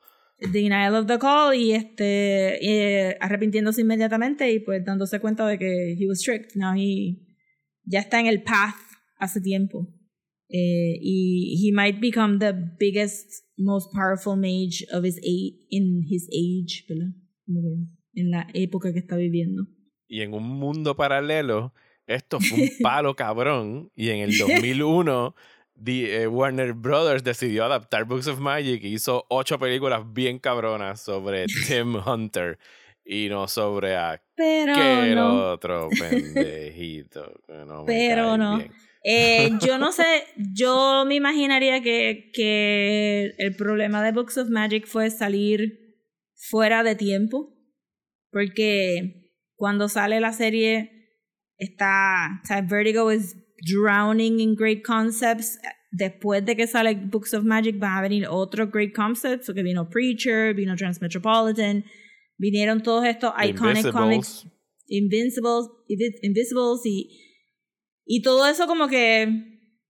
The 0.44 0.62
denial 0.62 0.96
of 0.96 1.08
the 1.08 1.18
call, 1.18 1.54
y 1.54 1.72
este, 1.72 2.60
eh, 2.62 3.18
arrepintiéndose 3.20 3.82
inmediatamente 3.82 4.52
y 4.52 4.60
pues 4.60 4.84
dándose 4.84 5.20
cuenta 5.20 5.48
de 5.48 5.58
que 5.58 5.96
he 5.98 6.08
was 6.08 6.22
tricked. 6.22 6.56
Now 6.56 6.74
he 6.76 7.24
ya 7.86 8.00
está 8.00 8.20
en 8.20 8.28
el 8.28 8.44
path 8.44 8.76
hace 9.18 9.42
tiempo. 9.42 9.88
Eh, 10.50 11.00
y 11.02 11.58
he 11.64 11.72
might 11.72 12.00
become 12.00 12.38
the 12.38 12.54
biggest, 12.54 13.28
most 13.58 13.92
powerful 13.92 14.36
mage 14.36 14.86
of 14.92 15.04
his 15.04 15.18
age, 15.20 15.56
in 15.70 16.04
his 16.08 16.30
age, 16.32 16.86
¿verdad? 16.88 17.14
En 18.14 18.30
la 18.30 18.48
época 18.54 18.94
que 18.94 19.00
está 19.00 19.16
viviendo. 19.16 19.68
Y 20.08 20.22
en 20.22 20.34
un 20.34 20.48
mundo 20.48 20.96
paralelo, 20.96 21.74
esto 22.06 22.40
fue 22.40 22.62
un 22.62 22.70
palo 22.84 23.16
cabrón. 23.16 23.92
Y 23.96 24.10
en 24.10 24.20
el 24.20 24.38
2001, 24.38 25.36
the, 25.84 26.24
eh, 26.24 26.28
Warner 26.28 26.74
Brothers 26.74 27.24
decidió 27.24 27.66
adaptar 27.66 28.06
Books 28.06 28.28
of 28.28 28.40
Magic 28.40 28.84
y 28.84 28.94
hizo 28.94 29.26
ocho 29.30 29.60
películas 29.60 30.02
bien 30.14 30.40
cabronas 30.40 31.02
sobre 31.02 31.46
Tim 31.68 31.96
Hunter. 31.96 32.58
Y 33.06 33.28
no 33.28 33.50
sobre 33.50 33.98
aquel 33.98 35.16
no. 35.16 35.52
otro 35.52 35.90
pendejito. 36.00 37.34
que 37.46 37.66
no 37.66 37.84
Pero 37.86 38.38
no. 38.38 38.64
Eh, 39.04 39.52
yo 39.60 39.78
no 39.78 39.92
sé, 39.92 40.24
yo 40.54 41.04
me 41.06 41.16
imaginaría 41.16 41.82
que, 41.82 42.32
que 42.34 43.34
el 43.38 43.56
problema 43.58 44.02
de 44.02 44.14
Books 44.14 44.38
of 44.38 44.50
Magic 44.50 44.88
fue 44.88 45.10
salir 45.10 45.98
fuera 46.36 46.84
de 46.84 46.96
tiempo. 46.96 47.54
Porque 48.32 49.32
cuando 49.56 49.90
sale 49.90 50.20
la 50.22 50.32
serie, 50.32 50.92
está. 51.58 52.40
O 52.42 52.48
sea, 52.48 52.62
Vertigo 52.62 53.12
is 53.12 53.36
drowning 53.64 54.40
in 54.40 54.56
great 54.56 54.84
concepts. 54.84 55.58
Después 55.92 56.44
de 56.44 56.56
que 56.56 56.66
sale 56.66 56.96
Books 56.96 57.34
of 57.34 57.44
Magic, 57.44 57.78
van 57.80 57.98
a 57.98 58.02
venir 58.02 58.28
otros 58.28 58.70
great 58.72 58.94
concepts. 58.96 59.46
Porque 59.46 59.64
vino 59.64 59.90
Preacher, 59.90 60.54
vino 60.56 60.76
Transmetropolitan, 60.76 61.84
vinieron 62.38 62.82
todos 62.82 63.06
estos 63.06 63.32
iconic 63.50 63.92
comics. 63.92 64.46
Invincibles, 64.88 65.70
Invi- 65.90 66.20
Invisibles 66.24 66.82
y, 66.86 67.10
y 68.06 68.22
todo 68.22 68.46
eso 68.48 68.68
como 68.68 68.88
que 68.88 69.28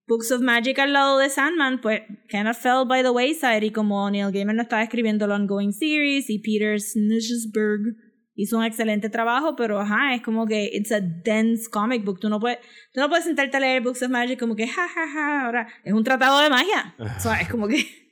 Books 0.08 0.32
of 0.32 0.42
Magic 0.42 0.78
al 0.80 0.94
lado 0.94 1.18
de 1.18 1.30
Sandman, 1.30 1.80
pues 1.82 2.02
kind 2.30 2.48
of 2.48 2.58
fell 2.58 2.86
by 2.86 3.02
the 3.02 3.10
wayside 3.10 3.64
y 3.66 3.72
como 3.72 4.10
Neil 4.10 4.32
Gaiman 4.32 4.56
no 4.58 4.64
estaba 4.64 4.84
escribiendo 4.84 5.26
el 5.26 5.32
ongoing 5.32 5.72
series 5.72 6.30
y 6.30 6.40
Peter 6.40 6.80
Snitsberg 6.80 7.96
hizo 8.36 8.58
un 8.58 8.64
excelente 8.64 9.10
trabajo, 9.10 9.56
pero 9.56 9.80
ajá, 9.80 10.16
es 10.16 10.22
como 10.22 10.46
que 10.46 10.70
it's 10.74 10.92
a 10.92 11.00
dense 11.00 11.70
comic 11.70 12.04
book, 12.04 12.20
tú 12.20 12.30
no 12.30 12.40
puedes, 12.40 12.60
tú 12.92 13.00
no 13.00 13.10
puedes 13.10 13.26
sentarte 13.26 13.58
a 13.58 13.60
leer 13.60 13.82
Books 13.82 14.02
of 14.04 14.10
Magic 14.10 14.40
como 14.40 14.56
que 14.56 14.68
ja 14.68 14.88
ja 14.88 15.08
ja, 15.08 15.46
ahora 15.46 15.68
es 15.84 15.94
un 15.94 16.04
tratado 16.04 16.40
de 16.40 16.50
magia, 16.50 16.96
o 16.98 17.20
sea, 17.20 17.42
es 17.42 17.50
como 17.50 17.68
que 17.68 17.78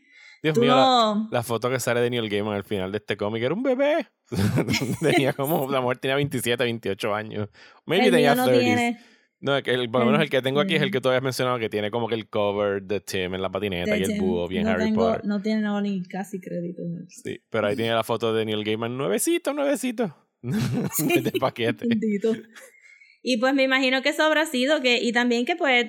Dios 0.44 0.58
mío, 0.58 0.76
la, 0.76 0.82
no... 0.82 1.28
la 1.32 1.44
foto 1.44 1.70
que 1.70 1.80
sale 1.80 2.02
de 2.02 2.10
Neil 2.10 2.30
Gaiman 2.30 2.56
al 2.56 2.64
final 2.64 2.92
de 2.92 2.98
este 2.98 3.16
cómic 3.16 3.44
era 3.44 3.54
un 3.54 3.62
bebé. 3.62 4.08
tenía 5.00 5.34
como, 5.34 5.70
la 5.70 5.82
mujer 5.82 6.00
tenía 6.00 6.16
27, 6.16 6.64
28 6.64 7.14
años. 7.14 7.50
Maybe 7.86 8.10
tenía 8.10 8.34
no 8.34 8.48
30s. 8.48 8.60
tiene... 8.60 9.00
No, 9.42 9.58
es 9.58 9.64
que 9.64 9.72
el- 9.74 9.90
por 9.90 10.02
lo 10.02 10.06
menos 10.06 10.22
el 10.22 10.30
que 10.30 10.42
tengo 10.42 10.60
aquí 10.60 10.76
es 10.76 10.82
el 10.84 10.92
que 10.92 11.02
tú 11.02 11.10
habías 11.10 11.24
mencionado 11.24 11.58
que 11.60 11.68
tiene 11.68 11.90
como 11.92 12.08
que 12.08 12.16
el 12.16 12.30
cover 12.30 12.84
de 12.84 13.02
Tim 13.02 13.34
en 13.34 13.42
la 13.42 13.50
patineta 13.50 13.98
y 13.98 14.04
el 14.04 14.20
búho 14.20 14.48
bien 14.48 14.64
no 14.66 14.70
Harry 14.70 14.84
tengo- 14.86 15.08
Potter. 15.08 15.26
No 15.26 15.42
tiene 15.42 15.62
no, 15.62 15.82
ni 15.82 16.04
casi 16.04 16.40
crédito. 16.40 16.84
no. 16.88 17.06
Sí, 17.10 17.42
pero 17.50 17.68
ahí 17.68 17.76
tiene 17.76 17.94
la 17.94 18.04
foto 18.04 18.34
de 18.34 18.46
Neil 18.46 18.64
Gaiman 18.64 18.96
nuevecito, 18.98 19.54
nuevecito. 19.54 20.16
de 20.44 21.32
paquete. 21.40 21.86
Y 23.24 23.38
pues 23.38 23.54
me 23.54 23.62
imagino 23.62 24.02
que 24.02 24.10
eso 24.10 24.24
habrá 24.24 24.48
sido 24.48 24.82
que, 24.82 25.00
y 25.00 25.12
también 25.12 25.46
que 25.46 25.56
pues, 25.56 25.86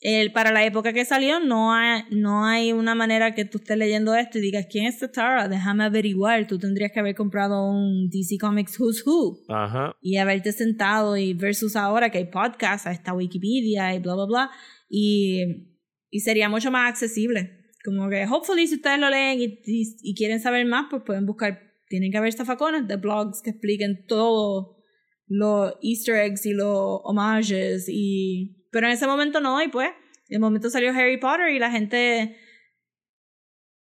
el, 0.00 0.32
para 0.32 0.50
la 0.50 0.64
época 0.64 0.94
que 0.94 1.04
salió, 1.04 1.40
no 1.40 1.74
hay, 1.74 2.04
no 2.10 2.46
hay 2.46 2.72
una 2.72 2.94
manera 2.94 3.34
que 3.34 3.44
tú 3.44 3.58
estés 3.58 3.76
leyendo 3.76 4.14
esto 4.14 4.38
y 4.38 4.40
digas, 4.40 4.66
¿quién 4.70 4.86
es 4.86 4.98
Tara? 5.12 5.46
Déjame 5.46 5.84
averiguar. 5.84 6.46
Tú 6.46 6.58
tendrías 6.58 6.90
que 6.90 7.00
haber 7.00 7.14
comprado 7.14 7.70
un 7.70 8.08
DC 8.08 8.38
Comics 8.40 8.80
Who's 8.80 9.06
Who 9.06 9.40
Ajá. 9.48 9.94
y 10.00 10.16
haberte 10.16 10.52
sentado 10.52 11.18
y 11.18 11.34
versus 11.34 11.76
ahora 11.76 12.08
que 12.10 12.18
hay 12.18 12.24
podcasts, 12.30 12.86
está 12.86 13.12
Wikipedia 13.12 13.94
y 13.94 13.98
bla, 13.98 14.14
bla, 14.14 14.24
bla. 14.24 14.50
Y, 14.88 15.68
y 16.08 16.20
sería 16.20 16.48
mucho 16.48 16.70
más 16.70 16.88
accesible. 16.88 17.58
Como 17.84 18.08
que, 18.08 18.24
hopefully, 18.24 18.66
si 18.66 18.76
ustedes 18.76 18.98
lo 18.98 19.10
leen 19.10 19.40
y, 19.40 19.60
y, 19.66 19.96
y 20.02 20.14
quieren 20.14 20.40
saber 20.40 20.64
más, 20.66 20.86
pues 20.88 21.02
pueden 21.04 21.26
buscar, 21.26 21.60
tienen 21.88 22.10
que 22.10 22.18
haber 22.18 22.32
zafacones 22.32 22.88
de 22.88 22.96
blogs 22.96 23.42
que 23.42 23.50
expliquen 23.50 24.06
todo 24.06 24.78
los 25.26 25.74
easter 25.82 26.16
eggs 26.16 26.44
y 26.46 26.52
los 26.52 27.00
homages 27.04 27.86
y 27.88 28.59
pero 28.70 28.86
en 28.86 28.92
ese 28.92 29.06
momento 29.06 29.40
no 29.40 29.62
y 29.62 29.68
pues 29.68 29.90
en 30.28 30.36
el 30.36 30.40
momento 30.40 30.70
salió 30.70 30.90
Harry 30.92 31.18
Potter 31.18 31.50
y 31.50 31.58
la 31.58 31.70
gente 31.70 32.36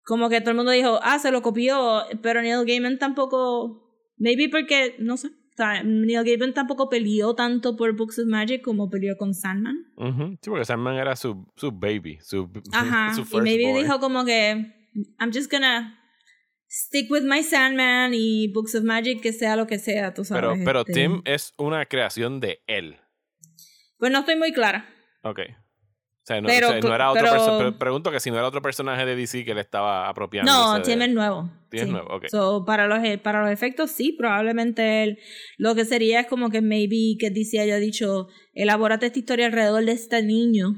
como 0.04 0.28
que 0.28 0.40
todo 0.40 0.50
el 0.50 0.56
mundo 0.56 0.72
dijo 0.72 1.00
ah 1.02 1.18
se 1.18 1.30
lo 1.32 1.42
copió 1.42 2.04
pero 2.22 2.42
Neil 2.42 2.64
Gaiman 2.66 2.98
tampoco 2.98 3.92
maybe 4.18 4.48
porque 4.48 4.96
no 4.98 5.16
sé 5.16 5.28
o 5.28 5.56
sea, 5.56 5.82
Neil 5.82 6.22
Gaiman 6.24 6.52
tampoco 6.52 6.88
peleó 6.90 7.34
tanto 7.34 7.76
por 7.76 7.96
Books 7.96 8.18
of 8.18 8.26
Magic 8.26 8.62
como 8.62 8.90
peleó 8.90 9.16
con 9.16 9.32
Sandman 9.34 9.76
ujú. 9.96 10.36
Sí, 10.42 10.50
porque 10.50 10.64
Sandman 10.64 10.96
era 10.96 11.16
su, 11.16 11.46
su 11.56 11.72
baby, 11.72 12.18
su, 12.20 12.50
ajá 12.72 13.14
su 13.14 13.22
y 13.22 13.24
first 13.24 13.42
maybe 13.42 13.72
boy. 13.72 13.82
dijo 13.82 13.98
como 13.98 14.24
que 14.24 14.72
I'm 15.18 15.32
just 15.32 15.50
gonna 15.50 15.98
stick 16.68 17.10
with 17.10 17.22
my 17.22 17.42
Sandman 17.42 18.12
y 18.14 18.48
Books 18.52 18.74
of 18.74 18.84
Magic 18.84 19.22
que 19.22 19.32
sea 19.32 19.56
lo 19.56 19.66
que 19.66 19.78
sea 19.78 20.12
tú 20.12 20.24
sabes 20.24 20.42
Pero, 20.42 20.64
pero 20.64 20.80
este. 20.80 20.92
Tim 20.92 21.22
es 21.24 21.54
una 21.56 21.86
creación 21.86 22.38
de 22.40 22.60
él. 22.66 22.98
Pues 23.98 24.12
no 24.12 24.20
estoy 24.20 24.36
muy 24.36 24.52
clara 24.52 24.88
Ok. 25.22 25.40
O 25.48 26.26
sea, 26.26 26.40
no, 26.40 26.48
Pero- 26.48 26.68
o 26.68 26.70
sea, 26.72 26.80
no 26.80 26.94
era 26.94 27.10
otro 27.12 27.58
pero- 27.58 27.78
pregunto 27.78 28.10
que 28.10 28.18
si 28.18 28.30
no 28.30 28.36
era 28.36 28.48
otro 28.48 28.60
personaje 28.60 29.06
de 29.06 29.14
DC 29.14 29.44
que 29.44 29.54
le 29.54 29.60
estaba 29.60 30.08
apropiando. 30.08 30.50
No, 30.50 30.82
Tim 30.82 31.00
es 31.02 31.14
nuevo. 31.14 31.48
Es 31.70 31.82
sí. 31.82 31.88
nuevo, 31.90 32.08
ok. 32.16 32.26
So, 32.28 32.64
para, 32.64 32.88
los, 32.88 33.04
e- 33.04 33.18
para 33.18 33.42
los 33.42 33.50
efectos, 33.52 33.92
sí, 33.92 34.12
probablemente 34.18 35.04
él. 35.04 35.18
Lo 35.56 35.76
que 35.76 35.84
sería 35.84 36.20
es 36.20 36.26
como 36.26 36.50
que 36.50 36.62
maybe 36.62 37.16
que 37.20 37.30
DC 37.30 37.60
haya 37.60 37.76
dicho, 37.76 38.26
elabórate 38.54 39.06
esta 39.06 39.18
historia 39.20 39.46
alrededor 39.46 39.84
de 39.84 39.92
este 39.92 40.20
niño, 40.24 40.74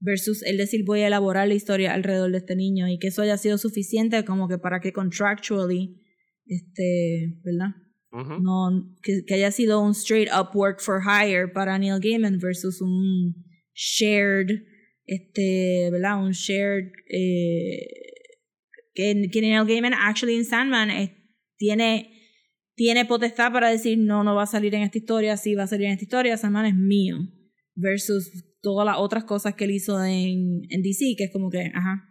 versus 0.00 0.42
él 0.44 0.56
decir, 0.56 0.80
voy 0.84 1.02
a 1.02 1.06
elaborar 1.06 1.46
la 1.46 1.54
historia 1.54 1.94
alrededor 1.94 2.32
de 2.32 2.38
este 2.38 2.56
niño, 2.56 2.88
y 2.88 2.98
que 2.98 3.08
eso 3.08 3.22
haya 3.22 3.36
sido 3.36 3.58
suficiente 3.58 4.24
como 4.24 4.48
que 4.48 4.58
para 4.58 4.80
que 4.80 4.92
contractually, 4.92 6.02
este, 6.46 7.38
¿verdad? 7.44 7.76
No, 8.12 8.94
que, 9.02 9.24
que 9.26 9.34
haya 9.34 9.50
sido 9.50 9.80
un 9.80 9.92
straight 9.94 10.28
up 10.30 10.54
work 10.54 10.80
for 10.80 11.00
hire 11.00 11.48
para 11.48 11.78
Neil 11.78 11.98
Gaiman 11.98 12.38
versus 12.38 12.82
un 12.82 13.34
shared, 13.74 14.50
este, 15.06 15.90
¿verdad? 15.90 16.22
Un 16.22 16.32
shared, 16.32 16.92
eh, 17.08 17.86
que, 18.94 19.30
que 19.32 19.40
Neil 19.40 19.64
Gaiman 19.64 19.94
actually 19.94 20.36
en 20.36 20.44
Sandman 20.44 20.90
eh, 20.90 21.16
tiene, 21.56 22.12
tiene 22.74 23.06
potestad 23.06 23.50
para 23.50 23.70
decir, 23.70 23.98
no, 23.98 24.22
no 24.22 24.34
va 24.34 24.42
a 24.42 24.46
salir 24.46 24.74
en 24.74 24.82
esta 24.82 24.98
historia, 24.98 25.38
sí 25.38 25.54
va 25.54 25.62
a 25.62 25.66
salir 25.68 25.86
en 25.86 25.92
esta 25.92 26.04
historia, 26.04 26.36
Sandman 26.36 26.66
es 26.66 26.74
mío, 26.74 27.16
versus 27.74 28.30
todas 28.60 28.84
las 28.84 28.96
otras 28.98 29.24
cosas 29.24 29.54
que 29.54 29.64
él 29.64 29.70
hizo 29.70 30.04
en, 30.04 30.62
en 30.68 30.82
DC, 30.82 31.14
que 31.16 31.24
es 31.24 31.32
como 31.32 31.48
que, 31.48 31.70
ajá. 31.74 32.08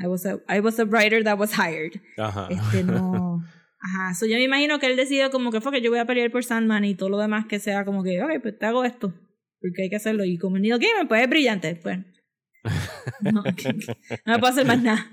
I 0.00 0.06
was 0.06 0.24
a, 0.24 0.40
I 0.48 0.60
was 0.60 0.78
a 0.78 0.84
writer 0.84 1.22
that 1.24 1.36
was 1.36 1.52
hired. 1.52 2.00
Ajá. 2.16 2.48
Este 2.48 2.84
no. 2.84 3.42
Ajá, 3.80 4.14
so 4.14 4.26
yo 4.26 4.36
me 4.36 4.42
imagino 4.42 4.78
que 4.78 4.86
él 4.86 4.96
decidió 4.96 5.30
como 5.30 5.52
que 5.52 5.60
fue 5.60 5.70
que 5.72 5.80
yo 5.80 5.90
voy 5.90 6.00
a 6.00 6.04
pelear 6.06 6.30
por 6.30 6.44
Sandman 6.44 6.84
y 6.84 6.94
todo 6.94 7.08
lo 7.10 7.18
demás 7.18 7.46
que 7.46 7.60
sea 7.60 7.84
como 7.84 8.02
que, 8.02 8.22
ok, 8.22 8.42
pues 8.42 8.58
te 8.58 8.66
hago 8.66 8.84
esto, 8.84 9.14
porque 9.60 9.82
hay 9.82 9.90
que 9.90 9.96
hacerlo. 9.96 10.24
Y 10.24 10.36
como 10.36 10.58
Neil 10.58 10.78
Gaiman, 10.78 11.06
pues 11.06 11.22
es 11.22 11.30
brillante, 11.30 11.76
pues. 11.76 11.98
No, 13.22 13.42
me 13.42 14.38
puedo 14.38 14.52
hacer 14.52 14.66
más 14.66 14.82
nada. 14.82 15.10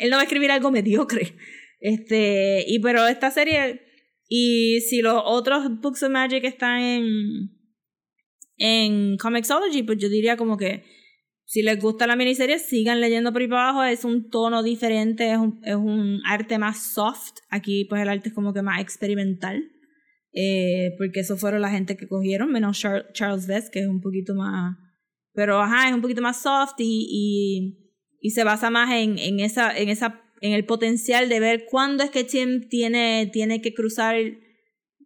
Él 0.00 0.10
no 0.10 0.16
va 0.16 0.22
a 0.22 0.24
escribir 0.24 0.50
algo 0.50 0.70
mediocre. 0.70 1.34
Este, 1.80 2.64
y 2.66 2.78
pero 2.80 3.06
esta 3.06 3.30
serie, 3.30 3.82
y 4.28 4.80
si 4.82 5.00
los 5.00 5.22
otros 5.24 5.80
Books 5.80 6.02
of 6.02 6.10
Magic 6.10 6.44
están 6.44 6.80
en, 6.80 7.50
en 8.56 9.16
Comixology, 9.16 9.82
pues 9.82 9.98
yo 9.98 10.08
diría 10.08 10.36
como 10.36 10.56
que 10.56 10.84
si 11.50 11.62
les 11.62 11.80
gusta 11.80 12.06
la 12.06 12.14
miniserie, 12.14 12.60
sigan 12.60 13.00
leyendo 13.00 13.32
por 13.32 13.42
ahí 13.42 13.48
para 13.48 13.70
abajo. 13.70 13.82
Es 13.82 14.04
un 14.04 14.30
tono 14.30 14.62
diferente, 14.62 15.32
es 15.32 15.36
un, 15.36 15.60
es 15.64 15.74
un 15.74 16.20
arte 16.24 16.58
más 16.58 16.92
soft. 16.94 17.38
Aquí, 17.48 17.86
pues, 17.86 18.00
el 18.02 18.08
arte 18.08 18.28
es 18.28 18.34
como 18.36 18.54
que 18.54 18.62
más 18.62 18.80
experimental. 18.80 19.68
Eh, 20.32 20.94
porque 20.96 21.18
eso 21.20 21.36
fueron 21.36 21.60
la 21.62 21.70
gente 21.70 21.96
que 21.96 22.06
cogieron, 22.06 22.52
menos 22.52 22.78
Char- 22.80 23.12
Charles 23.14 23.48
Vest, 23.48 23.72
que 23.72 23.80
es 23.80 23.88
un 23.88 24.00
poquito 24.00 24.32
más. 24.36 24.76
Pero, 25.32 25.60
ajá, 25.60 25.88
es 25.88 25.94
un 25.94 26.02
poquito 26.02 26.22
más 26.22 26.40
soft 26.40 26.74
y, 26.78 27.08
y, 27.10 27.90
y 28.20 28.30
se 28.30 28.44
basa 28.44 28.70
más 28.70 28.88
en, 28.92 29.18
en, 29.18 29.40
esa, 29.40 29.76
en, 29.76 29.88
esa, 29.88 30.22
en 30.40 30.52
el 30.52 30.64
potencial 30.66 31.28
de 31.28 31.40
ver 31.40 31.64
cuándo 31.68 32.04
es 32.04 32.10
que 32.10 32.22
Tim 32.22 32.68
tiene, 32.68 33.28
tiene 33.32 33.60
que 33.60 33.74
cruzar, 33.74 34.14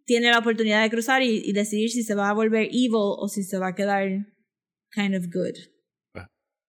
tiene 0.05 0.29
la 0.29 0.37
oportunidad 0.37 0.83
de 0.83 0.91
cruzar 0.91 1.23
y, 1.23 1.41
y 1.43 1.53
decidir 1.53 1.89
si 1.89 2.03
se 2.03 2.13
va 2.13 2.29
a 2.29 2.33
volver 2.33 2.67
evil 2.67 2.91
o 2.93 3.27
si 3.29 3.41
se 3.41 3.57
va 3.57 3.69
a 3.69 3.73
quedar 3.75 4.07
kind 4.93 5.15
of 5.15 5.25
good. 5.33 5.74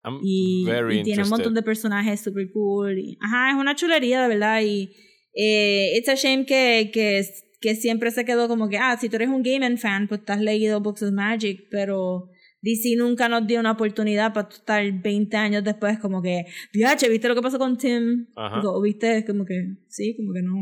I'm 0.06 0.20
Y, 0.22 0.64
very 0.64 1.00
y 1.00 1.02
tiene 1.02 1.24
un 1.24 1.28
montón 1.30 1.52
de 1.54 1.62
personajes 1.62 2.20
super 2.20 2.50
cool. 2.52 2.98
y- 2.98 3.18
ajá, 3.20 3.50
es 3.50 3.56
una 3.56 3.74
chulería, 3.74 4.22
de 4.22 4.28
verdad. 4.28 4.60
Y 4.62 4.90
eh, 5.34 5.96
it's 5.98 6.08
a 6.08 6.14
shame 6.14 6.46
que, 6.46 6.90
que, 6.92 7.22
que 7.60 7.74
siempre 7.74 8.10
se 8.12 8.24
quedó 8.24 8.48
como 8.48 8.68
que, 8.68 8.78
ah, 8.78 8.96
si 8.98 9.08
tú 9.08 9.16
eres 9.16 9.28
un 9.28 9.42
gaming 9.42 9.78
fan, 9.78 10.06
pues 10.08 10.20
has 10.28 10.40
leído 10.40 10.80
Books 10.80 11.02
of 11.02 11.12
Magic, 11.12 11.66
pero 11.70 12.30
DC 12.62 12.96
nunca 12.96 13.28
nos 13.28 13.46
dio 13.46 13.60
una 13.60 13.72
oportunidad 13.72 14.32
para 14.32 14.48
estar 14.48 14.82
20 15.02 15.36
años 15.36 15.62
después 15.62 15.98
como 15.98 16.22
que, 16.22 16.46
diache, 16.72 17.08
¿viste 17.08 17.28
lo 17.28 17.34
que 17.34 17.42
pasó 17.42 17.58
con 17.58 17.76
Tim? 17.76 18.26
Ajá. 18.34 18.60
O 18.64 18.80
viste, 18.80 19.24
como 19.24 19.44
que, 19.44 19.74
sí, 19.88 20.16
como 20.16 20.32
que 20.32 20.42
no... 20.42 20.54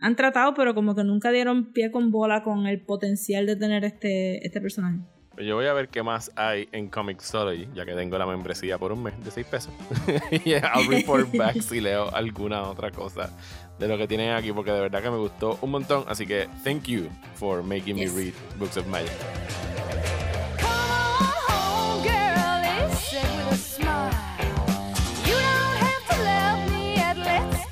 Han 0.00 0.16
tratado, 0.16 0.54
pero 0.54 0.74
como 0.74 0.94
que 0.94 1.04
nunca 1.04 1.30
dieron 1.30 1.72
pie 1.72 1.90
con 1.90 2.10
bola 2.10 2.42
con 2.42 2.66
el 2.66 2.84
potencial 2.84 3.46
de 3.46 3.56
tener 3.56 3.84
este, 3.84 4.44
este 4.44 4.60
personaje. 4.60 4.98
Yo 5.38 5.56
voy 5.56 5.66
a 5.66 5.72
ver 5.74 5.88
qué 5.88 6.02
más 6.02 6.32
hay 6.34 6.68
en 6.72 6.88
Comixology, 6.88 7.68
ya 7.74 7.84
que 7.84 7.92
tengo 7.92 8.16
la 8.16 8.26
membresía 8.26 8.78
por 8.78 8.92
un 8.92 9.02
mes 9.02 9.22
de 9.22 9.30
6 9.30 9.46
pesos. 9.46 9.72
y 10.30 10.52
I'll 10.54 10.88
report 10.88 11.28
back 11.36 11.60
si 11.60 11.80
leo 11.80 12.14
alguna 12.14 12.62
otra 12.62 12.90
cosa 12.90 13.30
de 13.78 13.86
lo 13.88 13.98
que 13.98 14.08
tienen 14.08 14.32
aquí, 14.32 14.52
porque 14.52 14.72
de 14.72 14.80
verdad 14.80 15.02
que 15.02 15.10
me 15.10 15.18
gustó 15.18 15.58
un 15.60 15.70
montón. 15.70 16.04
Así 16.08 16.26
que 16.26 16.48
thank 16.64 16.84
you 16.84 17.08
for 17.34 17.62
making 17.62 17.96
Yes. 17.96 18.12
me 18.12 18.20
read 18.24 18.34
Books 18.58 18.76
of 18.78 18.86
Magic. 18.86 19.12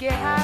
Come 0.04 0.22
on 0.22 0.43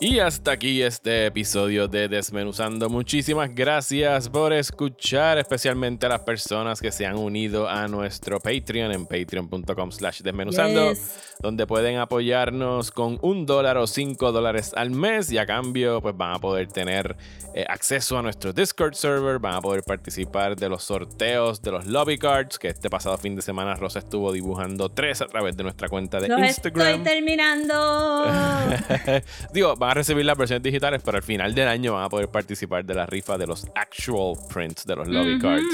Y 0.00 0.20
hasta 0.20 0.52
aquí 0.52 0.80
este 0.80 1.26
episodio 1.26 1.88
de 1.88 2.06
Desmenuzando. 2.06 2.88
Muchísimas 2.88 3.52
gracias 3.52 4.28
por 4.28 4.52
escuchar, 4.52 5.38
especialmente 5.38 6.06
a 6.06 6.10
las 6.10 6.20
personas 6.20 6.80
que 6.80 6.92
se 6.92 7.04
han 7.04 7.16
unido 7.16 7.68
a 7.68 7.88
nuestro 7.88 8.38
Patreon 8.38 8.92
en 8.92 9.06
patreon.com 9.06 9.90
slash 9.90 10.20
desmenuzando, 10.22 10.90
Yes. 10.92 11.34
donde 11.40 11.66
pueden 11.66 11.98
apoyarnos 11.98 12.92
con 12.92 13.18
un 13.22 13.44
dólar 13.44 13.76
o 13.76 13.88
cinco 13.88 14.30
dólares 14.30 14.70
al 14.76 14.92
mes 14.92 15.32
y 15.32 15.38
a 15.38 15.46
cambio 15.46 16.00
pues 16.00 16.16
van 16.16 16.34
a 16.34 16.38
poder 16.38 16.68
tener 16.68 17.16
eh, 17.54 17.64
acceso 17.68 18.16
a 18.16 18.22
nuestro 18.22 18.52
Discord 18.52 18.94
server, 18.94 19.40
van 19.40 19.54
a 19.56 19.60
poder 19.60 19.82
participar 19.82 20.54
de 20.54 20.68
los 20.68 20.84
sorteos 20.84 21.60
de 21.60 21.72
los 21.72 21.86
lobby 21.86 22.18
cards, 22.18 22.56
que 22.60 22.68
este 22.68 22.88
pasado 22.88 23.18
fin 23.18 23.34
de 23.34 23.42
semana 23.42 23.74
Rosa 23.74 23.98
estuvo 23.98 24.30
dibujando 24.32 24.90
tres 24.90 25.22
a 25.22 25.26
través 25.26 25.56
de 25.56 25.64
nuestra 25.64 25.88
cuenta 25.88 26.20
de 26.20 26.28
Los 26.28 26.38
Instagram. 26.38 26.86
estoy 26.86 27.02
terminando. 27.04 28.26
Digo, 29.52 29.74
van 29.74 29.87
a 29.90 29.94
recibir 29.94 30.24
las 30.24 30.36
versiones 30.36 30.62
digitales, 30.62 31.02
pero 31.04 31.16
al 31.16 31.22
final 31.22 31.54
del 31.54 31.68
año 31.68 31.94
van 31.94 32.04
a 32.04 32.08
poder 32.08 32.28
participar 32.28 32.84
de 32.84 32.94
la 32.94 33.06
rifa 33.06 33.38
de 33.38 33.46
los 33.46 33.66
actual 33.74 34.34
prints 34.52 34.84
de 34.84 34.96
los 34.96 35.08
lobby 35.08 35.38
cards. 35.38 35.64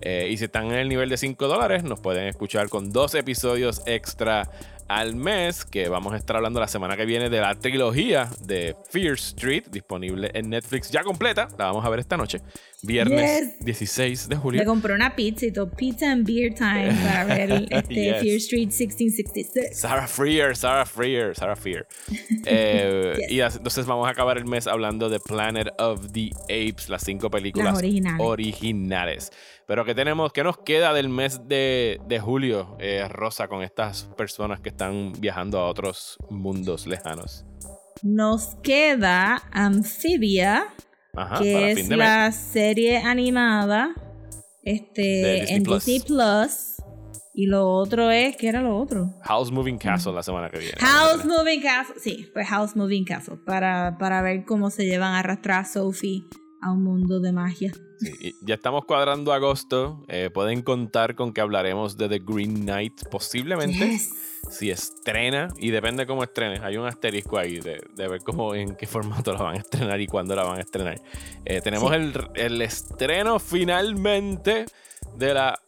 Eh, 0.00 0.28
y 0.30 0.36
si 0.36 0.44
están 0.44 0.66
en 0.66 0.78
el 0.78 0.88
nivel 0.88 1.08
de 1.08 1.16
5 1.16 1.46
dólares, 1.46 1.84
nos 1.84 2.00
pueden 2.00 2.26
escuchar 2.26 2.68
con 2.68 2.92
dos 2.92 3.14
episodios 3.14 3.82
extra 3.86 4.48
al 4.98 5.14
mes, 5.16 5.64
que 5.64 5.88
vamos 5.88 6.12
a 6.12 6.16
estar 6.16 6.36
hablando 6.36 6.60
la 6.60 6.68
semana 6.68 6.96
que 6.96 7.04
viene 7.06 7.30
de 7.30 7.40
la 7.40 7.54
trilogía 7.54 8.28
de 8.44 8.76
Fear 8.90 9.14
Street, 9.14 9.64
disponible 9.70 10.30
en 10.34 10.50
Netflix 10.50 10.90
ya 10.90 11.02
completa. 11.02 11.48
La 11.58 11.66
vamos 11.66 11.84
a 11.84 11.88
ver 11.88 12.00
esta 12.00 12.16
noche, 12.16 12.40
viernes 12.82 13.40
Yes. 13.58 13.64
16 13.64 14.28
de 14.28 14.36
julio. 14.36 14.64
compré 14.64 14.94
una 14.94 15.14
pizza 15.16 15.46
y 15.46 15.52
todo, 15.52 15.70
pizza 15.70 16.10
and 16.10 16.26
beer 16.26 16.52
time 16.54 16.92
para 17.02 17.24
ver 17.34 17.66
este 17.70 17.94
Yes. 17.94 18.20
Fear 18.20 18.36
Street 18.36 18.68
1666. 18.68 19.78
Sarah 19.80 20.06
Freer, 20.06 20.56
Sarah 20.56 20.84
Freer, 20.86 21.34
Sarah 21.34 21.56
Freer. 21.56 21.86
Eh, 22.46 23.14
Yes. 23.28 23.30
Y 23.30 23.40
entonces 23.40 23.86
vamos 23.86 24.06
a 24.06 24.10
acabar 24.10 24.36
el 24.38 24.44
mes 24.44 24.66
hablando 24.66 25.08
de 25.08 25.18
Planet 25.20 25.68
of 25.78 26.12
the 26.12 26.30
Apes, 26.44 26.88
las 26.88 27.02
cinco 27.02 27.30
películas 27.30 27.72
Las 27.72 27.78
originales. 27.78 28.20
originales. 28.20 29.30
Pero 29.72 29.86
¿qué 29.86 29.94
tenemos? 29.94 30.34
¿Qué 30.34 30.44
nos 30.44 30.58
queda 30.58 30.92
del 30.92 31.08
mes 31.08 31.48
de, 31.48 31.98
de 32.06 32.20
julio, 32.20 32.76
eh, 32.78 33.08
Rosa, 33.08 33.48
con 33.48 33.62
estas 33.62 34.04
personas 34.18 34.60
que 34.60 34.68
están 34.68 35.14
viajando 35.18 35.58
a 35.58 35.66
otros 35.66 36.18
mundos 36.28 36.86
lejanos? 36.86 37.46
Nos 38.02 38.54
queda 38.56 39.42
Amphibia, 39.50 40.66
Ajá, 41.16 41.38
que 41.38 41.70
es 41.70 41.88
de 41.88 41.96
la 41.96 42.26
mes. 42.26 42.36
serie 42.36 42.98
animada 42.98 43.94
De 44.62 44.72
este, 44.72 45.40
Disney 45.40 45.56
en 45.56 45.62
Plus. 45.62 45.86
Disney 45.86 46.06
Plus. 46.06 46.76
Y 47.32 47.46
lo 47.46 47.66
otro 47.66 48.10
es, 48.10 48.36
¿qué 48.36 48.48
era 48.48 48.60
lo 48.60 48.78
otro? 48.78 49.08
House 49.22 49.50
Moving 49.50 49.78
Castle 49.78 50.12
la 50.12 50.22
semana 50.22 50.50
que 50.50 50.58
viene. 50.58 50.76
House 50.80 51.24
Moving 51.24 51.62
Castle. 51.62 51.94
Sí, 51.98 52.28
pues 52.34 52.46
House 52.46 52.76
Moving 52.76 53.06
Castle. 53.06 53.38
Para, 53.46 53.96
para 53.98 54.20
ver 54.20 54.44
cómo 54.44 54.68
se 54.68 54.84
llevan 54.84 55.14
a 55.14 55.20
arrastrar 55.20 55.60
a 55.60 55.64
Sophie 55.64 56.24
a 56.60 56.72
un 56.72 56.84
mundo 56.84 57.20
de 57.20 57.32
magia. 57.32 57.72
Sí, 58.02 58.36
ya 58.42 58.54
estamos 58.54 58.84
cuadrando 58.84 59.32
agosto. 59.32 60.04
Eh, 60.08 60.30
pueden 60.32 60.62
contar 60.62 61.14
con 61.14 61.32
que 61.32 61.40
hablaremos 61.40 61.96
de 61.96 62.08
The 62.08 62.18
Green 62.24 62.62
Knight 62.62 63.08
posiblemente. 63.10 63.90
Yes. 63.90 64.10
si 64.50 64.70
estrena, 64.70 65.48
y 65.56 65.70
depende 65.70 66.04
cómo 66.06 66.24
estrene, 66.24 66.58
hay 66.64 66.76
un 66.76 66.84
asterisco 66.86 67.38
ahí 67.38 67.58
de, 67.60 67.80
de 67.94 68.08
ver 68.08 68.22
cómo, 68.22 68.54
en 68.56 68.74
qué 68.74 68.86
formato 68.86 69.32
la 69.32 69.40
van 69.40 69.54
a 69.54 69.58
estrenar 69.58 70.00
y 70.00 70.06
cuándo 70.06 70.34
la 70.34 70.42
van 70.42 70.58
a 70.58 70.60
estrenar. 70.62 71.00
Eh, 71.44 71.60
tenemos 71.62 71.90
Sí. 71.90 71.96
el, 71.96 72.12
el 72.34 72.60
estreno 72.62 73.38
finalmente 73.38 74.66
de 75.16 75.34
la 75.34 75.58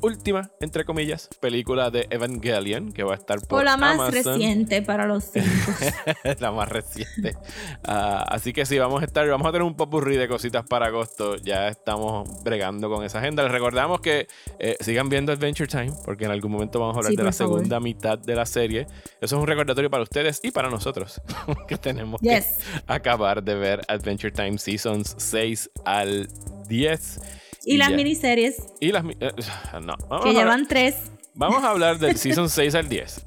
última, 0.00 0.50
entre 0.60 0.84
comillas, 0.84 1.28
película 1.40 1.90
de 1.90 2.06
Evangelion, 2.10 2.92
que 2.92 3.02
va 3.02 3.12
a 3.12 3.16
estar 3.16 3.40
por 3.40 3.60
O 3.60 3.64
la 3.64 3.76
más 3.76 3.94
Amazon. 3.94 4.12
reciente 4.12 4.82
para 4.82 5.06
los 5.06 5.24
cinco. 5.24 5.46
la 6.40 6.52
más 6.52 6.68
reciente. 6.68 7.36
Ah, 7.84 8.24
así 8.28 8.52
que 8.52 8.66
sí, 8.66 8.78
vamos 8.78 9.02
a 9.02 9.04
estar, 9.06 9.28
vamos 9.28 9.46
a 9.46 9.52
tener 9.52 9.62
un 9.64 9.76
popurrí 9.76 10.16
de 10.16 10.28
cositas 10.28 10.64
para 10.66 10.86
agosto. 10.86 11.36
Ya 11.36 11.68
estamos 11.68 12.42
bregando 12.42 12.88
con 12.90 13.04
esa 13.04 13.18
agenda. 13.18 13.42
Les 13.42 13.52
recordamos 13.52 14.00
que 14.00 14.26
eh, 14.58 14.76
sigan 14.80 15.08
viendo 15.08 15.32
Adventure 15.32 15.66
Time, 15.68 15.92
porque 16.04 16.24
en 16.24 16.30
algún 16.30 16.52
momento 16.52 16.80
vamos 16.80 16.96
a 16.96 16.98
hablar 16.98 17.10
Sí, 17.12 17.16
de 17.16 17.24
la 17.24 17.32
favor. 17.32 17.58
segunda 17.58 17.80
mitad 17.80 18.18
de 18.18 18.34
la 18.34 18.46
serie. 18.46 18.82
Eso 19.20 19.36
es 19.36 19.40
un 19.40 19.46
recordatorio 19.46 19.90
para 19.90 20.02
ustedes 20.02 20.40
y 20.42 20.50
para 20.50 20.70
nosotros, 20.70 21.20
que 21.68 21.76
tenemos 21.76 22.20
Yes. 22.20 22.58
que 22.86 22.92
acabar 22.92 23.42
de 23.42 23.54
ver 23.54 23.80
Adventure 23.88 24.30
Time 24.32 24.58
Seasons 24.58 25.14
6 25.18 25.70
al 25.84 26.28
10. 26.68 27.20
Y 27.66 27.76
las 27.76 27.90
ya. 27.90 27.96
miniseries, 27.96 28.56
Y 28.80 28.92
las... 28.92 29.04
eh, 29.20 29.30
no, 29.82 29.94
vamos 30.08 30.24
que 30.24 30.32
llevan 30.32 30.66
tres. 30.66 30.96
Vamos 31.36 31.64
a 31.64 31.70
hablar 31.70 31.98
del 31.98 32.16
Season 32.18 32.48
6 32.48 32.74
al 32.76 32.88
10. 32.88 33.26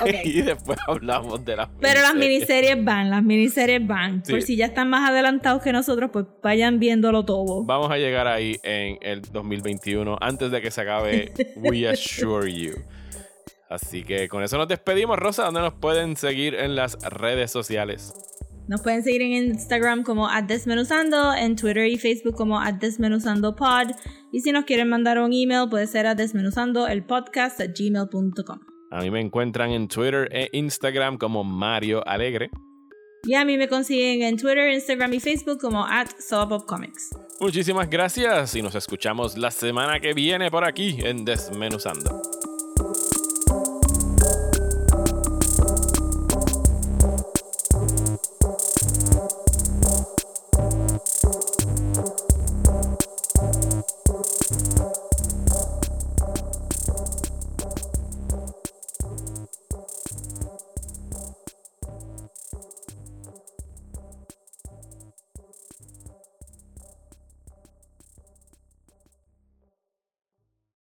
Ok. 0.00 0.08
y 0.24 0.40
después 0.40 0.78
hablamos 0.86 1.44
de 1.44 1.56
las 1.56 1.68
Pero 1.80 2.00
las 2.00 2.14
miniseries. 2.14 2.48
miniseries 2.48 2.84
van, 2.84 3.10
las 3.10 3.22
miniseries 3.22 3.86
van. 3.86 4.24
Sí. 4.24 4.32
Por 4.32 4.42
si 4.42 4.56
ya 4.56 4.66
están 4.66 4.88
más 4.88 5.10
adelantados 5.10 5.62
que 5.62 5.70
nosotros, 5.72 6.08
pues 6.12 6.24
vayan 6.42 6.78
viéndolo 6.78 7.24
todo. 7.26 7.64
Vamos 7.64 7.90
a 7.90 7.98
llegar 7.98 8.26
ahí 8.26 8.58
en 8.62 8.96
el 9.02 9.20
2021 9.20 10.16
antes 10.20 10.50
de 10.50 10.62
que 10.62 10.70
se 10.70 10.80
acabe 10.80 11.32
We 11.56 11.86
Assure 11.88 12.50
You. 12.50 12.72
Así 13.68 14.02
que 14.04 14.28
con 14.28 14.42
eso 14.42 14.56
nos 14.58 14.68
despedimos, 14.68 15.18
Rosa. 15.18 15.44
¿Dónde 15.44 15.60
nos 15.60 15.74
pueden 15.74 16.16
seguir 16.16 16.54
en 16.54 16.74
las 16.74 16.98
redes 17.02 17.50
sociales? 17.50 18.14
Nos 18.68 18.80
pueden 18.80 19.02
seguir 19.02 19.22
en 19.22 19.32
Instagram 19.32 20.02
como 20.02 20.28
Desmenuzando, 20.46 21.34
en 21.34 21.56
Twitter 21.56 21.86
y 21.86 21.98
Facebook 21.98 22.34
como 22.34 22.60
@desmenuzandopod 22.60 23.90
y 24.30 24.40
si 24.40 24.52
nos 24.52 24.64
quieren 24.64 24.88
mandar 24.88 25.18
un 25.18 25.32
email 25.32 25.68
puede 25.68 25.86
ser 25.86 26.06
a 26.06 26.14
gmail.com. 26.14 27.38
A 28.90 29.00
mí 29.00 29.10
me 29.10 29.20
encuentran 29.20 29.70
en 29.70 29.88
Twitter 29.88 30.28
e 30.30 30.48
Instagram 30.52 31.18
como 31.18 31.44
Mario 31.44 32.06
Alegre. 32.06 32.50
Y 33.24 33.34
a 33.34 33.44
mí 33.44 33.56
me 33.56 33.68
consiguen 33.68 34.22
en 34.22 34.36
Twitter, 34.36 34.72
Instagram 34.72 35.14
y 35.14 35.20
Facebook 35.20 35.60
como 35.60 35.86
at 35.86 36.08
Comics. 36.66 37.10
Muchísimas 37.40 37.88
gracias 37.88 38.54
y 38.56 38.62
nos 38.62 38.74
escuchamos 38.74 39.38
la 39.38 39.50
semana 39.50 40.00
que 40.00 40.12
viene 40.12 40.50
por 40.50 40.64
aquí 40.64 40.96
en 41.02 41.24
Desmenuzando. 41.24 42.20